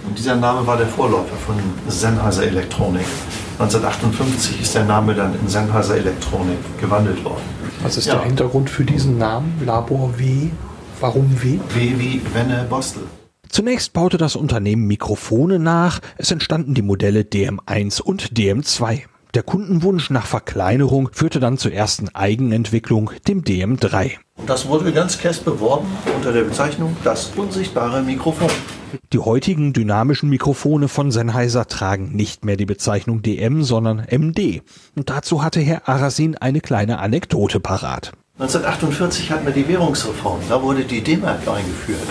[0.06, 1.56] Und dieser Name war der Vorläufer von
[1.88, 3.06] Sennheiser Elektronik.
[3.60, 7.44] 1958 ist der Name dann in Sennheiser Elektronik gewandelt worden.
[7.84, 8.16] Was ist ja.
[8.16, 9.62] der Hintergrund für diesen Namen?
[9.66, 10.50] Labor W?
[11.00, 11.58] Warum W?
[11.74, 13.04] W wie Wenne Bostel.
[13.52, 19.02] Zunächst baute das Unternehmen Mikrofone nach, es entstanden die Modelle DM1 und DM2.
[19.34, 24.12] Der Kundenwunsch nach Verkleinerung führte dann zur ersten Eigenentwicklung, dem DM3.
[24.48, 28.50] Das wurde ganz kess beworben unter der Bezeichnung das unsichtbare Mikrofon.
[29.12, 34.62] Die heutigen dynamischen Mikrofone von Sennheiser tragen nicht mehr die Bezeichnung DM, sondern MD.
[34.96, 38.14] Und dazu hatte Herr Arasin eine kleine Anekdote parat.
[38.42, 42.02] 1948 hatten wir die Währungsreform, da wurde die D-Mark eingeführt.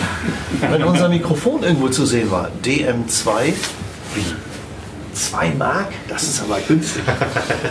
[0.60, 3.52] Wenn unser Mikrofon irgendwo zu sehen war, DM2,
[4.14, 4.24] wie?
[5.12, 5.88] 2 Mark?
[6.06, 7.02] Das ist aber günstig.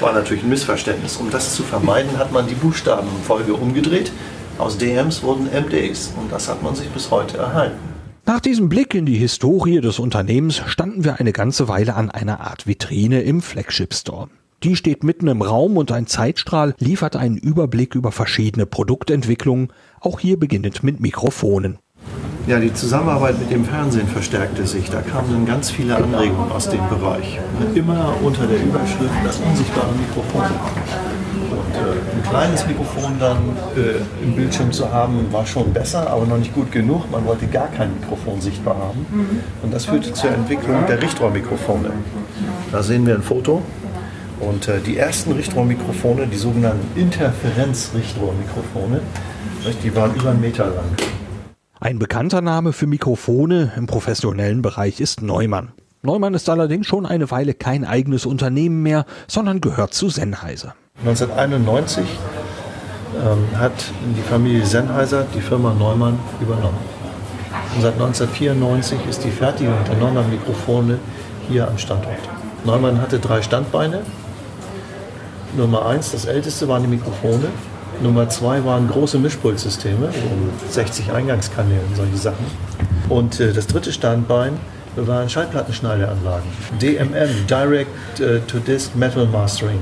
[0.01, 1.15] War natürlich ein Missverständnis.
[1.15, 4.11] Um das zu vermeiden, hat man die Buchstabenfolge umgedreht.
[4.57, 7.79] Aus DMs wurden MDs und das hat man sich bis heute erhalten.
[8.25, 12.41] Nach diesem Blick in die Historie des Unternehmens standen wir eine ganze Weile an einer
[12.41, 14.27] Art Vitrine im Flagship Store.
[14.61, 19.71] Die steht mitten im Raum und ein Zeitstrahl liefert einen Überblick über verschiedene Produktentwicklungen,
[20.01, 21.77] auch hier beginnend mit Mikrofonen.
[22.45, 24.89] Ja, die Zusammenarbeit mit dem Fernsehen verstärkte sich.
[24.89, 27.39] Da kamen dann ganz viele Anregungen aus dem Bereich.
[27.73, 30.41] Immer unter der Überschrift das unsichtbare Mikrofon.
[30.41, 33.37] Und äh, ein kleines Mikrofon dann
[33.77, 37.09] äh, im Bildschirm zu haben, war schon besser, aber noch nicht gut genug.
[37.11, 39.05] Man wollte gar kein Mikrofon sichtbar haben.
[39.61, 41.91] Und das führte zur Entwicklung der Richtrohrmikrofone.
[42.73, 43.61] Da sehen wir ein Foto.
[44.39, 49.01] Und äh, die ersten Richtrohrmikrofone, die sogenannten Interferenz-Richtrohrmikrofone,
[49.83, 50.85] die waren über einen Meter lang.
[51.81, 55.71] Ein bekannter Name für Mikrofone im professionellen Bereich ist Neumann.
[56.01, 60.75] Neumann ist allerdings schon eine Weile kein eigenes Unternehmen mehr, sondern gehört zu Sennheiser.
[61.05, 62.05] 1991
[63.15, 63.73] ähm, hat
[64.15, 66.77] die Familie Sennheiser die Firma Neumann übernommen.
[67.75, 70.99] Und seit 1994 ist die Fertigung der Neumann-Mikrofone
[71.49, 72.17] hier am Standort.
[72.65, 74.01] Neumann hatte drei Standbeine.
[75.57, 77.47] Nummer eins, das älteste, waren die Mikrofone.
[78.01, 82.45] Nummer zwei waren große Mischpultsysteme, um 60 Eingangskanäle und solche Sachen.
[83.09, 84.53] Und äh, das dritte Standbein
[84.95, 86.49] waren Schallplattenschneideanlagen.
[86.81, 89.79] DMM, Direct äh, to Disc Metal Mastering.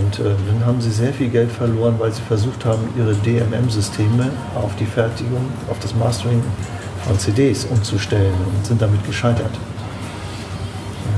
[0.00, 4.30] Und äh, dann haben sie sehr viel Geld verloren, weil sie versucht haben, ihre DMM-Systeme
[4.54, 6.42] auf die Fertigung, auf das Mastering
[7.06, 9.52] von CDs umzustellen und sind damit gescheitert.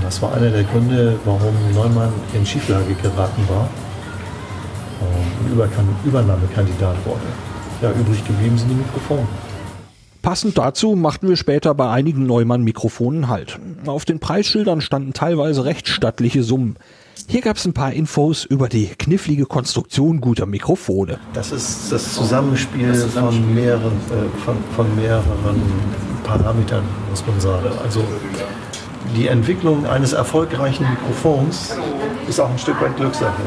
[0.08, 3.68] Und das war einer der Gründe, warum Neumann in Schieflage geraten war
[5.02, 7.20] und Überkan Übernahmekandidat wurde.
[7.82, 9.28] Ja, übrig geblieben sind die Mikrofone.
[10.22, 13.58] Passend dazu machten wir später bei einigen Neumann-Mikrofonen Halt.
[13.84, 16.76] Auf den Preisschildern standen teilweise recht stattliche Summen.
[17.26, 21.18] Hier gab es ein paar Infos über die knifflige Konstruktion guter Mikrofone.
[21.34, 25.62] Das ist das Zusammenspiel, von, mehreren, äh, von, von mehreren
[26.24, 27.68] Parametern, muss man sagen.
[27.84, 28.02] Also
[29.16, 31.76] die Entwicklung eines erfolgreichen Mikrofons
[32.28, 33.42] ist auch ein Stück weit Glückssache.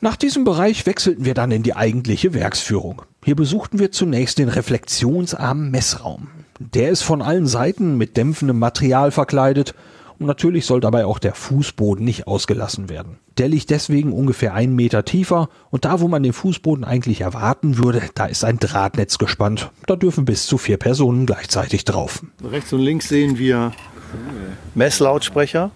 [0.00, 3.02] Nach diesem Bereich wechselten wir dann in die eigentliche Werksführung.
[3.24, 6.28] Hier besuchten wir zunächst den reflektionsarmen Messraum.
[6.60, 9.74] Der ist von allen Seiten mit dämpfendem Material verkleidet
[10.18, 13.18] und natürlich soll dabei auch der Fußboden nicht ausgelassen werden.
[13.38, 17.78] Der liegt deswegen ungefähr einen Meter tiefer und da, wo man den Fußboden eigentlich erwarten
[17.78, 19.70] würde, da ist ein Drahtnetz gespannt.
[19.86, 22.22] Da dürfen bis zu vier Personen gleichzeitig drauf.
[22.42, 23.72] Rechts und links sehen wir
[24.74, 25.70] Messlautsprecher.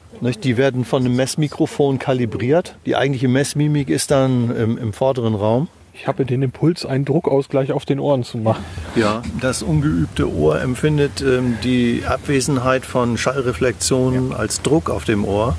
[0.45, 2.77] Die werden von einem Messmikrofon kalibriert.
[2.87, 5.69] Die eigentliche Messmimik ist dann im, im vorderen Raum.
[5.95, 8.65] Ich habe den Impuls, einen Druckausgleich auf den Ohren zu machen.
[8.97, 14.37] Ja, das ungeübte Ohr empfindet ähm, die Abwesenheit von Schallreflexionen ja.
[14.37, 15.57] als Druck auf dem Ohr.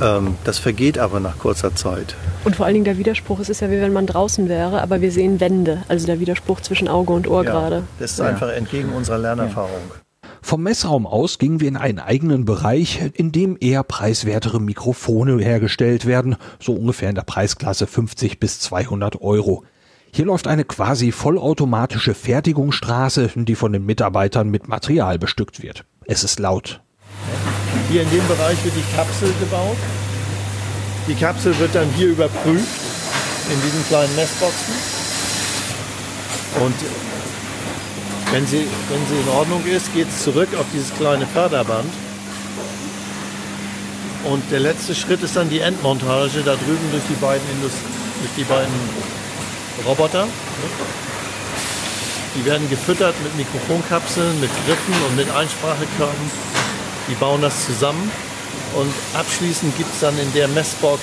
[0.00, 2.16] Ähm, das vergeht aber nach kurzer Zeit.
[2.44, 5.00] Und vor allen Dingen der Widerspruch, es ist ja wie wenn man draußen wäre, aber
[5.00, 5.82] wir sehen Wände.
[5.88, 7.82] Also der Widerspruch zwischen Auge und Ohr ja, gerade.
[7.98, 8.26] Das ist ja.
[8.26, 9.82] einfach entgegen unserer Lernerfahrung.
[10.42, 16.06] Vom Messraum aus gingen wir in einen eigenen Bereich, in dem eher preiswertere Mikrofone hergestellt
[16.06, 19.64] werden, so ungefähr in der Preisklasse 50 bis 200 Euro.
[20.12, 25.84] Hier läuft eine quasi vollautomatische Fertigungsstraße, die von den Mitarbeitern mit Material bestückt wird.
[26.06, 26.80] Es ist laut.
[27.90, 29.76] Hier in dem Bereich wird die Kapsel gebaut.
[31.08, 32.66] Die Kapsel wird dann hier überprüft
[33.52, 34.74] in diesen kleinen Messboxen.
[36.64, 36.74] Und
[38.32, 41.92] wenn sie, wenn sie in Ordnung ist, geht es zurück auf dieses kleine Förderband.
[44.24, 47.76] Und der letzte Schritt ist dann die Endmontage da drüben durch die beiden, Indust
[48.20, 48.74] durch die beiden
[49.86, 50.26] Roboter.
[52.34, 56.30] Die werden gefüttert mit Mikrofonkapseln, mit Griffen und mit Einsprachekörben.
[57.08, 58.10] Die bauen das zusammen
[58.74, 61.00] und abschließend gibt es dann in der Messbox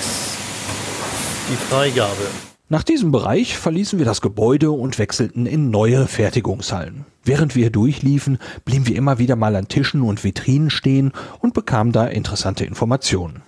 [1.48, 2.53] die Freigabe.
[2.74, 7.06] Nach diesem Bereich verließen wir das Gebäude und wechselten in neue Fertigungshallen.
[7.22, 11.92] Während wir durchliefen, blieben wir immer wieder mal an Tischen und Vitrinen stehen und bekamen
[11.92, 13.44] da interessante Informationen.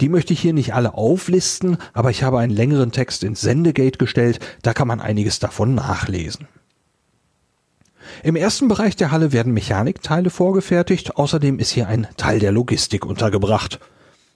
[0.00, 3.98] Die möchte ich hier nicht alle auflisten, aber ich habe einen längeren Text ins Sendegate
[3.98, 6.48] gestellt, da kann man einiges davon nachlesen.
[8.22, 13.04] Im ersten Bereich der Halle werden Mechanikteile vorgefertigt, außerdem ist hier ein Teil der Logistik
[13.04, 13.80] untergebracht.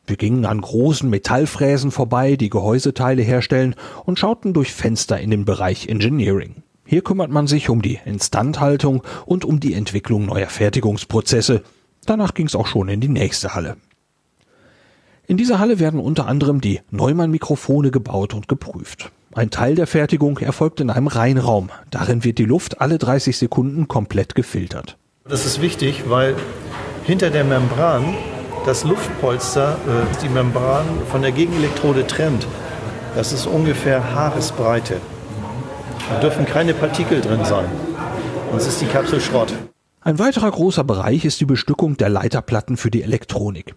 [0.07, 5.45] Wir gingen an großen Metallfräsen vorbei, die Gehäuseteile herstellen und schauten durch Fenster in den
[5.45, 6.63] Bereich Engineering.
[6.85, 11.63] Hier kümmert man sich um die Instandhaltung und um die Entwicklung neuer Fertigungsprozesse.
[12.05, 13.77] Danach ging es auch schon in die nächste Halle.
[15.29, 19.13] In dieser Halle werden unter anderem die Neumann-Mikrofone gebaut und geprüft.
[19.35, 21.71] Ein Teil der Fertigung erfolgt in einem Reinraum.
[21.91, 24.99] Darin wird die Luft alle 30 Sekunden komplett gefiltert.
[25.25, 26.35] Das ist wichtig, weil
[27.05, 28.15] hinter der Membran
[28.67, 32.47] das Luftpolster äh, die Membran von der Gegenelektrode trennt.
[33.15, 35.01] Das ist ungefähr Haaresbreite.
[36.09, 37.67] Da dürfen keine Partikel drin sein.
[38.51, 39.53] Sonst ist die Kapsel Schrott.
[40.01, 43.75] Ein weiterer großer Bereich ist die Bestückung der Leiterplatten für die Elektronik.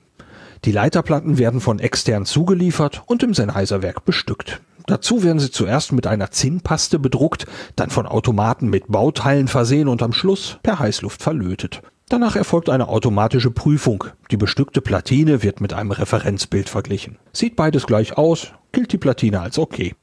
[0.64, 4.62] Die Leiterplatten werden von extern zugeliefert und im Sennheiser-Werk bestückt.
[4.88, 10.02] Dazu werden sie zuerst mit einer Zinnpaste bedruckt, dann von Automaten mit Bauteilen versehen und
[10.02, 11.82] am Schluss per Heißluft verlötet.
[12.08, 14.04] Danach erfolgt eine automatische Prüfung.
[14.30, 17.18] Die bestückte Platine wird mit einem Referenzbild verglichen.
[17.34, 19.96] Sieht beides gleich aus, gilt die Platine als okay.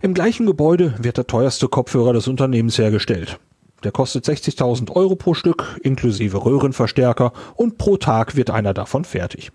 [0.00, 3.38] Im gleichen Gebäude wird der teuerste Kopfhörer des Unternehmens hergestellt.
[3.84, 9.52] Der kostet 60.000 Euro pro Stück, inklusive Röhrenverstärker, und pro Tag wird einer davon fertig.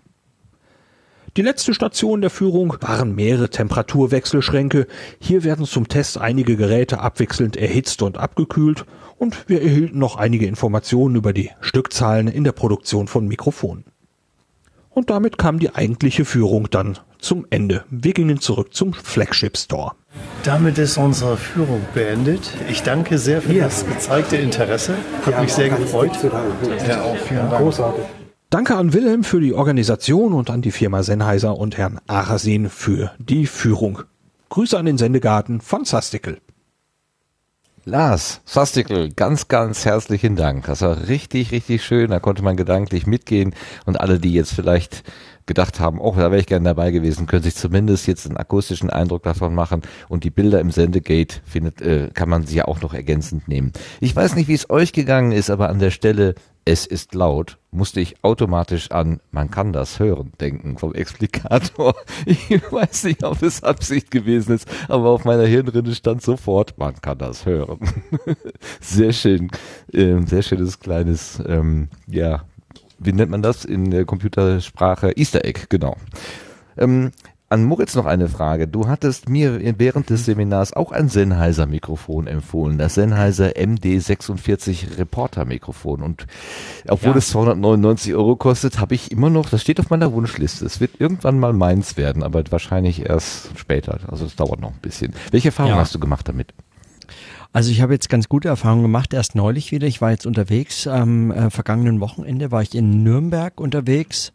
[1.38, 4.86] Die letzte Station der Führung waren mehrere Temperaturwechselschränke.
[5.18, 8.84] Hier werden zum Test einige Geräte abwechselnd erhitzt und abgekühlt
[9.16, 13.84] und wir erhielten noch einige Informationen über die Stückzahlen in der Produktion von Mikrofonen.
[14.90, 17.84] Und damit kam die eigentliche Führung dann zum Ende.
[17.88, 19.92] Wir gingen zurück zum Flagship Store.
[20.44, 22.52] Damit ist unsere Führung beendet.
[22.68, 24.96] Ich danke sehr für das gezeigte Interesse.
[25.24, 26.10] Hat mich sehr gefreut.
[26.86, 27.62] Ja, auch vielen Dank.
[27.62, 28.04] Großartig.
[28.52, 33.10] Danke an Wilhelm für die Organisation und an die Firma Sennheiser und Herrn Arasin für
[33.18, 34.00] die Führung.
[34.50, 36.36] Grüße an den Sendegarten von Sastikel.
[37.86, 40.66] Lars Sastikel, ganz, ganz herzlichen Dank.
[40.66, 42.10] Das war richtig, richtig schön.
[42.10, 43.54] Da konnte man gedanklich mitgehen
[43.86, 45.02] und alle, die jetzt vielleicht
[45.46, 48.90] gedacht haben, oh, da wäre ich gerne dabei gewesen, können sich zumindest jetzt einen akustischen
[48.90, 52.82] Eindruck davon machen und die Bilder im Sendegate findet, äh, kann man sie ja auch
[52.82, 53.72] noch ergänzend nehmen.
[54.00, 56.34] Ich weiß nicht, wie es euch gegangen ist, aber an der Stelle,
[56.64, 61.94] es ist laut, musste ich automatisch an man kann das hören denken vom Explikator.
[62.26, 67.00] Ich weiß nicht, ob es Absicht gewesen ist, aber auf meiner Hirnrinde stand sofort, man
[67.00, 67.80] kann das hören.
[68.80, 69.50] Sehr schön,
[69.92, 72.44] ähm, sehr schönes kleines, ähm, ja,
[72.98, 75.12] wie nennt man das in der Computersprache?
[75.16, 75.96] Easter Egg, genau.
[76.76, 77.10] Ähm,
[77.52, 78.66] an Moritz noch eine Frage.
[78.66, 86.02] Du hattest mir während des Seminars auch ein Sennheiser-Mikrofon empfohlen, das Sennheiser MD46 Reporter-Mikrofon.
[86.02, 86.26] Und
[86.88, 87.16] obwohl Ja.
[87.18, 90.64] es 299 Euro kostet, habe ich immer noch, das steht auf meiner Wunschliste.
[90.64, 94.00] Es wird irgendwann mal meins werden, aber wahrscheinlich erst später.
[94.08, 95.12] Also es dauert noch ein bisschen.
[95.30, 95.78] Welche Erfahrung Ja.
[95.78, 96.54] hast du gemacht damit?
[97.52, 99.86] Also ich habe jetzt ganz gute Erfahrungen gemacht, erst neulich wieder.
[99.86, 104.32] Ich war jetzt unterwegs, am äh, vergangenen Wochenende war ich in Nürnberg unterwegs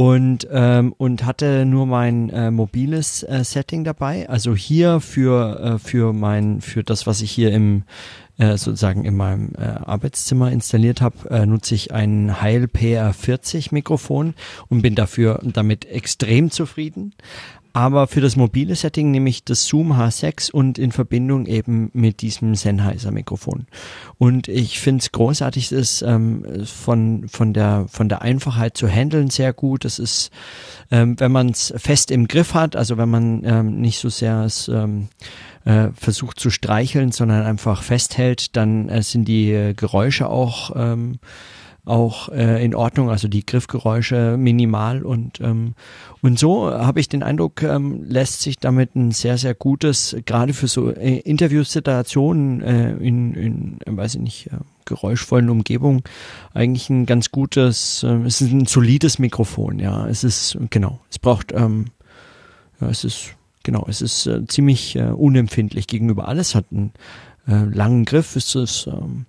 [0.00, 4.30] und, ähm, und hatte nur mein äh, mobiles äh, Setting dabei.
[4.30, 7.82] Also hier für, äh, für mein, für das, was ich hier im
[8.38, 14.32] äh, sozusagen in meinem äh, Arbeitszimmer installiert habe, äh, nutze ich ein Heil PR40 Mikrofon
[14.70, 17.12] und bin dafür damit extrem zufrieden.
[17.72, 22.20] Aber für das mobile Setting nehme ich das Zoom H6 und in Verbindung eben mit
[22.20, 23.66] diesem Sennheiser Mikrofon.
[24.18, 28.88] Und ich finde es großartig, es ist ähm, von, von, der, von der Einfachheit zu
[28.88, 29.84] handeln sehr gut.
[29.84, 30.30] Es ist,
[30.90, 34.40] ähm, wenn man es fest im Griff hat, also wenn man ähm, nicht so sehr
[34.40, 35.08] es ähm,
[35.64, 41.18] äh, versucht zu streicheln, sondern einfach festhält, dann äh, sind die äh, Geräusche auch ähm,
[41.84, 45.02] auch äh, in Ordnung, also die Griffgeräusche minimal.
[45.02, 45.74] Und ähm,
[46.22, 50.52] und so habe ich den Eindruck, ähm, lässt sich damit ein sehr sehr gutes, gerade
[50.52, 56.02] für so äh, Interviewsituationen äh, in in äh, weiß ich nicht äh, geräuschvollen Umgebungen
[56.52, 61.18] eigentlich ein ganz gutes, äh, es ist ein solides Mikrofon, ja, es ist genau, es
[61.18, 61.86] braucht ähm,
[62.80, 66.28] ja, es ist genau, es ist äh, ziemlich äh, unempfindlich gegenüber.
[66.28, 66.92] Alles, hat einen
[67.46, 69.26] äh, langen Griff, es ist ähm,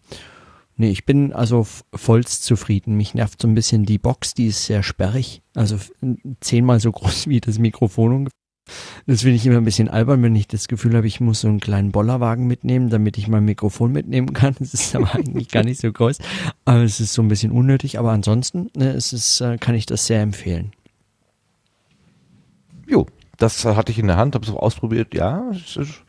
[0.81, 2.97] Nee, ich bin also vollst zufrieden.
[2.97, 5.43] Mich nervt so ein bisschen die Box, die ist sehr sperrig.
[5.53, 5.77] Also
[6.39, 8.37] zehnmal so groß wie das Mikrofon ungefähr.
[9.05, 11.49] Das finde ich immer ein bisschen albern, wenn ich das Gefühl habe, ich muss so
[11.49, 14.55] einen kleinen Bollerwagen mitnehmen, damit ich mein Mikrofon mitnehmen kann.
[14.59, 16.17] Das ist aber eigentlich gar nicht so groß.
[16.65, 17.99] Aber es ist so ein bisschen unnötig.
[17.99, 20.71] Aber ansonsten ne, es ist, äh, kann ich das sehr empfehlen.
[22.87, 23.05] Jo,
[23.41, 25.13] das hatte ich in der Hand, habe es auch ausprobiert.
[25.13, 26.03] Ja, ich, ich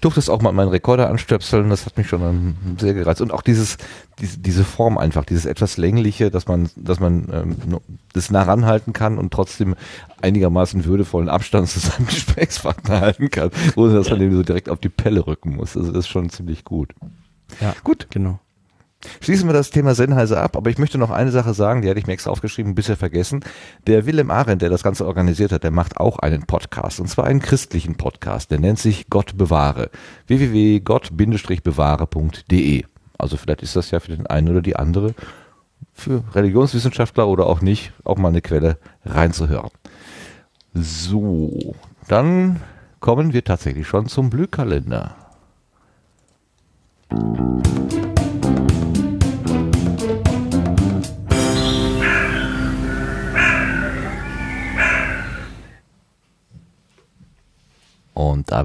[0.00, 1.70] durfte es auch mal meinen Rekorder anstöpseln.
[1.70, 3.20] Das hat mich schon ähm, sehr gereizt.
[3.20, 3.76] Und auch dieses,
[4.20, 7.56] diese, diese Form einfach, dieses etwas längliche, dass man, dass man ähm,
[8.12, 9.74] das nah ranhalten kann und trotzdem
[10.22, 14.78] einigermaßen würdevollen Abstand zu seinem Gesprächspartner halten kann, ohne dass man den so direkt auf
[14.78, 15.76] die Pelle rücken muss.
[15.76, 16.92] Also das ist schon ziemlich gut.
[17.60, 18.40] Ja, Gut, genau.
[19.20, 21.98] Schließen wir das Thema Sennheiser ab, aber ich möchte noch eine Sache sagen, die hatte
[21.98, 23.40] ich mir extra aufgeschrieben, bisher vergessen.
[23.86, 27.26] Der Willem Arendt, der das Ganze organisiert hat, der macht auch einen Podcast, und zwar
[27.26, 29.90] einen christlichen Podcast, der nennt sich Gott bewahre.
[30.26, 32.84] www.gott-bewahre.de
[33.18, 35.14] Also vielleicht ist das ja für den einen oder die andere,
[35.92, 39.70] für Religionswissenschaftler oder auch nicht, auch mal eine Quelle reinzuhören.
[40.74, 41.74] So,
[42.08, 42.60] dann
[43.00, 45.14] kommen wir tatsächlich schon zum Blühkalender.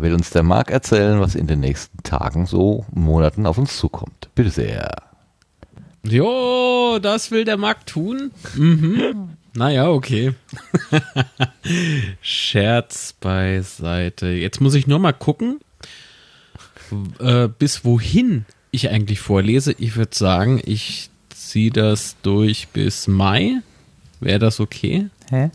[0.01, 3.77] Da will uns der Marc erzählen, was in den nächsten Tagen so Monaten auf uns
[3.77, 4.29] zukommt.
[4.33, 4.89] Bitte sehr.
[6.03, 8.31] Jo, das will der Marc tun.
[8.55, 9.37] Mhm.
[9.53, 10.33] Naja, okay.
[12.21, 14.27] Scherz beiseite.
[14.27, 15.59] Jetzt muss ich nur mal gucken,
[17.19, 19.75] äh, bis wohin ich eigentlich vorlese.
[19.77, 23.61] Ich würde sagen, ich ziehe das durch bis Mai.
[24.19, 25.09] Wäre das okay?
[25.29, 25.51] Hä?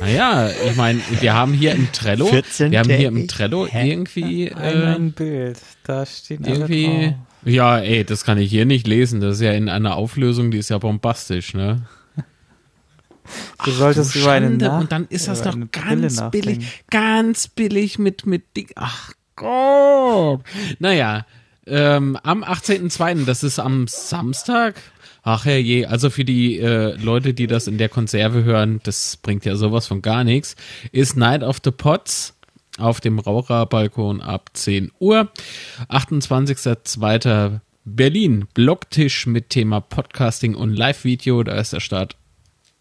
[0.00, 4.52] Naja, ich meine, wir haben hier im Trello, 14 wir haben hier im Trello irgendwie
[4.52, 5.58] Ein, äh, ein Bild.
[5.84, 7.14] Da alle irgendwie.
[7.44, 9.20] Ja, ey, das kann ich hier nicht lesen.
[9.20, 11.82] Das ist ja in einer Auflösung, die ist ja bombastisch, ne?
[13.64, 14.66] Du solltest du über eine Schande.
[14.66, 18.72] Nach Und dann ist das noch ganz billig, ganz billig mit, mit dick.
[18.76, 20.42] Ach Gott.
[20.78, 21.26] Naja,
[21.66, 24.74] ähm, am 18.02., das ist am Samstag.
[25.28, 29.44] Ach herrje, also für die äh, Leute, die das in der Konserve hören, das bringt
[29.44, 30.54] ja sowas von gar nichts,
[30.92, 32.38] ist Night of the Pots
[32.78, 35.28] auf dem Raucherbalkon ab 10 Uhr.
[35.88, 37.58] 28.02.
[37.84, 42.14] Berlin, Blocktisch mit Thema Podcasting und Live-Video, da ist der Start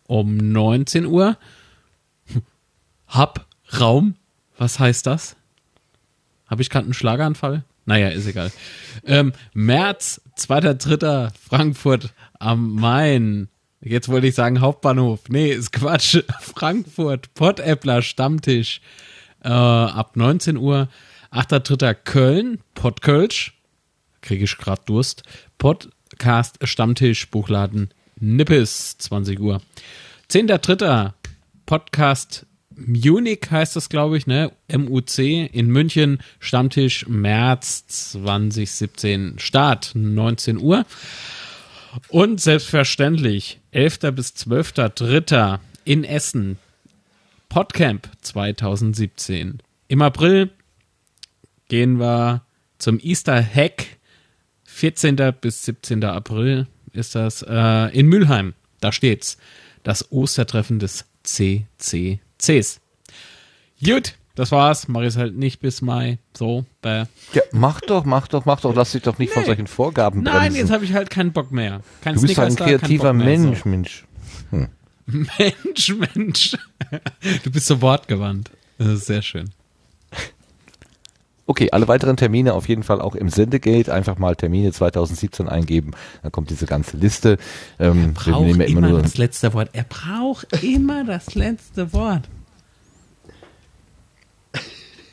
[0.05, 1.37] um 19 Uhr.
[3.07, 3.47] Hab
[3.79, 4.17] Raum.
[4.59, 5.35] Was heißt das?
[6.45, 7.63] Habe ich gerade einen Schlaganfall?
[7.85, 8.51] Naja, ist egal.
[9.03, 11.31] Ähm, März, 2.3.
[11.39, 12.13] Frankfurt
[12.45, 13.49] am Main.
[13.81, 15.29] Jetzt wollte ich sagen Hauptbahnhof.
[15.29, 16.23] Nee, ist Quatsch.
[16.39, 18.81] Frankfurt, Pottäppler Stammtisch
[19.43, 20.87] äh, ab 19 Uhr.
[21.31, 21.93] 8.3.
[21.93, 23.53] Köln, Pottkölsch.
[24.21, 25.23] Kriege ich gerade Durst.
[25.57, 29.61] Podcast Stammtisch, Buchladen Nippes, 20 Uhr.
[30.29, 31.13] 10.3.
[31.65, 34.51] Podcast Munich heißt das, glaube ich, ne?
[34.71, 40.85] MUC in München, Stammtisch März 2017, Start 19 Uhr.
[42.09, 43.99] Und selbstverständlich 11.
[44.13, 45.59] bis 12.3.
[45.85, 46.57] in Essen,
[47.49, 49.59] Podcamp 2017.
[49.87, 50.49] Im April
[51.67, 52.41] gehen wir
[52.77, 53.97] zum Easter Hack,
[54.65, 55.15] 14.
[55.39, 56.03] bis 17.
[56.03, 58.53] April ist das äh, in Mülheim.
[58.81, 59.37] Da steht's.
[59.83, 62.81] Das Ostertreffen des CCCs.
[63.83, 64.87] Gut, das war's.
[64.87, 66.19] Mach ich halt nicht bis Mai.
[66.37, 67.05] So, bäh.
[67.33, 68.75] Ja, mach doch, mach doch, mach doch.
[68.75, 69.47] Lass dich doch nicht von Nee.
[69.47, 70.59] solchen Vorgaben Nein, bremsen.
[70.59, 71.81] jetzt habe ich halt keinen Bock mehr.
[72.01, 73.39] Kein du bist ein da, kein kreativer Bock mehr.
[73.39, 74.05] Mensch, Mensch.
[74.51, 74.67] So.
[75.07, 76.57] Mensch, Mensch.
[77.43, 78.51] Du bist so wortgewandt.
[78.77, 79.49] Das ist sehr schön.
[81.47, 83.93] Okay, alle weiteren Termine auf jeden Fall auch im Sendegate.
[83.93, 85.91] Einfach mal Termine 2017 eingeben.
[86.23, 87.37] Dann kommt diese ganze Liste.
[87.77, 89.69] Ähm, wir Braucht nehmen ja immer, nur das letzte Wort.
[89.73, 92.27] Er braucht immer das letzte Wort.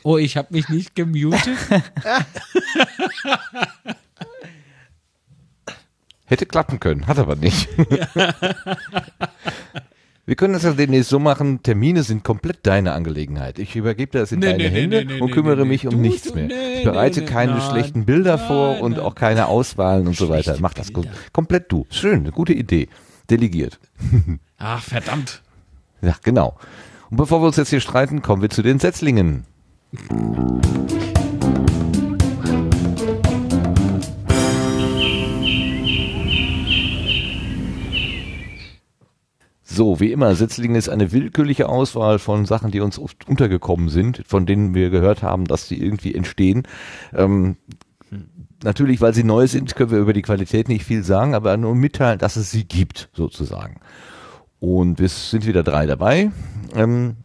[0.03, 1.41] Oh, ich habe mich nicht gemutet.
[6.25, 7.67] Hätte klappen können, hat aber nicht.
[10.25, 13.59] Wir können das ja demnächst so machen, Termine sind komplett deine Angelegenheit.
[13.59, 16.49] Ich übergebe das in Nee, deine nee, Hände nee, und kümmere mich um nichts mehr.
[16.77, 19.01] ich bereite keine schlechten Bilder vor nein, und nein.
[19.01, 20.55] auch keine Auswahlen und so weiter.
[20.61, 21.85] Mach das kom komplett du.
[21.89, 22.87] Schön, eine gute Idee.
[23.29, 23.79] Delegiert.
[24.57, 25.41] Ach, verdammt.
[26.01, 26.57] Ja, genau.
[27.09, 29.43] Und bevor wir uns jetzt hier streiten, kommen wir zu den Setzlingen.
[29.93, 29.99] So,
[39.99, 44.47] wie immer, Setzlinge ist eine willkürliche Auswahl von Sachen, die uns oft untergekommen sind, von
[44.47, 46.63] denen wir gehört haben, dass sie irgendwie entstehen.
[47.13, 47.57] Ähm,
[48.63, 51.75] natürlich, weil sie neu sind, können wir über die Qualität nicht viel sagen, aber nur
[51.75, 53.79] mitteilen, dass es sie gibt, sozusagen.
[54.59, 56.31] Und es sind wieder drei dabei.
[56.75, 57.17] Ähm,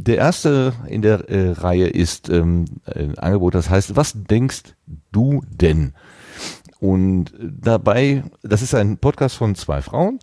[0.00, 4.74] der erste in der äh, Reihe ist ähm, ein Angebot, das heißt, was denkst
[5.12, 5.94] du denn?
[6.80, 10.18] Und dabei, das ist ein Podcast von zwei Frauen.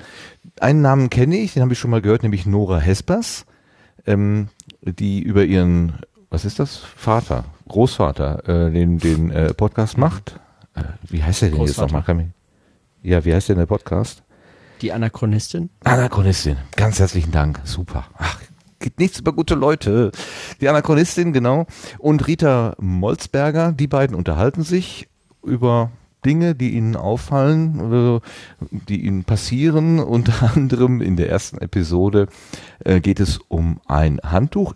[0.59, 3.45] Einen Namen kenne ich, den habe ich schon mal gehört, nämlich Nora Hespers,
[4.05, 4.49] ähm,
[4.81, 5.93] die über ihren,
[6.29, 10.39] was ist das, Vater, Großvater, äh, den, den äh, Podcast macht.
[10.75, 11.87] Äh, wie heißt der denn jetzt Großvater.
[11.87, 12.03] nochmal?
[12.03, 12.27] Kann mich-
[13.01, 14.21] Ja, wie heißt denn der Podcast?
[14.81, 15.69] Die Anachronistin.
[15.83, 16.57] Anachronistin.
[16.75, 17.59] Ganz herzlichen Dank.
[17.63, 18.05] Super.
[18.17, 18.39] Ach,
[18.81, 20.11] geht nichts über gute Leute.
[20.59, 21.65] Die Anachronistin, genau.
[21.99, 25.07] Und Rita Molzberger, die beiden unterhalten sich
[25.43, 25.91] über
[26.25, 28.19] Dinge, die ihnen auffallen, äh,
[28.89, 29.99] die ihnen passieren.
[30.11, 32.27] Unter anderem in der ersten Episode
[32.83, 34.73] äh, geht es um ein Handtuch.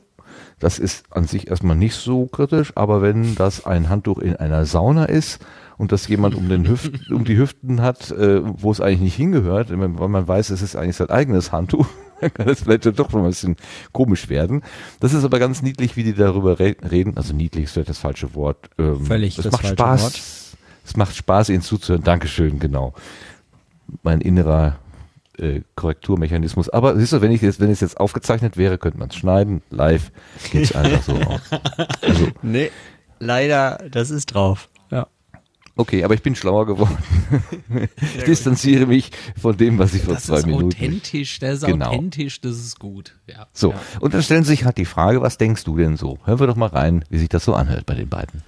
[0.59, 4.65] Das ist an sich erstmal nicht so kritisch, aber wenn das ein Handtuch in einer
[4.65, 5.45] Sauna ist
[5.77, 9.15] und das jemand um, den Hüft, um die Hüften hat, äh, wo es eigentlich nicht
[9.15, 11.87] hingehört, weil man weiß, es ist eigentlich sein eigenes Handtuch,
[12.33, 13.55] kann es vielleicht doch schon ein bisschen
[13.91, 14.63] komisch werden.
[14.99, 17.17] Das ist aber ganz niedlich, wie die darüber re reden.
[17.17, 18.69] Also niedlich ist vielleicht das falsche Wort.
[18.77, 20.03] Ähm, Völlig es das macht Spaß.
[20.03, 20.21] Wort.
[20.85, 22.03] Es macht Spaß, ihnen zuzuhören.
[22.03, 22.93] Dankeschön, genau.
[24.03, 24.77] Mein innerer
[25.37, 26.69] äh, Korrekturmechanismus.
[26.69, 29.61] Aber siehst du, wenn ich jetzt, wenn es jetzt aufgezeichnet wäre, könnte man es schneiden.
[29.69, 30.11] Live
[30.51, 31.41] geht's einfach so aus.
[32.01, 32.71] Also, Nee,
[33.19, 34.69] leider, das ist drauf.
[35.77, 36.97] Okay, aber ich bin schlauer geworden.
[38.17, 40.67] ich distanziere mich von dem, was ich vor Das zwei ist Minuten.
[40.67, 41.87] authentisch, das ist Genau.
[41.87, 43.15] authentisch, das ist gut.
[43.27, 43.47] Ja.
[43.51, 43.81] So, Ja.
[43.99, 46.17] und dann stellen sich halt die Frage, was denkst du denn so?
[46.23, 48.41] Hören wir doch mal rein, wie sich das so anhört bei den beiden.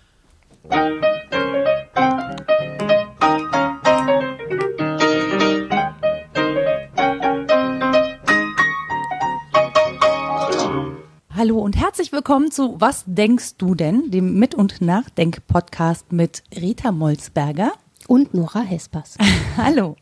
[11.37, 14.09] Hallo und herzlich willkommen zu Was denkst du denn?
[14.09, 17.73] Dem Mit- und Nachdenk-Podcast mit Rita Molzberger.
[18.07, 19.19] Und Nora Hespers.
[19.57, 19.97] Hallo.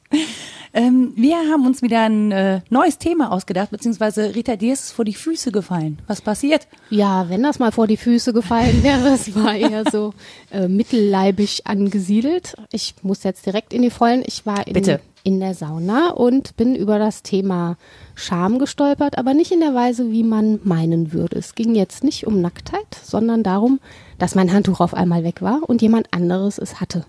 [0.74, 4.92] Ähm, wir haben uns wieder ein äh, neues Thema ausgedacht, beziehungsweise Rita, dir ist es
[4.94, 6.00] vor die Füße gefallen.
[6.08, 6.70] Was passiert?
[6.90, 10.14] Ja, wenn das mal vor die Füße gefallen wäre, es war eher so
[10.52, 12.56] äh, mittelleibig angesiedelt.
[12.72, 14.24] Ich muss jetzt direkt in die Vollen.
[14.26, 15.02] Ich war in, Bitte.
[15.26, 17.78] In der Sauna und bin über das Thema
[18.14, 21.40] Scham gestolpert, aber nicht in der Weise, wie man meinen würde.
[21.40, 23.80] Es ging jetzt nicht um Nacktheit, sondern darum,
[24.20, 27.06] dass mein Handtuch auf einmal weg war und jemand anderes es hatte.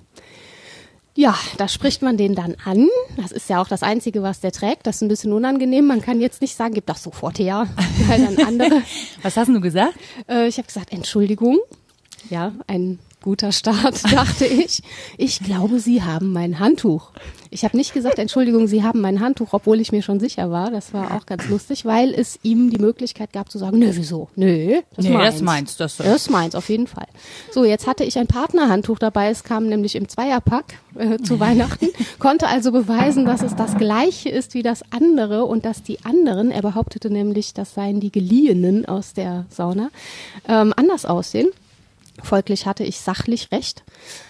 [1.15, 2.89] Ja, da spricht man den dann an.
[3.17, 4.87] Das ist ja auch das Einzige, was der trägt.
[4.87, 5.87] Das ist ein bisschen unangenehm.
[5.87, 7.67] Man kann jetzt nicht sagen, gib das sofort her,
[8.09, 8.83] weil dann andere
[9.23, 9.95] Was hast du gesagt?
[10.29, 11.59] äh, ich habe gesagt, Entschuldigung.
[12.31, 14.83] Ja, ein guter Start, dachte ich.
[15.19, 17.11] Ich glaube, Sie haben mein Handtuch.
[17.51, 20.71] Ich habe nicht gesagt, Entschuldigung, Sie haben mein Handtuch, obwohl ich mir schon sicher war.
[20.71, 24.29] Das war auch ganz lustig, weil es ihm die Möglichkeit gab zu sagen, nö, wieso?
[24.37, 25.35] Nö, das Nee, meins.
[25.35, 27.07] das meins, das- das ist meins, auf jeden Fall.
[27.51, 29.29] So, jetzt hatte ich ein Partnerhandtuch dabei.
[29.31, 31.89] Es kam nämlich im Zweierpack äh, zu Weihnachten,
[32.21, 36.53] konnte also beweisen, dass es das gleiche ist wie das andere und dass die anderen,
[36.53, 39.91] er behauptete nämlich, das seien die Geliehenen aus der Sauna,
[40.49, 41.49] ähm, anders aussehen.
[42.23, 43.85] Folglich hatte ich sachlich recht.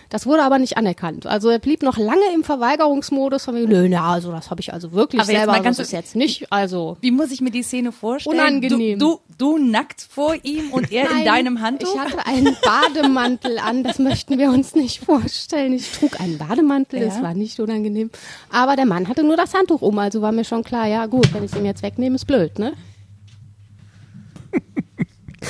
[0.09, 1.27] Das wurde aber nicht anerkannt.
[1.27, 4.73] Also er blieb noch lange im Verweigerungsmodus von mir, nö, na, also das habe ich
[4.73, 7.33] also wirklich Aber jetzt selber, mal also ganz- das ist jetzt nicht, also Wie muss
[7.33, 8.37] ich mir die Szene vorstellen?
[8.39, 8.99] Unangenehm.
[9.01, 11.93] Du, du, du nackt vor ihm und er in Nein, deinem Handtuch?
[11.93, 15.73] Ich hatte einen Bademantel an, das möchten wir uns nicht vorstellen.
[15.73, 17.23] Ich trug einen Bademantel, das Ja.
[17.23, 18.11] war nicht unangenehm.
[18.51, 21.35] Aber der Mann hatte nur das Handtuch um, also war mir schon klar, ja gut,
[21.35, 22.75] wenn ich es ihm jetzt wegnehme, ist blöd, ne?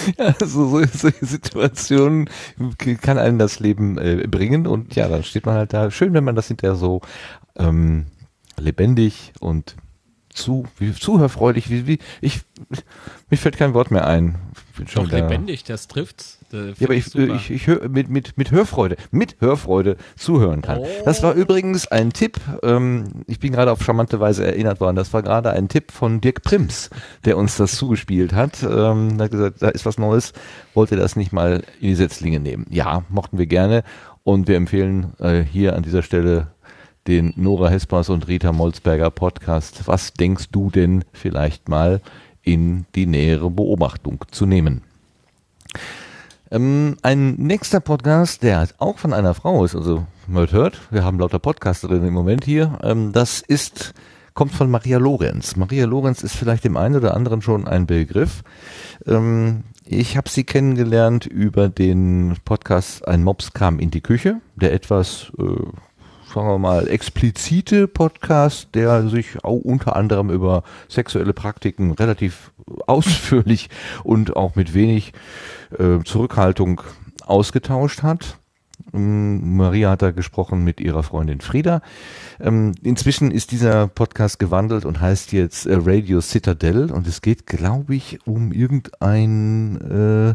[0.18, 2.28] Ja, so, so, solche Situationen
[3.00, 5.90] kann einen das Leben äh, bringen und ja, dann steht man halt da.
[5.90, 7.00] Schön, wenn man das hinterher so
[7.56, 8.06] ähm,
[8.58, 9.76] lebendig und
[10.28, 12.42] zu, wie, zuhörfreudig, wie, wie, ich,
[13.30, 14.38] mir fällt kein Wort mehr ein.
[14.76, 16.35] Bin schon Doch lebendig, das trifft.
[16.52, 20.82] Äh, Ja, aber ich, ich, ich höre mit, mit, mit Hörfreude, mit Hörfreude zuhören kann.
[21.04, 25.12] Das war übrigens ein Tipp, ähm, ich bin gerade auf charmante Weise erinnert worden, das
[25.12, 26.90] war gerade ein Tipp von Dirk Prims,
[27.24, 28.62] der uns das zugespielt hat.
[28.62, 30.32] Ähm, er hat gesagt, da ist was Neues,
[30.74, 32.66] wollt ihr das nicht mal in die Setzlinge nehmen?
[32.70, 33.82] Ja, mochten wir gerne
[34.22, 36.48] und wir empfehlen äh, hier an dieser Stelle
[37.06, 39.82] den Nora Hespers und Rita Molzberger Podcast.
[39.86, 42.00] Was denkst du denn vielleicht mal
[42.42, 44.82] in die nähere Beobachtung zu nehmen?
[46.50, 51.18] Ähm, ein nächster Podcast, der auch von einer Frau ist, also man hört, wir haben
[51.18, 53.94] lauter Podcasterinnen im Moment hier, ähm, das ist,
[54.34, 55.56] kommt von Maria Lorenz.
[55.56, 58.42] Maria Lorenz ist vielleicht dem einen oder anderen schon ein Begriff.
[59.06, 64.72] Ähm, ich habe sie kennengelernt über den Podcast Ein Mops kam in die Küche, der
[64.72, 65.42] etwas, äh,
[66.36, 72.52] sagen wir mal, explizite Podcast, der sich auch unter anderem über sexuelle Praktiken relativ
[72.86, 73.70] ausführlich
[74.04, 75.14] und auch mit wenig
[75.78, 76.82] äh, Zurückhaltung
[77.24, 78.36] ausgetauscht hat.
[78.92, 81.80] Ähm, Maria hat da gesprochen mit ihrer Freundin Frieda.
[82.38, 87.46] Ähm, inzwischen ist dieser Podcast gewandelt und heißt jetzt äh, Radio Citadel und es geht,
[87.46, 90.34] glaube ich, um irgendein äh,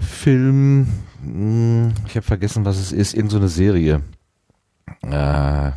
[0.00, 0.86] Film.
[1.24, 3.14] Mh, ich habe vergessen, was es ist.
[3.14, 4.00] Irgend so eine Serie.
[5.02, 5.72] Äh,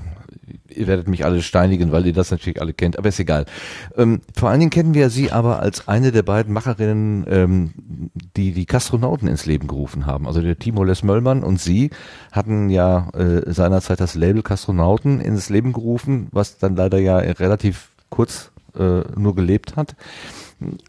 [0.73, 3.45] ihr werdet mich alle steinigen, weil ihr das natürlich alle kennt, aber ist egal.
[3.97, 7.71] Ähm, vor allen Dingen kennen wir sie aber als eine der beiden Macherinnen, ähm,
[8.35, 10.27] die die Kastronauten ins Leben gerufen haben.
[10.27, 11.91] Also der Timo Les Möllmann und sie
[12.31, 17.89] hatten ja äh, seinerzeit das Label Kastronauten ins Leben gerufen, was dann leider ja relativ
[18.09, 19.95] kurz äh, nur gelebt hat.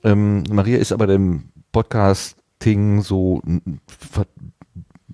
[0.05, 3.42] Ähm, Maria ist aber dem Podcasting so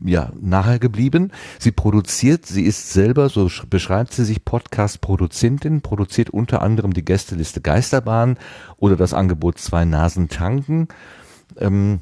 [0.05, 1.33] ja, nahe geblieben.
[1.59, 7.05] Sie produziert, sie ist selber, so sch- beschreibt sie sich, Podcast-Produzentin, produziert unter anderem die
[7.05, 8.39] Gästeliste Geisterbahn
[8.77, 10.89] oder das Angebot Zwei Nasen tanken.
[11.59, 12.01] Ähm,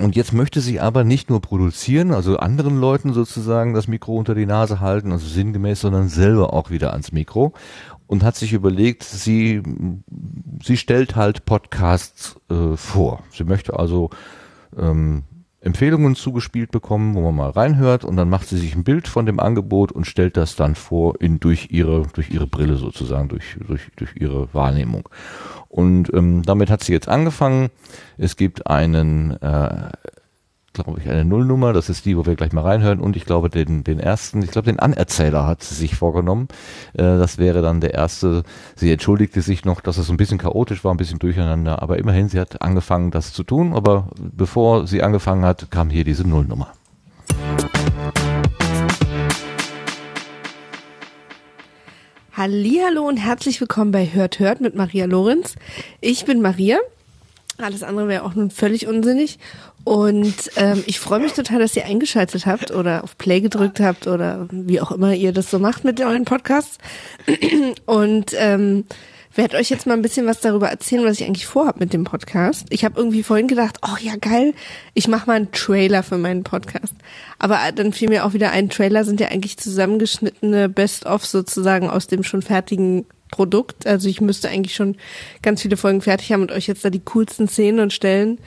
[0.00, 4.34] und jetzt möchte sie aber nicht nur produzieren, also anderen Leuten sozusagen das Mikro unter
[4.34, 7.54] die Nase halten, also sinngemäß, sondern selber auch wieder ans Mikro.
[8.08, 9.62] und hat sich überlegt, sie,
[10.62, 13.22] sie stellt halt Podcasts äh, vor.
[13.30, 14.10] Sie möchte also
[14.76, 15.22] ähm,
[15.68, 19.26] Empfehlungen zugespielt bekommen, wo man mal reinhört und dann macht sie sich ein Bild von
[19.26, 23.56] dem Angebot und stellt das dann vor in durch ihre durch ihre Brille sozusagen durch
[23.66, 25.08] durch durch ihre Wahrnehmung
[25.68, 27.68] und ähm, damit hat sie jetzt angefangen.
[28.16, 29.90] Es gibt einen äh,
[30.84, 31.72] glaube ich, eine Nullnummer.
[31.72, 33.00] Das ist die, wo wir gleich mal reinhören.
[33.00, 36.48] Und ich glaube, den, den ersten, ich glaube, den Anerzähler hat sie sich vorgenommen.
[36.94, 38.42] Äh, das wäre dann der erste.
[38.76, 41.82] Sie entschuldigte sich noch, dass es ein bisschen chaotisch war, ein bisschen durcheinander.
[41.82, 43.72] Aber immerhin, sie hat angefangen, das zu tun.
[43.74, 46.72] Aber bevor sie angefangen hat, kam hier diese Nullnummer.
[52.32, 55.56] Hallo und herzlich willkommen bei Hört Hört mit Maria Lorenz.
[56.00, 56.78] Ich bin Maria.
[57.60, 59.40] Alles andere wäre auch nun völlig unsinnig.
[59.88, 64.06] Und ähm, ich freue mich total, dass ihr eingeschaltet habt oder auf Play gedrückt habt
[64.06, 66.76] oder wie auch immer ihr das so macht mit euren Podcasts.
[67.86, 68.84] Und ähm,
[69.34, 72.04] werde euch jetzt mal ein bisschen was darüber erzählen, was ich eigentlich vorhab mit dem
[72.04, 72.66] Podcast.
[72.68, 74.52] Ich habe irgendwie vorhin gedacht, oh ja geil,
[74.92, 76.92] ich mache mal einen Trailer für meinen Podcast.
[77.38, 82.08] Aber dann fiel mir auch wieder ein, Trailer sind ja eigentlich zusammengeschnittene Best-of sozusagen aus
[82.08, 83.86] dem schon fertigen Produkt.
[83.86, 84.96] Also ich müsste eigentlich schon
[85.40, 88.38] ganz viele Folgen fertig haben und euch jetzt da die coolsten Szenen und Stellen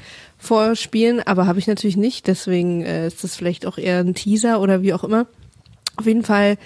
[0.41, 2.27] vorspielen, aber habe ich natürlich nicht.
[2.27, 5.27] Deswegen äh, ist das vielleicht auch eher ein Teaser oder wie auch immer.
[5.97, 6.57] Auf jeden Fall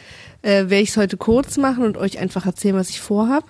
[0.42, 3.44] äh, werde ich es heute kurz machen und euch einfach erzählen, was ich vorhab.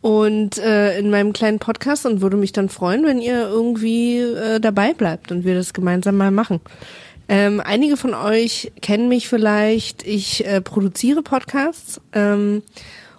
[0.00, 4.60] Und äh, in meinem kleinen Podcast und würde mich dann freuen, wenn ihr irgendwie äh,
[4.60, 6.60] dabei bleibt und wir das gemeinsam mal machen.
[7.28, 10.06] Ähm, einige von euch kennen mich vielleicht.
[10.06, 12.00] Ich äh, produziere Podcasts.
[12.14, 12.62] Ähm,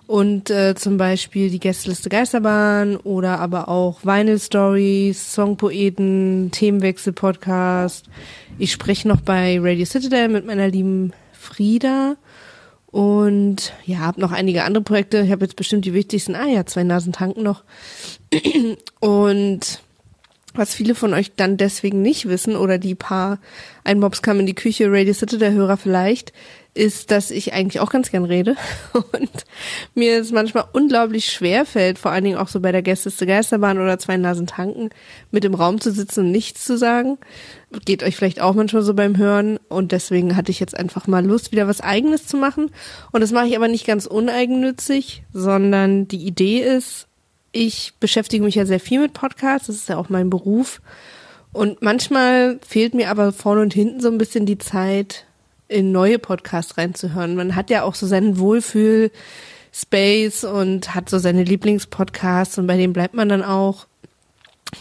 [0.10, 8.10] und äh, zum Beispiel die Gästeliste Geisterbahn oder aber auch Vinyl Stories, Songpoeten, Themenwechsel Podcast.
[8.58, 12.16] Ich spreche noch bei Radio Citadel mit meiner lieben Frieda
[12.88, 15.20] und ja, habe noch einige andere Projekte.
[15.20, 16.34] Ich habe jetzt bestimmt die wichtigsten.
[16.34, 17.64] Ah ja, zwei Nasen tanken noch.
[19.00, 19.80] und
[20.56, 23.38] was viele von euch dann deswegen nicht wissen oder die paar
[23.84, 26.34] Einmobs kamen in die Küche, Radio Citadel Hörer vielleicht,
[26.74, 28.56] ist, dass ich eigentlich auch ganz gern rede.
[28.94, 29.46] Und
[29.96, 33.80] mir es manchmal unglaublich schwer fällt, vor allen Dingen auch so bei der Gästeste Geisterbahn
[33.80, 34.90] oder zwei Nasen tanken,
[35.32, 37.18] mit im Raum zu sitzen und nichts zu sagen.
[37.86, 39.60] Geht euch vielleicht auch manchmal so beim Hören.
[39.68, 42.72] Und deswegen hatte ich jetzt einfach mal Lust, wieder was eigenes zu machen.
[43.12, 47.08] Und das mache ich aber nicht ganz uneigennützig, sondern die Idee ist,
[47.52, 50.82] ich beschäftige mich ja sehr viel mit Podcasts, das ist ja auch mein Beruf.
[51.52, 55.26] Und manchmal fehlt mir aber vorne und hinten so ein bisschen die Zeit,
[55.70, 57.36] in neue Podcasts reinzuhören.
[57.36, 59.12] Man hat ja auch so seinen Wohlfühl
[59.72, 63.86] Space und hat so seine Lieblingspodcasts und bei dem bleibt man dann auch.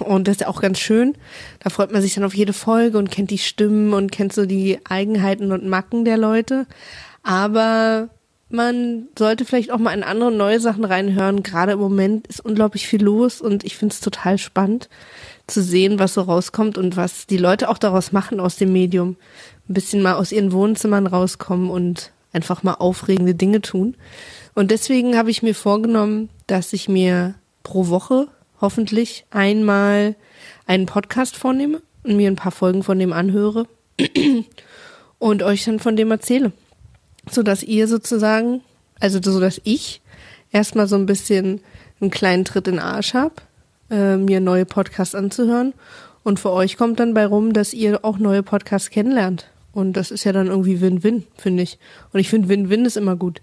[0.01, 1.15] Und das ist ja auch ganz schön.
[1.61, 4.45] Da freut man sich dann auf jede Folge und kennt die Stimmen und kennt so
[4.45, 6.67] die Eigenheiten und Macken der Leute.
[7.23, 8.09] Aber
[8.51, 11.43] man sollte vielleicht auch mal in andere neue Sachen reinhören.
[11.43, 14.89] Gerade im Moment ist unglaublich viel los und ich finde es total spannend
[15.47, 19.17] zu sehen, was so rauskommt und was die Leute auch daraus machen aus dem Medium
[19.69, 23.97] ein bisschen mal aus ihren Wohnzimmern rauskommen und einfach mal aufregende Dinge tun.
[24.55, 28.29] Und deswegen habe ich mir vorgenommen, dass ich mir pro Woche
[28.61, 30.17] hoffentlich einmal
[30.67, 33.67] einen Podcast vornehme und mir ein paar Folgen von dem anhöre
[35.19, 36.53] und euch dann von dem erzähle.
[37.31, 38.63] So dass ihr sozusagen,
[39.01, 40.01] also so dass ich
[40.51, 41.61] erstmal so ein bisschen
[42.01, 43.35] einen kleinen Tritt in den Arsch habe,
[43.91, 45.75] äh, mir neue Podcasts anzuhören.
[46.25, 49.47] Und für euch kommt dann bei rum, dass ihr auch neue Podcasts kennenlernt.
[49.79, 51.79] Und das ist ja dann irgendwie Win-Win, finde ich.
[52.13, 53.43] Und ich finde, Win-Win ist immer gut.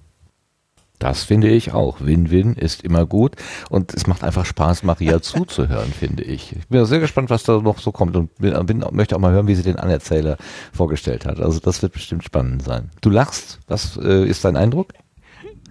[0.99, 2.01] Das finde ich auch.
[2.01, 3.37] Win-Win ist immer gut
[3.69, 6.53] und es macht einfach Spaß, Maria zuzuhören, finde ich.
[6.53, 9.31] Ich bin sehr gespannt, was da noch so kommt und bin, bin, möchte auch mal
[9.31, 10.35] hören, wie sie den Anerzähler
[10.73, 11.39] vorgestellt hat.
[11.39, 12.89] Also das wird bestimmt spannend sein.
[12.99, 14.91] Du lachst, was äh, ist dein Eindruck?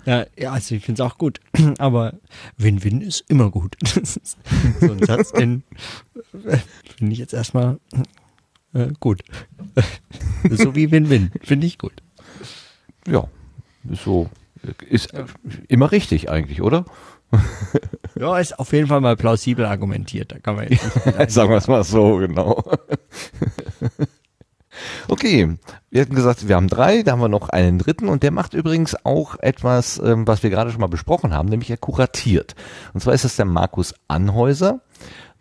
[0.06, 1.40] Ja, ja also ich finde es auch gut.
[1.78, 2.14] Aber
[2.56, 3.76] Win-Win ist immer gut.
[3.80, 4.38] Das ist
[4.80, 5.62] so ein Satz, den
[6.46, 6.56] äh,
[6.96, 7.78] finde ich jetzt erstmal
[8.74, 9.22] äh, gut.
[10.50, 11.30] so wie Win-Win.
[11.42, 12.02] Finde ich gut.
[13.06, 13.28] Ja,
[13.90, 14.28] ist so.
[14.88, 15.24] Ist ja.
[15.68, 16.84] immer richtig eigentlich, oder?
[18.18, 20.32] ja, ist auf jeden Fall mal plausibel argumentiert.
[20.32, 20.84] Da kann man jetzt
[21.34, 22.62] Sagen wir es mal so, genau.
[25.08, 25.56] Okay,
[25.90, 28.54] wir hatten gesagt, wir haben drei, da haben wir noch einen dritten und der macht
[28.54, 32.54] übrigens auch etwas, ähm, was wir gerade schon mal besprochen haben, nämlich er kuratiert.
[32.92, 34.80] Und zwar ist es der Markus Anhäuser.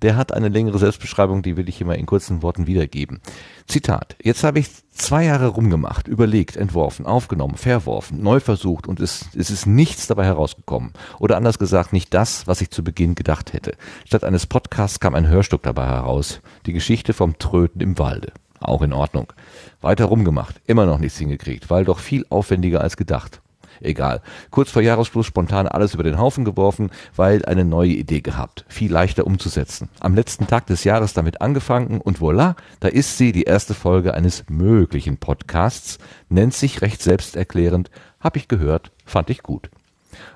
[0.04, 3.22] Der hat eine längere Selbstbeschreibung, die will ich hier mal in kurzen Worten wiedergeben.
[3.68, 4.18] Zitat.
[4.22, 9.50] Jetzt habe ich zwei Jahre rumgemacht, überlegt, entworfen, aufgenommen, verworfen, neu versucht und es, es
[9.50, 10.92] ist nichts dabei herausgekommen.
[11.20, 13.78] Oder anders gesagt, nicht das, was ich zu Beginn gedacht hätte.
[14.06, 16.42] Statt eines Podcasts kam ein Hörstück dabei heraus.
[16.66, 18.34] Die Geschichte vom Tröten im Walde.
[18.60, 19.32] Auch in Ordnung.
[19.80, 23.42] Weiter rumgemacht, immer noch nichts hingekriegt, weil doch viel aufwendiger als gedacht.
[23.82, 24.22] Egal.
[24.50, 28.66] Kurz vor Jahresschluss spontan alles über den Haufen geworfen, weil eine neue Idee gehabt.
[28.68, 29.90] Viel leichter umzusetzen.
[30.00, 34.14] Am letzten Tag des Jahres damit angefangen und voilà, da ist sie, die erste Folge
[34.14, 35.98] eines möglichen Podcasts,
[36.30, 39.70] nennt sich recht selbsterklärend, hab ich gehört, fand ich gut.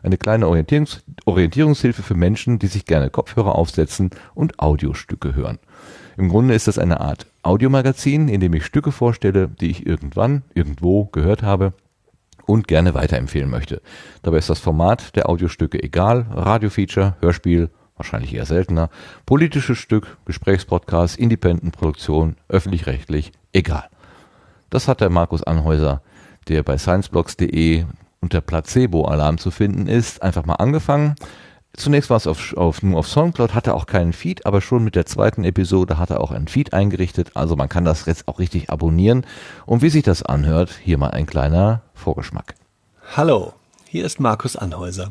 [0.02, 5.60] Eine kleine Orientierungs Orientierungshilfe für Menschen, die sich gerne Kopfhörer aufsetzen und Audiostücke hören.
[6.18, 10.42] Im Grunde ist das eine Art Audiomagazin, in dem ich Stücke vorstelle, die ich irgendwann,
[10.56, 11.74] irgendwo gehört habe
[12.48, 13.82] und gerne weiterempfehlen möchte.
[14.24, 18.90] Dabei ist das Format der Audiostücke egal, Radiofeature, Hörspiel, wahrscheinlich eher seltener,
[19.26, 23.90] politisches Stück, Gesprächspodcast, Independent-Produktion, öffentlich-rechtlich, egal.
[24.70, 26.02] Das hat der Markus Anhäuser,
[26.48, 27.86] der bei scienceblogs.de
[28.22, 31.16] unter Placebo-Alarm zu finden ist, einfach mal angefangen.
[31.78, 34.96] Zunächst war es auf, auf, nur auf Soundcloud, hatte auch keinen Feed, aber schon mit
[34.96, 37.30] der zweiten Episode hat er auch einen Feed eingerichtet.
[37.36, 39.28] Also man kann das jetzt auch richtig abonnieren.
[39.68, 42.56] Und wie sich das anhört, hier mal ein kleiner Vorgeschmack.
[43.16, 43.54] Hallo,
[43.86, 45.10] hier ist Markus Anhäuser.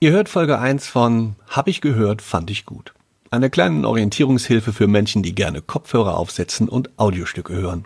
[0.00, 2.92] Ihr hört Folge 1 von Hab ich gehört, fand ich gut.
[3.30, 7.84] Eine kleine Orientierungshilfe für Menschen, die gerne Kopfhörer aufsetzen und Audiostücke hören.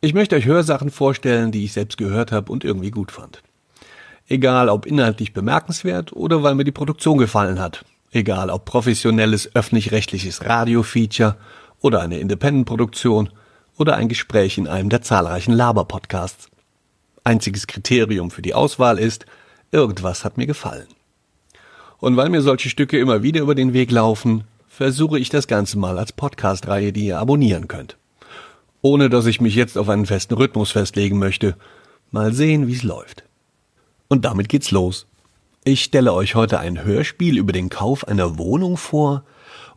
[0.00, 3.42] Ich möchte euch Hörsachen vorstellen, die ich selbst gehört habe und irgendwie gut fand.
[4.32, 7.84] Egal ob inhaltlich bemerkenswert oder weil mir die Produktion gefallen hat.
[8.12, 11.36] Egal ob professionelles öffentlich-rechtliches Radio-Feature
[11.82, 13.28] oder eine Independent-Produktion
[13.76, 16.48] oder ein Gespräch in einem der zahlreichen Laber-Podcasts.
[17.24, 19.26] Einziges Kriterium für die Auswahl ist,
[19.70, 20.88] irgendwas hat mir gefallen.
[21.98, 25.78] Und weil mir solche Stücke immer wieder über den Weg laufen, versuche ich das Ganze
[25.78, 27.98] mal als Podcast-Reihe, die ihr abonnieren könnt
[28.82, 31.54] ohne dass ich mich jetzt auf einen festen Rhythmus festlegen möchte.
[32.10, 33.22] Mal sehen, wie's läuft.
[34.12, 35.06] Und damit geht's los.
[35.64, 39.24] Ich stelle euch heute ein Hörspiel über den Kauf einer Wohnung vor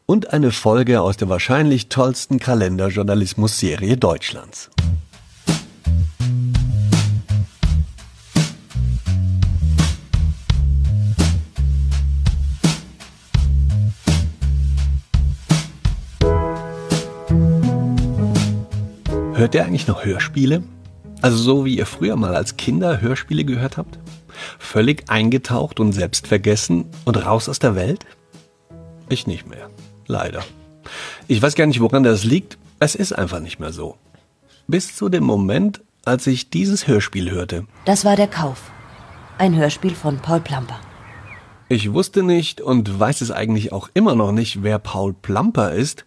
[0.05, 4.71] und eine Folge aus der wahrscheinlich tollsten Kalenderjournalismus-Serie Deutschlands.
[19.33, 20.61] Hört ihr eigentlich noch Hörspiele?
[21.21, 23.97] Also so wie ihr früher mal als Kinder Hörspiele gehört habt?
[24.59, 28.05] Völlig eingetaucht und selbstvergessen und raus aus der Welt?
[29.09, 29.69] Ich nicht mehr.
[30.07, 30.43] Leider.
[31.27, 32.57] Ich weiß gar nicht, woran das liegt.
[32.79, 33.97] Es ist einfach nicht mehr so.
[34.67, 37.65] Bis zu dem Moment, als ich dieses Hörspiel hörte.
[37.85, 38.71] Das war der Kauf.
[39.37, 40.79] Ein Hörspiel von Paul Plamper.
[41.67, 46.05] Ich wusste nicht und weiß es eigentlich auch immer noch nicht, wer Paul Plamper ist,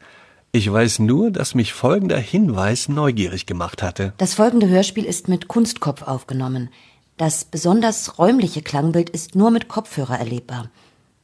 [0.50, 4.14] ich weiß nur, dass mich folgender Hinweis neugierig gemacht hatte.
[4.16, 6.70] Das folgende Hörspiel ist mit Kunstkopf aufgenommen.
[7.18, 10.70] Das besonders räumliche Klangbild ist nur mit Kopfhörer erlebbar.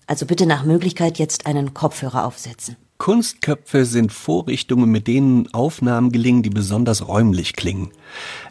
[0.09, 2.77] Also bitte nach Möglichkeit jetzt einen Kopfhörer aufsetzen.
[2.99, 7.93] Kunstköpfe sind Vorrichtungen, mit denen Aufnahmen gelingen, die besonders räumlich klingen.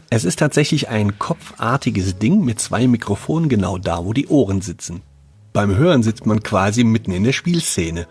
[0.10, 5.02] Es ist tatsächlich ein kopfartiges Ding mit zwei Mikrofonen genau da, wo die Ohren sitzen.
[5.52, 8.08] Beim Hören sitzt man quasi mitten in der Spielszene.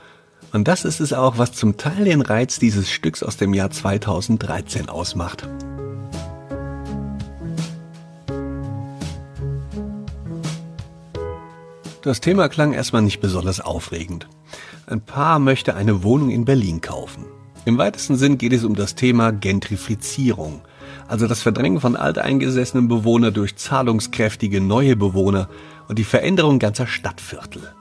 [0.53, 3.71] Und das ist es auch, was zum Teil den Reiz dieses Stücks aus dem Jahr
[3.71, 5.49] 2013 ausmacht.
[12.03, 14.29] Das Thema klang erstmal nicht besonders aufregend.
[14.87, 17.27] Ein Paar möchte eine Wohnung in Berlin kaufen.
[17.65, 20.63] Im weitesten Sinn geht es um das Thema Gentrifizierung,
[21.07, 25.49] also das Verdrängen von alteingesessenen Bewohnern durch zahlungskräftige neue Bewohner
[25.87, 27.73] und die Veränderung ganzer Stadtviertel.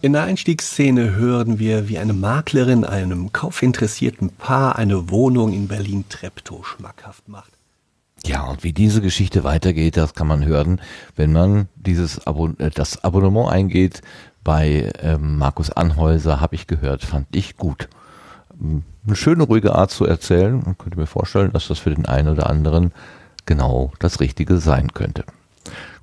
[0.00, 6.64] In der Einstiegsszene hören wir, wie eine Maklerin einem kaufinteressierten Paar eine Wohnung in Berlin-Treptow
[6.64, 7.50] schmackhaft macht.
[8.24, 10.80] Ja, und wie diese Geschichte weitergeht, das kann man hören,
[11.16, 14.02] wenn man dieses Abo äh, das Abonnement eingeht
[14.44, 17.88] bei ähm, Markus Anhäuser, habe ich gehört, fand ich gut.
[18.60, 22.28] Eine schöne, ruhige Art zu erzählen Man könnte mir vorstellen, dass das für den einen
[22.28, 22.92] oder anderen
[23.46, 25.24] genau das Richtige sein könnte.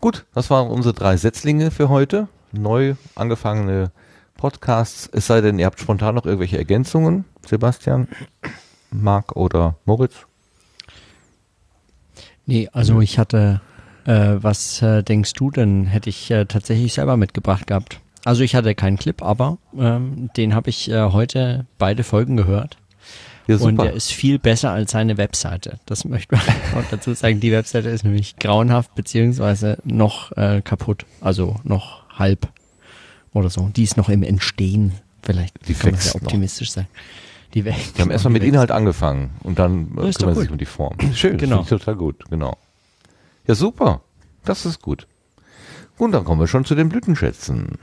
[0.02, 3.92] Gut, das waren unsere drei Setzlinge für heute neu angefangene
[4.38, 8.08] Podcasts, es sei denn, ihr habt spontan noch irgendwelche Ergänzungen, Sebastian,
[8.92, 10.25] Marc oder Moritz?
[12.45, 13.61] Nee, also ich hatte,
[14.06, 18.00] äh, was äh, denkst du denn, hätte ich äh, tatsächlich selber mitgebracht gehabt.
[18.24, 22.77] Also ich hatte keinen Clip, aber ähm, den habe ich äh, heute beide Folgen gehört.
[23.48, 25.80] Ja, und der ist viel besser als seine Webseite.
[25.85, 26.43] Das möchte man
[26.75, 27.40] auch dazu sagen.
[27.40, 32.48] Die Webseite ist nämlich grauenhaft beziehungsweise noch äh, kaputt, also noch halb
[33.34, 33.69] oder so.
[33.76, 34.94] Die ist noch im Entstehen.
[35.22, 36.76] Vielleicht die kann man sehr optimistisch noch.
[36.76, 36.88] sein.
[37.53, 40.66] Die, die haben erstmal mit Inhalt angefangen und dann äh, kümmern sie sich um die
[40.66, 40.98] Form.
[41.14, 41.64] Schön, genau.
[41.64, 42.58] total gut, genau.
[43.48, 44.02] Ja, super.
[44.44, 45.08] Das ist gut.
[45.98, 47.77] Und dann kommen wir schon zu den Blütenschätzen.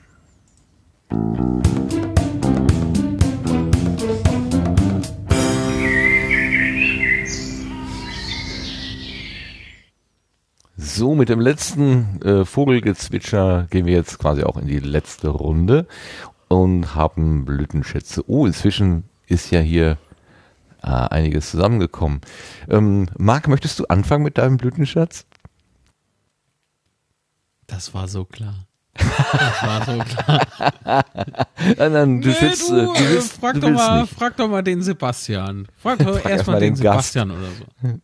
[10.84, 15.86] So, mit dem letzten äh, Vogelgezwitscher gehen wir jetzt quasi auch in die letzte Runde
[16.48, 18.24] und haben Blütenschätze.
[18.26, 19.96] Oh, inzwischen ist ja hier
[20.82, 22.20] äh, einiges zusammengekommen.
[22.68, 25.24] Ähm, Marc, möchtest du anfangen mit deinem Blütenschatz?
[27.68, 28.66] Das war so klar.
[28.94, 30.46] Das war so klar.
[31.78, 34.14] Nein, nein, du, Nee, willst, du, äh, du willst, frag, du doch mal, nicht.
[34.14, 35.66] frag doch mal den Sebastian.
[35.76, 37.12] Frag doch erstmal erst mal den, den Gast.
[37.12, 37.48] Sebastian oder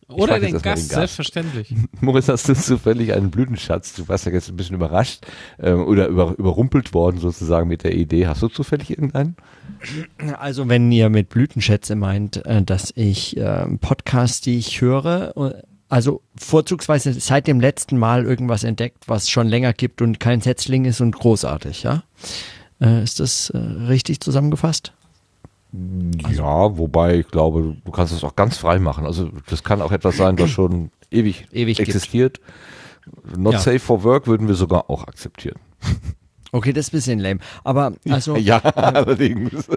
[0.07, 0.13] so.
[0.15, 0.89] Oder den Gast, den Gast.
[0.89, 1.75] selbstverständlich.
[2.01, 3.93] Moritz, hast du zufällig einen Blütenschatz?
[3.93, 5.25] Du warst ja jetzt ein bisschen überrascht
[5.59, 8.27] ähm, oder über, überrumpelt worden sozusagen mit der Idee.
[8.27, 9.35] Hast du zufällig irgendeinen?
[10.39, 15.53] Also wenn ihr mit Blütenschätze meint, äh, dass ich äh, Podcasts, die ich höre, äh,
[15.89, 20.85] also vorzugsweise seit dem letzten Mal irgendwas entdeckt, was schon länger gibt und kein Setzling
[20.85, 22.03] ist und großartig, ja?
[22.81, 24.93] Äh, ist das äh, richtig zusammengefasst?
[26.31, 29.05] Ja, wobei ich glaube, du kannst es auch ganz frei machen.
[29.05, 31.89] Also das kann auch etwas sein, was schon ewig, Ewig gibt.
[31.89, 32.39] existiert.
[33.37, 33.59] Not Ja.
[33.59, 35.59] safe for work würden wir sogar auch akzeptieren.
[36.51, 37.39] Okay, das ist ein bisschen lame.
[37.63, 39.67] Aber also ja, äh, allerdings.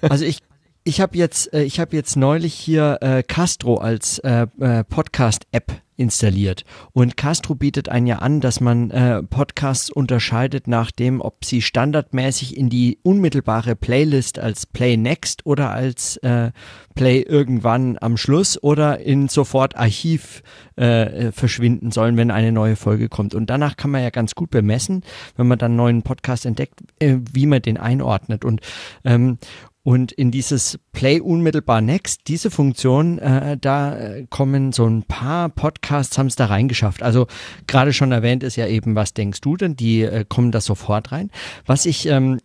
[0.00, 0.38] Also ich
[0.84, 5.46] ich habe jetzt äh, ich habe jetzt neulich hier äh, Castro als äh, äh, Podcast
[5.52, 11.20] App installiert und Castro bietet einen ja an, dass man äh, Podcasts unterscheidet nach dem,
[11.20, 16.50] ob sie standardmäßig in die unmittelbare Playlist als Play Next oder als äh,
[16.94, 20.42] Play irgendwann am Schluss oder in sofort Archiv
[20.76, 23.34] äh, verschwinden sollen, wenn eine neue Folge kommt.
[23.34, 25.04] Und danach kann man ja ganz gut bemessen,
[25.36, 28.44] wenn man dann einen neuen Podcast entdeckt, äh, wie man den einordnet.
[28.44, 28.60] Und
[29.04, 29.38] ähm,
[29.84, 35.48] und in dieses Play unmittelbar next, diese Funktion, äh, da äh, kommen so ein paar
[35.48, 37.02] Podcasts, haben es da reingeschafft.
[37.02, 37.26] Also
[37.66, 39.74] gerade schon erwähnt ist ja eben, was denkst du denn?
[39.74, 41.30] Die äh, kommen da sofort rein.
[41.66, 42.38] Was ich, ähm,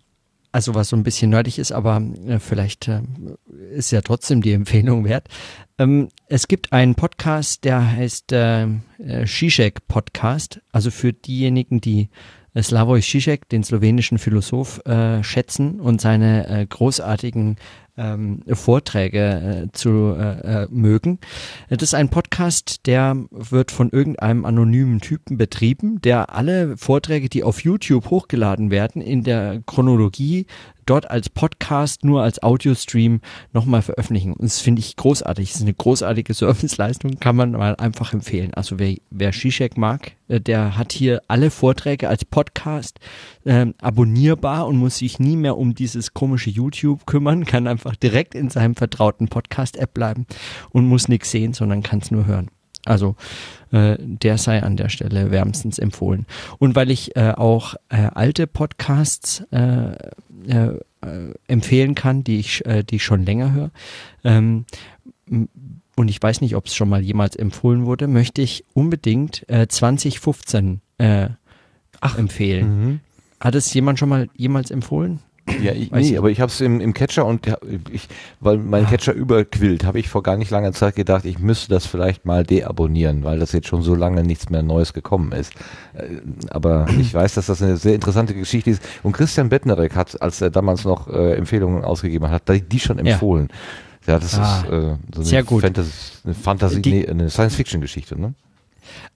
[0.52, 3.02] also was so ein bisschen nerdig ist, aber äh, vielleicht äh,
[3.72, 5.28] ist ja trotzdem die Empfehlung wert.
[5.78, 10.60] Ähm, es gibt einen Podcast, der heißt äh, äh, Zizek Podcast.
[10.72, 12.10] Also für diejenigen, die
[12.64, 17.58] Slavoj Žižek, den slowenischen Philosoph, äh, schätzen und seine äh, großartigen
[17.98, 21.20] ähm, Vorträge äh, zu äh, äh, mögen.
[21.70, 27.44] Das ist ein Podcast, der wird von irgendeinem anonymen Typen betrieben, der alle Vorträge, die
[27.44, 30.46] auf YouTube hochgeladen werden, in der Chronologie
[30.90, 33.22] dort als Podcast, nur als Audiostream
[33.54, 34.34] nochmal veröffentlichen.
[34.34, 35.50] Und das finde ich großartig.
[35.50, 38.54] Das ist eine großartige Serviceleistung, kann man mal einfach empfehlen.
[38.54, 43.00] Also wer, wer Zizek mag, äh, der hat hier alle Vorträge als Podcast
[43.46, 48.36] ähm, abonnierbar und muss sich nie mehr um dieses komische YouTube kümmern, kann einfach direkt
[48.36, 50.26] in seinem vertrauten Podcast-App bleiben
[50.72, 52.50] und muss nichts sehen, sondern kann es nur hören.
[52.86, 53.16] Also
[53.72, 56.26] äh, der sei an der Stelle wärmstens empfohlen.
[56.58, 59.92] Und weil ich äh, auch äh, alte Podcasts äh,
[60.48, 60.80] äh,
[61.48, 63.72] empfehlen kann, die ich, äh, die ich schon länger höre,
[64.24, 64.66] ähm,
[65.98, 69.68] und ich weiß nicht, ob es schon mal jemals empfohlen wurde, möchte ich unbedingt äh,
[69.68, 71.30] 2015 äh,
[72.16, 72.82] empfehlen.
[72.82, 73.00] Mhm.
[73.40, 75.20] Hat es jemand schon mal jemals empfohlen?
[75.62, 76.18] Ja, ich, nee, ich.
[76.18, 77.58] aber ich habe es im, im Catcher und ja,
[77.92, 78.08] ich,
[78.42, 81.86] weil mein Catcher überquillt, habe ich vor gar nicht langer Zeit gedacht, ich müsste das
[81.86, 85.54] vielleicht mal deabonnieren, weil das jetzt schon so lange nichts mehr Neues gekommen ist.
[85.94, 86.18] Äh,
[86.50, 88.82] Aber ich weiß, dass das eine sehr interessante Geschichte ist.
[89.04, 92.98] Und Christian Bettnerek hat, als er damals noch äh, Empfehlungen ausgegeben hat, die, die schon
[93.06, 93.14] Ja.
[93.14, 93.48] empfohlen.
[94.06, 95.62] Ja, das Ah, ist äh, so eine sehr gut.
[95.64, 95.90] Fantasy,
[96.24, 98.34] eine Fantasie, Die- nee, eine Science-Fiction-Geschichte, ne?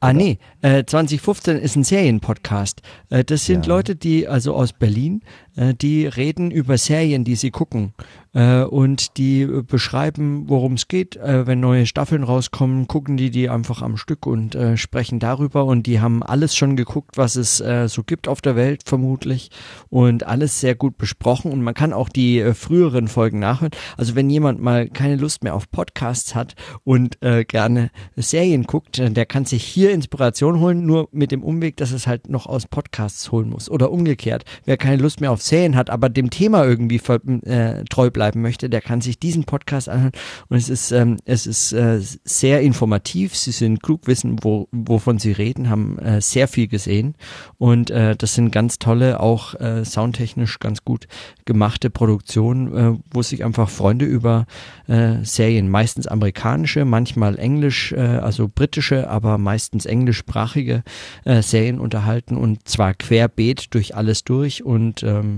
[0.01, 2.81] Ah nee, äh, 2015 ist ein Serienpodcast.
[3.09, 5.21] Äh, das sind Leute, die also aus Berlin,
[5.61, 7.93] äh, die reden über Serien, die sie gucken
[8.33, 11.15] äh, und die äh, beschreiben, worum es geht.
[11.17, 15.65] Äh, wenn neue Staffeln rauskommen, gucken die die einfach am Stück und äh, sprechen darüber
[15.65, 19.51] und die haben alles schon geguckt, was es äh, so gibt auf der Welt vermutlich
[19.89, 23.71] und alles sehr gut besprochen und man kann auch die äh, früheren Folgen nachhören.
[23.97, 28.99] Also wenn jemand mal keine Lust mehr auf Podcasts hat und äh, gerne Serien guckt,
[28.99, 32.47] äh, der kann sich hier Inspiration holen, nur mit dem Umweg, dass es halt noch
[32.47, 33.69] aus Podcasts holen muss.
[33.69, 37.83] Oder umgekehrt, wer keine Lust mehr auf Serien hat, aber dem Thema irgendwie ver äh,
[37.89, 40.13] treu bleiben möchte, der kann sich diesen Podcast anhören.
[40.47, 45.19] Und es ist, ähm, es ist äh, sehr informativ, sie sind klug, wissen, wo, wovon
[45.19, 47.15] sie reden, haben äh, sehr viel gesehen.
[47.57, 51.09] Und äh, das sind ganz tolle, auch äh, soundtechnisch ganz gut
[51.43, 54.45] gemachte Produktionen, äh, wo sich einfach Freunde über
[54.87, 60.83] äh, Serien, meistens amerikanische, manchmal englisch, äh, also britische, aber meistens englischsprachige
[61.25, 65.30] äh, Serien unterhalten und zwar querbeet durch alles durch und ähm,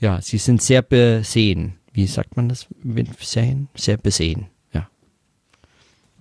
[0.00, 1.74] ja, sie sind sehr besehen.
[1.92, 3.68] Wie sagt man das mit Serien?
[3.76, 4.88] Sehr besehen, ja.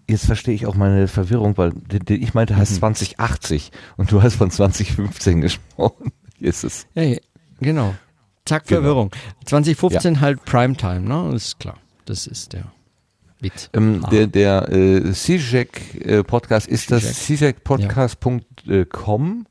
[0.10, 1.72] Jetzt verstehe ich auch meine Verwirrung, weil
[2.10, 2.80] ich meinte heißt Mhm.
[2.80, 6.12] 2080 und du hast von 2015 gesprochen.
[6.42, 6.86] Es.
[6.96, 7.18] Ja, ja,
[7.60, 7.94] genau.
[8.46, 8.82] Zack, Genau.
[8.82, 9.12] Verwirrung.
[9.46, 11.32] 2015 halt Primetime, ne?
[11.36, 11.78] Ist klar.
[12.06, 12.72] Das ist der.
[13.40, 13.70] Witz.
[13.74, 14.10] Ähm, Ah.
[14.10, 19.46] der der äh, CJAC äh, Podcast ist das cjacpodcast.com.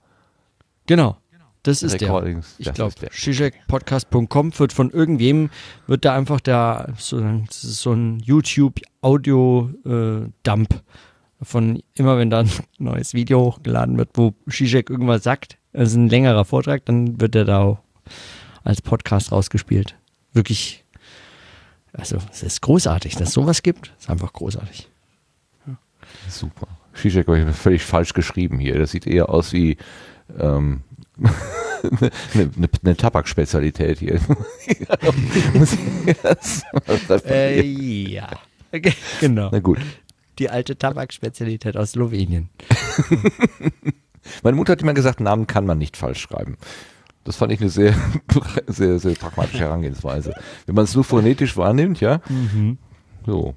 [0.87, 1.17] Genau.
[1.63, 2.69] Das ist Recordings, der.
[2.69, 3.13] Ich glaube, der.
[3.13, 5.51] shishakpodcast.com wird von irgendwem,
[5.87, 10.83] wird da einfach da so, so ein YouTube-Audio-Dump
[11.43, 16.09] von immer, wenn da ein neues Video hochgeladen wird, wo Shishak irgendwas sagt, also ein
[16.09, 17.79] längerer Vortrag, dann wird er da auch
[18.63, 19.97] als Podcast rausgespielt.
[20.33, 20.85] Wirklich,
[21.93, 23.93] also es ist großartig, dass es sowas gibt.
[23.99, 24.89] Es ist einfach großartig.
[26.29, 26.69] Super.
[26.95, 28.79] Zizek habe ich völlig falsch geschrieben hier.
[28.79, 29.77] Das sieht eher aus wie
[30.39, 30.83] ähm,
[32.35, 34.21] eine, eine, eine Tabakspezialität hier.
[37.27, 38.29] Äh, ja.
[38.73, 39.49] Okay, genau.
[39.53, 39.79] Na gut.
[40.39, 42.49] Die alte Tabakspezialität aus Slowenien.
[44.43, 46.57] Meine Mutter hat immer gesagt, Namen kann man nicht falsch schreiben.
[47.25, 47.95] Das fand ich eine sehr,
[48.67, 50.35] sehr, sehr pragmatische Herangehensweise.
[50.67, 52.79] Wenn man es nur phonetisch wahrnimmt, ja, Mhm.
[53.27, 53.55] so,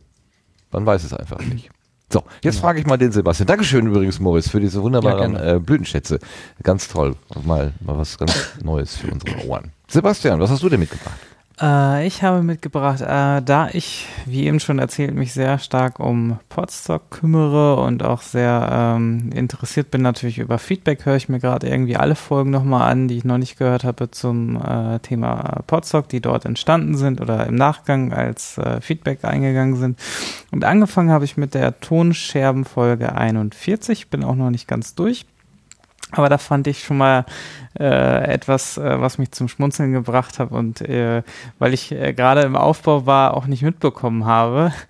[0.72, 1.70] man weiß es einfach nicht.
[2.14, 3.48] So, jetzt frage ich mal den Sebastian.
[3.48, 6.20] Dankeschön übrigens, Moritz, für diese wunderbaren Ja, äh, Blütenschätze.
[6.62, 7.16] Ganz toll.
[7.44, 9.72] Mal, mal was ganz Neues für unsere Ohren.
[9.88, 11.18] Sebastian, was hast du denn mitgebracht?
[11.62, 16.40] Äh, ich habe mitgebracht, äh, da ich, wie eben schon erzählt, mich sehr stark um
[16.50, 21.68] Podstock kümmere und auch sehr ähm, interessiert bin natürlich über Feedback, höre ich mir gerade
[21.68, 26.10] irgendwie alle Folgen nochmal an, die ich noch nicht gehört habe zum äh, Thema Podstock,
[26.10, 30.00] die dort entstanden sind oder im Nachgang als äh, Feedback eingegangen sind.
[30.52, 35.26] Und angefangen habe ich mit der Tonscherbenfolge 41, bin auch noch nicht ganz durch.
[36.12, 37.26] Aber da fand ich schon mal
[37.80, 41.24] äh, etwas, äh, was mich zum Schmunzeln gebracht hat und äh,
[41.58, 44.72] weil ich äh, gerade im Aufbau war, auch nicht mitbekommen habe.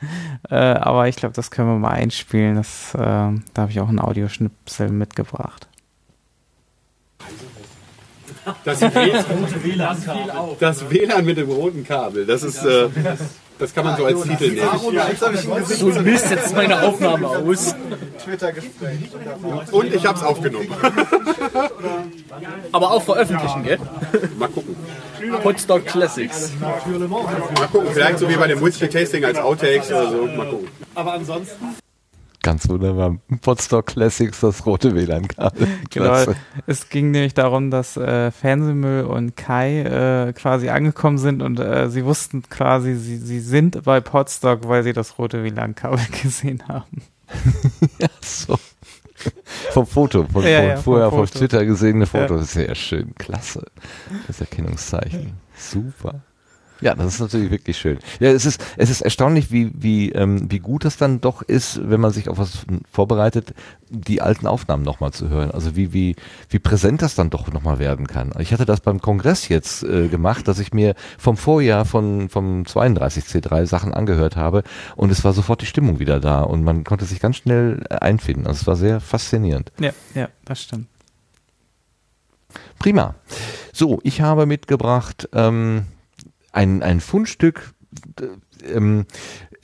[0.49, 2.55] Äh, aber ich glaube, das können wir mal einspielen.
[2.55, 5.67] Das, äh, da habe ich auch einen Audioschnipsel mitgebracht.
[8.65, 9.97] Das, WLAN,
[10.59, 12.89] das WLAN mit dem roten Kabel, das ist, äh,
[13.63, 14.67] das kann man so als Titel nehmen.
[15.65, 17.75] So Mist, jetzt ist meine Aufnahme aus.
[19.71, 20.67] Und ich hab's aufgenommen.
[22.71, 23.79] Aber auch veröffentlichen, gell?
[24.37, 24.75] Mal gucken.
[25.41, 26.51] Podstock Classics.
[26.59, 30.25] Mal gucken, vielleicht so wie bei dem Whisky-Tasting als Outtakes oder so.
[30.25, 30.67] Mal gucken.
[30.95, 31.72] Aber ansonsten.
[32.43, 33.17] Ganz wunderbar.
[33.41, 35.65] Podstock Classics, das rote WLAN-Kabel.
[35.89, 36.25] Genau,
[36.67, 39.79] es ging nämlich darum, dass äh, Fernsehmüll und Kai
[40.27, 44.83] äh, quasi angekommen sind und äh, sie wussten quasi, sie, sie sind bei Podstock, weil
[44.83, 47.01] sie das rote WLAN-Kabel gesehen haben.
[47.99, 48.59] ja, so.
[49.71, 51.39] Vom Foto, von, Ja, von ja, vom vorher auf Foto.
[51.39, 52.35] Twitter gesehene Foto.
[52.35, 52.43] Ja.
[52.43, 53.65] Sehr schön, klasse.
[54.27, 55.37] Das Erkennungszeichen.
[55.55, 56.21] Super.
[56.83, 57.97] Ja, das ist natürlich wirklich schön.
[58.19, 61.79] Ja, es ist, es ist erstaunlich, wie, wie, ähm, wie gut das dann doch ist,
[61.89, 63.53] wenn man sich auf was vorbereitet,
[63.89, 65.51] die alten Aufnahmen nochmal zu hören.
[65.51, 66.15] Also wie, wie,
[66.49, 68.31] wie präsent das dann doch nochmal werden kann.
[68.39, 72.63] Ich hatte das beim Kongress jetzt äh, gemacht, dass ich mir vom Vorjahr von, vom
[72.63, 74.63] 32C3 Sachen angehört habe
[74.97, 77.95] und es war sofort die Stimmung wieder da und man konnte sich ganz schnell äh,
[77.95, 78.45] einfinden.
[78.45, 79.71] Also es war sehr faszinierend.
[79.79, 80.87] Ja, ja, das stimmt.
[82.79, 83.15] Prima.
[83.71, 85.85] So, ich habe mitgebracht ähm,
[86.53, 87.73] ein, ein Fundstück.
[88.21, 88.27] äh,
[88.71, 89.05] Ähm,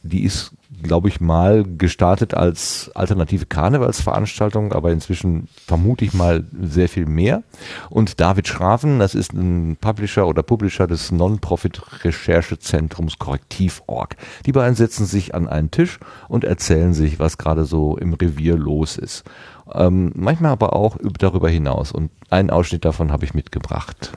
[0.03, 6.89] die ist glaube ich, mal gestartet als alternative Karnevalsveranstaltung, aber inzwischen vermute ich mal sehr
[6.89, 7.43] viel mehr.
[7.91, 14.17] Und David Schraven, das ist ein Publisher oder Publisher des Non-Profit-Recherchezentrums Korrektiv.org.
[14.45, 15.99] Die beiden setzen sich an einen Tisch
[16.29, 19.25] und erzählen sich, was gerade so im Revier los ist.
[19.73, 21.93] Ähm, manchmal aber auch darüber hinaus.
[21.93, 24.13] Und einen Ausschnitt davon habe ich mitgebracht.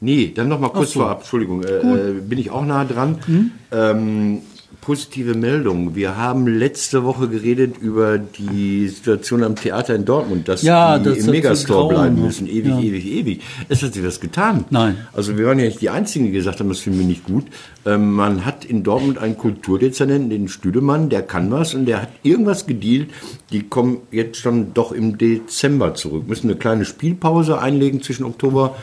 [0.00, 1.00] Nee, dann noch mal kurz so.
[1.00, 3.18] vorab, Entschuldigung, äh, äh, bin ich auch nah dran.
[3.72, 4.40] Ähm,
[4.84, 5.94] positive Meldung.
[5.94, 11.04] Wir haben letzte Woche geredet über die Situation am Theater in Dortmund, dass Ja, die
[11.06, 12.80] das im Megastore bleiben müssen, ewig, Ja.
[12.80, 13.40] ewig, ewig.
[13.70, 14.66] Es hat sich was getan.
[14.68, 14.98] Nein.
[15.14, 17.44] Also wir waren ja nicht die Einzigen, die gesagt haben, das finden wir nicht gut.
[17.86, 22.10] Ähm, man hat in Dortmund einen Kulturdezernenten, den Stüdemann, der kann was und der hat
[22.22, 23.08] irgendwas gedealt.
[23.52, 28.70] Die kommen jetzt schon doch im Dezember zurück, müssen eine kleine Spielpause einlegen zwischen Oktober
[28.70, 28.74] und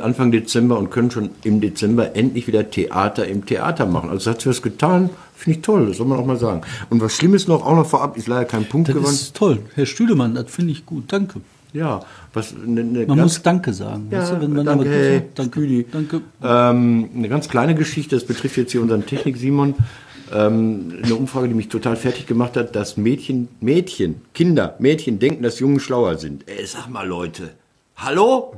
[0.00, 4.08] Anfang Dezember und können schon im Dezember endlich wieder Theater im Theater machen.
[4.10, 6.62] Also hat sich was getan, finde ich toll, das soll man auch mal sagen.
[6.90, 9.12] Und was Schlimmes noch, auch noch vorab, ist leider kein Punkt Das gewonnen.
[9.14, 9.58] ist toll.
[9.74, 11.04] Herr Stüdemann, das finde ich gut.
[11.12, 11.40] Danke.
[11.74, 12.00] Ja,
[12.32, 14.06] was ne, ne, Man ganz- muss Danke sagen.
[14.10, 16.20] Ja, weißt du, wenn man danke, aber- hey, danke, danke.
[16.42, 19.74] Ähm, eine ganz kleine Geschichte, das betrifft jetzt hier unseren Technik-Simon.
[20.32, 25.42] Ähm, eine Umfrage, die mich total fertig gemacht hat, dass Mädchen, Mädchen, Kinder, Mädchen denken,
[25.42, 26.44] dass Jungen schlauer sind.
[26.48, 27.50] Ey, sag mal Leute,
[27.96, 28.54] hallo?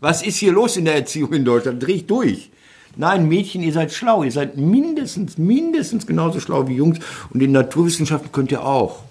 [0.00, 1.82] Was ist hier los in der Erziehung in Deutschland?
[1.82, 2.50] Dreh ich durch.
[2.96, 4.24] Nein, Mädchen, ihr seid schlau.
[4.24, 6.98] Ihr seid mindestens, mindestens genauso schlau wie Jungs.
[7.32, 9.02] Und in Naturwissenschaften könnt ihr auch.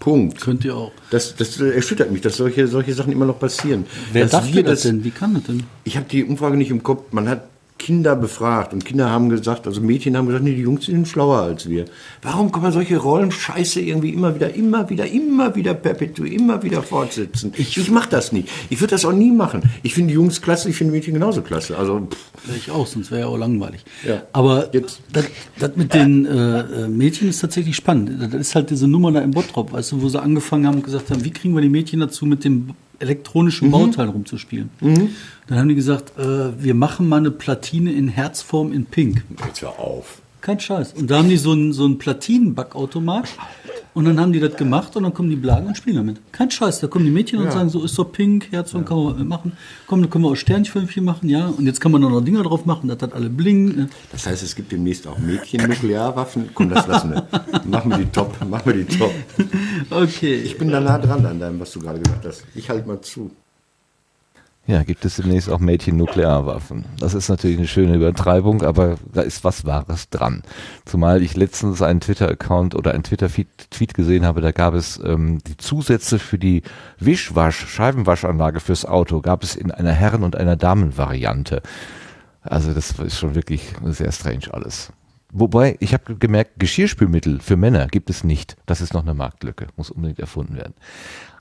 [0.00, 0.40] Punkt.
[0.40, 0.92] Könnt ihr auch.
[1.10, 3.86] Das, das erschüttert mich, dass solche, solche Sachen immer noch passieren.
[4.12, 5.04] Wer Dass dachte wir das denn?
[5.04, 5.64] Wie kann das denn?
[5.84, 7.12] ich habe die Umfrage nicht im Kopf.
[7.12, 7.48] Man hat
[7.78, 11.42] Kinder befragt und Kinder haben gesagt, also Mädchen haben gesagt, nee, die Jungs sind schlauer
[11.42, 11.84] als wir.
[12.22, 16.82] Warum kann man solche Rollenscheiße irgendwie immer wieder, immer wieder, immer wieder perpetuieren, immer wieder
[16.82, 17.52] fortsetzen?
[17.56, 18.48] Ich, ich mache das nicht.
[18.70, 19.62] Ich würde das auch nie machen.
[19.82, 21.76] Ich finde die Jungs klasse, ich finde Mädchen genauso klasse.
[21.76, 22.08] Also
[22.46, 23.84] Wäre ich auch, sonst wäre ja auch langweilig.
[24.06, 24.22] Ja.
[24.32, 25.00] Aber das,
[25.58, 28.10] das mit den äh, äh, Mädchen ist tatsächlich spannend.
[28.20, 30.84] Das ist halt diese Nummer da im Bottrop, weißt du, wo sie angefangen haben und
[30.84, 33.72] gesagt haben, wie kriegen wir die Mädchen dazu, mit dem elektronischen Mhm.
[33.72, 34.70] Bauteil rumzuspielen.
[34.80, 39.22] Dann haben die gesagt, äh, wir machen mal eine Platine in Herzform in Pink.
[39.46, 40.20] Jetzt hör auf.
[40.46, 40.92] Kein Scheiß.
[40.92, 43.28] Und da haben die so einen, so einen Platinenbackautomat
[43.94, 46.20] und dann haben die das gemacht und dann kommen die Blagen und spielen damit.
[46.30, 46.78] Kein Scheiß.
[46.78, 47.50] Da kommen die Mädchen und Ja.
[47.50, 49.52] sagen, so ist doch pink, Herzform kann man was machen.
[49.88, 51.48] Komm, dann können wir auch Sternchen machen, ja.
[51.48, 53.76] Und jetzt kann man noch Dinger drauf machen, dass das alle blinken.
[53.76, 53.88] ne?
[54.12, 56.50] Das heißt, es gibt demnächst auch Mädchen-Nuklearwaffen.
[56.54, 57.26] Komm, das lassen wir.
[57.64, 58.36] Machen wir die top.
[58.48, 59.10] Machen wir die top.
[59.90, 60.34] Okay.
[60.44, 62.44] Ich bin da nah dran an deinem, was du gerade gesagt hast.
[62.54, 63.30] Ich halte mal zu.
[64.68, 66.86] Ja, gibt es demnächst auch Mädchen-Nuklearwaffen.
[66.98, 70.42] Das ist natürlich eine schöne Übertreibung, aber da ist was Wahres dran.
[70.84, 75.56] Zumal ich letztens einen Twitter-Account oder einen Twitter-Tweet gesehen habe, da gab es ähm, die
[75.56, 76.62] Zusätze für die
[76.98, 81.62] Wischwasch, Scheibenwaschanlage fürs Auto, gab es in einer Herren- und einer Damenvariante.
[82.42, 84.92] Also das ist schon wirklich sehr strange alles.
[85.32, 88.56] Wobei, ich habe gemerkt, Geschirrspülmittel für Männer gibt es nicht.
[88.66, 90.74] Das ist noch eine Marktlücke, muss unbedingt erfunden werden.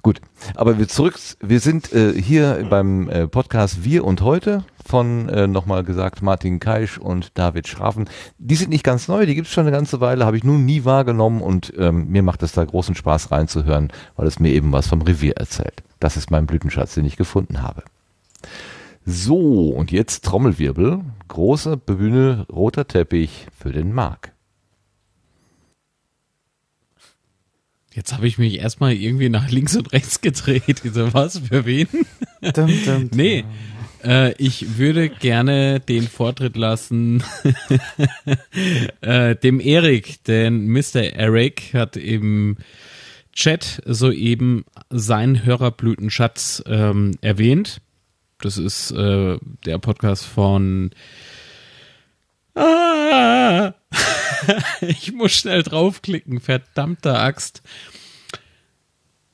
[0.06, 0.22] Gut,
[0.54, 5.48] aber wir zurück, wir sind äh, hier beim äh, Podcast Wir und Heute von, äh,
[5.48, 8.08] nochmal gesagt, Martin Keisch und David Schrafen.
[8.38, 10.86] Die sind nicht ganz neu, die gibt's schon eine ganze Weile, habe ich nun nie
[10.86, 14.86] wahrgenommen und ähm, mir macht es da großen Spaß reinzuhören, weil es mir eben was
[14.86, 15.82] vom Revier erzählt.
[16.00, 17.82] Das ist mein Blütenschatz, den ich gefunden habe.
[19.08, 24.35] So, und jetzt Trommelwirbel, große Bühne, roter Teppich für den Mark.
[27.96, 30.82] Jetzt habe ich mich erstmal irgendwie nach links und rechts gedreht.
[30.84, 31.88] Ich so, was, für wen?
[32.42, 33.46] Dum, dum, nee,
[34.04, 37.24] äh, ich würde gerne den Vortritt lassen
[39.02, 41.14] äh, dem Erik, denn Mr.
[41.14, 42.58] Eric hat im
[43.32, 47.80] Chat soeben seinen Hörerblütenschatz ähm, erwähnt.
[48.42, 50.92] Das ist äh, der Podcast von
[52.56, 53.74] Ah,
[54.82, 56.40] ich muss schnell draufklicken.
[56.40, 57.62] Verdammte Axt.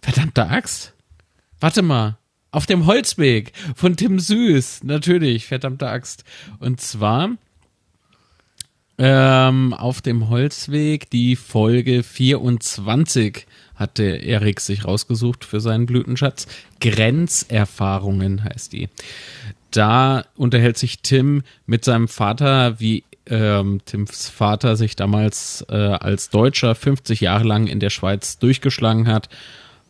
[0.02, 0.94] Verdammte Axt?
[1.60, 2.18] Warte mal.
[2.52, 4.84] Auf dem Holzweg von Tim Süß.
[4.84, 6.26] Natürlich, verdammte Axt.
[6.60, 7.38] Und zwar
[8.98, 16.45] ähm, auf dem Holzweg die Folge 24 hatte Erik sich rausgesucht für seinen Blütenschatz.
[16.82, 18.90] Grenzerfahrungen heißt die.
[19.72, 26.30] Da unterhält sich Tim mit seinem Vater, wie ähm, Tims Vater sich damals äh, als
[26.30, 29.30] Deutscher 50 Jahre lang in der Schweiz durchgeschlagen hat.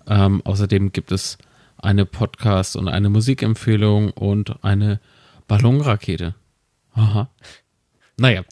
[0.08, 1.38] Ähm, außerdem gibt es
[1.78, 5.00] eine Podcast- und eine Musikempfehlung und eine
[5.48, 6.36] Ballonrakete.
[6.94, 7.30] Aha.
[8.18, 8.44] Naja,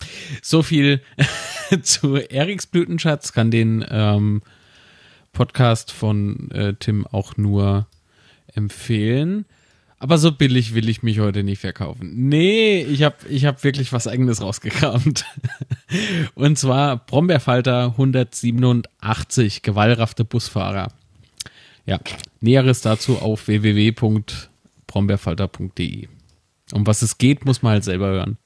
[0.42, 1.02] so viel
[1.84, 3.32] zu Eriks Blütenschatz.
[3.32, 4.42] Kann den ähm,
[5.32, 7.88] Podcast von äh, Tim auch nur
[8.56, 9.46] empfehlen.
[10.02, 12.30] Aber so billig will ich mich heute nicht verkaufen.
[12.30, 15.26] Nee, ich habe ich hab wirklich was eigenes rausgekramt.
[16.36, 20.94] Und zwar Brombeerfalter 187, gewallraffte Busfahrer.
[21.86, 22.00] Ja,
[22.40, 26.08] Näheres dazu auf www.brombeerfalter.de.
[26.72, 28.38] Um was es geht, muss man halt selber hören.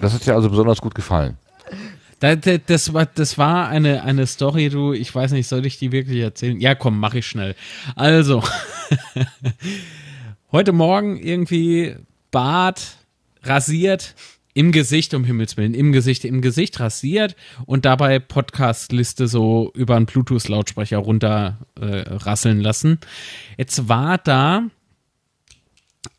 [0.00, 1.38] Das hat dir also besonders gut gefallen.
[2.20, 5.78] Da, da, das war, das war eine, eine Story, du, ich weiß nicht, soll ich
[5.78, 6.60] die wirklich erzählen?
[6.60, 7.54] Ja, komm, mach ich schnell.
[7.94, 8.42] Also,
[10.52, 11.96] heute Morgen irgendwie
[12.30, 12.96] Bart
[13.42, 14.14] rasiert,
[14.56, 17.36] im Gesicht, um Himmels Willen, im Gesicht, im Gesicht rasiert
[17.66, 22.98] und dabei Podcast-Liste so über einen Bluetooth-Lautsprecher runter äh, rasseln lassen.
[23.58, 24.62] Jetzt war da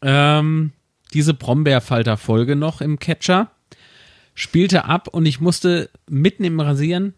[0.03, 0.71] ähm,
[1.15, 3.49] diese Brombeerfalter-Folge noch im Catcher,
[4.37, 7.15] spielte ab und ich musste mitten im Rasieren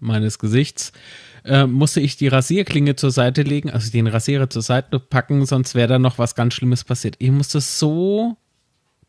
[0.00, 0.92] meines Gesichts
[1.44, 5.74] äh, musste ich die Rasierklinge zur Seite legen, also den Rasierer zur Seite packen, sonst
[5.74, 7.16] wäre da noch was ganz Schlimmes passiert.
[7.18, 8.36] Ich musste so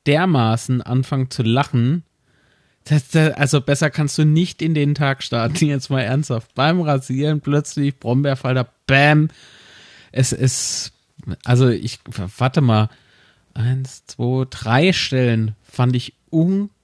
[0.05, 2.03] dermaßen anfangen zu lachen.
[2.83, 6.53] Das, das, also besser kannst du nicht in den Tag starten, jetzt mal ernsthaft.
[6.53, 9.29] Beim Rasieren plötzlich Brombeerfalter, bam.
[10.11, 10.91] Es ist,
[11.45, 11.99] also ich,
[12.37, 12.89] warte mal,
[13.53, 16.76] eins, zwei, drei Stellen fand ich unglaublich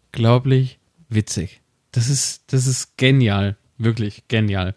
[1.09, 1.61] witzig.
[1.91, 3.57] Das ist, das ist genial.
[3.77, 4.75] Wirklich genial.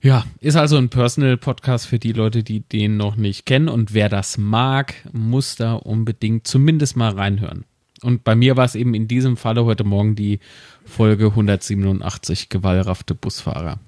[0.00, 3.68] Ja, ist also ein Personal-Podcast für die Leute, die den noch nicht kennen.
[3.68, 7.64] Und wer das mag, muss da unbedingt zumindest mal reinhören.
[8.02, 10.40] Und bei mir war es eben in diesem Falle heute Morgen die
[10.84, 13.78] Folge 187 Gewallraffte Busfahrer.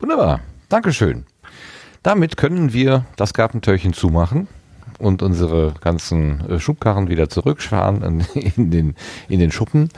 [0.00, 0.40] Wunderbar.
[0.68, 1.26] Dankeschön.
[2.02, 4.48] Damit können wir das Gartentürchen zumachen
[5.00, 8.26] und unsere ganzen äh, Schubkarren wieder zurückfahren in
[8.70, 8.94] den,
[9.28, 9.88] in den Schuppen.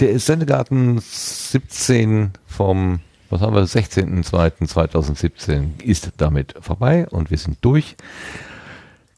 [0.00, 2.98] Der Sendegarten 17 vom,
[3.30, 7.94] was haben wir, 16.02.2017 ist damit vorbei und wir sind durch.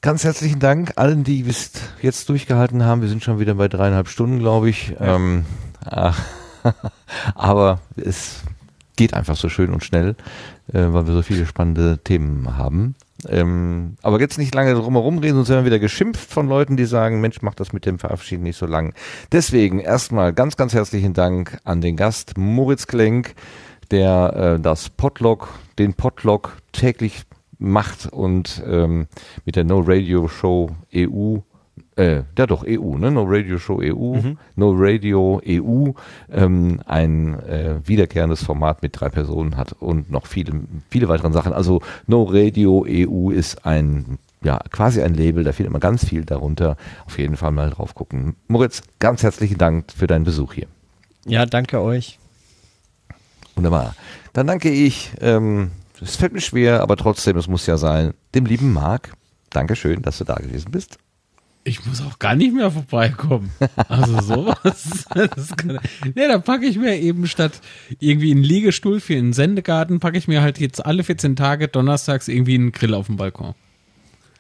[0.03, 1.73] Ganz herzlichen Dank allen, die bis
[2.03, 3.01] jetzt durchgehalten haben.
[3.01, 4.91] Wir sind schon wieder bei dreieinhalb Stunden, glaube ich.
[4.91, 5.17] Ja.
[5.17, 5.47] Ähm,
[7.35, 8.43] aber es
[8.97, 10.17] geht einfach so schön und schnell,
[10.73, 12.97] äh, weil wir so viele spannende Themen haben.
[13.29, 16.85] Ähm, aber jetzt nicht lange drumherum reden, sonst werden wir wieder geschimpft von Leuten, die
[16.85, 18.95] sagen, Mensch, mach das mit dem Verabschieden nicht so lang.
[19.33, 23.35] Deswegen erstmal ganz, ganz herzlichen Dank an den Gast Moritz Klenk,
[23.91, 27.23] der äh, das Podlog, den Podlog täglich
[27.59, 29.07] macht und ähm,
[29.45, 31.39] mit der No Radio Show EU
[31.97, 33.11] äh, ja doch, EU, ne?
[33.11, 34.39] No Radio Show EU, mhm.
[34.55, 35.93] No Radio EU,
[36.31, 41.53] ähm, ein äh, wiederkehrendes Format mit drei Personen hat und noch viele, viele weitere Sachen.
[41.53, 46.25] Also No Radio EU ist ein ja, quasi ein Label, da fehlt immer ganz viel
[46.25, 46.77] darunter.
[47.07, 48.37] Auf jeden Fall mal drauf gucken.
[48.47, 50.67] Moritz, ganz herzlichen Dank für deinen Besuch hier.
[51.25, 52.19] Ja, danke euch.
[53.57, 53.97] Wunderbar.
[54.35, 58.45] Dann danke ich, ähm, es fällt mir schwer, aber trotzdem, es muss ja sein, dem
[58.45, 59.13] lieben Marc.
[59.51, 60.99] Dankeschön, dass du da gewesen bist.
[61.67, 63.51] Ich muss auch gar nicht mehr vorbeikommen.
[63.89, 65.05] Also sowas.
[65.57, 65.81] kann,
[66.15, 67.61] nee, da packe ich mir eben statt
[67.99, 72.29] irgendwie einen Liegestuhl für einen Sendegarten, packe ich mir halt jetzt alle 14 Tage donnerstags
[72.29, 73.57] irgendwie einen Grill auf dem Balkon.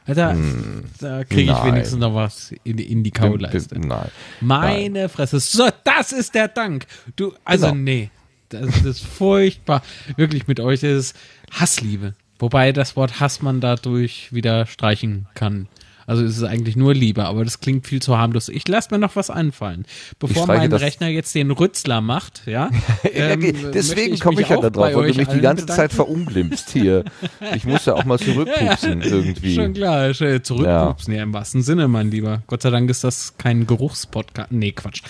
[0.06, 3.76] Alter, hm, da kriege ich wenigstens noch was in, in die Kauleiste.
[3.76, 4.08] Nein.
[4.40, 5.08] Meine nein.
[5.08, 5.40] Fresse.
[5.40, 6.86] So, das ist der Dank.
[7.16, 7.78] Du, also genau.
[7.78, 8.10] nee.
[8.50, 9.82] Das, ist furchtbar.
[10.16, 11.16] Wirklich mit euch ist
[11.50, 12.14] Hassliebe.
[12.38, 15.66] Wobei das Wort Hass man dadurch wieder streichen kann.
[16.06, 18.48] Also es ist eigentlich nur Liebe, aber das klingt viel zu harmlos.
[18.48, 19.86] Ich lasse mir noch was einfallen.
[20.18, 22.70] Bevor mein Rechner jetzt den Rützler macht, ja.
[23.12, 25.66] ähm, Deswegen komme ich ja da drauf, weil du mich die ganze bedanken.
[25.68, 27.04] Zeit verunglimpst hier.
[27.54, 29.54] Ich muss ja auch mal zurückpupsen ja, irgendwie.
[29.54, 31.18] Schon klar, zurückpupsen, ja.
[31.18, 32.42] ja, im wahrsten Sinne, mein Lieber.
[32.46, 34.52] Gott sei Dank ist das kein Geruchspodcast.
[34.52, 35.02] Nee, Quatsch.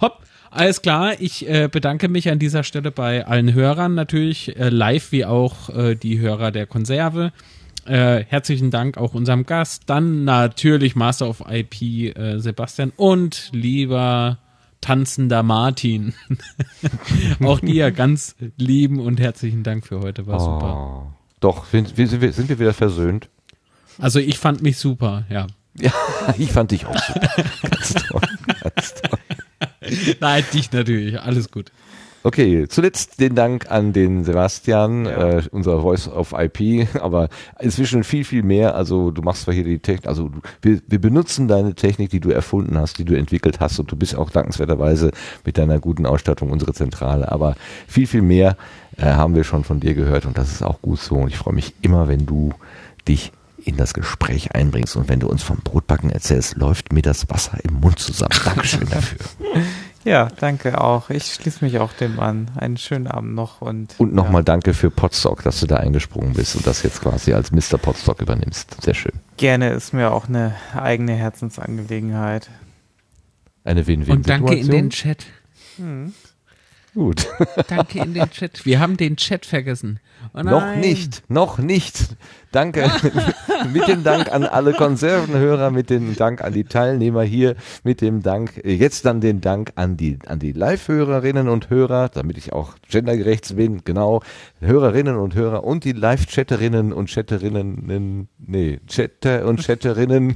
[0.00, 0.18] Hopp.
[0.50, 5.10] Alles klar, ich äh, bedanke mich an dieser Stelle bei allen Hörern natürlich, äh, live
[5.10, 7.32] wie auch äh, die Hörer der Konserve.
[7.84, 9.84] Äh, herzlichen Dank auch unserem Gast.
[9.86, 14.38] Dann natürlich Master of IP äh, Sebastian und lieber
[14.80, 16.14] tanzender Martin.
[17.40, 20.26] auch dir ganz lieben und herzlichen Dank für heute.
[20.26, 21.16] War oh, super.
[21.40, 23.28] Doch, sind, sind, wir, sind wir wieder versöhnt?
[23.98, 25.46] Also ich fand mich super, ja.
[25.78, 25.92] Ja,
[26.38, 27.30] ich fand dich auch super.
[27.62, 28.20] ganz toll,
[28.62, 29.18] ganz toll.
[30.20, 31.20] Nein, dich natürlich.
[31.20, 31.72] Alles gut.
[32.24, 35.38] Okay, zuletzt den Dank an den Sebastian, ja.
[35.38, 37.28] äh, unser Voice of IP, aber
[37.58, 38.74] inzwischen viel, viel mehr.
[38.74, 42.30] Also du machst zwar hier die Technik, also wir, wir benutzen deine Technik, die du
[42.30, 45.10] erfunden hast, die du entwickelt hast und du bist auch dankenswerterweise
[45.44, 47.30] mit deiner guten Ausstattung unsere Zentrale.
[47.32, 47.56] Aber
[47.88, 48.56] viel, viel mehr
[48.96, 51.16] äh, haben wir schon von dir gehört und das ist auch gut so.
[51.16, 52.52] Und ich freue mich immer, wenn du
[53.08, 53.32] dich
[53.64, 57.58] in das Gespräch einbringst und wenn du uns vom Brotbacken erzählst, läuft mir das Wasser
[57.62, 58.34] im Mund zusammen.
[58.44, 59.18] Dankeschön dafür.
[60.04, 61.10] Ja, danke auch.
[61.10, 62.50] Ich schließe mich auch dem an.
[62.56, 63.94] Einen schönen Abend noch und.
[63.98, 67.52] Und nochmal danke für Podstock, dass du da eingesprungen bist und das jetzt quasi als
[67.52, 67.78] Mr.
[67.78, 68.82] Podstock übernimmst.
[68.82, 69.12] Sehr schön.
[69.36, 72.50] Gerne ist mir auch eine eigene Herzensangelegenheit.
[73.64, 74.16] Eine Win-Win-Situation.
[74.16, 75.26] Und danke in den Chat.
[75.76, 76.12] Hm.
[76.94, 77.28] Gut.
[77.68, 78.66] Danke in den Chat.
[78.66, 80.00] Wir haben den Chat vergessen.
[80.34, 82.16] Oh noch nicht, noch nicht.
[82.52, 82.90] Danke.
[83.72, 87.54] mit dem Dank an alle Konservenhörer, mit dem Dank an die Teilnehmer hier,
[87.84, 92.08] mit dem Dank, äh, jetzt dann den Dank an die, an die Live-Hörerinnen und Hörer,
[92.08, 94.22] damit ich auch gendergerecht bin, genau,
[94.60, 100.34] Hörerinnen und Hörer und die Live-Chatterinnen und Chatterinnen, nee, Chatter und Chatterinnen.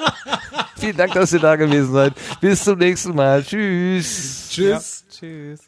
[0.76, 2.12] Vielen Dank, dass ihr da gewesen seid.
[2.40, 3.42] Bis zum nächsten Mal.
[3.42, 4.48] Tschüss.
[4.50, 5.04] Tschüss.
[5.08, 5.60] Ja, tschüss.